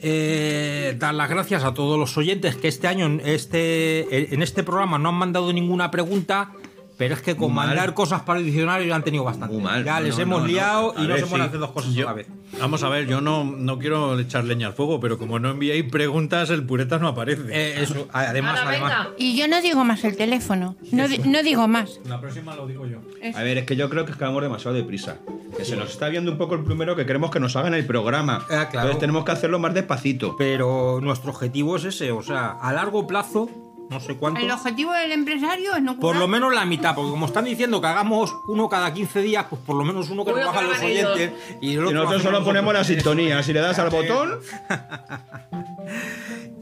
Eh, 0.00 0.94
dar 0.98 1.14
las 1.14 1.28
gracias 1.28 1.64
a 1.64 1.74
todos 1.74 1.98
los 1.98 2.16
oyentes 2.16 2.56
que 2.56 2.68
este 2.68 2.86
año 2.86 3.06
en 3.06 3.20
este, 3.24 4.32
en 4.34 4.42
este 4.42 4.62
programa 4.62 4.98
no 4.98 5.08
han 5.08 5.14
mandado 5.16 5.52
ninguna 5.52 5.90
pregunta, 5.90 6.52
pero 6.98 7.14
es 7.14 7.22
que 7.22 7.34
con 7.36 7.46
Muy 7.48 7.56
mal. 7.56 7.66
mandar 7.68 7.94
cosas 7.94 8.20
para 8.22 8.40
el 8.40 8.44
diccionario 8.44 8.86
ya 8.86 8.96
han 8.96 9.04
tenido 9.04 9.24
bastante. 9.24 9.54
Muy 9.54 9.62
mal. 9.64 9.84
Ya 9.84 10.00
No, 10.00 10.06
les 10.06 10.16
no, 10.16 10.22
hemos 10.22 10.38
no, 10.40 10.46
no. 10.46 10.52
liado 10.52 10.94
A 10.96 11.00
y 11.00 11.06
no 11.06 11.14
ver, 11.14 11.20
se 11.20 11.26
pueden 11.26 11.44
sí. 11.44 11.48
hacer 11.48 11.60
dos 11.60 11.70
cosas 11.70 11.94
Yo- 11.94 12.06
a 12.08 12.10
la 12.10 12.16
vez. 12.16 12.26
Vamos 12.60 12.82
a 12.82 12.88
ver, 12.88 13.06
yo 13.06 13.20
no, 13.20 13.44
no 13.44 13.78
quiero 13.78 14.18
echar 14.18 14.42
leña 14.44 14.66
al 14.68 14.72
fuego, 14.72 14.98
pero 15.00 15.16
como 15.18 15.38
no 15.38 15.50
enviáis 15.50 15.84
preguntas, 15.84 16.50
el 16.50 16.64
pureta 16.64 16.98
no 16.98 17.08
aparece. 17.08 17.42
Eh, 17.50 17.82
eso, 17.82 18.08
además, 18.12 18.58
Ahora, 18.58 18.70
además. 18.70 18.90
venga. 19.06 19.14
Y 19.18 19.36
yo 19.38 19.46
no 19.48 19.62
digo 19.62 19.84
más 19.84 20.02
el 20.04 20.16
teléfono. 20.16 20.74
No, 20.90 21.06
di- 21.08 21.18
no 21.18 21.42
digo 21.42 21.68
más. 21.68 22.00
La 22.06 22.20
próxima 22.20 22.56
lo 22.56 22.66
digo 22.66 22.86
yo. 22.86 22.98
A 23.34 23.42
ver, 23.42 23.58
es 23.58 23.64
que 23.66 23.76
yo 23.76 23.88
creo 23.88 24.04
que 24.04 24.12
es 24.12 24.16
que 24.18 24.24
vamos 24.24 24.42
demasiado 24.42 24.74
deprisa. 24.76 25.18
Que 25.56 25.64
se 25.64 25.76
nos 25.76 25.90
está 25.90 26.08
viendo 26.08 26.32
un 26.32 26.38
poco 26.38 26.54
el 26.54 26.64
primero 26.64 26.96
que 26.96 27.06
queremos 27.06 27.30
que 27.30 27.38
nos 27.38 27.54
hagan 27.56 27.74
el 27.74 27.86
programa. 27.86 28.38
Ah, 28.50 28.68
claro. 28.70 28.88
Entonces 28.88 28.98
tenemos 28.98 29.24
que 29.24 29.32
hacerlo 29.32 29.58
más 29.58 29.74
despacito. 29.74 30.34
Pero 30.36 31.00
nuestro 31.02 31.30
objetivo 31.30 31.76
es 31.76 31.84
ese, 31.84 32.12
o 32.12 32.22
sea, 32.22 32.50
a 32.60 32.72
largo 32.72 33.06
plazo, 33.06 33.48
no 33.90 34.00
sé 34.00 34.16
cuánto. 34.16 34.40
El 34.40 34.50
objetivo 34.50 34.92
del 34.92 35.12
empresario 35.12 35.74
es 35.74 35.82
no 35.82 35.98
Por 35.98 36.16
lo 36.16 36.28
menos 36.28 36.54
la 36.54 36.64
mitad, 36.64 36.94
porque 36.94 37.10
como 37.10 37.26
están 37.26 37.44
diciendo 37.44 37.80
que 37.80 37.86
hagamos 37.86 38.34
uno 38.48 38.68
cada 38.68 38.92
15 38.92 39.20
días, 39.22 39.46
pues 39.48 39.62
por 39.62 39.76
lo 39.76 39.84
menos 39.84 40.10
uno 40.10 40.24
que 40.24 40.32
nos 40.32 40.54
lo 40.54 40.62
los 40.62 40.80
oyentes. 40.80 41.32
Y, 41.60 41.74
el 41.74 41.84
otro 41.84 41.92
nosotros 41.92 42.22
solo 42.22 42.44
ponemos 42.44 42.74
la 42.74 42.84
sintonía. 42.84 43.42
Si 43.42 43.52
le 43.52 43.60
das 43.60 43.78
al 43.78 43.90
botón, 43.90 44.38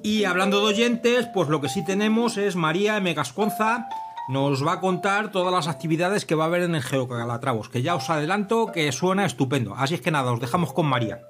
Y 0.06 0.24
hablando 0.24 0.60
de 0.60 0.66
oyentes, 0.66 1.26
pues 1.34 1.48
lo 1.48 1.60
que 1.60 1.68
sí 1.68 1.84
tenemos 1.84 2.36
es 2.36 2.54
María 2.54 2.96
M. 2.98 3.12
Gasconza. 3.12 3.88
Nos 4.28 4.64
va 4.64 4.74
a 4.74 4.80
contar 4.80 5.32
todas 5.32 5.52
las 5.52 5.66
actividades 5.66 6.24
que 6.24 6.36
va 6.36 6.44
a 6.44 6.46
haber 6.46 6.62
en 6.62 6.76
el 6.76 6.82
Geocalatravos, 6.82 7.68
que 7.68 7.82
ya 7.82 7.96
os 7.96 8.08
adelanto 8.08 8.70
que 8.72 8.90
suena 8.92 9.26
estupendo. 9.26 9.74
Así 9.74 9.94
es 9.94 10.00
que 10.00 10.12
nada, 10.12 10.32
os 10.32 10.40
dejamos 10.40 10.72
con 10.72 10.86
María. 10.86 11.22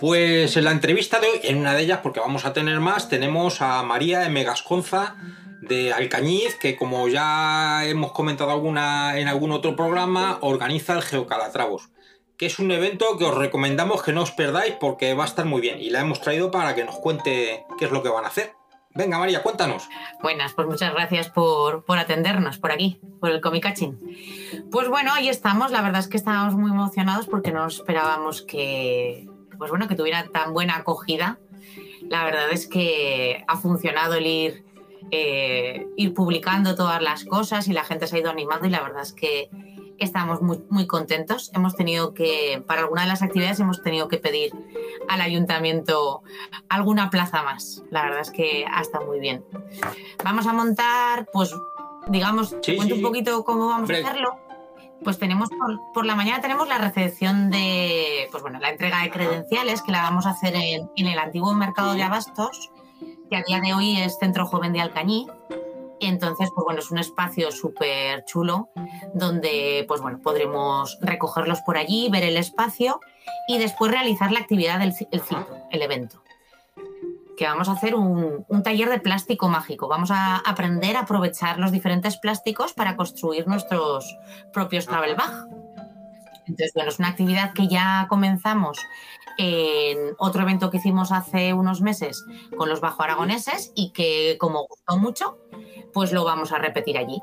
Pues 0.00 0.56
en 0.56 0.64
la 0.64 0.70
entrevista 0.70 1.20
de 1.20 1.26
hoy, 1.26 1.40
en 1.42 1.58
una 1.58 1.74
de 1.74 1.82
ellas, 1.82 2.00
porque 2.02 2.20
vamos 2.20 2.46
a 2.46 2.54
tener 2.54 2.80
más, 2.80 3.10
tenemos 3.10 3.60
a 3.60 3.82
María 3.82 4.24
M. 4.24 4.42
Gasconza 4.44 5.16
de 5.60 5.92
Alcañiz, 5.92 6.56
que 6.56 6.74
como 6.74 7.06
ya 7.08 7.84
hemos 7.84 8.12
comentado 8.12 8.50
alguna, 8.50 9.18
en 9.18 9.28
algún 9.28 9.52
otro 9.52 9.76
programa, 9.76 10.38
organiza 10.40 10.94
el 10.94 11.02
Geocalatravos, 11.02 11.90
que 12.38 12.46
es 12.46 12.58
un 12.58 12.70
evento 12.70 13.18
que 13.18 13.26
os 13.26 13.36
recomendamos 13.36 14.02
que 14.02 14.14
no 14.14 14.22
os 14.22 14.30
perdáis 14.30 14.74
porque 14.80 15.12
va 15.12 15.24
a 15.24 15.26
estar 15.26 15.44
muy 15.44 15.60
bien 15.60 15.78
y 15.78 15.90
la 15.90 16.00
hemos 16.00 16.22
traído 16.22 16.50
para 16.50 16.74
que 16.74 16.84
nos 16.84 16.96
cuente 16.96 17.66
qué 17.78 17.84
es 17.84 17.90
lo 17.90 18.02
que 18.02 18.08
van 18.08 18.24
a 18.24 18.28
hacer. 18.28 18.54
Venga 18.94 19.18
María, 19.18 19.42
cuéntanos. 19.42 19.86
Buenas, 20.22 20.54
pues 20.54 20.66
muchas 20.66 20.94
gracias 20.94 21.28
por, 21.28 21.84
por 21.84 21.98
atendernos 21.98 22.58
por 22.58 22.72
aquí, 22.72 23.00
por 23.20 23.30
el 23.30 23.42
Comicaching. 23.42 23.98
Pues 24.72 24.88
bueno, 24.88 25.12
ahí 25.12 25.28
estamos. 25.28 25.70
La 25.70 25.82
verdad 25.82 26.00
es 26.00 26.08
que 26.08 26.16
estábamos 26.16 26.54
muy 26.54 26.70
emocionados 26.70 27.26
porque 27.26 27.52
no 27.52 27.66
esperábamos 27.66 28.42
que, 28.42 29.28
pues 29.60 29.70
bueno, 29.70 29.88
que 29.88 29.94
tuviera 29.94 30.26
tan 30.28 30.54
buena 30.54 30.76
acogida. 30.76 31.38
La 32.08 32.24
verdad 32.24 32.48
es 32.50 32.66
que 32.66 33.44
ha 33.46 33.58
funcionado 33.58 34.14
el 34.14 34.26
ir, 34.26 34.64
eh, 35.10 35.86
ir 35.98 36.14
publicando 36.14 36.74
todas 36.74 37.02
las 37.02 37.26
cosas 37.26 37.68
y 37.68 37.74
la 37.74 37.84
gente 37.84 38.06
se 38.06 38.16
ha 38.16 38.20
ido 38.20 38.30
animando 38.30 38.66
y 38.66 38.70
la 38.70 38.82
verdad 38.82 39.02
es 39.02 39.12
que 39.12 39.50
estamos 39.98 40.40
muy, 40.40 40.64
muy 40.70 40.86
contentos. 40.86 41.50
Hemos 41.54 41.76
tenido 41.76 42.14
que, 42.14 42.64
para 42.66 42.80
alguna 42.80 43.02
de 43.02 43.08
las 43.08 43.20
actividades, 43.20 43.60
hemos 43.60 43.82
tenido 43.82 44.08
que 44.08 44.16
pedir 44.16 44.50
al 45.10 45.20
ayuntamiento 45.20 46.22
alguna 46.70 47.10
plaza 47.10 47.42
más. 47.42 47.82
La 47.90 48.04
verdad 48.04 48.20
es 48.20 48.30
que 48.30 48.64
ha 48.66 48.80
estado 48.80 49.04
muy 49.04 49.20
bien. 49.20 49.44
Vamos 50.24 50.46
a 50.46 50.54
montar, 50.54 51.28
pues, 51.34 51.54
digamos, 52.08 52.58
te 52.62 52.76
cuento 52.76 52.94
sí. 52.94 53.02
un 53.02 53.06
poquito 53.06 53.44
cómo 53.44 53.66
vamos 53.66 53.90
a 53.90 53.92
hacerlo. 53.92 54.38
Pues 55.02 55.18
tenemos 55.18 55.48
por, 55.48 55.80
por 55.92 56.06
la 56.06 56.14
mañana 56.14 56.40
tenemos 56.40 56.68
la 56.68 56.78
recepción 56.78 57.50
de, 57.50 58.28
pues 58.30 58.42
bueno, 58.42 58.58
la 58.58 58.70
entrega 58.70 59.02
de 59.02 59.10
credenciales 59.10 59.82
que 59.82 59.92
la 59.92 60.02
vamos 60.02 60.26
a 60.26 60.30
hacer 60.30 60.54
en, 60.54 60.90
en 60.96 61.06
el 61.06 61.18
antiguo 61.18 61.54
mercado 61.54 61.94
de 61.94 62.02
abastos, 62.02 62.70
que 63.30 63.36
a 63.36 63.42
día 63.42 63.60
de 63.60 63.72
hoy 63.72 63.98
es 63.98 64.18
Centro 64.18 64.46
Joven 64.46 64.72
de 64.72 64.80
Alcañiz. 64.80 65.28
Y 66.02 66.06
entonces, 66.06 66.50
pues 66.54 66.64
bueno, 66.64 66.80
es 66.80 66.90
un 66.90 66.98
espacio 66.98 67.52
súper 67.52 68.24
chulo 68.24 68.70
donde, 69.12 69.84
pues 69.86 70.00
bueno, 70.00 70.18
podremos 70.22 70.98
recogerlos 71.02 71.60
por 71.60 71.76
allí, 71.76 72.08
ver 72.10 72.24
el 72.24 72.38
espacio 72.38 73.00
y 73.46 73.58
después 73.58 73.92
realizar 73.92 74.32
la 74.32 74.40
actividad 74.40 74.78
del 74.78 74.94
el 75.10 75.20
ciclo, 75.20 75.46
el 75.70 75.82
evento. 75.82 76.22
Que 77.40 77.46
vamos 77.46 77.70
a 77.70 77.72
hacer 77.72 77.94
un, 77.94 78.44
un 78.48 78.62
taller 78.62 78.90
de 78.90 79.00
plástico 79.00 79.48
mágico. 79.48 79.88
Vamos 79.88 80.10
a 80.10 80.36
aprender 80.36 80.94
a 80.98 81.00
aprovechar 81.00 81.58
los 81.58 81.72
diferentes 81.72 82.18
plásticos 82.18 82.74
para 82.74 82.96
construir 82.96 83.48
nuestros 83.48 84.14
propios 84.52 84.84
travel 84.86 85.14
bag. 85.14 85.48
Entonces, 86.40 86.72
bueno, 86.74 86.90
es 86.90 86.98
una 86.98 87.08
actividad 87.08 87.54
que 87.54 87.66
ya 87.66 88.04
comenzamos 88.10 88.78
en 89.38 90.14
otro 90.18 90.42
evento 90.42 90.70
que 90.70 90.76
hicimos 90.76 91.12
hace 91.12 91.54
unos 91.54 91.80
meses 91.80 92.26
con 92.58 92.68
los 92.68 92.82
bajo 92.82 93.04
aragoneses 93.04 93.72
y 93.74 93.94
que 93.94 94.36
como 94.38 94.66
gustó 94.66 94.98
mucho, 94.98 95.38
pues 95.94 96.12
lo 96.12 96.24
vamos 96.24 96.52
a 96.52 96.58
repetir 96.58 96.98
allí. 96.98 97.22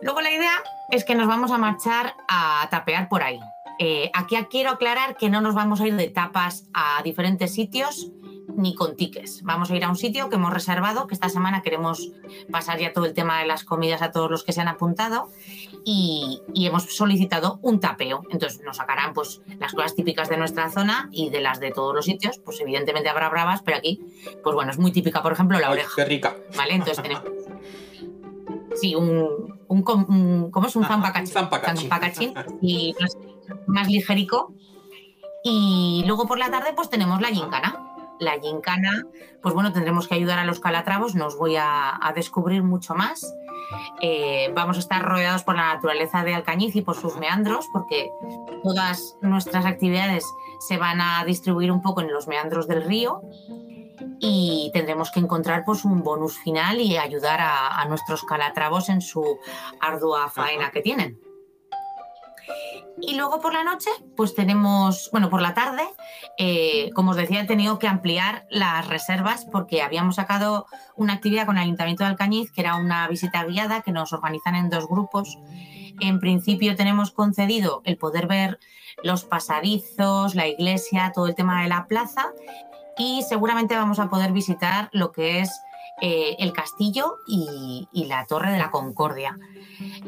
Luego 0.00 0.22
la 0.22 0.32
idea 0.32 0.62
es 0.90 1.04
que 1.04 1.14
nos 1.14 1.28
vamos 1.28 1.50
a 1.50 1.58
marchar 1.58 2.14
a 2.26 2.66
tapear 2.70 3.10
por 3.10 3.22
ahí. 3.22 3.38
Eh, 3.78 4.10
aquí 4.14 4.34
quiero 4.48 4.70
aclarar 4.70 5.18
que 5.18 5.28
no 5.28 5.42
nos 5.42 5.54
vamos 5.54 5.82
a 5.82 5.86
ir 5.86 5.94
de 5.94 6.08
tapas 6.08 6.64
a 6.72 7.02
diferentes 7.02 7.52
sitios 7.52 8.10
ni 8.56 8.74
con 8.74 8.96
tickets. 8.96 9.42
Vamos 9.42 9.70
a 9.70 9.76
ir 9.76 9.84
a 9.84 9.88
un 9.88 9.96
sitio 9.96 10.28
que 10.28 10.36
hemos 10.36 10.52
reservado, 10.52 11.06
que 11.06 11.14
esta 11.14 11.28
semana 11.28 11.62
queremos 11.62 12.10
pasar 12.50 12.78
ya 12.78 12.92
todo 12.92 13.04
el 13.06 13.14
tema 13.14 13.40
de 13.40 13.46
las 13.46 13.64
comidas 13.64 14.02
a 14.02 14.10
todos 14.12 14.30
los 14.30 14.44
que 14.44 14.52
se 14.52 14.60
han 14.60 14.68
apuntado 14.68 15.28
y, 15.84 16.40
y 16.54 16.66
hemos 16.66 16.84
solicitado 16.96 17.58
un 17.62 17.80
tapeo. 17.80 18.22
Entonces 18.30 18.60
nos 18.64 18.76
sacarán 18.76 19.12
pues 19.12 19.40
las 19.58 19.72
cosas 19.72 19.94
típicas 19.94 20.28
de 20.28 20.36
nuestra 20.36 20.70
zona 20.70 21.08
y 21.12 21.30
de 21.30 21.40
las 21.40 21.60
de 21.60 21.70
todos 21.72 21.94
los 21.94 22.04
sitios. 22.04 22.38
Pues 22.38 22.60
evidentemente 22.60 23.08
habrá 23.08 23.28
bravas, 23.28 23.62
pero 23.62 23.78
aquí, 23.78 24.00
pues 24.42 24.54
bueno, 24.54 24.70
es 24.70 24.78
muy 24.78 24.92
típica, 24.92 25.22
por 25.22 25.32
ejemplo, 25.32 25.58
la 25.58 25.66
Ay, 25.68 25.72
oreja. 25.74 25.92
qué 25.96 26.04
rica. 26.04 26.36
¿Vale? 26.56 26.74
Entonces 26.74 27.02
tenemos 27.02 27.24
sí, 28.80 28.94
un, 28.94 29.58
un, 29.68 29.82
¿cómo 30.50 30.66
es? 30.66 30.76
Un 30.76 30.84
zampacachín. 30.84 31.32
zampacachín 31.32 32.34
y 32.62 32.94
más, 33.00 33.16
más 33.66 33.88
ligerico. 33.88 34.52
Y 35.42 36.02
luego 36.06 36.26
por 36.26 36.38
la 36.38 36.50
tarde 36.50 36.72
pues 36.74 36.88
tenemos 36.88 37.20
la 37.20 37.28
gincana. 37.28 37.93
La 38.24 38.38
gincana, 38.40 39.04
pues 39.42 39.54
bueno, 39.54 39.72
tendremos 39.72 40.08
que 40.08 40.14
ayudar 40.14 40.38
a 40.38 40.44
los 40.44 40.60
calatravos, 40.60 41.14
no 41.14 41.26
os 41.26 41.36
voy 41.36 41.56
a, 41.56 41.98
a 42.00 42.12
descubrir 42.12 42.62
mucho 42.62 42.94
más. 42.94 43.34
Eh, 44.00 44.50
vamos 44.54 44.76
a 44.76 44.80
estar 44.80 45.02
rodeados 45.02 45.42
por 45.42 45.56
la 45.56 45.74
naturaleza 45.74 46.24
de 46.24 46.34
Alcañiz 46.34 46.76
y 46.76 46.82
por 46.82 46.96
sus 46.96 47.16
meandros, 47.16 47.66
porque 47.72 48.10
todas 48.62 49.16
nuestras 49.20 49.64
actividades 49.64 50.24
se 50.60 50.76
van 50.76 51.00
a 51.00 51.24
distribuir 51.24 51.72
un 51.72 51.82
poco 51.82 52.00
en 52.00 52.12
los 52.12 52.28
meandros 52.28 52.68
del 52.68 52.84
río 52.84 53.22
y 54.20 54.70
tendremos 54.72 55.10
que 55.10 55.20
encontrar 55.20 55.64
pues 55.64 55.84
un 55.84 56.02
bonus 56.02 56.38
final 56.38 56.80
y 56.80 56.96
ayudar 56.96 57.40
a, 57.40 57.80
a 57.80 57.84
nuestros 57.86 58.24
calatravos 58.24 58.88
en 58.88 59.00
su 59.00 59.38
ardua 59.80 60.28
faena 60.30 60.70
que 60.70 60.82
tienen. 60.82 61.20
Y 63.00 63.16
luego 63.16 63.40
por 63.40 63.52
la 63.52 63.64
noche, 63.64 63.90
pues 64.16 64.34
tenemos, 64.34 65.10
bueno, 65.12 65.28
por 65.28 65.42
la 65.42 65.52
tarde, 65.52 65.82
eh, 66.38 66.90
como 66.94 67.10
os 67.10 67.16
decía, 67.16 67.40
he 67.40 67.46
tenido 67.46 67.78
que 67.78 67.88
ampliar 67.88 68.46
las 68.50 68.86
reservas 68.86 69.46
porque 69.50 69.82
habíamos 69.82 70.16
sacado 70.16 70.66
una 70.96 71.14
actividad 71.14 71.46
con 71.46 71.56
el 71.56 71.64
Ayuntamiento 71.64 72.04
de 72.04 72.10
Alcañiz, 72.10 72.52
que 72.52 72.60
era 72.60 72.76
una 72.76 73.06
visita 73.08 73.44
guiada 73.44 73.82
que 73.82 73.92
nos 73.92 74.12
organizan 74.12 74.54
en 74.54 74.70
dos 74.70 74.88
grupos. 74.88 75.38
En 76.00 76.20
principio 76.20 76.76
tenemos 76.76 77.10
concedido 77.10 77.82
el 77.84 77.96
poder 77.98 78.26
ver 78.26 78.58
los 79.02 79.24
pasadizos, 79.24 80.34
la 80.34 80.46
iglesia, 80.46 81.12
todo 81.14 81.26
el 81.26 81.34
tema 81.34 81.62
de 81.62 81.68
la 81.68 81.86
plaza 81.86 82.32
y 82.96 83.22
seguramente 83.22 83.76
vamos 83.76 83.98
a 83.98 84.08
poder 84.08 84.32
visitar 84.32 84.88
lo 84.92 85.12
que 85.12 85.40
es 85.40 85.50
eh, 86.00 86.36
el 86.38 86.52
castillo 86.52 87.18
y, 87.26 87.88
y 87.92 88.06
la 88.06 88.26
torre 88.26 88.52
de 88.52 88.58
la 88.58 88.70
Concordia. 88.70 89.38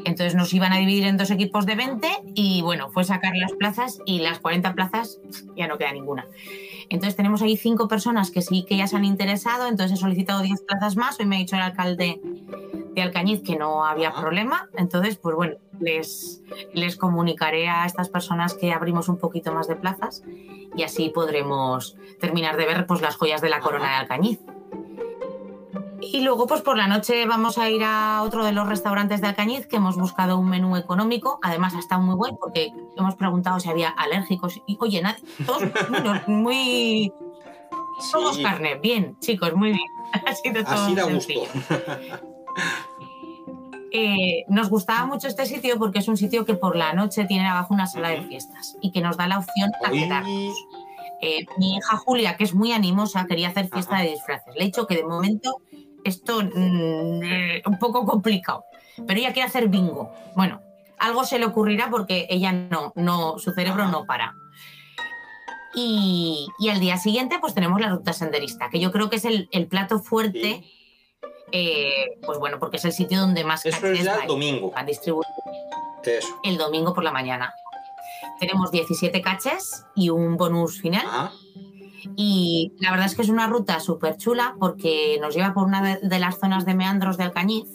Entonces 0.05 0.35
nos 0.35 0.53
iban 0.53 0.73
a 0.73 0.77
dividir 0.77 1.05
en 1.05 1.17
dos 1.17 1.31
equipos 1.31 1.65
de 1.65 1.75
20 1.75 2.07
y 2.35 2.61
bueno, 2.61 2.89
fue 2.89 3.03
sacar 3.03 3.35
las 3.35 3.53
plazas 3.53 3.99
y 4.05 4.19
las 4.19 4.39
40 4.39 4.73
plazas 4.73 5.19
ya 5.55 5.67
no 5.67 5.77
queda 5.77 5.91
ninguna. 5.93 6.25
Entonces 6.89 7.15
tenemos 7.15 7.41
ahí 7.41 7.57
cinco 7.57 7.87
personas 7.87 8.31
que 8.31 8.41
sí 8.41 8.65
que 8.67 8.77
ya 8.77 8.87
se 8.87 8.95
han 8.95 9.05
interesado, 9.05 9.67
entonces 9.67 9.97
he 9.97 10.01
solicitado 10.01 10.41
10 10.41 10.61
plazas 10.61 10.95
más, 10.95 11.19
hoy 11.19 11.25
me 11.25 11.37
ha 11.37 11.39
dicho 11.39 11.55
el 11.55 11.61
alcalde 11.61 12.21
de 12.93 13.01
Alcañiz 13.01 13.43
que 13.43 13.55
no 13.55 13.85
había 13.85 14.13
problema, 14.13 14.69
entonces 14.75 15.17
pues 15.17 15.35
bueno, 15.35 15.55
les, 15.79 16.41
les 16.73 16.95
comunicaré 16.95 17.67
a 17.67 17.85
estas 17.85 18.09
personas 18.09 18.53
que 18.53 18.71
abrimos 18.71 19.09
un 19.09 19.17
poquito 19.17 19.53
más 19.53 19.67
de 19.67 19.75
plazas 19.75 20.23
y 20.75 20.83
así 20.83 21.09
podremos 21.09 21.97
terminar 22.19 22.57
de 22.57 22.65
ver 22.65 22.87
pues 22.87 23.01
las 23.01 23.15
joyas 23.15 23.41
de 23.41 23.49
la 23.49 23.59
corona 23.59 23.89
de 23.89 23.95
Alcañiz. 23.95 24.39
Y 26.01 26.21
luego, 26.21 26.45
pues 26.47 26.61
por 26.61 26.77
la 26.77 26.87
noche 26.87 27.25
vamos 27.25 27.57
a 27.57 27.69
ir 27.69 27.81
a 27.83 28.21
otro 28.23 28.45
de 28.45 28.51
los 28.51 28.67
restaurantes 28.67 29.21
de 29.21 29.27
Alcañiz 29.27 29.67
que 29.67 29.77
hemos 29.77 29.95
buscado 29.97 30.37
un 30.37 30.49
menú 30.49 30.75
económico. 30.77 31.39
Además, 31.41 31.73
ha 31.75 31.79
estado 31.79 32.01
muy 32.01 32.15
bueno 32.15 32.37
porque 32.39 32.71
hemos 32.97 33.15
preguntado 33.15 33.59
si 33.59 33.69
había 33.69 33.89
alérgicos. 33.89 34.61
Y 34.67 34.77
oye, 34.79 35.01
nadie, 35.01 35.23
todos 35.45 35.63
muy-. 36.27 37.11
Todos 38.11 38.35
Sí. 38.35 38.43
carne. 38.43 38.75
Bien, 38.75 39.17
chicos, 39.19 39.53
muy 39.55 39.69
bien. 39.71 39.81
Ha 40.25 40.33
sido 40.35 40.63
todo 40.63 40.73
Así 40.85 40.95
da 40.95 41.03
gusto. 41.03 41.19
sencillo. 41.33 41.47
Eh, 43.93 44.43
nos 44.49 44.69
gustaba 44.69 45.05
mucho 45.05 45.27
este 45.29 45.45
sitio 45.45 45.77
porque 45.79 45.99
es 45.99 46.07
un 46.09 46.17
sitio 46.17 46.45
que 46.45 46.55
por 46.55 46.75
la 46.75 46.91
noche 46.93 47.23
tiene 47.23 47.47
abajo 47.47 47.73
una 47.73 47.87
sala 47.87 48.09
de 48.09 48.21
fiestas 48.21 48.75
y 48.81 48.91
que 48.91 48.99
nos 49.01 49.15
da 49.15 49.27
la 49.27 49.39
opción 49.39 49.71
a 49.83 49.89
quedarnos. 49.89 50.55
Eh, 51.21 51.45
mi 51.57 51.77
hija 51.77 51.95
Julia, 51.97 52.35
que 52.35 52.43
es 52.43 52.53
muy 52.53 52.73
animosa, 52.73 53.25
quería 53.27 53.47
hacer 53.47 53.69
fiesta 53.69 53.97
de 53.99 54.09
disfraces. 54.09 54.53
Le 54.55 54.61
he 54.63 54.65
dicho 54.65 54.85
que 54.87 54.95
de 54.97 55.03
momento 55.05 55.61
esto 56.07 56.41
mm, 56.41 57.23
eh, 57.23 57.61
un 57.65 57.79
poco 57.79 58.05
complicado, 58.05 58.65
pero 59.05 59.19
ella 59.19 59.33
quiere 59.33 59.47
hacer 59.47 59.67
bingo. 59.69 60.11
Bueno, 60.35 60.61
algo 60.97 61.23
se 61.23 61.39
le 61.39 61.45
ocurrirá 61.45 61.89
porque 61.89 62.27
ella 62.29 62.51
no, 62.51 62.93
no 62.95 63.37
su 63.39 63.51
cerebro 63.51 63.87
no 63.87 64.05
para. 64.05 64.35
Y, 65.75 66.47
y 66.57 66.69
al 66.69 66.79
día 66.79 66.97
siguiente, 66.97 67.37
pues 67.39 67.53
tenemos 67.53 67.79
la 67.79 67.89
ruta 67.89 68.11
senderista, 68.13 68.69
que 68.69 68.79
yo 68.79 68.91
creo 68.91 69.09
que 69.09 69.17
es 69.17 69.25
el, 69.25 69.47
el 69.51 69.67
plato 69.67 69.99
fuerte, 69.99 70.63
eh, 71.51 72.17
pues 72.25 72.39
bueno, 72.39 72.57
porque 72.59 72.77
es 72.77 72.85
el 72.85 72.93
sitio 72.93 73.19
donde 73.19 73.43
más 73.43 73.65
Eso 73.65 73.87
es 73.87 74.03
ya 74.03 74.15
el 74.21 74.27
domingo. 74.27 74.71
van 74.71 74.85
distribuidos 74.87 75.31
Eso. 76.03 76.39
el 76.43 76.57
domingo 76.57 76.93
por 76.93 77.03
la 77.03 77.11
mañana. 77.11 77.53
Tenemos 78.39 78.71
17 78.71 79.21
caches 79.21 79.85
y 79.95 80.09
un 80.09 80.35
bonus 80.37 80.81
final. 80.81 81.05
Y 82.15 82.73
la 82.79 82.91
verdad 82.91 83.07
es 83.07 83.15
que 83.15 83.21
es 83.21 83.29
una 83.29 83.47
ruta 83.47 83.79
súper 83.79 84.17
chula 84.17 84.55
porque 84.59 85.17
nos 85.21 85.35
lleva 85.35 85.53
por 85.53 85.65
una 85.65 85.97
de, 85.97 86.19
las 86.19 86.39
zonas 86.39 86.65
de 86.65 86.73
meandros 86.75 87.17
de 87.17 87.23
Alcañiz. 87.23 87.67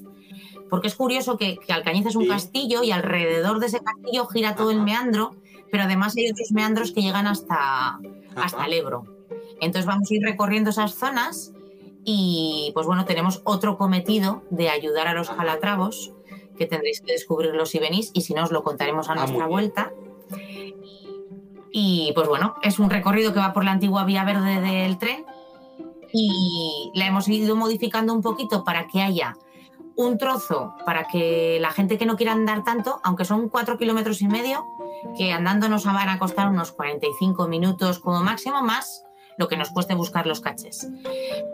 Porque 0.70 0.88
es 0.88 0.94
curioso 0.94 1.36
que, 1.36 1.58
que 1.58 1.72
Alcañiz 1.72 2.06
es 2.06 2.16
un 2.16 2.26
castillo 2.26 2.82
y 2.82 2.92
alrededor 2.92 3.58
de 3.58 3.66
ese 3.66 3.80
castillo 3.80 4.26
gira 4.26 4.56
todo 4.56 4.70
el 4.70 4.80
meandro, 4.80 5.34
pero 5.70 5.84
además 5.84 6.16
hay 6.16 6.30
otros 6.30 6.52
meandros 6.52 6.92
que 6.92 7.02
llegan 7.02 7.26
hasta, 7.26 7.98
hasta 8.36 8.64
el 8.64 8.72
Ebro. 8.72 9.04
Entonces 9.60 9.86
vamos 9.86 10.10
a 10.10 10.14
ir 10.14 10.22
recorriendo 10.22 10.70
esas 10.70 10.94
zonas 10.94 11.52
y 12.04 12.70
pues 12.74 12.86
bueno, 12.86 13.04
tenemos 13.04 13.42
otro 13.44 13.76
cometido 13.76 14.42
de 14.50 14.70
ayudar 14.70 15.06
a 15.06 15.14
los 15.14 15.30
calatravos 15.30 16.12
que 16.56 16.66
tendréis 16.66 17.00
que 17.00 17.12
descubrirlo 17.12 17.66
si 17.66 17.78
venís 17.78 18.10
y 18.12 18.22
si 18.22 18.34
no 18.34 18.42
os 18.42 18.50
lo 18.50 18.62
contaremos 18.62 19.08
a 19.08 19.12
Ah, 19.12 19.16
nuestra 19.16 19.46
bien. 19.46 19.50
Y 21.72 22.12
pues 22.14 22.28
bueno, 22.28 22.54
es 22.62 22.78
un 22.78 22.90
recorrido 22.90 23.32
que 23.32 23.40
va 23.40 23.52
por 23.52 23.64
la 23.64 23.72
antigua 23.72 24.04
vía 24.04 24.24
verde 24.24 24.60
del 24.60 24.98
tren 24.98 25.24
y 26.12 26.90
la 26.94 27.06
hemos 27.06 27.26
ido 27.28 27.56
modificando 27.56 28.12
un 28.12 28.20
poquito 28.22 28.64
para 28.64 28.86
que 28.86 29.00
haya 29.00 29.34
un 29.96 30.16
trozo 30.18 30.74
para 30.86 31.04
que 31.04 31.58
la 31.60 31.70
gente 31.70 31.98
que 31.98 32.06
no 32.06 32.16
quiera 32.16 32.32
andar 32.32 32.64
tanto, 32.64 33.00
aunque 33.04 33.24
son 33.24 33.48
cuatro 33.48 33.76
kilómetros 33.78 34.22
y 34.22 34.26
medio, 34.28 34.64
que 35.16 35.32
andando 35.32 35.68
nos 35.68 35.84
van 35.84 36.08
a 36.08 36.18
costar 36.18 36.48
unos 36.48 36.72
45 36.72 37.46
minutos 37.48 37.98
como 37.98 38.22
máximo, 38.22 38.62
más 38.62 39.04
lo 39.38 39.48
que 39.48 39.56
nos 39.56 39.70
cueste 39.70 39.94
buscar 39.94 40.26
los 40.26 40.40
caches. 40.40 40.88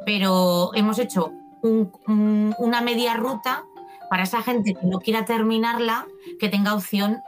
Pero 0.07 0.71
hemos 0.75 0.99
hecho 0.99 1.31
un- 1.63 1.93
un- 2.07 2.55
una 2.59 2.81
media 2.81 3.15
ruta 3.15 3.65
para 4.11 4.23
esa 4.23 4.43
gente 4.43 4.75
que 4.75 4.87
no 4.87 5.01
quiera 5.01 5.25
terminarla, 5.25 6.07
que 6.41 6.49
tenga 6.49 6.75
opción 6.75 7.23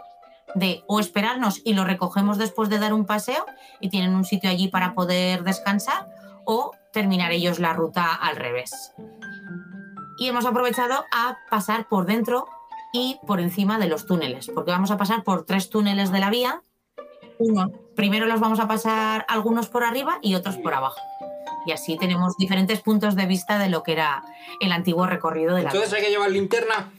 de 0.54 0.82
o 0.86 1.00
esperarnos 1.00 1.60
y 1.64 1.74
lo 1.74 1.84
recogemos 1.84 2.38
después 2.38 2.68
de 2.68 2.78
dar 2.78 2.92
un 2.92 3.06
paseo 3.06 3.44
y 3.80 3.88
tienen 3.88 4.14
un 4.14 4.24
sitio 4.24 4.50
allí 4.50 4.68
para 4.68 4.94
poder 4.94 5.44
descansar 5.44 6.08
o 6.44 6.72
terminar 6.92 7.32
ellos 7.32 7.58
la 7.58 7.72
ruta 7.72 8.14
al 8.14 8.36
revés. 8.36 8.92
Y 10.18 10.28
hemos 10.28 10.44
aprovechado 10.44 11.04
a 11.12 11.38
pasar 11.48 11.88
por 11.88 12.06
dentro 12.06 12.46
y 12.92 13.18
por 13.26 13.40
encima 13.40 13.78
de 13.78 13.88
los 13.88 14.06
túneles, 14.06 14.50
porque 14.54 14.70
vamos 14.70 14.90
a 14.90 14.96
pasar 14.96 15.22
por 15.22 15.44
tres 15.44 15.70
túneles 15.70 16.10
de 16.12 16.20
la 16.20 16.30
vía. 16.30 16.62
Uno, 17.38 17.70
primero 17.96 18.26
los 18.26 18.40
vamos 18.40 18.60
a 18.60 18.68
pasar 18.68 19.24
algunos 19.28 19.68
por 19.68 19.84
arriba 19.84 20.18
y 20.20 20.34
otros 20.34 20.58
por 20.58 20.74
abajo. 20.74 21.00
Y 21.66 21.72
así 21.72 21.96
tenemos 21.96 22.36
diferentes 22.36 22.80
puntos 22.80 23.16
de 23.16 23.26
vista 23.26 23.58
de 23.58 23.68
lo 23.68 23.82
que 23.82 23.92
era 23.92 24.22
el 24.60 24.72
antiguo 24.72 25.06
recorrido 25.06 25.54
de 25.54 25.62
la 25.62 25.70
Entonces 25.70 25.92
hay 25.92 26.02
que 26.02 26.10
llevar 26.10 26.30
linterna. 26.30 26.90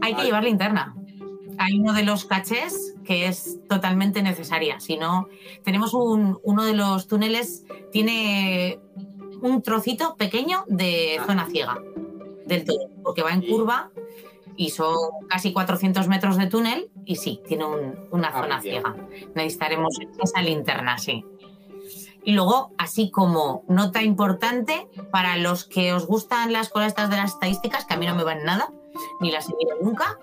hay 0.00 0.14
que 0.14 0.24
llevar 0.24 0.44
linterna. 0.44 0.94
Hay 1.58 1.78
uno 1.78 1.92
de 1.92 2.02
los 2.02 2.24
cachés 2.24 2.94
que 3.04 3.26
es 3.28 3.58
totalmente 3.68 4.22
necesaria. 4.22 4.80
Si 4.80 4.96
no, 4.96 5.28
tenemos 5.64 5.94
un, 5.94 6.38
uno 6.42 6.64
de 6.64 6.74
los 6.74 7.06
túneles, 7.08 7.64
tiene 7.92 8.78
un 9.42 9.62
trocito 9.62 10.16
pequeño 10.16 10.64
de 10.66 11.20
zona 11.26 11.46
ciega 11.46 11.78
del 12.46 12.64
todo, 12.64 12.88
porque 13.02 13.22
va 13.22 13.32
en 13.32 13.42
curva 13.42 13.90
y 14.56 14.70
son 14.70 14.94
casi 15.28 15.52
400 15.52 16.08
metros 16.08 16.36
de 16.38 16.46
túnel 16.46 16.90
y 17.04 17.16
sí, 17.16 17.40
tiene 17.46 17.64
un- 17.64 17.98
una 18.10 18.28
Ah, 18.28 18.42
zona 18.42 18.60
bien. 18.60 18.82
ciega. 18.82 18.96
Necesitaremos 19.34 19.98
esa 20.22 20.42
linterna, 20.42 20.96
sí. 20.98 21.24
Y 22.24 22.32
luego, 22.32 22.72
así 22.78 23.10
como 23.10 23.64
nota 23.68 24.02
importante, 24.02 24.88
para 25.12 25.36
los 25.36 25.64
que 25.64 25.92
os 25.92 26.06
gustan 26.06 26.52
las 26.52 26.72
estas 26.74 27.08
de 27.10 27.16
las 27.16 27.32
estadísticas, 27.34 27.84
que 27.84 27.94
a 27.94 27.96
mí 27.98 28.06
no 28.06 28.14
me 28.16 28.24
van 28.24 28.44
nada, 28.44 28.72
ni 29.20 29.30
las 29.30 29.48
he 29.48 29.52
visto 29.56 29.74
nunca, 29.82 30.18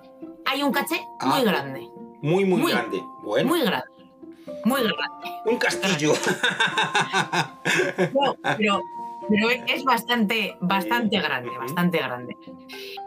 hay 0.46 0.64
un 0.64 0.72
caché 0.72 1.00
muy 1.22 1.40
Ah. 1.42 1.44
grande. 1.44 1.90
Muy, 2.22 2.46
muy, 2.46 2.62
Muy- 2.62 2.72
grande. 2.72 3.02
Bueno. 3.24 3.50
Muy 3.50 3.62
grande. 3.62 3.88
Muy 4.66 4.82
grande. 4.82 5.42
Un 5.46 5.58
castillo. 5.58 6.14
No, 8.14 8.36
pero, 8.58 8.82
pero 9.30 9.50
es 9.50 9.84
bastante, 9.84 10.58
bastante 10.62 11.20
grande, 11.20 11.50
bastante 11.58 11.98
grande. 11.98 12.38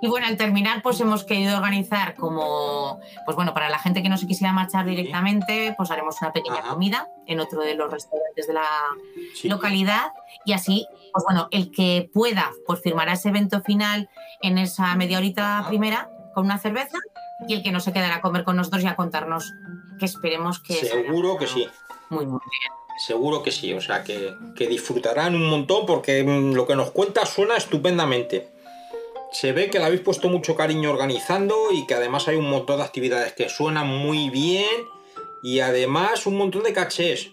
Y 0.03 0.09
bueno, 0.09 0.27
al 0.27 0.37
terminar, 0.37 0.83
pues 0.83 1.01
hemos 1.01 1.25
querido 1.25 1.57
organizar 1.57 2.15
como, 2.15 2.99
pues 3.25 3.37
bueno, 3.37 3.55
para 3.55 3.71
la 3.71 3.79
gente 3.79 4.03
que 4.03 4.09
no 4.11 4.19
se 4.19 4.27
quisiera 4.27 4.53
marchar 4.53 4.85
directamente, 4.85 5.75
pues 5.77 5.91
haremos 5.91 6.21
una 6.21 6.33
pequeña 6.33 6.61
comida 6.63 7.09
en 7.27 7.41
otro 7.41 7.61
de 7.63 7.75
los 7.75 7.91
restaurantes 7.91 8.47
de 8.47 8.53
la 8.53 8.67
localidad 9.45 10.13
y 10.45 10.53
así, 10.53 10.87
pues 11.13 11.25
bueno, 11.25 11.49
el 11.51 11.71
que 11.71 12.11
pueda, 12.13 12.51
pues 12.67 12.81
firmará 12.83 13.13
ese 13.15 13.31
evento 13.31 13.63
final 13.63 14.11
en 14.43 14.59
esa 14.59 14.95
media 14.97 15.19
horita 15.19 15.65
primera 15.69 16.11
con 16.35 16.45
una 16.45 16.59
cerveza 16.59 16.99
y 17.49 17.55
el 17.55 17.63
que 17.63 17.73
no 17.73 17.81
se 17.81 17.93
quedará 17.93 18.17
a 18.17 18.21
comer 18.21 18.45
con 18.45 18.57
nosotros 18.57 18.83
y 18.83 18.87
a 18.87 18.97
contarnos 18.97 19.53
que 19.99 20.05
esperemos 20.05 20.61
que... 20.61 20.75
Seguro 20.75 21.37
que 21.37 21.47
sí. 21.47 21.67
Muy, 22.11 22.27
muy 22.27 22.41
bien. 22.51 22.73
Seguro 22.99 23.43
que 23.43 23.51
sí. 23.53 23.73
O 23.75 23.81
sea, 23.81 24.03
que, 24.05 24.35
que 24.57 24.67
disfrutarán 24.67 25.35
un 25.35 25.49
montón 25.51 25.85
porque 25.87 26.23
mm, 26.25 26.55
lo 26.55 26.67
que 26.67 26.77
nos 26.77 26.91
cuenta 26.93 27.27
suena 27.27 27.57
estupendamente. 27.57 28.49
Se 29.33 29.53
ve 29.53 29.69
que 29.69 29.79
le 29.79 29.85
habéis 29.85 30.01
puesto 30.01 30.29
mucho 30.29 30.55
cariño 30.55 30.91
organizando 30.91 31.55
y 31.73 31.87
que 31.87 31.95
además 31.95 32.27
hay 32.29 32.37
un 32.37 32.49
montón 32.49 32.79
de 32.79 32.85
actividades 32.85 33.33
que 33.35 33.49
suenan 33.49 33.87
muy 33.89 34.31
bien 34.31 34.65
y 35.43 35.61
además 35.61 36.27
un 36.27 36.37
montón 36.39 36.63
de 36.63 36.73
cachés. 36.73 37.33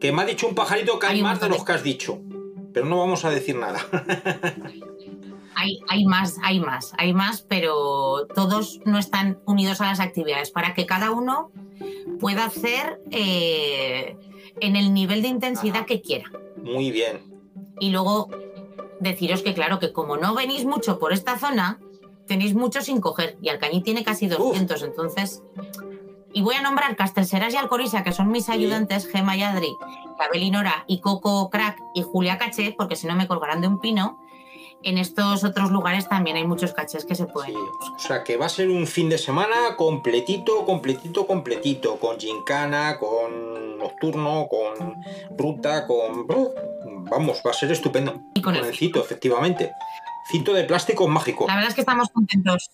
Que 0.00 0.12
me 0.12 0.22
ha 0.22 0.26
dicho 0.26 0.46
un 0.46 0.54
pajarito 0.54 0.98
que 0.98 1.06
hay, 1.06 1.16
Hay 1.16 1.22
más 1.22 1.40
de- 1.40 1.48
los 1.48 1.64
que 1.64 1.72
has 1.72 1.82
dicho. 1.82 2.20
Pero 2.72 2.86
no 2.86 2.98
vamos 2.98 3.24
a 3.24 3.30
decir 3.30 3.56
nada. 3.56 3.80
Hay, 5.56 5.80
hay 5.88 6.04
más, 6.04 6.38
hay 6.42 6.60
más, 6.60 6.92
hay 6.98 7.12
más, 7.12 7.42
pero 7.42 8.26
todos 8.34 8.80
no 8.84 8.98
están 8.98 9.38
unidos 9.46 9.80
a 9.80 9.86
las 9.86 10.00
actividades 10.00 10.50
para 10.50 10.74
que 10.74 10.86
cada 10.86 11.10
uno 11.10 11.50
pueda 12.20 12.44
hacer 12.44 13.00
eh, 13.10 14.16
en 14.60 14.76
el 14.76 14.94
nivel 14.94 15.22
de 15.22 15.28
intensidad 15.28 15.86
que 15.86 16.00
quiera. 16.00 16.30
Muy 16.62 16.90
bien. 16.90 17.22
Y 17.80 17.90
luego 17.90 18.30
deciros 19.00 19.42
que, 19.42 19.54
claro, 19.54 19.78
que 19.78 19.92
como 19.92 20.16
no 20.16 20.34
venís 20.34 20.64
mucho 20.64 20.98
por 20.98 21.12
esta 21.12 21.38
zona, 21.38 21.78
tenéis 22.26 22.54
mucho 22.54 22.80
sin 22.80 23.00
coger. 23.00 23.36
Y 23.40 23.48
Alcañiz 23.48 23.84
tiene 23.84 24.04
casi 24.04 24.26
200, 24.26 24.82
entonces. 24.82 25.42
Y 26.32 26.42
voy 26.42 26.56
a 26.56 26.62
nombrar 26.62 26.96
Castelseras 26.96 27.54
y 27.54 27.56
Alcorisa, 27.56 28.02
que 28.02 28.12
son 28.12 28.30
mis 28.30 28.48
ayudantes, 28.48 29.06
Gema 29.06 29.36
y 29.36 29.42
Adri, 29.42 29.76
Nora, 30.50 30.84
y 30.88 31.00
Coco 31.00 31.48
Crack 31.50 31.78
y 31.94 32.02
Julia 32.02 32.38
Caché, 32.38 32.74
porque 32.76 32.96
si 32.96 33.06
no 33.06 33.14
me 33.14 33.28
colgarán 33.28 33.60
de 33.60 33.68
un 33.68 33.78
pino. 33.78 34.18
En 34.84 34.98
estos 34.98 35.44
otros 35.44 35.70
lugares 35.70 36.10
también 36.10 36.36
hay 36.36 36.46
muchos 36.46 36.74
cachés 36.74 37.06
que 37.06 37.14
se 37.14 37.24
pueden. 37.24 37.56
O 37.56 37.98
sea 37.98 38.22
que 38.22 38.36
va 38.36 38.46
a 38.46 38.50
ser 38.50 38.68
un 38.68 38.86
fin 38.86 39.08
de 39.08 39.16
semana 39.16 39.76
completito, 39.78 40.66
completito, 40.66 41.26
completito. 41.26 41.98
Con 41.98 42.20
gincana, 42.20 42.98
con 42.98 43.78
nocturno, 43.78 44.46
con 44.46 44.96
ruta, 45.38 45.86
con... 45.86 46.26
Vamos, 47.10 47.40
va 47.46 47.50
a 47.50 47.54
ser 47.54 47.72
estupendo. 47.72 48.20
Y 48.34 48.42
con 48.42 48.54
el 48.56 48.64
el 48.66 48.74
cito, 48.74 49.00
efectivamente. 49.00 49.72
Cito 50.30 50.52
de 50.52 50.64
plástico 50.64 51.08
mágico. 51.08 51.46
La 51.48 51.54
verdad 51.54 51.70
es 51.70 51.74
que 51.74 51.80
estamos 51.80 52.10
contentos. 52.10 52.70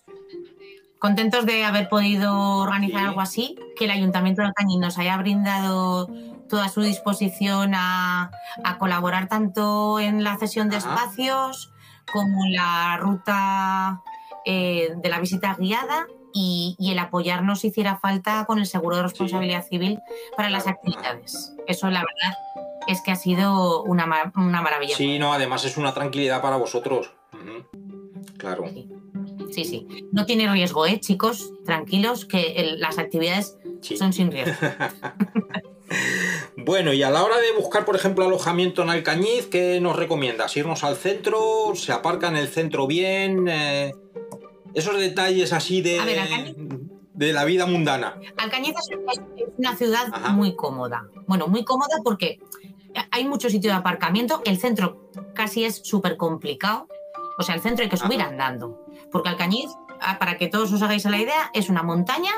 Contentos 0.99 1.45
de 1.45 1.63
haber 1.63 1.87
podido 1.87 2.57
organizar 2.57 3.07
algo 3.07 3.21
así, 3.21 3.55
que 3.77 3.85
el 3.85 3.91
Ayuntamiento 3.91 4.41
de 4.41 4.49
Alcañiz 4.49 4.79
nos 4.79 4.97
haya 4.97 5.15
brindado 5.15 6.09
toda 6.49 6.67
su 6.67 6.81
disposición 6.81 7.73
a, 7.73 8.31
a 8.65 8.77
colaborar 8.77 9.29
tanto 9.29 9.99
en 10.01 10.25
la 10.25 10.37
cesión 10.37 10.69
de 10.69 10.77
espacios 10.77 11.70
como 12.11 12.45
la 12.49 12.97
ruta 12.97 14.01
eh, 14.45 14.89
de 14.95 15.09
la 15.09 15.19
visita 15.19 15.55
guiada 15.59 16.07
y, 16.33 16.75
y 16.79 16.91
el 16.91 16.99
apoyarnos 16.99 17.59
si 17.61 17.67
hiciera 17.67 17.97
falta 17.97 18.45
con 18.45 18.59
el 18.59 18.65
seguro 18.65 18.97
de 18.97 19.03
responsabilidad 19.03 19.65
civil 19.65 19.99
para 20.37 20.49
las 20.49 20.67
actividades. 20.67 21.55
Eso 21.67 21.89
la 21.89 21.99
verdad 22.01 22.37
es 22.87 23.01
que 23.01 23.11
ha 23.11 23.15
sido 23.15 23.83
una, 23.83 24.31
una 24.35 24.61
maravilla. 24.61 24.95
Sí, 24.95 25.19
no, 25.19 25.33
además 25.33 25.65
es 25.65 25.77
una 25.77 25.93
tranquilidad 25.93 26.41
para 26.41 26.57
vosotros. 26.57 27.11
Claro. 28.37 28.63
Sí, 29.51 29.65
sí. 29.65 29.87
No 30.11 30.25
tiene 30.25 30.51
riesgo, 30.51 30.85
¿eh, 30.87 30.99
chicos? 30.99 31.51
Tranquilos, 31.65 32.25
que 32.25 32.53
el- 32.53 32.79
las 32.79 32.97
actividades 32.97 33.57
son 33.97 34.13
sin 34.13 34.31
riesgo. 34.31 34.53
Bueno, 36.57 36.93
y 36.93 37.03
a 37.03 37.09
la 37.09 37.23
hora 37.23 37.37
de 37.37 37.51
buscar, 37.57 37.85
por 37.85 37.95
ejemplo, 37.95 38.25
alojamiento 38.25 38.81
en 38.83 38.89
Alcañiz, 38.89 39.47
¿qué 39.47 39.79
nos 39.81 39.95
recomiendas? 39.95 40.55
¿Irnos 40.57 40.83
al 40.83 40.95
centro? 40.95 41.73
¿Se 41.75 41.91
aparca 41.91 42.27
en 42.27 42.37
el 42.37 42.47
centro 42.47 42.87
bien? 42.87 43.47
Eh, 43.47 43.93
esos 44.73 44.97
detalles 44.97 45.53
así 45.53 45.81
de, 45.81 45.99
A 45.99 46.05
ver, 46.05 46.19
Alcañiz- 46.19 46.55
de 47.13 47.33
la 47.33 47.45
vida 47.45 47.65
mundana. 47.65 48.15
Alcañiz 48.37 48.73
es 48.77 49.19
una 49.57 49.75
ciudad 49.75 50.07
muy 50.31 50.55
cómoda. 50.55 51.07
Bueno, 51.27 51.47
muy 51.47 51.63
cómoda 51.63 51.97
porque 52.03 52.39
hay 53.11 53.27
mucho 53.27 53.49
sitio 53.49 53.71
de 53.71 53.77
aparcamiento. 53.77 54.41
El 54.45 54.57
centro 54.57 55.09
casi 55.33 55.65
es 55.65 55.81
súper 55.83 56.17
complicado. 56.17 56.87
O 57.37 57.43
sea, 57.43 57.55
el 57.55 57.61
centro 57.61 57.83
hay 57.83 57.89
que 57.89 57.97
subir 57.97 58.21
andando. 58.21 58.85
Porque 59.11 59.29
Alcañiz, 59.29 59.69
ah, 59.99 60.19
para 60.19 60.37
que 60.37 60.47
todos 60.47 60.71
os 60.73 60.81
hagáis 60.81 61.05
la 61.05 61.17
idea, 61.19 61.49
es 61.53 61.69
una 61.69 61.83
montaña 61.83 62.31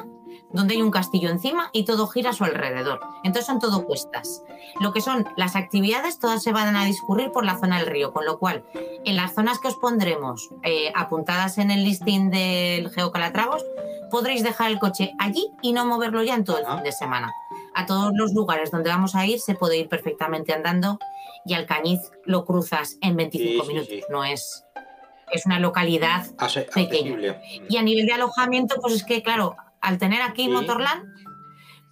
donde 0.53 0.75
hay 0.75 0.81
un 0.81 0.91
castillo 0.91 1.29
encima 1.29 1.69
y 1.73 1.83
todo 1.85 2.07
gira 2.07 2.29
a 2.29 2.33
su 2.33 2.43
alrededor. 2.43 2.99
Entonces 3.23 3.45
son 3.47 3.59
todo 3.59 3.85
cuestas. 3.85 4.43
Lo 4.79 4.93
que 4.93 5.01
son 5.01 5.27
las 5.35 5.55
actividades, 5.55 6.19
todas 6.19 6.41
se 6.43 6.51
van 6.53 6.75
a 6.75 6.85
discurrir 6.85 7.31
por 7.31 7.43
la 7.45 7.57
zona 7.59 7.79
del 7.79 7.87
río, 7.87 8.13
con 8.13 8.25
lo 8.25 8.39
cual 8.39 8.63
en 9.03 9.15
las 9.15 9.33
zonas 9.33 9.59
que 9.59 9.67
os 9.67 9.75
pondremos 9.75 10.49
eh, 10.63 10.91
apuntadas 10.95 11.57
en 11.57 11.71
el 11.71 11.83
listing 11.83 12.29
del 12.29 12.89
Geocalatravos, 12.91 13.65
podréis 14.11 14.43
dejar 14.43 14.69
el 14.71 14.79
coche 14.79 15.11
allí 15.19 15.47
y 15.61 15.73
no 15.73 15.85
moverlo 15.85 16.21
ya 16.23 16.35
en 16.35 16.43
todo 16.43 16.59
el 16.59 16.65
fin 16.65 16.83
de 16.83 16.91
semana. 16.91 17.31
A 17.75 17.85
todos 17.87 18.11
los 18.13 18.33
lugares 18.33 18.69
donde 18.69 18.89
vamos 18.91 19.15
a 19.15 19.25
ir 19.25 19.39
se 19.39 19.55
puede 19.55 19.77
ir 19.77 19.89
perfectamente 19.89 20.53
andando 20.53 20.99
y 21.45 21.55
Alcañiz 21.55 21.99
lo 22.25 22.45
cruzas 22.45 22.97
en 23.01 23.15
25 23.17 23.63
Sí, 23.65 23.67
sí, 23.69 23.73
minutos. 23.73 24.09
No 24.11 24.23
es, 24.23 24.63
es 25.31 25.45
una 25.47 25.59
localidad 25.59 26.27
Ase- 26.37 26.67
pequeña. 26.73 27.13
accesible. 27.15 27.41
Y 27.67 27.77
a 27.77 27.81
nivel 27.81 28.05
de 28.05 28.13
alojamiento, 28.13 28.75
pues 28.79 28.93
es 28.93 29.03
que, 29.03 29.23
claro, 29.23 29.55
al 29.83 29.99
tener 29.99 30.21
aquí 30.23 30.45
Sí. 30.45 30.49
Motorland, 30.49 31.03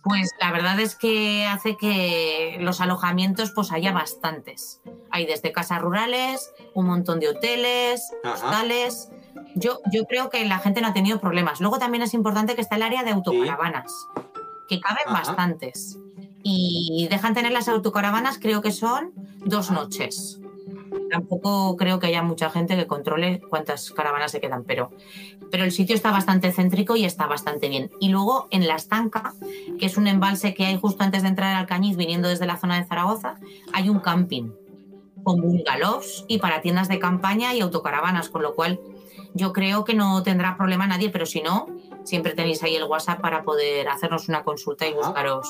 pues 0.04 0.32
la 0.42 0.52
verdad 0.52 0.80
es 0.80 0.96
que 0.96 1.46
hace 1.46 1.78
que 1.78 2.58
los 2.60 2.82
alojamientos 2.82 3.52
pues 3.52 3.72
haya 3.72 3.92
bastantes. 3.92 4.82
Hay 5.12 5.28
desde 5.28 5.52
casas 5.52 5.80
rurales, 5.82 6.52
un 6.74 6.88
montón 6.88 7.20
de 7.20 7.30
hoteles, 7.30 8.02
Ajá. 8.24 8.34
hostales. 8.34 9.10
Yo, 9.56 9.80
yo 9.92 10.06
creo 10.06 10.30
que 10.32 10.44
la 10.46 10.58
gente 10.58 10.82
no 10.82 10.88
ha 10.88 10.94
tenido 10.94 11.20
problemas. 11.22 11.62
Luego 11.62 11.78
también 11.78 12.02
es 12.02 12.16
importante 12.16 12.56
que 12.56 12.62
está 12.62 12.78
el 12.78 12.82
área 12.84 13.04
de 13.04 13.12
autocaravanas, 13.12 13.94
que 14.68 14.80
caben 14.80 15.04
Ajá. 15.06 15.14
bastantes. 15.20 16.00
Y 16.44 17.08
dejan 17.12 17.36
tener 17.36 17.52
las 17.52 17.68
autocaravanas, 17.68 18.40
creo 18.40 18.64
que 18.64 18.72
son 18.72 19.12
dos 19.46 19.70
noches. 19.70 20.40
Tampoco 21.10 21.78
creo 21.78 22.00
que 22.00 22.08
haya 22.08 22.22
mucha 22.22 22.50
gente 22.50 22.76
que 22.76 22.88
controle 22.88 23.42
cuántas 23.50 23.92
caravanas 23.92 24.32
se 24.32 24.42
quedan, 24.42 24.64
pero, 24.64 24.92
pero 25.50 25.64
el 25.64 25.72
sitio 25.72 25.96
está 25.96 26.12
bastante 26.12 26.52
céntrico 26.52 26.96
y 26.96 27.06
está 27.06 27.28
bastante 27.28 27.70
bien. 27.70 27.90
Y 28.00 28.10
luego 28.10 28.48
en 28.52 28.68
La 28.68 28.76
Estanca, 28.76 29.34
que 29.80 29.86
es 29.86 29.98
un 29.98 30.08
embalse 30.08 30.54
que 30.54 30.66
hay 30.66 30.78
justo 30.78 31.04
antes 31.04 31.24
de 31.24 31.30
entrar 31.30 31.56
al 31.56 31.68
Cañiz, 31.68 31.98
viniendo 31.98 32.30
desde 32.30 32.46
la 32.46 32.58
zona 32.58 32.78
de 32.78 32.86
Zaragoza, 32.86 33.36
hay 33.74 33.90
un 33.90 34.00
camping 34.00 34.52
con 35.24 35.42
bungalows 35.42 36.26
y 36.28 36.40
para 36.40 36.62
tiendas 36.62 36.88
de 36.88 37.00
campaña 37.00 37.54
y 37.54 37.62
autocaravanas, 37.62 38.30
con 38.30 38.42
lo 38.42 38.56
cual 38.56 38.80
yo 39.34 39.54
creo 39.54 39.84
que 39.84 39.94
no 39.94 40.24
tendrá 40.24 40.58
problema 40.58 40.88
nadie, 40.88 41.10
pero 41.10 41.26
si 41.26 41.42
no, 41.42 41.68
siempre 42.04 42.34
tenéis 42.34 42.62
ahí 42.64 42.76
el 42.76 42.84
WhatsApp 42.84 43.22
para 43.22 43.44
poder 43.44 43.88
hacernos 43.88 44.28
una 44.30 44.44
consulta 44.44 44.88
y 44.88 44.94
buscaros 44.94 45.48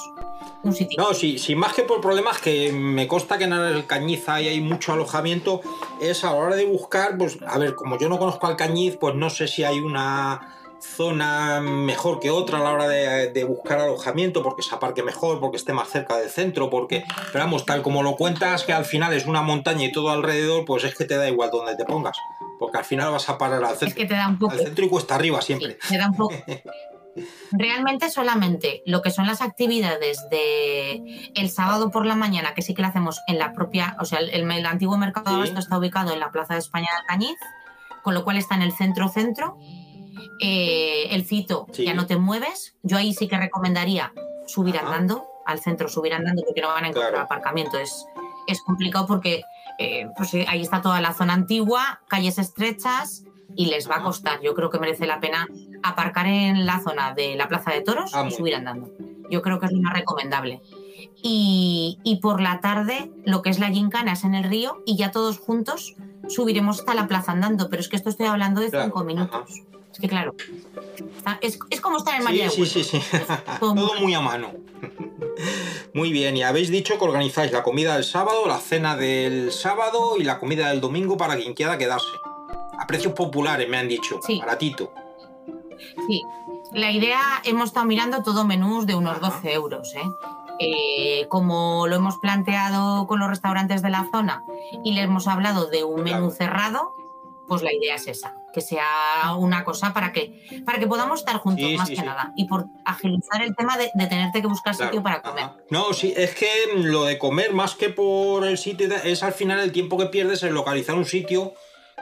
un 0.64 0.74
sitio. 0.74 1.02
No, 1.02 1.14
sí, 1.14 1.38
sí, 1.38 1.56
más 1.56 1.74
que 1.74 1.84
por 1.84 2.02
problemas 2.02 2.40
que 2.40 2.72
me 2.72 3.08
consta 3.08 3.38
que 3.38 3.46
en 3.46 3.54
el 3.54 3.86
Cañiz 3.86 4.28
hay, 4.30 4.48
hay 4.48 4.62
mucho 4.62 4.94
alojamiento, 4.94 5.62
es 6.00 6.24
a 6.24 6.32
la 6.32 6.38
hora 6.38 6.56
de 6.56 6.66
buscar, 6.66 7.18
pues, 7.18 7.38
a 7.46 7.58
ver, 7.58 7.76
como 7.76 7.98
yo 7.98 8.10
no 8.10 8.20
conozco 8.20 8.48
al 8.48 8.56
Cañiz, 8.56 8.98
pues 8.98 9.16
no 9.16 9.30
sé 9.30 9.48
si 9.48 9.64
hay 9.64 9.80
una 9.80 10.58
zona 10.82 11.62
mejor 11.62 12.20
que 12.20 12.32
otra 12.32 12.58
a 12.58 12.62
la 12.62 12.72
hora 12.72 12.88
de, 12.88 13.32
de 13.32 13.44
buscar 13.44 13.80
alojamiento, 13.80 14.42
porque 14.42 14.64
se 14.64 14.74
aparque 14.74 15.04
mejor, 15.04 15.40
porque 15.40 15.58
esté 15.58 15.74
más 15.74 15.90
cerca 15.90 16.18
del 16.18 16.30
centro, 16.30 16.70
porque, 16.70 17.04
pero 17.32 17.44
vamos, 17.44 17.66
tal 17.66 17.82
como 17.82 18.02
lo 18.04 18.16
cuentas, 18.16 18.64
que 18.64 18.74
al 18.74 18.86
final 18.86 19.14
es 19.14 19.26
una 19.26 19.42
montaña 19.42 19.86
y 19.86 19.92
todo 19.92 20.10
alrededor, 20.10 20.66
pues 20.66 20.84
es 20.84 20.96
que 20.96 21.06
te 21.06 21.18
da 21.18 21.30
igual 21.30 21.52
donde 21.52 21.76
te 21.76 21.86
pongas, 21.86 22.18
porque 22.62 22.78
al 22.78 22.86
final 22.86 23.12
vas 23.12 23.28
a 23.28 23.38
parar 23.40 23.64
al 23.64 23.70
centro, 23.76 23.88
Es 23.88 23.96
que 23.96 24.06
te 24.06 24.14
da 24.14 24.28
un 24.28 24.38
poco. 24.38 24.54
al 24.54 24.60
centro 24.60 24.86
y 24.86 24.90
cuesta 24.90 25.16
arriba 25.16 25.42
siempre. 25.42 25.80
te 25.90 25.98
da 25.98 26.08
un 26.10 26.16
poco. 26.16 26.36
Realmente 27.52 28.10
solamente 28.10 28.84
lo 28.86 29.02
que 29.02 29.10
son 29.12 29.26
las 29.28 29.42
actividades 29.42 30.30
de 30.30 31.32
el 31.36 31.50
sábado 31.50 31.92
por 31.92 32.06
la 32.06 32.16
mañana, 32.16 32.54
que 32.54 32.62
sí 32.62 32.74
que 32.74 32.82
lo 32.82 32.88
hacemos 32.88 33.20
en 33.28 33.38
la 33.40 33.52
propia, 33.52 33.98
o 34.00 34.06
sea, 34.06 34.20
el, 34.20 34.30
el 34.30 34.66
antiguo 34.66 34.98
mercado 34.98 35.30
de 35.32 35.36
abasto 35.38 35.60
está 35.60 35.78
ubicado 35.78 36.14
en 36.14 36.20
la 36.22 36.32
Plaza 36.32 36.54
de 36.54 36.60
España 36.60 36.88
de 36.94 37.00
Alcañiz, 37.02 37.38
con 38.04 38.14
lo 38.14 38.24
cual 38.24 38.38
está 38.38 38.56
en 38.56 38.62
el 38.62 38.72
centro-centro. 38.72 39.58
Eh, 40.40 41.08
el 41.12 41.26
cito, 41.26 41.68
Sí. 41.74 41.84
ya 41.86 41.94
no 41.94 42.06
te 42.08 42.16
mueves. 42.18 42.76
Yo 42.84 42.98
ahí 42.98 43.14
sí 43.14 43.28
que 43.28 43.38
recomendaría 43.38 44.14
subir 44.48 44.78
andando, 44.78 45.26
al 45.46 45.60
centro 45.60 45.90
subir 45.90 46.14
andando, 46.14 46.44
porque 46.46 46.62
no 46.62 46.68
van 46.70 46.86
a 46.86 46.88
encontrar 46.90 47.12
Claro. 47.12 47.26
aparcamiento. 47.26 47.78
Es, 47.80 48.06
es 48.48 48.62
complicado 48.62 49.06
porque 49.08 49.42
eh, 49.82 50.10
pues, 50.16 50.34
eh, 50.34 50.46
ahí 50.48 50.62
está 50.62 50.82
toda 50.82 51.02
la 51.02 51.14
zona 51.14 51.34
antigua, 51.34 52.02
calles 52.08 52.38
estrechas 52.38 53.24
y 53.56 53.66
les 53.66 53.90
va 53.90 53.98
a 53.98 54.04
costar. 54.04 54.42
Yo 54.42 54.54
creo 54.54 54.70
que 54.70 54.80
merece 54.80 55.06
la 55.06 55.20
pena 55.20 55.48
aparcar 55.84 56.28
en 56.28 56.66
la 56.66 56.80
zona 56.80 57.14
de 57.14 57.36
la 57.36 57.48
Plaza 57.48 57.72
de 57.72 57.82
Toros 57.82 58.12
Ah, 58.14 58.26
y 58.28 58.32
subir 58.32 58.56
andando. 58.56 58.90
Yo 59.30 59.42
creo 59.42 59.60
que 59.60 59.66
es 59.66 59.72
lo 59.72 59.82
más 59.82 59.94
recomendable. 59.94 60.62
Y, 61.24 62.00
y 62.04 62.18
por 62.18 62.42
la 62.42 62.60
tarde, 62.60 63.12
lo 63.26 63.42
que 63.42 63.50
es 63.50 63.60
la 63.60 63.70
gincana 63.70 64.14
es 64.14 64.24
en 64.24 64.36
el 64.36 64.44
río 64.44 64.82
y 64.86 64.98
ya 64.98 65.12
todos 65.12 65.40
juntos 65.40 65.96
subiremos 66.28 66.80
hasta 66.80 66.94
la 66.94 67.08
plaza 67.08 67.32
andando. 67.32 67.70
Pero 67.70 67.82
es 67.82 67.90
que 67.90 67.96
esto 67.96 68.10
estoy 68.10 68.28
hablando 68.28 68.62
de 68.62 68.70
Claro, 68.70 68.86
cinco 68.86 69.04
minutos. 69.04 69.62
Que 70.02 70.10
claro, 70.10 70.36
está- 71.18 71.38
es, 71.42 71.58
es 71.70 71.80
como 71.82 71.98
estar 71.98 72.16
en 72.16 72.22
Sí, 72.22 72.26
María 72.26 72.50
sí, 72.50 72.66
sí, 72.66 72.84
sí. 72.84 73.02
Todo 73.60 73.94
muy 74.00 74.14
a 74.14 74.22
mano. 74.22 74.52
Muy 75.94 76.12
bien, 76.12 76.38
y 76.38 76.44
habéis 76.44 76.70
dicho 76.70 76.98
que 76.98 77.04
organizáis 77.04 77.52
la 77.52 77.64
comida 77.64 77.96
del 77.96 78.04
sábado, 78.04 78.48
la 78.48 78.60
cena 78.60 78.96
del 78.96 79.52
sábado 79.52 80.16
y 80.18 80.24
la 80.24 80.40
comida 80.40 80.70
del 80.70 80.80
domingo 80.82 81.18
para 81.18 81.36
quien 81.36 81.54
quiera 81.54 81.78
quedarse. 81.78 82.08
A 82.80 82.88
precios 82.88 83.14
populares, 83.14 83.68
me 83.70 83.78
han 83.78 83.88
dicho. 83.88 84.20
Baratito. 84.40 84.94
Sí, 86.08 86.24
la 86.74 86.92
idea, 86.92 87.20
hemos 87.44 87.70
estado 87.70 87.86
mirando 87.86 88.24
todo 88.24 88.46
menús 88.46 88.86
de 88.86 88.96
unos 88.96 89.20
12 89.20 89.54
euros. 89.54 89.94
¿eh? 89.96 90.02
Eh, 90.60 91.28
como 91.28 91.88
lo 91.88 91.96
hemos 91.96 92.18
planteado 92.18 93.08
con 93.08 93.20
los 93.20 93.30
restaurantes 93.30 93.82
de 93.82 93.90
la 93.90 94.08
zona 94.12 94.44
y 94.84 94.94
le 94.94 95.02
hemos 95.02 95.28
hablado 95.28 95.68
de 95.68 95.84
un 95.84 96.04
menú 96.04 96.32
cerrado, 96.32 96.94
pues 97.48 97.62
la 97.62 97.74
idea 97.74 97.96
es 97.96 98.08
esa, 98.08 98.34
que 98.54 98.62
sea 98.62 99.36
una 99.38 99.64
cosa 99.64 99.94
para 99.94 100.14
que, 100.14 100.62
para 100.66 100.80
que 100.80 100.88
podamos 100.88 101.20
estar 101.20 101.38
juntos, 101.38 101.66
Sí, 101.66 101.76
más 101.78 101.88
sí, 101.88 101.96
que 101.96 102.02
sí. 102.02 102.06
nada. 102.06 102.32
Y 102.36 102.46
por 102.46 102.66
agilizar 102.86 103.42
el 103.42 103.56
tema 103.56 103.78
de, 103.78 103.92
de 103.94 104.08
tenerte 104.08 104.42
que 104.42 104.48
buscar 104.48 104.76
Claro, 104.76 104.90
sitio 104.92 105.04
para 105.04 105.22
comer. 105.22 105.50
No, 105.70 105.94
sí, 105.94 106.14
es 106.16 106.34
que 106.36 106.48
lo 106.76 107.04
de 107.06 107.18
comer 107.18 107.54
más 107.54 107.76
que 107.76 107.90
por 107.90 108.46
el 108.46 108.58
sitio 108.58 108.88
es 109.04 109.24
al 109.24 109.34
final 109.34 109.60
el 109.60 109.72
tiempo 109.72 109.98
que 109.98 110.06
pierdes 110.06 110.44
en 110.44 110.54
localizar 110.54 110.96
un 110.96 111.06
sitio 111.06 111.54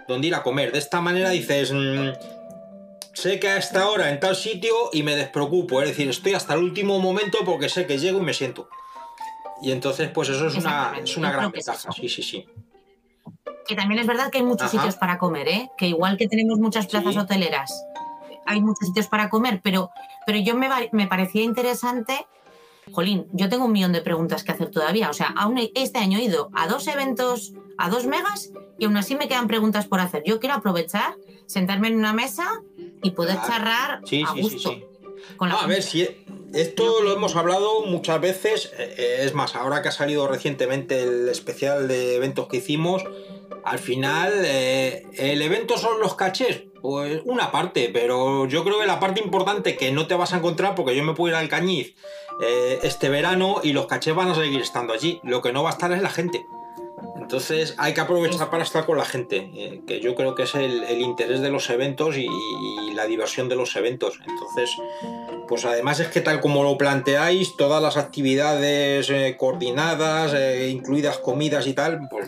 donde 0.07 0.27
ir 0.27 0.35
a 0.35 0.43
comer. 0.43 0.71
De 0.71 0.79
esta 0.79 1.01
manera 1.01 1.29
dices, 1.31 1.71
mm, 1.71 2.09
sé 3.13 3.39
que 3.39 3.47
a 3.49 3.57
esta 3.57 3.89
hora 3.89 4.09
en 4.11 4.19
tal 4.19 4.35
sitio 4.35 4.73
y 4.93 5.03
me 5.03 5.15
despreocupo, 5.15 5.81
es 5.81 5.89
decir, 5.89 6.09
estoy 6.09 6.33
hasta 6.33 6.53
el 6.53 6.63
último 6.63 6.99
momento 6.99 7.39
porque 7.45 7.69
sé 7.69 7.85
que 7.85 7.97
llego 7.97 8.19
y 8.19 8.23
me 8.23 8.33
siento. 8.33 8.69
Y 9.61 9.71
entonces, 9.71 10.09
pues 10.09 10.29
eso 10.29 10.47
es 10.47 10.55
una, 10.55 10.93
es 11.03 11.17
una 11.17 11.31
gran 11.31 11.45
es 11.47 11.65
ventaja. 11.65 11.91
Sí, 11.91 12.07
sí, 12.07 12.23
sí. 12.23 12.45
Que 13.69 13.75
también 13.75 13.99
es 14.01 14.07
verdad 14.07 14.31
que 14.31 14.39
hay 14.39 14.43
muchos 14.43 14.63
Ajá. 14.69 14.71
sitios 14.71 14.95
para 14.95 15.19
comer, 15.19 15.47
¿eh? 15.47 15.69
Que 15.77 15.87
igual 15.87 16.17
que 16.17 16.27
tenemos 16.27 16.57
muchas 16.57 16.87
plazas 16.87 17.15
hoteleras, 17.15 17.71
hay 18.47 18.61
muchos 18.61 18.87
sitios 18.87 19.05
para 19.07 19.29
comer, 19.29 19.61
pero, 19.63 19.91
pero 20.25 20.39
yo 20.39 20.55
me, 20.55 20.67
me 20.91 21.05
parecía 21.05 21.43
interesante. 21.43 22.25
Jolín, 22.91 23.27
yo 23.31 23.47
tengo 23.47 23.65
un 23.65 23.71
millón 23.71 23.93
de 23.93 24.01
preguntas 24.01 24.43
que 24.43 24.51
hacer 24.51 24.71
todavía. 24.71 25.11
O 25.11 25.13
sea, 25.13 25.27
aún 25.37 25.59
este 25.75 25.99
año 25.99 26.17
he 26.17 26.23
ido 26.23 26.49
a 26.55 26.67
dos 26.67 26.87
eventos, 26.87 27.53
a 27.77 27.89
dos 27.91 28.07
megas, 28.07 28.49
y 28.79 28.85
aún 28.85 28.97
así 28.97 29.13
me 29.15 29.27
quedan 29.27 29.47
preguntas 29.47 29.85
por 29.85 29.99
hacer. 29.99 30.23
Yo 30.25 30.39
quiero 30.39 30.55
aprovechar, 30.55 31.13
sentarme 31.45 31.89
en 31.89 31.97
una 31.99 32.11
mesa 32.11 32.47
y 33.03 33.11
poder 33.11 33.35
Claro. 33.35 33.47
charlar 33.49 34.01
Sí, 34.05 34.23
a 34.23 34.33
sí, 34.33 34.37
sí, 34.37 34.41
gusto. 34.41 34.69
sí. 34.71 34.83
con 35.37 35.49
la 35.49 35.55
No, 35.55 35.61
a 35.61 35.67
ver, 35.67 35.83
si 35.83 36.07
esto 36.53 37.01
lo 37.03 37.13
hemos 37.13 37.35
hablado 37.35 37.81
muchas 37.85 38.19
veces. 38.21 38.71
eh, 38.77 39.21
Es 39.23 39.34
más, 39.34 39.55
ahora 39.55 39.81
que 39.81 39.89
ha 39.89 39.91
salido 39.91 40.27
recientemente 40.27 41.01
el 41.03 41.30
especial 41.30 41.88
de 41.88 42.15
eventos 42.15 42.47
que 42.47 42.57
hicimos, 42.57 43.03
al 43.63 43.80
final, 43.80 44.31
eh, 44.45 45.05
¿el 45.17 45.41
evento 45.41 45.77
son 45.77 45.99
los 45.99 46.15
cachés? 46.15 46.63
Pues 46.81 47.21
una 47.26 47.51
parte, 47.51 47.89
pero 47.91 48.47
yo 48.47 48.63
creo 48.63 48.80
que 48.80 48.85
la 48.88 48.99
parte 48.99 49.21
importante 49.21 49.76
que 49.76 49.91
no 49.91 50.07
te 50.07 50.15
vas 50.15 50.34
a 50.34 50.38
encontrar, 50.38 50.76
porque 50.76 50.95
yo 50.95 51.03
me 51.03 51.13
puedo 51.13 51.34
ir 51.34 51.35
al 51.38 51.49
Cañiz 51.49 51.95
eh, 52.41 52.80
este 52.84 53.09
verano 53.09 53.59
y 53.61 53.73
los 53.73 53.85
cachés 53.88 54.15
van 54.15 54.30
a 54.30 54.35
seguir 54.35 54.61
estando 54.61 54.93
allí. 54.93 55.19
Lo 55.23 55.41
que 55.41 55.51
no 55.51 55.61
va 55.61 55.71
a 55.71 55.73
estar 55.73 55.91
es 55.91 56.01
la 56.01 56.09
gente. 56.09 56.45
Entonces 57.30 57.76
hay 57.77 57.93
que 57.93 58.01
aprovechar 58.01 58.49
para 58.49 58.64
estar 58.64 58.88
con 58.88 58.97
la 58.97 59.06
gente, 59.06 59.51
eh, 59.53 59.84
que 59.85 59.99
yo 59.99 60.15
creo 60.15 60.34
que 60.34 60.41
es 60.43 60.56
el, 60.56 60.84
el 60.85 60.99
interés 60.99 61.41
de 61.41 61.51
los 61.51 61.69
eventos 61.69 62.18
y, 62.18 62.26
y 62.26 62.93
la 62.95 63.06
diversión 63.06 63.47
de 63.47 63.56
los 63.56 63.76
eventos. 63.76 64.19
Entonces, 64.27 64.76
pues 65.47 65.64
además 65.64 65.99
es 65.99 66.07
que 66.07 66.22
tal 66.22 66.39
como 66.41 66.64
lo 66.64 66.76
planteáis, 66.76 67.56
todas 67.56 67.84
las 67.84 67.97
actividades 67.97 69.11
eh, 69.11 69.35
coordinadas, 69.38 70.34
eh, 70.34 70.69
incluidas 70.72 71.19
comidas 71.19 71.68
y 71.68 71.73
tal, 71.73 71.99
pues 72.10 72.26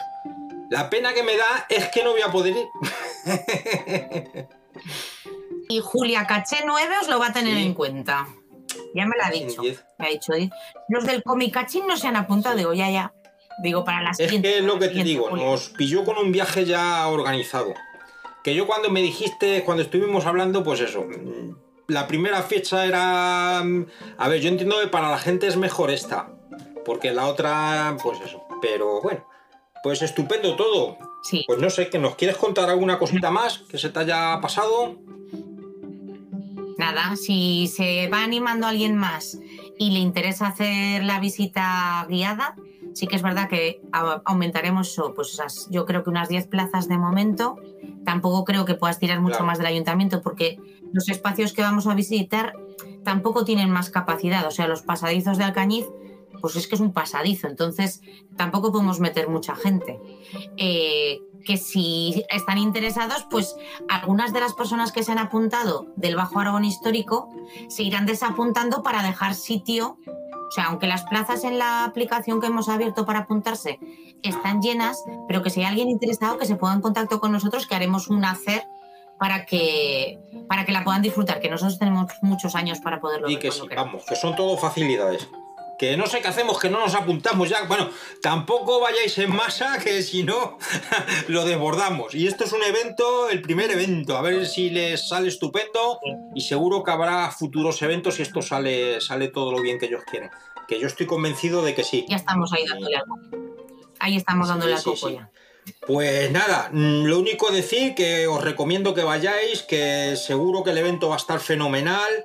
la 0.70 0.88
pena 0.92 1.16
que 1.16 1.24
me 1.24 1.36
da 1.36 1.66
es 1.68 1.88
que 1.90 2.04
no 2.04 2.12
voy 2.12 2.22
a 2.22 2.32
poder 2.32 2.56
ir. 2.58 2.68
Y 5.68 5.80
Julia 5.80 6.28
Caché 6.28 6.58
9 6.64 6.94
os 7.02 7.08
lo 7.08 7.18
va 7.18 7.30
a 7.30 7.34
tener 7.34 7.58
en 7.58 7.74
cuenta. 7.74 8.28
Ya 8.94 9.06
me 9.08 9.16
lo 9.18 9.24
ha 9.24 9.32
dicho. 9.32 9.64
Me 9.98 10.06
ha 10.06 10.10
dicho. 10.10 10.34
"Di- 10.34 10.52
Los 10.90 11.06
del 11.06 11.24
Comicachín 11.24 11.88
no 11.88 11.98
se 11.98 12.08
han 12.08 12.18
apuntado. 12.18 12.56
Digo, 12.56 12.74
ya, 12.76 12.90
ya. 12.92 13.14
Digo, 13.62 13.84
para 13.84 14.02
las 14.02 14.20
Es 14.20 14.32
que 14.32 14.58
es 14.58 14.64
lo 14.64 14.80
que 14.80 14.88
te 14.90 15.04
digo, 15.04 15.30
nos 15.36 15.70
pilló 15.70 16.04
con 16.04 16.18
un 16.18 16.32
viaje 16.32 16.66
ya 16.66 17.08
organizado. 17.08 17.74
Que 18.44 18.56
yo 18.56 18.66
cuando 18.66 18.90
me 18.90 19.02
dijiste, 19.02 19.64
cuando 19.64 19.84
estuvimos 19.84 20.26
hablando, 20.26 20.64
pues 20.64 20.80
eso, 20.80 21.04
mm, 21.04 21.56
la 21.88 22.08
primera 22.08 22.42
fecha 22.42 22.86
era... 22.86 23.62
mm, 23.64 23.86
A 24.18 24.28
ver, 24.28 24.42
yo 24.42 24.50
entiendo 24.50 24.80
que 24.82 24.88
para 24.88 25.12
la 25.12 25.20
gente 25.20 25.46
es 25.48 25.58
mejor 25.58 25.92
esta, 25.92 26.30
porque 26.86 27.12
la 27.12 27.28
otra, 27.28 27.96
pues 28.02 28.20
eso. 28.22 28.44
Pero 28.62 29.02
bueno, 29.02 29.26
pues 29.84 30.02
estupendo 30.02 30.56
todo. 30.56 30.98
Sí. 31.24 31.44
Pues 31.46 31.60
no 31.60 31.70
sé, 31.70 31.90
que 31.90 32.00
nos 32.00 32.16
quieres 32.16 32.38
contar 32.38 32.68
alguna 32.70 32.98
cosita 32.98 33.30
más 33.30 33.60
que 33.70 33.78
se 33.78 33.90
te 33.90 34.00
haya 34.00 34.40
pasado. 34.42 34.96
Nada, 36.80 37.16
si 37.16 37.68
se 37.68 38.08
va 38.08 38.24
animando 38.24 38.66
alguien 38.66 38.96
más 38.96 39.38
y 39.78 39.92
le 39.92 40.00
interesa 40.00 40.48
hacer 40.48 41.04
la 41.04 41.20
visita 41.20 42.08
guiada, 42.10 42.56
sí 42.94 43.08
que 43.08 43.16
es 43.16 43.22
verdad 43.22 43.50
que 43.50 43.82
aumentaremos 44.26 45.00
pues 45.16 45.34
esas, 45.34 45.68
yo 45.70 45.86
creo 45.86 46.04
que 46.04 46.10
unas 46.10 46.30
10 46.30 46.48
plazas 46.48 46.88
de 46.88 46.98
momento. 46.98 47.58
Tampoco 48.06 48.46
creo 48.46 48.66
que 48.66 48.76
puedas 48.76 49.00
tirar 49.00 49.20
mucho 49.20 49.34
Claro. 49.34 49.46
más 49.46 49.58
del 49.58 49.68
ayuntamiento 49.68 50.22
porque 50.22 50.60
los 50.92 51.08
espacios 51.10 51.54
que 51.54 51.62
vamos 51.62 51.88
a 51.88 51.94
visitar 51.94 52.54
tampoco 53.04 53.46
tienen 53.46 53.70
más 53.70 53.90
capacidad. 53.90 54.46
O 54.48 54.52
sea, 54.52 54.68
los 54.68 54.82
pasadizos 54.82 55.38
de 55.38 55.44
Alcañiz, 55.44 55.86
pues 56.42 56.56
es 56.56 56.68
que 56.68 56.76
es 56.76 56.82
un 56.82 56.92
pasadizo, 56.94 57.48
entonces 57.48 58.02
tampoco 58.36 58.72
podemos 58.72 59.00
meter 59.00 59.30
mucha 59.30 59.56
gente. 59.56 60.00
Eh, 60.58 61.20
que 61.46 61.58
si 61.58 62.24
están 62.30 62.58
interesados, 62.60 63.26
pues 63.30 63.56
algunas 63.90 64.32
de 64.34 64.40
las 64.42 64.54
personas 64.54 64.92
que 64.92 65.04
se 65.04 65.12
han 65.12 65.18
apuntado 65.18 65.88
del 65.96 66.16
Bajo 66.16 66.40
Aragón 66.40 66.66
Histórico 66.66 67.30
se 67.68 67.84
irán 67.84 68.06
desapuntando 68.06 68.84
para 68.84 69.02
dejar 69.04 69.34
sitio. 69.34 69.98
O 70.52 70.54
sea, 70.54 70.66
aunque 70.66 70.86
las 70.86 71.04
plazas 71.04 71.46
en 71.46 71.58
la 71.58 71.86
aplicación 71.86 72.42
que 72.42 72.48
hemos 72.48 72.68
abierto 72.68 73.06
para 73.06 73.20
apuntarse 73.20 73.80
están 74.22 74.62
llenas, 74.62 75.02
pero 75.26 75.42
que 75.42 75.50
si 75.50 75.62
hay 75.62 75.68
alguien 75.68 75.90
interesado 75.90 76.38
que 76.38 76.46
se 76.46 76.58
ponga 76.58 76.74
en 76.74 76.82
contacto 76.82 77.22
con 77.22 77.32
nosotros, 77.32 77.68
que 77.68 77.74
haremos 77.74 78.10
un 78.10 78.26
hacer 78.26 78.62
para 79.18 79.46
que, 79.46 80.20
para 80.50 80.66
que 80.66 80.74
la 80.74 80.84
puedan 80.84 81.02
disfrutar, 81.02 81.40
que 81.40 81.50
nosotros 81.50 81.80
tenemos 81.80 82.12
muchos 82.22 82.54
años 82.56 82.82
para 82.82 83.00
poderlo 83.00 83.30
Y 83.30 83.36
ver 83.36 83.44
que 83.44 83.52
sí, 83.52 83.62
vamos, 83.74 84.04
que 84.06 84.18
son 84.18 84.36
todo 84.36 84.58
facilidades. 84.58 85.30
Que 85.82 85.98
no 85.98 86.06
sé 86.06 86.22
qué 86.22 86.28
hacemos, 86.28 86.60
que 86.60 86.70
no 86.70 86.80
nos 86.80 86.94
apuntamos 86.94 87.50
ya. 87.50 87.64
Bueno, 87.64 87.90
tampoco 88.22 88.80
vayáis 88.80 89.18
en 89.18 89.36
masa, 89.36 89.80
que 89.80 90.04
si 90.04 90.22
no, 90.22 90.60
lo 91.28 91.44
desbordamos. 91.44 92.14
Y 92.14 92.28
esto 92.28 92.44
es 92.44 92.54
un 92.54 92.62
evento, 92.62 93.32
el 93.32 93.42
primer 93.42 93.72
evento. 93.72 94.16
A 94.16 94.22
ver 94.22 94.46
si 94.46 94.70
les 94.70 95.10
sale 95.10 95.30
estupendo. 95.30 96.00
Y 96.36 96.42
seguro 96.42 96.84
que 96.84 96.92
habrá 96.92 97.32
futuros 97.32 97.82
eventos 97.82 98.20
y 98.20 98.22
esto 98.22 98.44
sale, 98.44 99.02
sale 99.02 99.30
todo 99.30 99.52
lo 99.52 99.60
bien 99.60 99.80
que 99.80 99.88
ellos 99.88 100.04
quieren. 100.06 100.30
Que 100.68 100.80
yo 100.80 100.86
estoy 100.86 101.08
convencido 101.08 101.64
de 101.64 101.74
que 101.74 101.84
sí. 101.84 102.06
Ya 102.08 102.18
estamos 102.18 102.54
ahí 102.54 102.68
dándole 102.68 102.98
al. 102.98 103.06
Ahí 103.98 104.18
estamos 104.18 104.50
dándole 104.50 104.74
al 104.74 104.80
sí, 104.82 104.86
coco 104.86 105.10
sí. 105.10 105.16
ya. 105.16 105.32
Pues 105.88 106.30
nada, 106.30 106.70
mm, 106.72 107.06
lo 107.06 107.18
único 107.18 107.50
decir 107.50 107.96
que 107.96 108.28
os 108.28 108.44
recomiendo 108.44 108.94
que 108.94 109.02
vayáis, 109.02 109.64
que 109.64 110.16
seguro 110.16 110.64
que 110.64 110.70
el 110.70 110.78
evento 110.78 111.10
va 111.10 111.16
a 111.16 111.18
estar 111.18 111.40
fenomenal, 111.40 112.24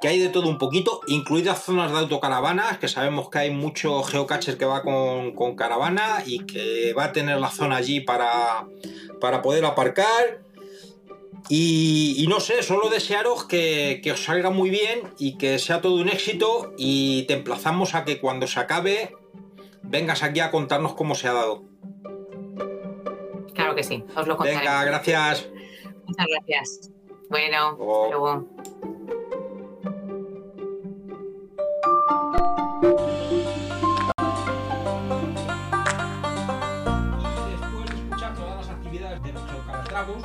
que 0.00 0.08
hay 0.08 0.18
de 0.18 0.30
todo 0.30 0.48
un 0.48 0.56
poquito, 0.56 1.02
incluidas 1.06 1.62
zonas 1.62 1.92
de 1.92 1.98
autocaravanas, 1.98 2.78
que 2.78 2.88
sabemos 2.88 3.28
que 3.28 3.38
hay 3.38 3.50
mucho 3.50 4.02
geocacher 4.02 4.56
que 4.56 4.64
va 4.64 4.82
con, 4.82 5.32
con 5.34 5.56
caravana 5.56 6.22
y 6.24 6.46
que 6.46 6.94
va 6.94 7.04
a 7.04 7.12
tener 7.12 7.38
la 7.38 7.50
zona 7.50 7.76
allí 7.76 8.00
para, 8.00 8.66
para 9.20 9.42
poder 9.42 9.64
aparcar. 9.66 10.40
Y, 11.50 12.14
y 12.16 12.26
no 12.28 12.40
sé, 12.40 12.62
solo 12.62 12.88
desearos 12.88 13.44
que, 13.44 14.00
que 14.02 14.12
os 14.12 14.24
salga 14.24 14.50
muy 14.50 14.70
bien 14.70 15.02
y 15.18 15.36
que 15.36 15.58
sea 15.58 15.82
todo 15.82 15.96
un 15.96 16.08
éxito 16.08 16.72
y 16.78 17.24
te 17.24 17.34
emplazamos 17.34 17.94
a 17.94 18.04
que 18.04 18.20
cuando 18.20 18.46
se 18.46 18.58
acabe 18.60 19.14
vengas 19.82 20.22
aquí 20.22 20.40
a 20.40 20.50
contarnos 20.50 20.94
cómo 20.94 21.14
se 21.14 21.28
ha 21.28 21.34
dado. 21.34 21.64
Claro 23.54 23.74
que 23.74 23.82
sí, 23.82 24.02
os 24.16 24.26
lo 24.26 24.36
contaré. 24.36 24.58
Venga, 24.58 24.84
gracias. 24.84 25.46
Muchas 26.06 26.26
gracias. 26.26 26.90
Bueno, 27.28 27.70
hasta 27.70 28.08
luego. 28.10 28.46
Después 36.50 37.90
de 37.90 37.96
escuchar 37.96 38.34
todas 38.34 38.56
las 38.56 38.68
actividades 38.68 39.22
de 39.22 39.32
los 39.32 39.42
geocalatravos, 39.50 40.22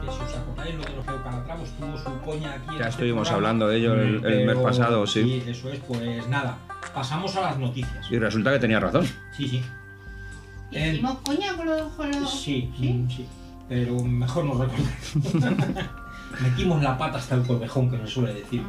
que 0.00 0.06
si 0.12 0.22
os 0.22 0.34
acordáis 0.36 0.74
lo 0.74 0.84
de 0.84 0.96
los 0.96 1.04
geocalatravos 1.06 1.68
tuvo 1.78 1.98
su 1.98 2.20
coña 2.24 2.52
aquí. 2.54 2.68
en 2.68 2.72
Ya 2.72 2.78
este 2.78 2.88
estuvimos 2.88 3.30
hablando 3.30 3.68
de 3.68 3.76
ello 3.78 3.94
el, 3.94 4.24
el 4.24 4.46
mes 4.46 4.56
pasado, 4.56 5.06
sí. 5.06 5.42
eso 5.46 5.70
es, 5.70 5.78
pues 5.80 6.26
nada. 6.28 6.58
Pasamos 6.94 7.36
a 7.36 7.40
las 7.42 7.58
noticias. 7.58 8.10
Y 8.10 8.18
resulta 8.18 8.52
que 8.52 8.58
tenía 8.58 8.80
razón. 8.80 9.06
Sí, 9.36 9.48
sí. 9.48 9.62
En- 10.72 10.94
¿Hicimos 10.94 11.18
coña 11.24 11.54
con 11.56 11.66
los, 11.66 11.92
con 11.92 12.10
los- 12.10 12.40
Sí, 12.40 12.72
sí, 12.78 13.06
sí. 13.08 13.26
Pero 13.68 14.02
mejor 14.02 14.44
no 14.44 14.52
recordar. 14.64 15.86
Metimos 16.40 16.82
la 16.82 16.96
pata 16.98 17.18
hasta 17.18 17.34
el 17.34 17.42
corvejón, 17.46 17.90
que 17.90 17.98
se 17.98 18.06
suele 18.06 18.34
decir. 18.34 18.62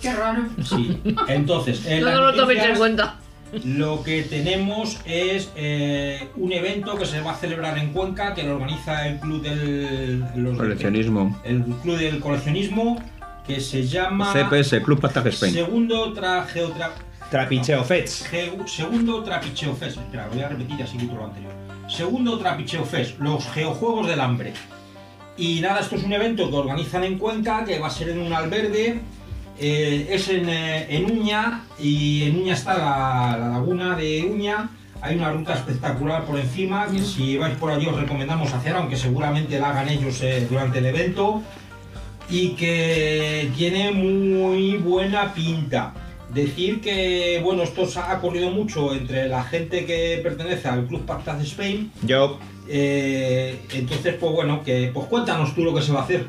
Qué 0.00 0.12
raro. 0.12 0.42
Sí. 0.62 1.00
Entonces, 1.28 1.84
en 1.86 2.00
No 2.02 2.10
lo 2.10 2.32
toméis 2.34 2.58
noticias, 2.58 2.66
en 2.72 2.76
cuenta. 2.78 3.16
Lo 3.64 4.02
que 4.04 4.22
tenemos 4.22 4.98
es 5.04 5.50
eh, 5.56 6.28
un 6.36 6.52
evento 6.52 6.96
que 6.96 7.04
se 7.04 7.20
va 7.20 7.32
a 7.32 7.34
celebrar 7.34 7.76
en 7.78 7.92
Cuenca, 7.92 8.32
que 8.34 8.44
lo 8.44 8.54
organiza 8.54 9.08
el 9.08 9.18
Club 9.18 9.42
del 9.42 10.24
los- 10.36 10.56
Coleccionismo. 10.56 11.40
el 11.44 11.62
Club 11.82 11.96
del 11.98 12.20
Coleccionismo, 12.20 13.02
que 13.44 13.60
se 13.60 13.84
llama 13.86 14.32
CPS, 14.32 14.80
Club 14.82 15.00
Pastaje 15.00 15.30
Spain. 15.30 15.52
Segundo 15.52 16.12
tra, 16.12 16.46
geotra- 16.46 16.92
Trapicheo. 17.30 17.84
Geu- 17.84 18.66
segundo 18.68 19.22
Trapicheo 19.24 19.74
Fest. 19.74 19.98
Espera, 19.98 20.28
voy 20.32 20.42
a 20.42 20.48
repetir 20.48 20.80
así 20.82 20.96
quito 20.96 21.14
lo 21.16 21.24
anterior. 21.26 21.52
Segundo 21.88 22.38
Trapicheo 22.38 22.84
Fest, 22.84 23.18
los 23.18 23.44
geojuegos 23.50 24.06
del 24.06 24.20
hambre. 24.20 24.52
Y 25.36 25.60
nada, 25.60 25.80
esto 25.80 25.96
es 25.96 26.04
un 26.04 26.12
evento 26.12 26.48
que 26.50 26.56
organizan 26.56 27.02
en 27.02 27.18
Cuenca, 27.18 27.64
que 27.64 27.78
va 27.80 27.88
a 27.88 27.90
ser 27.90 28.10
en 28.10 28.20
un 28.20 28.32
albergue. 28.32 29.00
Eh, 29.60 30.08
es 30.10 30.28
en, 30.28 30.48
eh, 30.48 30.86
en 30.88 31.10
Uña, 31.10 31.64
y 31.78 32.24
en 32.24 32.40
Uña 32.40 32.54
está 32.54 32.76
la, 32.76 33.36
la 33.38 33.48
laguna 33.50 33.96
de 33.96 34.24
Uña. 34.24 34.70
Hay 35.02 35.16
una 35.16 35.32
ruta 35.32 35.54
espectacular 35.54 36.24
por 36.24 36.38
encima 36.38 36.86
que 36.86 37.00
si 37.00 37.38
vais 37.38 37.56
por 37.56 37.70
allí 37.70 37.86
os 37.86 37.98
recomendamos 37.98 38.52
hacer, 38.52 38.74
aunque 38.74 38.96
seguramente 38.96 39.58
la 39.58 39.70
hagan 39.70 39.88
ellos 39.88 40.20
eh, 40.22 40.46
durante 40.48 40.78
el 40.78 40.86
evento. 40.86 41.42
Y 42.28 42.50
que 42.50 43.50
tiene 43.56 43.90
muy 43.90 44.76
buena 44.76 45.32
pinta. 45.34 45.94
Decir 46.32 46.80
que, 46.80 47.40
bueno, 47.42 47.64
esto 47.64 47.86
se 47.86 47.98
ha 47.98 48.20
corrido 48.20 48.50
mucho 48.50 48.94
entre 48.94 49.26
la 49.26 49.42
gente 49.42 49.84
que 49.84 50.20
pertenece 50.22 50.68
al 50.68 50.86
Club 50.86 51.04
Pactas 51.04 51.42
Spain. 51.42 51.90
Yo. 52.02 52.38
Eh, 52.68 53.58
entonces, 53.72 54.14
pues 54.14 54.32
bueno, 54.32 54.62
que 54.62 54.92
pues 54.94 55.06
cuéntanos 55.06 55.54
tú 55.56 55.64
lo 55.64 55.74
que 55.74 55.82
se 55.82 55.92
va 55.92 56.00
a 56.00 56.04
hacer. 56.04 56.26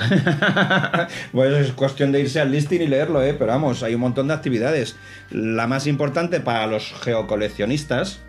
Pues 1.32 1.66
es 1.66 1.72
cuestión 1.72 2.12
de 2.12 2.20
irse 2.20 2.40
al 2.40 2.50
listing 2.50 2.80
y 2.80 2.86
leerlo, 2.86 3.22
¿eh? 3.22 3.34
Pero 3.34 3.52
vamos, 3.52 3.82
hay 3.82 3.94
un 3.94 4.00
montón 4.00 4.28
de 4.28 4.34
actividades. 4.34 4.96
La 5.30 5.66
más 5.66 5.86
importante 5.86 6.40
para 6.40 6.66
los 6.66 6.92
geocoleccionistas, 7.02 8.20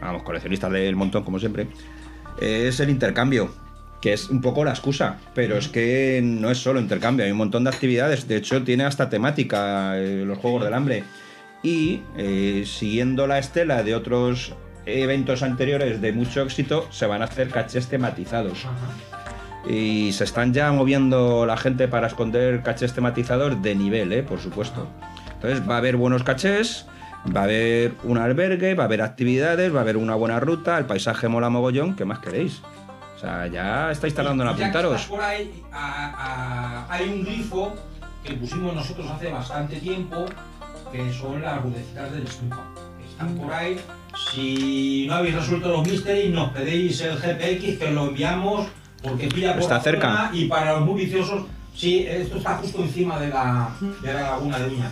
vamos, 0.00 0.22
coleccionistas 0.22 0.72
del 0.72 0.96
montón 0.96 1.24
como 1.24 1.38
siempre, 1.38 1.66
es 2.40 2.80
el 2.80 2.90
intercambio, 2.90 3.54
que 4.00 4.12
es 4.12 4.30
un 4.30 4.40
poco 4.40 4.64
la 4.64 4.70
excusa. 4.70 5.18
Pero 5.34 5.56
es 5.56 5.68
que 5.68 6.20
no 6.22 6.50
es 6.50 6.58
solo 6.58 6.80
intercambio, 6.80 7.24
hay 7.24 7.32
un 7.32 7.38
montón 7.38 7.64
de 7.64 7.70
actividades. 7.70 8.26
De 8.28 8.36
hecho, 8.36 8.62
tiene 8.62 8.84
hasta 8.84 9.08
temática 9.08 9.98
eh, 9.98 10.24
los 10.26 10.38
Juegos 10.38 10.64
del 10.64 10.74
Hambre. 10.74 11.04
Y 11.62 12.02
eh, 12.16 12.64
siguiendo 12.66 13.26
la 13.26 13.38
estela 13.38 13.82
de 13.82 13.94
otros 13.94 14.54
eventos 14.86 15.42
anteriores 15.42 16.00
de 16.00 16.12
mucho 16.12 16.42
éxito, 16.42 16.88
se 16.90 17.06
van 17.06 17.22
a 17.22 17.26
hacer 17.26 17.50
cachés 17.50 17.88
tematizados. 17.88 18.66
Y 19.68 20.12
se 20.12 20.24
están 20.24 20.52
ya 20.54 20.72
moviendo 20.72 21.44
la 21.46 21.56
gente 21.56 21.86
para 21.88 22.06
esconder 22.06 22.62
cachés 22.62 22.92
tematizados 22.94 23.60
de 23.62 23.74
nivel, 23.74 24.12
¿eh? 24.12 24.22
por 24.22 24.40
supuesto. 24.40 24.86
Entonces 25.34 25.68
va 25.68 25.74
a 25.74 25.78
haber 25.78 25.96
buenos 25.96 26.22
cachés, 26.22 26.86
va 27.34 27.40
a 27.42 27.44
haber 27.44 27.94
un 28.04 28.18
albergue, 28.18 28.74
va 28.74 28.84
a 28.84 28.86
haber 28.86 29.02
actividades, 29.02 29.72
va 29.74 29.78
a 29.78 29.82
haber 29.82 29.96
una 29.96 30.14
buena 30.14 30.40
ruta, 30.40 30.78
el 30.78 30.86
paisaje 30.86 31.28
mola 31.28 31.50
mogollón, 31.50 31.94
¿qué 31.94 32.04
más 32.04 32.18
queréis? 32.20 32.60
O 33.16 33.18
sea, 33.20 33.46
ya 33.48 33.90
estáis 33.90 34.14
tardando 34.14 34.42
en 34.44 34.48
apuntaros. 34.50 35.02
por 35.06 35.20
ahí, 35.20 35.62
a- 35.72 36.86
a- 36.88 36.92
hay 36.94 37.08
un 37.08 37.22
grifo 37.24 37.74
que 38.24 38.32
pusimos 38.34 38.74
nosotros 38.74 39.10
hace 39.10 39.30
bastante 39.30 39.76
tiempo, 39.76 40.24
que 40.90 41.12
son 41.12 41.42
las 41.42 41.60
rudecitas 41.62 42.10
del 42.12 42.22
estufa. 42.24 42.60
Están 43.10 43.34
por 43.36 43.52
ahí. 43.52 43.78
Si 44.32 45.06
no 45.06 45.14
habéis 45.16 45.34
resuelto 45.34 45.68
los 45.68 45.86
misterios, 45.86 46.32
nos 46.34 46.50
pedéis 46.52 47.00
el 47.02 47.16
GPX 47.18 47.78
que 47.78 47.90
lo 47.92 48.08
enviamos 48.08 48.66
porque 49.02 49.28
pilla 49.28 49.52
por 49.52 49.62
Está 49.62 49.76
la 49.76 49.80
cerca. 49.82 50.08
zona 50.08 50.30
Y 50.32 50.44
para 50.46 50.72
los 50.72 50.86
muy 50.86 51.04
viciosos, 51.04 51.44
sí, 51.74 52.04
esto 52.08 52.36
está 52.38 52.56
justo 52.56 52.82
encima 52.82 53.18
de 53.18 53.28
la, 53.28 53.70
de 54.02 54.12
la 54.12 54.22
laguna 54.22 54.58
de 54.58 54.74
Uña. 54.74 54.90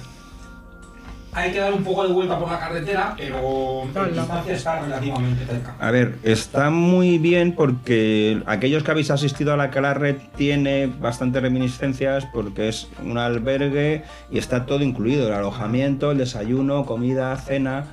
Hay 1.30 1.52
que 1.52 1.58
dar 1.60 1.72
un 1.74 1.84
poco 1.84 2.06
de 2.06 2.12
vuelta 2.12 2.38
por 2.38 2.50
la 2.50 2.58
carretera, 2.58 3.14
pero 3.16 3.82
en 3.82 4.14
distancia 4.14 4.54
está 4.54 4.80
relativamente 4.80 5.44
cerca. 5.44 5.76
A 5.78 5.90
ver, 5.90 6.16
está 6.22 6.70
muy 6.70 7.18
bien 7.18 7.54
porque 7.54 8.42
aquellos 8.46 8.82
que 8.82 8.90
habéis 8.90 9.10
asistido 9.10 9.52
a 9.52 9.56
la 9.58 9.70
Calarre 9.70 10.14
tiene 10.36 10.86
bastantes 10.86 11.42
reminiscencias 11.42 12.26
porque 12.32 12.68
es 12.68 12.88
un 13.04 13.18
albergue 13.18 14.04
y 14.30 14.38
está 14.38 14.64
todo 14.64 14.82
incluido, 14.82 15.28
el 15.28 15.34
alojamiento, 15.34 16.10
el 16.10 16.18
desayuno, 16.18 16.86
comida, 16.86 17.36
cena, 17.36 17.84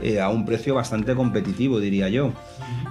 eh, 0.00 0.20
a 0.20 0.28
un 0.28 0.44
precio 0.46 0.74
bastante 0.74 1.14
competitivo, 1.14 1.80
diría 1.80 2.08
yo. 2.08 2.32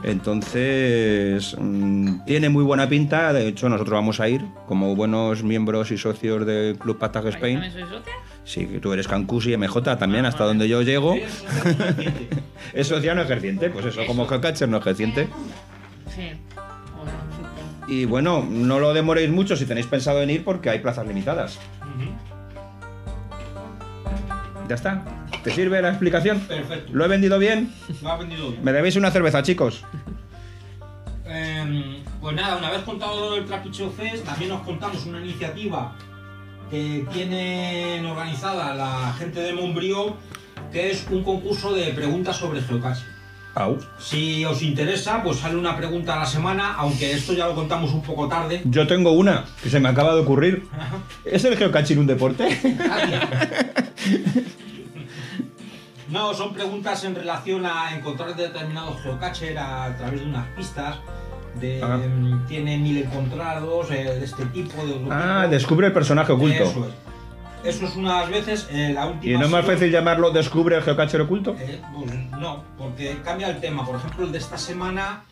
Entonces, 0.04 1.56
mm, 1.60 2.26
tiene 2.26 2.50
muy 2.50 2.64
buena 2.64 2.88
pinta, 2.88 3.34
de 3.34 3.48
hecho 3.48 3.70
nosotros 3.70 3.94
vamos 3.94 4.20
a 4.20 4.30
ir 4.30 4.46
como 4.68 4.96
buenos 4.96 5.44
miembros 5.44 5.92
y 5.92 5.98
socios 5.98 6.46
del 6.46 6.78
Club 6.78 6.98
Patag 7.00 7.28
Spain. 7.28 7.60
¿También 7.60 7.74
soy 7.74 7.98
socia? 7.98 8.14
Sí, 8.44 8.80
tú 8.82 8.92
eres 8.94 9.08
Cancus 9.08 9.48
y 9.48 9.56
MJ 9.56 9.98
también, 9.98 10.26
hasta 10.26 10.46
donde 10.46 10.68
yo 10.68 10.82
llego. 10.82 11.16
es 12.74 12.88
socio 12.88 13.16
no 13.16 13.22
ejerciente, 13.22 13.70
pues 13.70 13.86
eso, 13.86 14.06
como 14.06 14.28
geocacher 14.28 14.68
no 14.68 14.78
ejerciente. 14.78 15.28
Sí. 16.16 16.32
Y 17.88 18.06
bueno, 18.06 18.46
no 18.50 18.80
lo 18.80 18.94
demoréis 18.94 19.30
mucho 19.30 19.56
si 19.56 19.66
tenéis 19.66 19.88
pensado 19.88 20.22
en 20.22 20.30
ir 20.30 20.44
porque 20.44 20.70
hay 20.70 20.80
plazas 20.80 21.06
limitadas. 21.08 21.60
Ya 24.68 24.76
está. 24.76 25.04
¿Te 25.44 25.52
sirve 25.52 25.82
la 25.82 25.90
explicación? 25.90 26.40
Perfecto. 26.42 26.92
¿Lo 26.94 27.06
he 27.06 27.08
vendido 27.08 27.40
bien? 27.40 27.74
Lo 28.02 28.12
ha 28.12 28.18
vendido 28.18 28.52
bien. 28.52 28.64
Me 28.64 28.72
debéis 28.72 28.96
una 28.96 29.12
cerveza, 29.12 29.42
chicos. 29.42 29.84
Em, 31.26 32.04
pues 32.20 32.36
nada, 32.36 32.58
una 32.58 32.70
vez 32.70 32.82
contado 32.82 33.38
el 33.38 33.46
Trapicheo 33.46 33.90
Fest, 33.90 34.26
también 34.26 34.52
os 34.52 34.62
contamos 34.62 35.06
una 35.06 35.22
iniciativa 35.22 35.96
que 36.70 37.06
tienen 37.12 38.06
organizada 38.06 38.76
la 38.76 39.14
gente 39.18 39.42
de 39.42 39.54
Montbrió, 39.54 40.16
que 40.72 40.92
es 40.92 41.08
un 41.10 41.24
concurso 41.24 41.74
de 41.74 41.92
preguntas 41.94 42.38
sobre 42.38 42.62
geocaching. 42.62 43.08
Au. 43.56 43.78
Si 44.00 44.46
os 44.46 44.62
interesa, 44.62 45.22
pues 45.24 45.38
sale 45.38 45.58
una 45.58 45.76
pregunta 45.76 46.14
a 46.14 46.20
la 46.20 46.26
semana, 46.26 46.76
aunque 46.76 47.12
esto 47.12 47.34
ya 47.34 47.48
lo 47.48 47.56
contamos 47.56 47.92
un 47.92 48.02
poco 48.02 48.30
tarde. 48.30 48.62
Yo 48.64 48.88
tengo 48.88 49.12
una 49.12 49.46
que 49.62 49.70
se 49.70 49.80
me 49.80 49.90
acaba 49.90 50.16
de 50.16 50.22
ocurrir. 50.22 50.68
¿Es 51.26 51.44
el 51.44 51.58
geocaching 51.58 51.98
un 51.98 52.08
deporte? 52.08 52.48
No, 56.12 56.34
son 56.34 56.54
preguntas 56.54 57.04
en 57.06 57.16
relación 57.16 57.66
a 57.66 57.96
encontrar 57.96 58.36
determinados 58.36 59.02
geocacher 59.02 59.58
a 59.58 59.96
través 59.98 60.20
de 60.22 60.26
unas 60.28 60.48
pistas. 60.50 60.98
De, 61.60 61.82
Ah. 61.84 62.00
em, 62.02 62.46
tiene 62.48 62.78
mil 62.78 62.98
encontrados 62.98 63.92
eh, 63.92 64.04
de 64.06 64.24
este 64.26 64.46
tipo, 64.48 64.86
de 64.86 64.94
otro 64.94 65.08
Ah, 65.12 65.42
tipo. 65.42 65.52
descubre 65.52 65.88
el 65.88 65.94
personaje 65.94 66.32
oculto. 66.32 66.64
Eso 66.64 66.88
es. 66.88 67.76
Eso 67.76 67.86
es 67.86 67.96
unas 67.96 68.30
veces, 68.30 68.68
eh, 68.72 68.92
la 68.94 69.08
última. 69.08 69.34
¿Y 69.34 69.38
no 69.38 69.46
es 69.46 69.52
más 69.52 69.66
fácil 69.66 69.92
llamarlo 69.92 70.32
descubre 70.32 70.78
el 70.78 70.82
geocacher 70.82 71.22
oculto? 71.22 71.56
Eh, 71.60 71.80
pues 71.94 72.12
no, 72.40 72.64
porque 72.78 73.18
cambia 73.24 73.50
el 73.50 73.60
tema. 73.60 73.86
Por 73.86 73.98
ejemplo, 73.98 74.26
el 74.26 74.32
de 74.32 74.38
esta 74.38 74.58
semana 74.58 75.24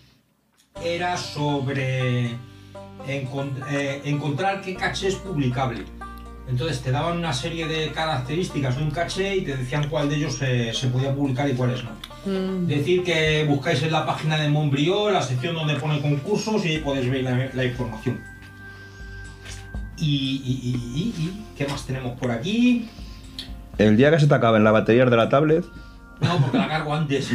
era 0.84 1.16
sobre 1.18 2.32
encont- 3.08 3.64
eh, 3.72 4.02
encontrar 4.06 4.62
qué 4.62 4.76
caché 4.76 5.08
es 5.08 5.16
publicable. 5.16 5.86
Entonces 6.50 6.82
te 6.82 6.92
daban 6.92 7.18
una 7.18 7.32
serie 7.32 7.68
de 7.68 7.92
características 7.92 8.76
de 8.78 8.84
un 8.84 8.90
caché 8.92 9.36
y 9.38 9.42
te 9.42 9.56
decían 9.56 9.88
cuál 9.88 10.10
de 10.10 10.16
ellos 10.16 10.36
se, 10.36 10.74
se 10.74 10.88
podía 10.88 11.14
publicar 11.14 11.48
y 11.50 11.54
cuáles 11.54 11.84
no. 11.84 11.92
Decir 12.68 13.04
que 13.04 13.46
buscáis 13.48 13.82
en 13.84 13.92
la 13.92 14.06
página 14.06 14.36
de 14.38 14.50
Montbrió, 14.50 15.10
la 15.12 15.22
sección 15.22 15.54
donde 15.56 15.76
pone 15.76 16.02
concursos 16.02 16.66
y 16.66 16.70
ahí 16.70 16.78
podéis 16.80 17.10
ver 17.10 17.24
la, 17.24 17.50
la 17.54 17.66
información. 17.66 18.20
Y, 19.98 20.06
y- 20.06 20.60
y- 20.70 21.00
y- 21.00 21.22
y, 21.24 21.44
¿qué 21.58 21.68
más 21.68 21.86
tenemos 21.86 22.18
por 22.20 22.32
aquí? 22.32 22.90
El 23.78 23.96
día 23.98 24.12
que 24.12 24.20
se 24.20 24.28
te 24.28 24.34
acaben 24.34 24.64
las 24.64 24.74
baterías 24.74 25.10
de 25.10 25.18
la 25.18 25.30
tablet. 25.30 25.66
No, 26.22 26.38
porque 26.40 26.58
la 26.58 26.68
cargo 26.68 26.94
antes. 26.96 27.30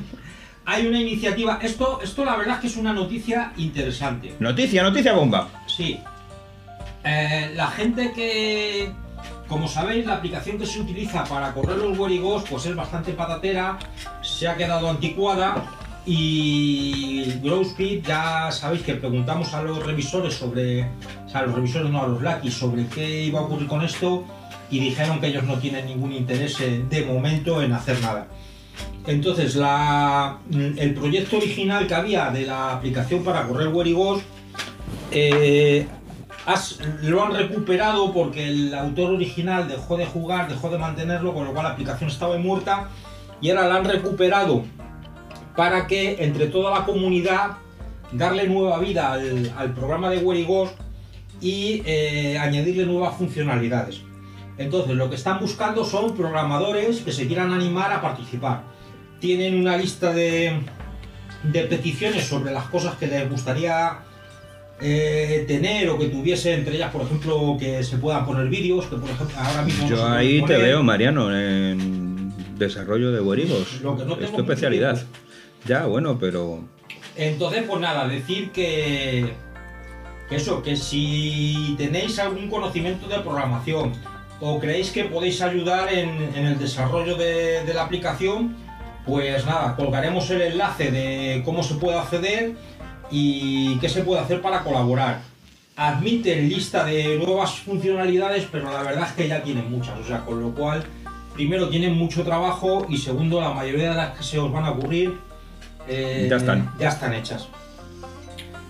Hay 0.66 0.86
una 0.86 1.00
iniciativa. 1.00 1.58
Esto, 1.62 2.00
esto 2.02 2.24
la 2.24 2.36
verdad 2.36 2.54
es 2.56 2.60
que 2.60 2.66
es 2.68 2.76
una 2.76 2.92
noticia 2.92 3.52
interesante. 3.56 4.34
Noticia, 4.38 4.82
noticia 4.82 5.12
bomba. 5.12 5.48
Sí. 5.66 5.98
Eh, 7.04 7.52
la 7.54 7.66
gente 7.68 8.12
que, 8.12 8.90
como 9.48 9.68
sabéis, 9.68 10.06
la 10.06 10.14
aplicación 10.14 10.58
que 10.58 10.66
se 10.66 10.80
utiliza 10.80 11.24
para 11.24 11.52
correr 11.52 11.76
los 11.78 11.98
Werigos 11.98 12.44
pues 12.48 12.64
es 12.66 12.74
bastante 12.74 13.12
patatera, 13.12 13.78
se 14.22 14.48
ha 14.48 14.56
quedado 14.56 14.88
anticuada 14.88 15.64
y 16.06 17.24
Growspeed 17.42 18.04
ya 18.06 18.50
sabéis 18.50 18.82
que 18.82 18.94
preguntamos 18.94 19.52
a 19.54 19.62
los 19.62 19.84
revisores 19.84 20.34
sobre, 20.34 20.82
o 20.84 21.28
sea, 21.28 21.40
a 21.40 21.46
los 21.46 21.54
revisores 21.54 21.90
no 21.90 22.02
a 22.02 22.06
los 22.08 22.22
Lucky 22.22 22.50
sobre 22.50 22.86
qué 22.86 23.22
iba 23.24 23.40
a 23.40 23.42
ocurrir 23.42 23.68
con 23.68 23.82
esto 23.84 24.24
y 24.70 24.80
dijeron 24.80 25.20
que 25.20 25.26
ellos 25.28 25.44
no 25.44 25.58
tienen 25.58 25.86
ningún 25.86 26.12
interés 26.12 26.56
de 26.58 27.04
momento 27.04 27.62
en 27.62 27.72
hacer 27.72 28.00
nada. 28.00 28.26
Entonces, 29.06 29.54
la- 29.56 30.38
el 30.50 30.94
proyecto 30.94 31.36
original 31.36 31.86
que 31.86 31.94
había 31.94 32.30
de 32.30 32.46
la 32.46 32.72
aplicación 32.72 33.22
para 33.22 33.46
correr 33.46 33.68
Werigos 33.68 34.22
eh, 35.10 35.86
has- 36.46 36.78
lo 37.02 37.24
han 37.24 37.34
recuperado 37.34 38.12
porque 38.12 38.48
el 38.48 38.74
autor 38.74 39.12
original 39.12 39.68
dejó 39.68 39.96
de 39.96 40.06
jugar, 40.06 40.48
dejó 40.48 40.70
de 40.70 40.78
mantenerlo, 40.78 41.34
con 41.34 41.44
lo 41.44 41.52
cual 41.52 41.64
la 41.64 41.70
aplicación 41.72 42.10
estaba 42.10 42.36
muerta 42.38 42.88
y 43.40 43.50
ahora 43.50 43.68
la 43.68 43.76
han 43.76 43.84
recuperado 43.84 44.64
para 45.56 45.86
que 45.86 46.22
entre 46.24 46.46
toda 46.48 46.76
la 46.78 46.84
comunidad 46.84 47.52
darle 48.12 48.48
nueva 48.48 48.78
vida 48.78 49.12
al, 49.12 49.52
al 49.56 49.72
programa 49.72 50.10
de 50.10 50.18
Werigos 50.18 50.70
y 51.40 51.82
eh, 51.84 52.38
añadirle 52.38 52.86
nuevas 52.86 53.16
funcionalidades. 53.16 54.00
Entonces, 54.56 54.94
lo 54.94 55.10
que 55.10 55.16
están 55.16 55.40
buscando 55.40 55.84
son 55.84 56.14
programadores 56.16 57.00
que 57.00 57.10
se 57.12 57.26
quieran 57.26 57.52
animar 57.52 57.92
a 57.92 58.00
participar. 58.00 58.62
Tienen 59.20 59.58
una 59.58 59.76
lista 59.76 60.12
de, 60.12 60.60
de 61.42 61.62
peticiones 61.64 62.24
sobre 62.26 62.52
las 62.52 62.66
cosas 62.66 62.94
que 62.96 63.08
les 63.08 63.28
gustaría 63.28 63.98
eh, 64.80 65.44
tener 65.46 65.88
o 65.88 65.98
que 65.98 66.06
tuviese 66.06 66.52
entre 66.54 66.76
ellas, 66.76 66.90
por 66.90 67.02
ejemplo, 67.02 67.56
que 67.58 67.82
se 67.82 67.96
puedan 67.98 68.26
poner 68.26 68.48
vídeos, 68.48 68.86
que 68.86 68.96
por 68.96 69.08
ejemplo 69.08 69.36
ahora 69.38 69.62
mismo 69.62 69.88
Yo 69.88 70.06
ahí 70.06 70.42
te 70.42 70.56
veo, 70.56 70.82
Mariano, 70.82 71.36
en 71.36 72.32
desarrollo 72.58 73.12
de 73.12 73.20
huerigos. 73.20 73.80
No 73.82 73.96
es 74.20 74.32
tu 74.32 74.40
especialidad. 74.40 74.94
tiempo. 74.94 75.18
Ya, 75.66 75.86
bueno, 75.86 76.18
pero. 76.18 76.60
Entonces, 77.16 77.62
pues 77.66 77.80
nada, 77.80 78.08
decir 78.08 78.50
que, 78.50 79.32
que 80.28 80.36
eso, 80.36 80.62
que 80.62 80.76
si 80.76 81.74
tenéis 81.78 82.18
algún 82.18 82.48
conocimiento 82.50 83.06
de 83.06 83.20
programación 83.20 83.92
o 84.40 84.58
creéis 84.58 84.90
que 84.90 85.04
podéis 85.04 85.40
ayudar 85.40 85.92
en, 85.92 86.08
en 86.34 86.46
el 86.46 86.58
desarrollo 86.58 87.16
de, 87.16 87.64
de 87.64 87.74
la 87.74 87.84
aplicación, 87.84 88.56
Pues 89.06 89.44
nada, 89.44 89.76
colgaremos 89.76 90.30
el 90.30 90.40
enlace 90.40 90.90
de 90.90 91.42
cómo 91.44 91.62
se 91.62 91.74
puede 91.74 91.98
acceder 91.98 92.54
y 93.10 93.76
qué 93.78 93.88
se 93.88 94.02
puede 94.02 94.20
hacer 94.20 94.40
para 94.40 94.62
colaborar. 94.62 95.20
Admiten 95.76 96.48
lista 96.48 96.84
de 96.84 97.18
nuevas 97.18 97.52
funcionalidades, 97.58 98.46
pero 98.50 98.70
la 98.72 98.82
verdad 98.82 99.08
es 99.08 99.12
que 99.14 99.28
ya 99.28 99.42
tienen 99.42 99.70
muchas, 99.70 99.98
o 99.98 100.04
sea, 100.04 100.20
con 100.24 100.40
lo 100.40 100.50
cual, 100.54 100.84
primero 101.34 101.68
tienen 101.68 101.94
mucho 101.94 102.22
trabajo 102.22 102.86
y 102.88 102.96
segundo, 102.96 103.40
la 103.40 103.50
mayoría 103.52 103.90
de 103.90 103.96
las 103.96 104.16
que 104.16 104.22
se 104.22 104.38
os 104.38 104.52
van 104.52 104.64
a 104.64 104.70
ocurrir 104.70 105.14
eh, 105.88 106.28
Ya 106.30 106.36
están. 106.36 106.70
ya 106.78 106.88
están 106.88 107.12
hechas. 107.14 107.48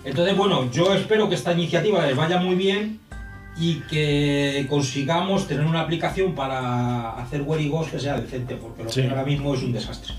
Entonces, 0.03 0.35
bueno, 0.35 0.69
yo 0.71 0.93
espero 0.93 1.29
que 1.29 1.35
esta 1.35 1.53
iniciativa 1.53 2.05
les 2.05 2.15
vaya 2.15 2.37
muy 2.39 2.55
bien 2.55 2.99
y 3.57 3.75
que 3.89 4.65
consigamos 4.69 5.47
tener 5.47 5.65
una 5.65 5.81
aplicación 5.81 6.35
para 6.35 7.11
hacer 7.11 7.43
Goes 7.43 7.87
que 7.89 7.99
sea 7.99 8.19
decente, 8.19 8.55
porque 8.55 8.83
lo 8.83 8.89
Sí. 8.91 9.01
que 9.03 9.09
ahora 9.09 9.23
mismo 9.23 9.53
es 9.55 9.63
un 9.63 9.71
desastre. 9.73 10.13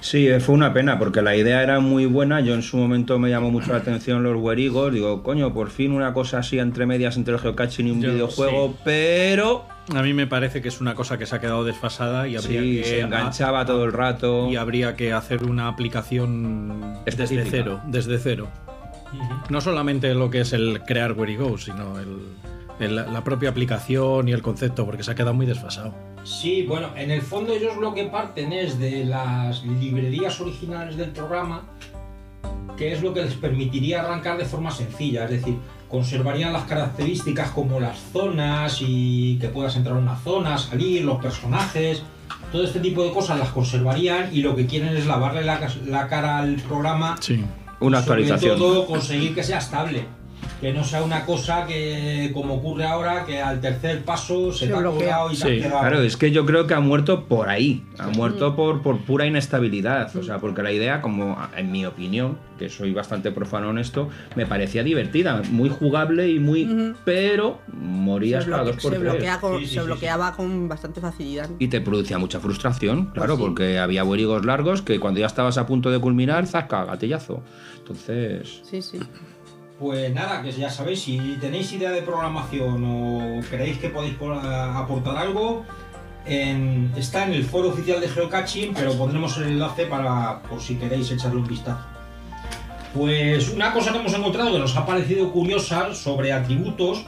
Sí, 0.00 0.28
eh, 0.28 0.38
fue 0.40 0.54
una 0.54 0.72
pena 0.72 0.98
porque 0.98 1.22
la 1.22 1.34
idea 1.36 1.62
era 1.62 1.80
muy 1.80 2.06
buena. 2.06 2.40
Yo 2.40 2.54
en 2.54 2.62
su 2.62 2.76
momento 2.76 3.18
me 3.18 3.30
llamó 3.30 3.50
mucho 3.50 3.72
la 3.72 3.78
atención 3.78 4.22
los 4.22 4.36
huerigos. 4.36 4.92
Digo, 4.92 5.22
coño, 5.22 5.52
por 5.52 5.70
fin 5.70 5.92
una 5.92 6.12
cosa 6.14 6.38
así 6.38 6.58
entre 6.58 6.86
medias 6.86 7.16
entre 7.16 7.34
el 7.34 7.40
geocaching 7.40 7.88
y 7.88 7.90
un 7.90 8.00
Yo- 8.02 8.12
videojuego, 8.12 8.68
sí. 8.68 8.74
pero 8.84 9.64
A 9.94 10.02
mí 10.02 10.12
me 10.12 10.26
parece 10.26 10.60
que 10.60 10.68
es 10.68 10.82
una 10.82 10.94
cosa 10.94 11.16
que 11.16 11.24
se 11.24 11.34
ha 11.34 11.40
quedado 11.40 11.64
desfasada 11.64 12.28
y 12.28 12.36
habría 12.36 12.60
Sí, 12.60 12.76
que 12.76 12.84
se 12.84 13.00
enganchaba 13.00 13.64
todo 13.64 13.84
el 13.86 13.92
rato. 13.92 14.50
y 14.50 14.56
habría 14.56 14.94
que 14.96 15.14
hacer 15.14 15.44
una 15.44 15.66
aplicación 15.68 16.98
desde 17.06 17.44
cero, 17.46 17.80
desde 17.86 18.18
cero. 18.18 18.48
No 19.48 19.60
solamente 19.62 20.12
lo 20.14 20.28
que 20.30 20.40
es 20.42 20.52
el 20.52 20.82
crear 20.86 21.12
Where 21.14 21.32
It 21.32 21.40
Goes, 21.40 21.64
sino 21.64 21.98
el, 21.98 22.18
el- 22.80 22.96
la 22.96 23.24
propia 23.24 23.48
aplicación 23.48 24.28
y 24.28 24.32
el 24.32 24.42
concepto, 24.42 24.84
porque 24.84 25.02
se 25.02 25.10
ha 25.10 25.14
quedado 25.14 25.32
muy 25.32 25.46
desfasado. 25.46 25.94
Sí, 26.28 26.62
bueno, 26.68 26.90
en 26.94 27.10
el 27.10 27.22
fondo 27.22 27.54
ellos 27.54 27.78
lo 27.78 27.94
que 27.94 28.04
parten 28.04 28.52
es 28.52 28.78
de 28.78 29.04
las 29.06 29.64
librerías 29.64 30.38
originales 30.42 30.98
del 30.98 31.08
programa, 31.10 31.62
que 32.76 32.92
es 32.92 33.02
lo 33.02 33.14
que 33.14 33.22
les 33.22 33.32
permitiría 33.32 34.02
arrancar 34.02 34.36
de 34.36 34.44
forma 34.44 34.70
sencilla, 34.70 35.24
es 35.24 35.30
decir, 35.30 35.56
conservarían 35.88 36.52
las 36.52 36.64
características 36.64 37.50
como 37.52 37.80
las 37.80 37.98
zonas 38.12 38.82
y 38.82 39.38
que 39.40 39.48
puedas 39.48 39.74
entrar 39.76 39.96
a 39.96 39.98
una 39.98 40.16
zona, 40.16 40.58
salir, 40.58 41.02
los 41.02 41.16
personajes, 41.16 42.02
todo 42.52 42.62
este 42.62 42.80
tipo 42.80 43.02
de 43.04 43.10
cosas 43.10 43.38
las 43.38 43.48
conservarían 43.48 44.28
y 44.30 44.42
lo 44.42 44.54
que 44.54 44.66
quieren 44.66 44.94
es 44.98 45.06
lavarle 45.06 45.42
la, 45.44 46.08
cara 46.08 46.38
al 46.38 46.56
programa 46.56 47.16
Sí. 47.20 47.42
Una 47.80 48.00
y 48.00 48.02
sobre 48.02 48.22
actualización. 48.22 48.58
todo 48.58 48.86
conseguir 48.86 49.34
que 49.34 49.42
sea 49.42 49.58
estable. 49.58 50.04
Que 50.60 50.72
no 50.72 50.82
sea 50.82 51.04
una 51.04 51.24
cosa 51.24 51.66
que, 51.66 52.32
como 52.34 52.54
ocurre 52.54 52.84
ahora, 52.84 53.24
que 53.24 53.40
al 53.40 53.60
tercer 53.60 54.02
paso 54.04 54.52
se, 54.52 54.60
Se 54.60 54.66
te 54.66 54.74
ha 54.74 54.78
bloquea. 54.80 54.98
colgado 55.18 55.28
y 55.30 55.34
te 55.34 55.36
Sí, 55.36 55.42
has 55.60 55.66
quedado. 55.66 55.80
claro, 55.80 56.02
es 56.02 56.16
que 56.16 56.32
yo 56.32 56.44
creo 56.46 56.66
que 56.66 56.74
ha 56.74 56.80
muerto 56.80 57.26
por 57.26 57.48
ahí, 57.48 57.84
ha 57.96 58.08
muerto 58.08 58.56
por, 58.56 58.82
por 58.82 58.98
pura 59.02 59.24
inestabilidad, 59.24 60.14
o 60.16 60.22
sea, 60.24 60.38
porque 60.38 60.64
la 60.64 60.72
idea, 60.72 61.00
como 61.00 61.38
en 61.56 61.70
mi 61.70 61.86
opinión, 61.86 62.38
que 62.58 62.68
soy 62.68 62.92
bastante 62.92 63.30
profano 63.30 63.70
en 63.70 63.78
esto, 63.78 64.08
me 64.34 64.46
parecía 64.46 64.82
divertida, 64.82 65.42
muy 65.48 65.68
jugable 65.68 66.28
y 66.28 66.40
muy... 66.40 66.92
pero 67.04 67.60
morías 67.72 68.42
se, 68.42 68.50
dos 68.50 68.70
por 68.70 68.80
se 68.80 68.98
tres. 68.98 69.00
bloquea 69.00 69.40
con- 69.40 69.58
Sí, 69.60 69.66
sí, 69.66 69.74
se 69.74 69.80
sí, 69.80 69.86
bloqueaba 69.86 70.32
con 70.34 70.68
bastante 70.68 71.00
facilidad. 71.00 71.48
Y 71.60 71.68
te 71.68 71.80
producía 71.80 72.18
mucha 72.18 72.40
frustración, 72.40 73.12
claro, 73.14 73.36
sí. 73.36 73.42
porque 73.42 73.78
había 73.78 74.02
huerigos 74.02 74.44
largos 74.44 74.82
que 74.82 74.98
cuando 74.98 75.20
ya 75.20 75.26
estabas 75.26 75.56
a 75.56 75.66
punto 75.68 75.88
de 75.92 76.00
culminar, 76.00 76.48
zasca, 76.48 76.84
gatillazo. 76.84 77.44
Entonces... 77.78 78.60
Sí, 78.68 78.82
sí. 78.82 78.98
Pues 79.78 80.12
nada, 80.12 80.42
que 80.42 80.50
ya 80.50 80.68
sabéis, 80.70 81.02
si 81.02 81.18
tenéis 81.40 81.72
idea 81.72 81.90
de 81.90 82.02
programación 82.02 82.82
o 82.84 83.40
creéis 83.48 83.78
que 83.78 83.90
podéis 83.90 84.14
por- 84.14 84.34
aportar 84.36 85.16
algo, 85.16 85.64
en- 86.26 86.90
está 86.96 87.24
en 87.26 87.32
el 87.34 87.44
foro 87.44 87.68
oficial 87.68 88.00
de 88.00 88.08
Geocaching, 88.08 88.74
pero 88.74 88.92
pondremos 88.94 89.36
el 89.38 89.44
enlace 89.44 89.86
para 89.86 90.40
por 90.42 90.60
si 90.60 90.74
queréis 90.76 91.10
echarle 91.12 91.38
un 91.40 91.46
vistazo. 91.46 91.86
Pues 92.92 93.50
una 93.50 93.72
cosa 93.72 93.92
que 93.92 93.98
hemos 93.98 94.12
encontrado 94.14 94.50
que 94.52 94.58
nos 94.58 94.76
ha 94.76 94.84
parecido 94.84 95.30
curiosa 95.30 95.94
sobre 95.94 96.32
atributos 96.32 97.04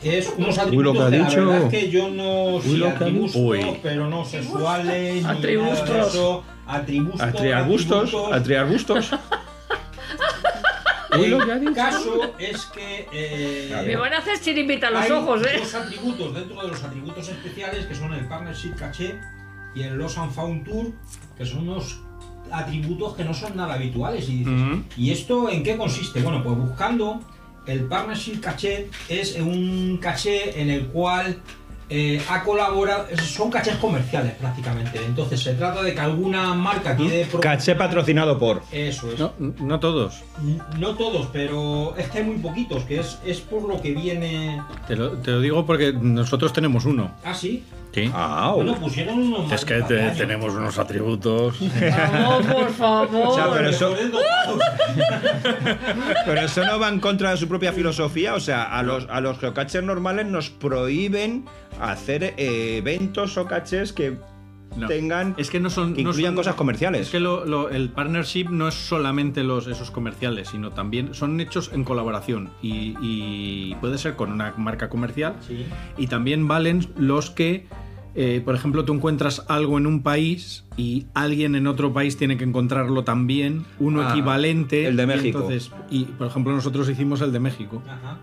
es 0.00 0.32
unos 0.36 0.56
Uy, 0.58 0.84
lo 0.84 0.92
atributos 0.92 0.96
que 0.96 1.02
ha 1.02 1.10
que 1.10 1.18
la 1.18 1.28
dicho. 1.28 1.46
verdad 1.46 1.62
es 1.64 1.68
que 1.70 1.90
yo 1.90 2.08
no 2.08 2.60
sí, 2.62 2.84
ha 2.84 2.90
atributos, 2.90 3.32
dicho. 3.34 3.76
Pero 3.82 4.08
no 4.08 4.24
sexuales, 4.24 5.24
ni 5.24 5.28
Atribustos. 5.28 5.88
nada 5.88 6.02
de 6.04 6.08
eso. 6.08 6.44
Atributos, 6.68 7.20
Atriarbustos, 7.22 8.14
atributos. 8.32 9.10
El 11.24 11.60
dicho. 11.60 11.74
caso 11.74 12.34
es 12.38 12.64
que 12.66 13.06
eh, 13.12 13.82
Me 13.86 13.96
van 13.96 14.12
a 14.12 14.18
hacer 14.18 14.40
chirimita 14.40 14.90
los 14.90 15.02
hay 15.02 15.10
ojos, 15.10 15.42
¿eh? 15.46 15.58
dos 15.58 15.74
atributos 15.74 16.34
dentro 16.34 16.62
de 16.62 16.68
los 16.68 16.82
atributos 16.82 17.28
especiales 17.28 17.86
que 17.86 17.94
son 17.94 18.12
el 18.14 18.26
Partnership 18.26 18.74
Caché 18.76 19.18
y 19.74 19.82
el 19.82 19.96
Lost 19.96 20.18
and 20.18 20.32
Found 20.32 20.64
Tour, 20.64 20.92
que 21.36 21.44
son 21.44 21.68
unos 21.68 22.00
atributos 22.50 23.14
que 23.16 23.24
no 23.24 23.34
son 23.34 23.56
nada 23.56 23.74
habituales. 23.74 24.28
Y 24.28 24.38
dices, 24.38 24.52
Ujú. 24.52 24.82
¿y 24.96 25.10
esto 25.10 25.50
en 25.50 25.62
qué 25.62 25.76
consiste? 25.76 26.20
Bueno, 26.22 26.42
pues 26.42 26.56
buscando, 26.56 27.20
el 27.66 27.84
Partnership 27.84 28.40
Caché 28.40 28.88
es 29.08 29.36
un 29.36 29.98
caché 30.00 30.60
en 30.60 30.70
el 30.70 30.86
cual 30.86 31.42
eh, 31.88 32.20
ha 32.28 32.42
colaborado, 32.42 33.06
son 33.16 33.50
cachés 33.50 33.76
comerciales 33.76 34.32
prácticamente. 34.34 35.00
Entonces 35.04 35.40
se 35.40 35.54
trata 35.54 35.82
de 35.82 35.94
que 35.94 36.00
alguna 36.00 36.52
marca 36.54 36.96
quiere... 36.96 37.24
pro- 37.26 37.40
Caché 37.40 37.74
patrocinado 37.76 38.38
por... 38.38 38.62
Eso 38.72 39.10
es. 39.12 39.18
No, 39.18 39.32
no 39.38 39.78
todos. 39.80 40.22
No 40.78 40.94
todos, 40.96 41.28
pero 41.32 41.94
es 41.96 42.08
que 42.10 42.18
hay 42.18 42.24
muy 42.24 42.36
poquitos, 42.38 42.84
que 42.84 43.00
es, 43.00 43.18
es 43.24 43.40
por 43.40 43.62
lo 43.62 43.80
que 43.80 43.92
viene. 43.92 44.60
Te 44.88 44.96
lo, 44.96 45.12
te 45.12 45.30
lo 45.30 45.40
digo 45.40 45.64
porque 45.64 45.92
nosotros 45.92 46.52
tenemos 46.52 46.84
uno. 46.84 47.12
Ah, 47.24 47.34
sí. 47.34 47.64
Sí. 47.96 48.10
Ah, 48.14 48.52
Bueno, 48.54 48.74
pusieron 48.76 49.18
unos. 49.18 49.50
Es 49.50 49.64
que 49.64 49.80
te- 49.80 50.10
tenemos 50.10 50.52
unos 50.52 50.78
atributos. 50.78 51.56
Vamos, 52.12 52.46
por 52.54 52.70
favor. 52.74 53.28
O 53.28 53.34
sea, 53.34 53.50
pero 53.50 53.70
eso, 53.70 53.96
pero 56.26 56.40
eso 56.42 56.64
no 56.66 56.78
va 56.78 56.88
en 56.88 57.00
contra 57.00 57.30
de 57.30 57.36
su 57.36 57.48
propia 57.48 57.72
filosofía. 57.72 58.34
O 58.34 58.40
sea, 58.40 58.64
a 58.64 58.82
los, 58.82 59.06
a 59.08 59.20
los 59.20 59.38
geocachers 59.38 59.84
normales 59.84 60.26
nos 60.26 60.50
prohíben 60.50 61.44
hacer 61.80 62.34
eh, 62.36 62.78
eventos 62.78 63.36
o 63.38 63.46
caches 63.46 63.92
que 63.92 64.16
No. 64.76 64.88
tengan. 64.88 65.34
Es 65.38 65.50
que 65.50 65.58
no 65.60 65.70
son. 65.70 65.94
que 65.94 66.02
no 66.04 66.12
son- 66.12 66.34
cosas 66.34 66.54
comerciales. 66.54 67.02
Es 67.06 67.10
que 67.10 67.20
lo- 67.20 67.44
lo- 67.46 67.70
el 67.70 67.88
partnership 67.90 68.48
no 68.50 68.68
es 68.68 68.74
solamente 68.74 69.42
los, 69.42 69.66
esos 69.68 69.90
comerciales, 69.90 70.48
sino 70.48 70.70
también 70.72 71.14
son 71.14 71.40
hechos 71.40 71.70
en 71.72 71.82
colaboración. 71.84 72.50
Y, 72.62 72.94
y 73.00 73.74
puede 73.76 73.96
ser 73.98 74.16
con 74.16 74.32
una 74.32 74.52
marca 74.58 74.88
comercial. 74.90 75.34
Sí. 75.46 75.64
Y 75.96 76.08
también 76.08 76.46
valen 76.46 76.86
los 76.98 77.30
que, 77.30 77.66
eh, 78.16 78.40
por 78.44 78.54
ejemplo, 78.54 78.84
tú 78.84 78.94
encuentras 78.94 79.44
algo 79.48 79.76
en 79.78 79.86
un 79.86 80.02
país 80.02 80.64
y 80.76 81.06
alguien 81.14 81.54
en 81.54 81.66
otro 81.66 81.92
país 81.92 82.16
tiene 82.16 82.36
que 82.38 82.44
encontrarlo 82.44 83.04
también, 83.04 83.64
uno 83.78 84.02
Ah, 84.02 84.10
equivalente. 84.10 84.86
el 84.86 84.96
de 84.96 85.02
y 85.02 85.06
México. 85.06 85.38
entonces- 85.38 85.70
y, 85.90 86.04
por 86.04 86.26
ejemplo, 86.26 86.52
nosotros 86.54 86.88
hicimos 86.88 87.20
el 87.20 87.30
de 87.32 87.40
México. 87.40 87.82
Ajá. 87.86 88.18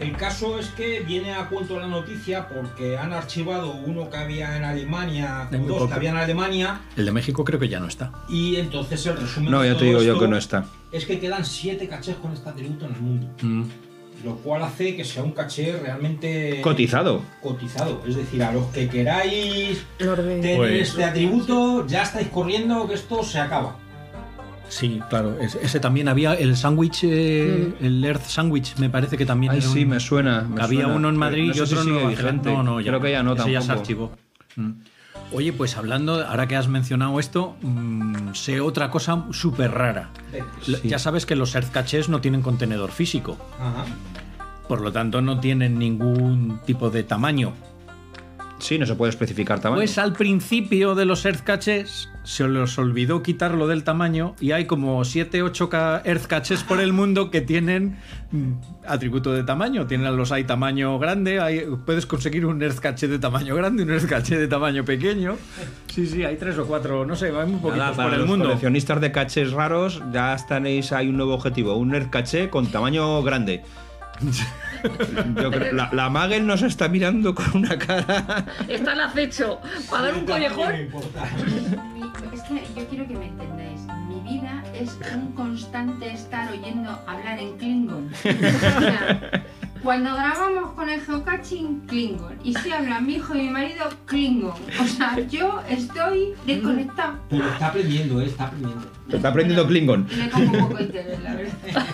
El 0.00 0.12
caso 0.16 0.60
es 0.60 0.68
que 0.68 1.00
viene 1.00 1.32
a 1.34 1.48
cuento 1.48 1.76
la 1.78 1.88
noticia 1.88 2.48
porque 2.48 2.96
han 2.96 3.12
archivado 3.12 3.72
uno 3.84 4.08
que 4.08 4.16
había 4.16 4.56
en 4.56 4.62
Alemania, 4.62 5.48
muy 5.50 5.66
dos 5.66 5.88
que 5.88 5.94
había 5.94 6.10
en 6.10 6.16
Alemania, 6.18 6.82
El 6.96 7.04
de 7.06 7.10
México 7.10 7.44
creo 7.44 7.58
que 7.58 7.68
ya 7.68 7.80
no 7.80 7.88
está. 7.88 8.12
y 8.28 8.54
entonces 8.56 9.04
el 9.06 9.16
resumen. 9.16 9.50
No, 9.50 9.60
de 9.62 9.72
ya 9.72 9.76
te 9.78 9.86
digo 9.86 10.00
yo 10.02 10.16
que 10.18 10.28
no 10.28 10.36
está. 10.36 10.66
Es 10.92 11.04
que 11.04 11.18
quedan 11.18 11.44
siete 11.44 11.88
cachés 11.88 12.14
con 12.16 12.32
este 12.32 12.48
atributo 12.48 12.86
en 12.86 12.94
el 12.94 13.00
mundo. 13.00 13.26
Mm. 13.42 13.62
Lo 14.24 14.34
cual 14.36 14.62
hace 14.64 14.96
que 14.96 15.04
sea 15.04 15.22
un 15.22 15.30
caché 15.32 15.78
realmente. 15.78 16.60
Cotizado. 16.60 17.22
Cotizado. 17.40 18.02
Es 18.06 18.16
decir, 18.16 18.42
a 18.42 18.52
los 18.52 18.66
que 18.66 18.88
queráis 18.88 19.84
tener 19.96 20.56
Pues- 20.56 20.88
este 20.88 21.04
atributo, 21.04 21.86
ya 21.86 22.02
estáis 22.02 22.26
corriendo 22.28 22.88
que 22.88 22.94
esto 22.94 23.22
se 23.22 23.38
acaba. 23.38 23.76
Sí, 24.68 25.00
claro. 25.08 25.38
Ese, 25.40 25.58
ese 25.64 25.80
también 25.80 26.08
había 26.08 26.34
el 26.34 26.56
sándwich, 26.56 27.04
eh, 27.04 27.72
el 27.80 28.04
Earth 28.04 28.24
Sandwich, 28.24 28.76
me 28.76 28.90
parece 28.90 29.16
que 29.16 29.24
también. 29.24 29.52
Ay, 29.52 29.58
era 29.58 29.68
sí, 29.68 29.84
un- 29.84 29.88
me 29.90 30.00
suena. 30.00 30.42
me 30.42 30.60
había 30.62 30.80
suena. 30.82 30.96
uno 30.96 31.08
en 31.08 31.14
Pero 31.14 31.20
Madrid 31.20 31.44
no 31.46 31.50
y 31.52 31.54
sé 31.54 31.66
si 31.66 31.72
otro 31.72 31.78
en 31.78 31.84
sigue 31.84 32.00
Nueva 32.02 32.16
Zelanda. 32.16 32.52
No, 32.52 32.62
no, 32.64 32.80
ya, 32.80 32.90
Creo 32.90 33.00
que 33.00 33.10
ya 33.12 33.22
no 33.22 33.32
ese 33.34 33.52
ya 33.52 33.60
se 33.62 33.66
tampoco. 33.68 33.80
archivó. 33.80 34.12
Mm. 34.56 34.70
Oye, 35.30 35.52
pues 35.52 35.76
hablando, 35.76 36.24
ahora 36.26 36.48
que 36.48 36.56
has 36.56 36.68
mencionado 36.68 37.20
esto, 37.20 37.54
mm, 37.60 38.32
sé 38.32 38.60
otra 38.60 38.90
cosa 38.90 39.26
súper 39.30 39.72
rara. 39.72 40.10
L- 40.66 40.80
Ya 40.84 40.98
sabes 40.98 41.26
que 41.26 41.36
los 41.36 41.54
Earth 41.54 41.70
Caches 41.70 42.08
no 42.08 42.20
tienen 42.22 42.40
contenedor 42.40 42.90
físico, 42.92 43.36
Ajá. 43.60 43.84
por 44.68 44.80
lo 44.80 44.90
tanto 44.90 45.20
no 45.20 45.38
tienen 45.38 45.78
ningún 45.78 46.60
tipo 46.64 46.88
de 46.88 47.02
tamaño. 47.02 47.52
Sí, 48.58 48.78
no 48.78 48.86
se 48.86 48.94
puede 48.94 49.10
especificar 49.10 49.60
tamaño. 49.60 49.80
Pues 49.80 49.98
al 49.98 50.12
principio 50.12 50.94
de 50.94 51.04
los 51.04 51.24
Earth 51.24 51.42
Caches 51.44 52.08
se 52.24 52.46
les 52.48 52.76
olvidó 52.76 53.22
quitarlo 53.22 53.66
del 53.68 53.84
tamaño 53.84 54.34
y 54.40 54.50
hay 54.52 54.66
como 54.66 55.04
7, 55.04 55.42
8 55.42 55.68
ca- 55.70 56.02
Earth 56.04 56.26
Caches 56.26 56.62
por 56.64 56.80
el 56.80 56.92
mundo 56.92 57.30
que 57.30 57.40
tienen 57.40 57.96
mm, 58.32 58.52
atributo 58.86 59.32
de 59.32 59.44
tamaño. 59.44 59.86
Tienen 59.86 60.16
los 60.16 60.32
hay 60.32 60.44
tamaño 60.44 60.98
grande, 60.98 61.40
hay- 61.40 61.64
puedes 61.86 62.04
conseguir 62.04 62.44
un 62.46 62.60
Earth 62.62 62.80
Cache 62.80 63.06
de 63.08 63.18
tamaño 63.18 63.54
grande, 63.54 63.84
un 63.84 63.90
Earth 63.90 64.06
Cache 64.06 64.36
de 64.36 64.48
tamaño 64.48 64.84
pequeño. 64.84 65.36
Sí, 65.86 66.06
sí, 66.06 66.24
hay 66.24 66.36
tres 66.36 66.58
o 66.58 66.66
cuatro, 66.66 67.06
no 67.06 67.14
sé, 67.16 67.26
hay 67.28 67.46
muy 67.46 67.60
poquitos 67.60 67.76
Nada, 67.78 67.92
para 67.92 68.08
por 68.08 68.14
el 68.14 68.20
los 68.20 68.28
mundo. 68.28 68.44
coleccionistas 68.46 69.00
de 69.00 69.12
caches 69.12 69.52
raros, 69.52 70.02
ya 70.12 70.36
tenéis 70.48 70.92
ahí 70.92 71.08
un 71.08 71.16
nuevo 71.16 71.34
objetivo, 71.34 71.76
un 71.76 71.88
nerd 71.88 72.10
caché 72.10 72.50
con 72.50 72.66
tamaño 72.70 73.22
grande. 73.22 73.62
Yo 75.42 75.50
creo- 75.50 75.72
la, 75.74 75.90
la 75.92 76.08
Magel 76.10 76.46
nos 76.46 76.62
está 76.62 76.88
mirando 76.88 77.34
con 77.34 77.46
una 77.54 77.76
cara. 77.78 78.44
Está 78.68 78.92
al 78.92 79.00
acecho. 79.00 79.60
Para 79.90 80.04
dar 80.04 80.14
un 80.14 80.26
collejón. 80.26 80.72
Mi- 81.94 82.08
Es 82.32 82.42
que 82.42 82.62
yo 82.76 82.86
quiero 82.88 83.06
que 83.08 83.14
me 83.16 83.26
entendáis. 83.26 83.80
Mi 84.08 84.20
vida 84.38 84.62
es 84.74 84.96
un 85.14 85.32
constante 85.32 86.10
estar 86.12 86.50
oyendo 86.52 86.90
hablar 87.06 87.38
en 87.38 87.56
Klingon. 87.58 88.08
O 88.12 88.80
sea, 88.80 89.42
cuando 89.82 90.14
grabamos 90.14 90.72
con 90.72 90.88
el 90.88 91.00
geocaching, 91.00 91.80
Klingon. 91.86 92.38
Y 92.42 92.54
si 92.54 92.70
hablan 92.72 93.06
mi 93.06 93.14
hijo 93.16 93.34
y 93.34 93.42
mi 93.42 93.50
marido, 93.50 93.84
Klingon. 94.06 94.52
O 94.80 94.84
sea, 94.86 95.18
yo 95.28 95.60
estoy 95.68 96.34
desconectada. 96.46 97.18
Pero 97.30 97.48
está 97.48 97.66
aprendiendo, 97.68 98.20
¿eh? 98.22 98.26
Está 98.26 98.44
aprendiendo. 98.46 98.86
Está 99.10 99.28
aprendiendo 99.28 99.66
Klingon. 99.66 100.06
Le 100.16 100.30
como 100.30 100.52
un 100.52 100.58
poco 100.60 100.74
de 100.76 100.82
interés, 100.84 101.20
la 101.22 101.34
verdad. 101.34 101.86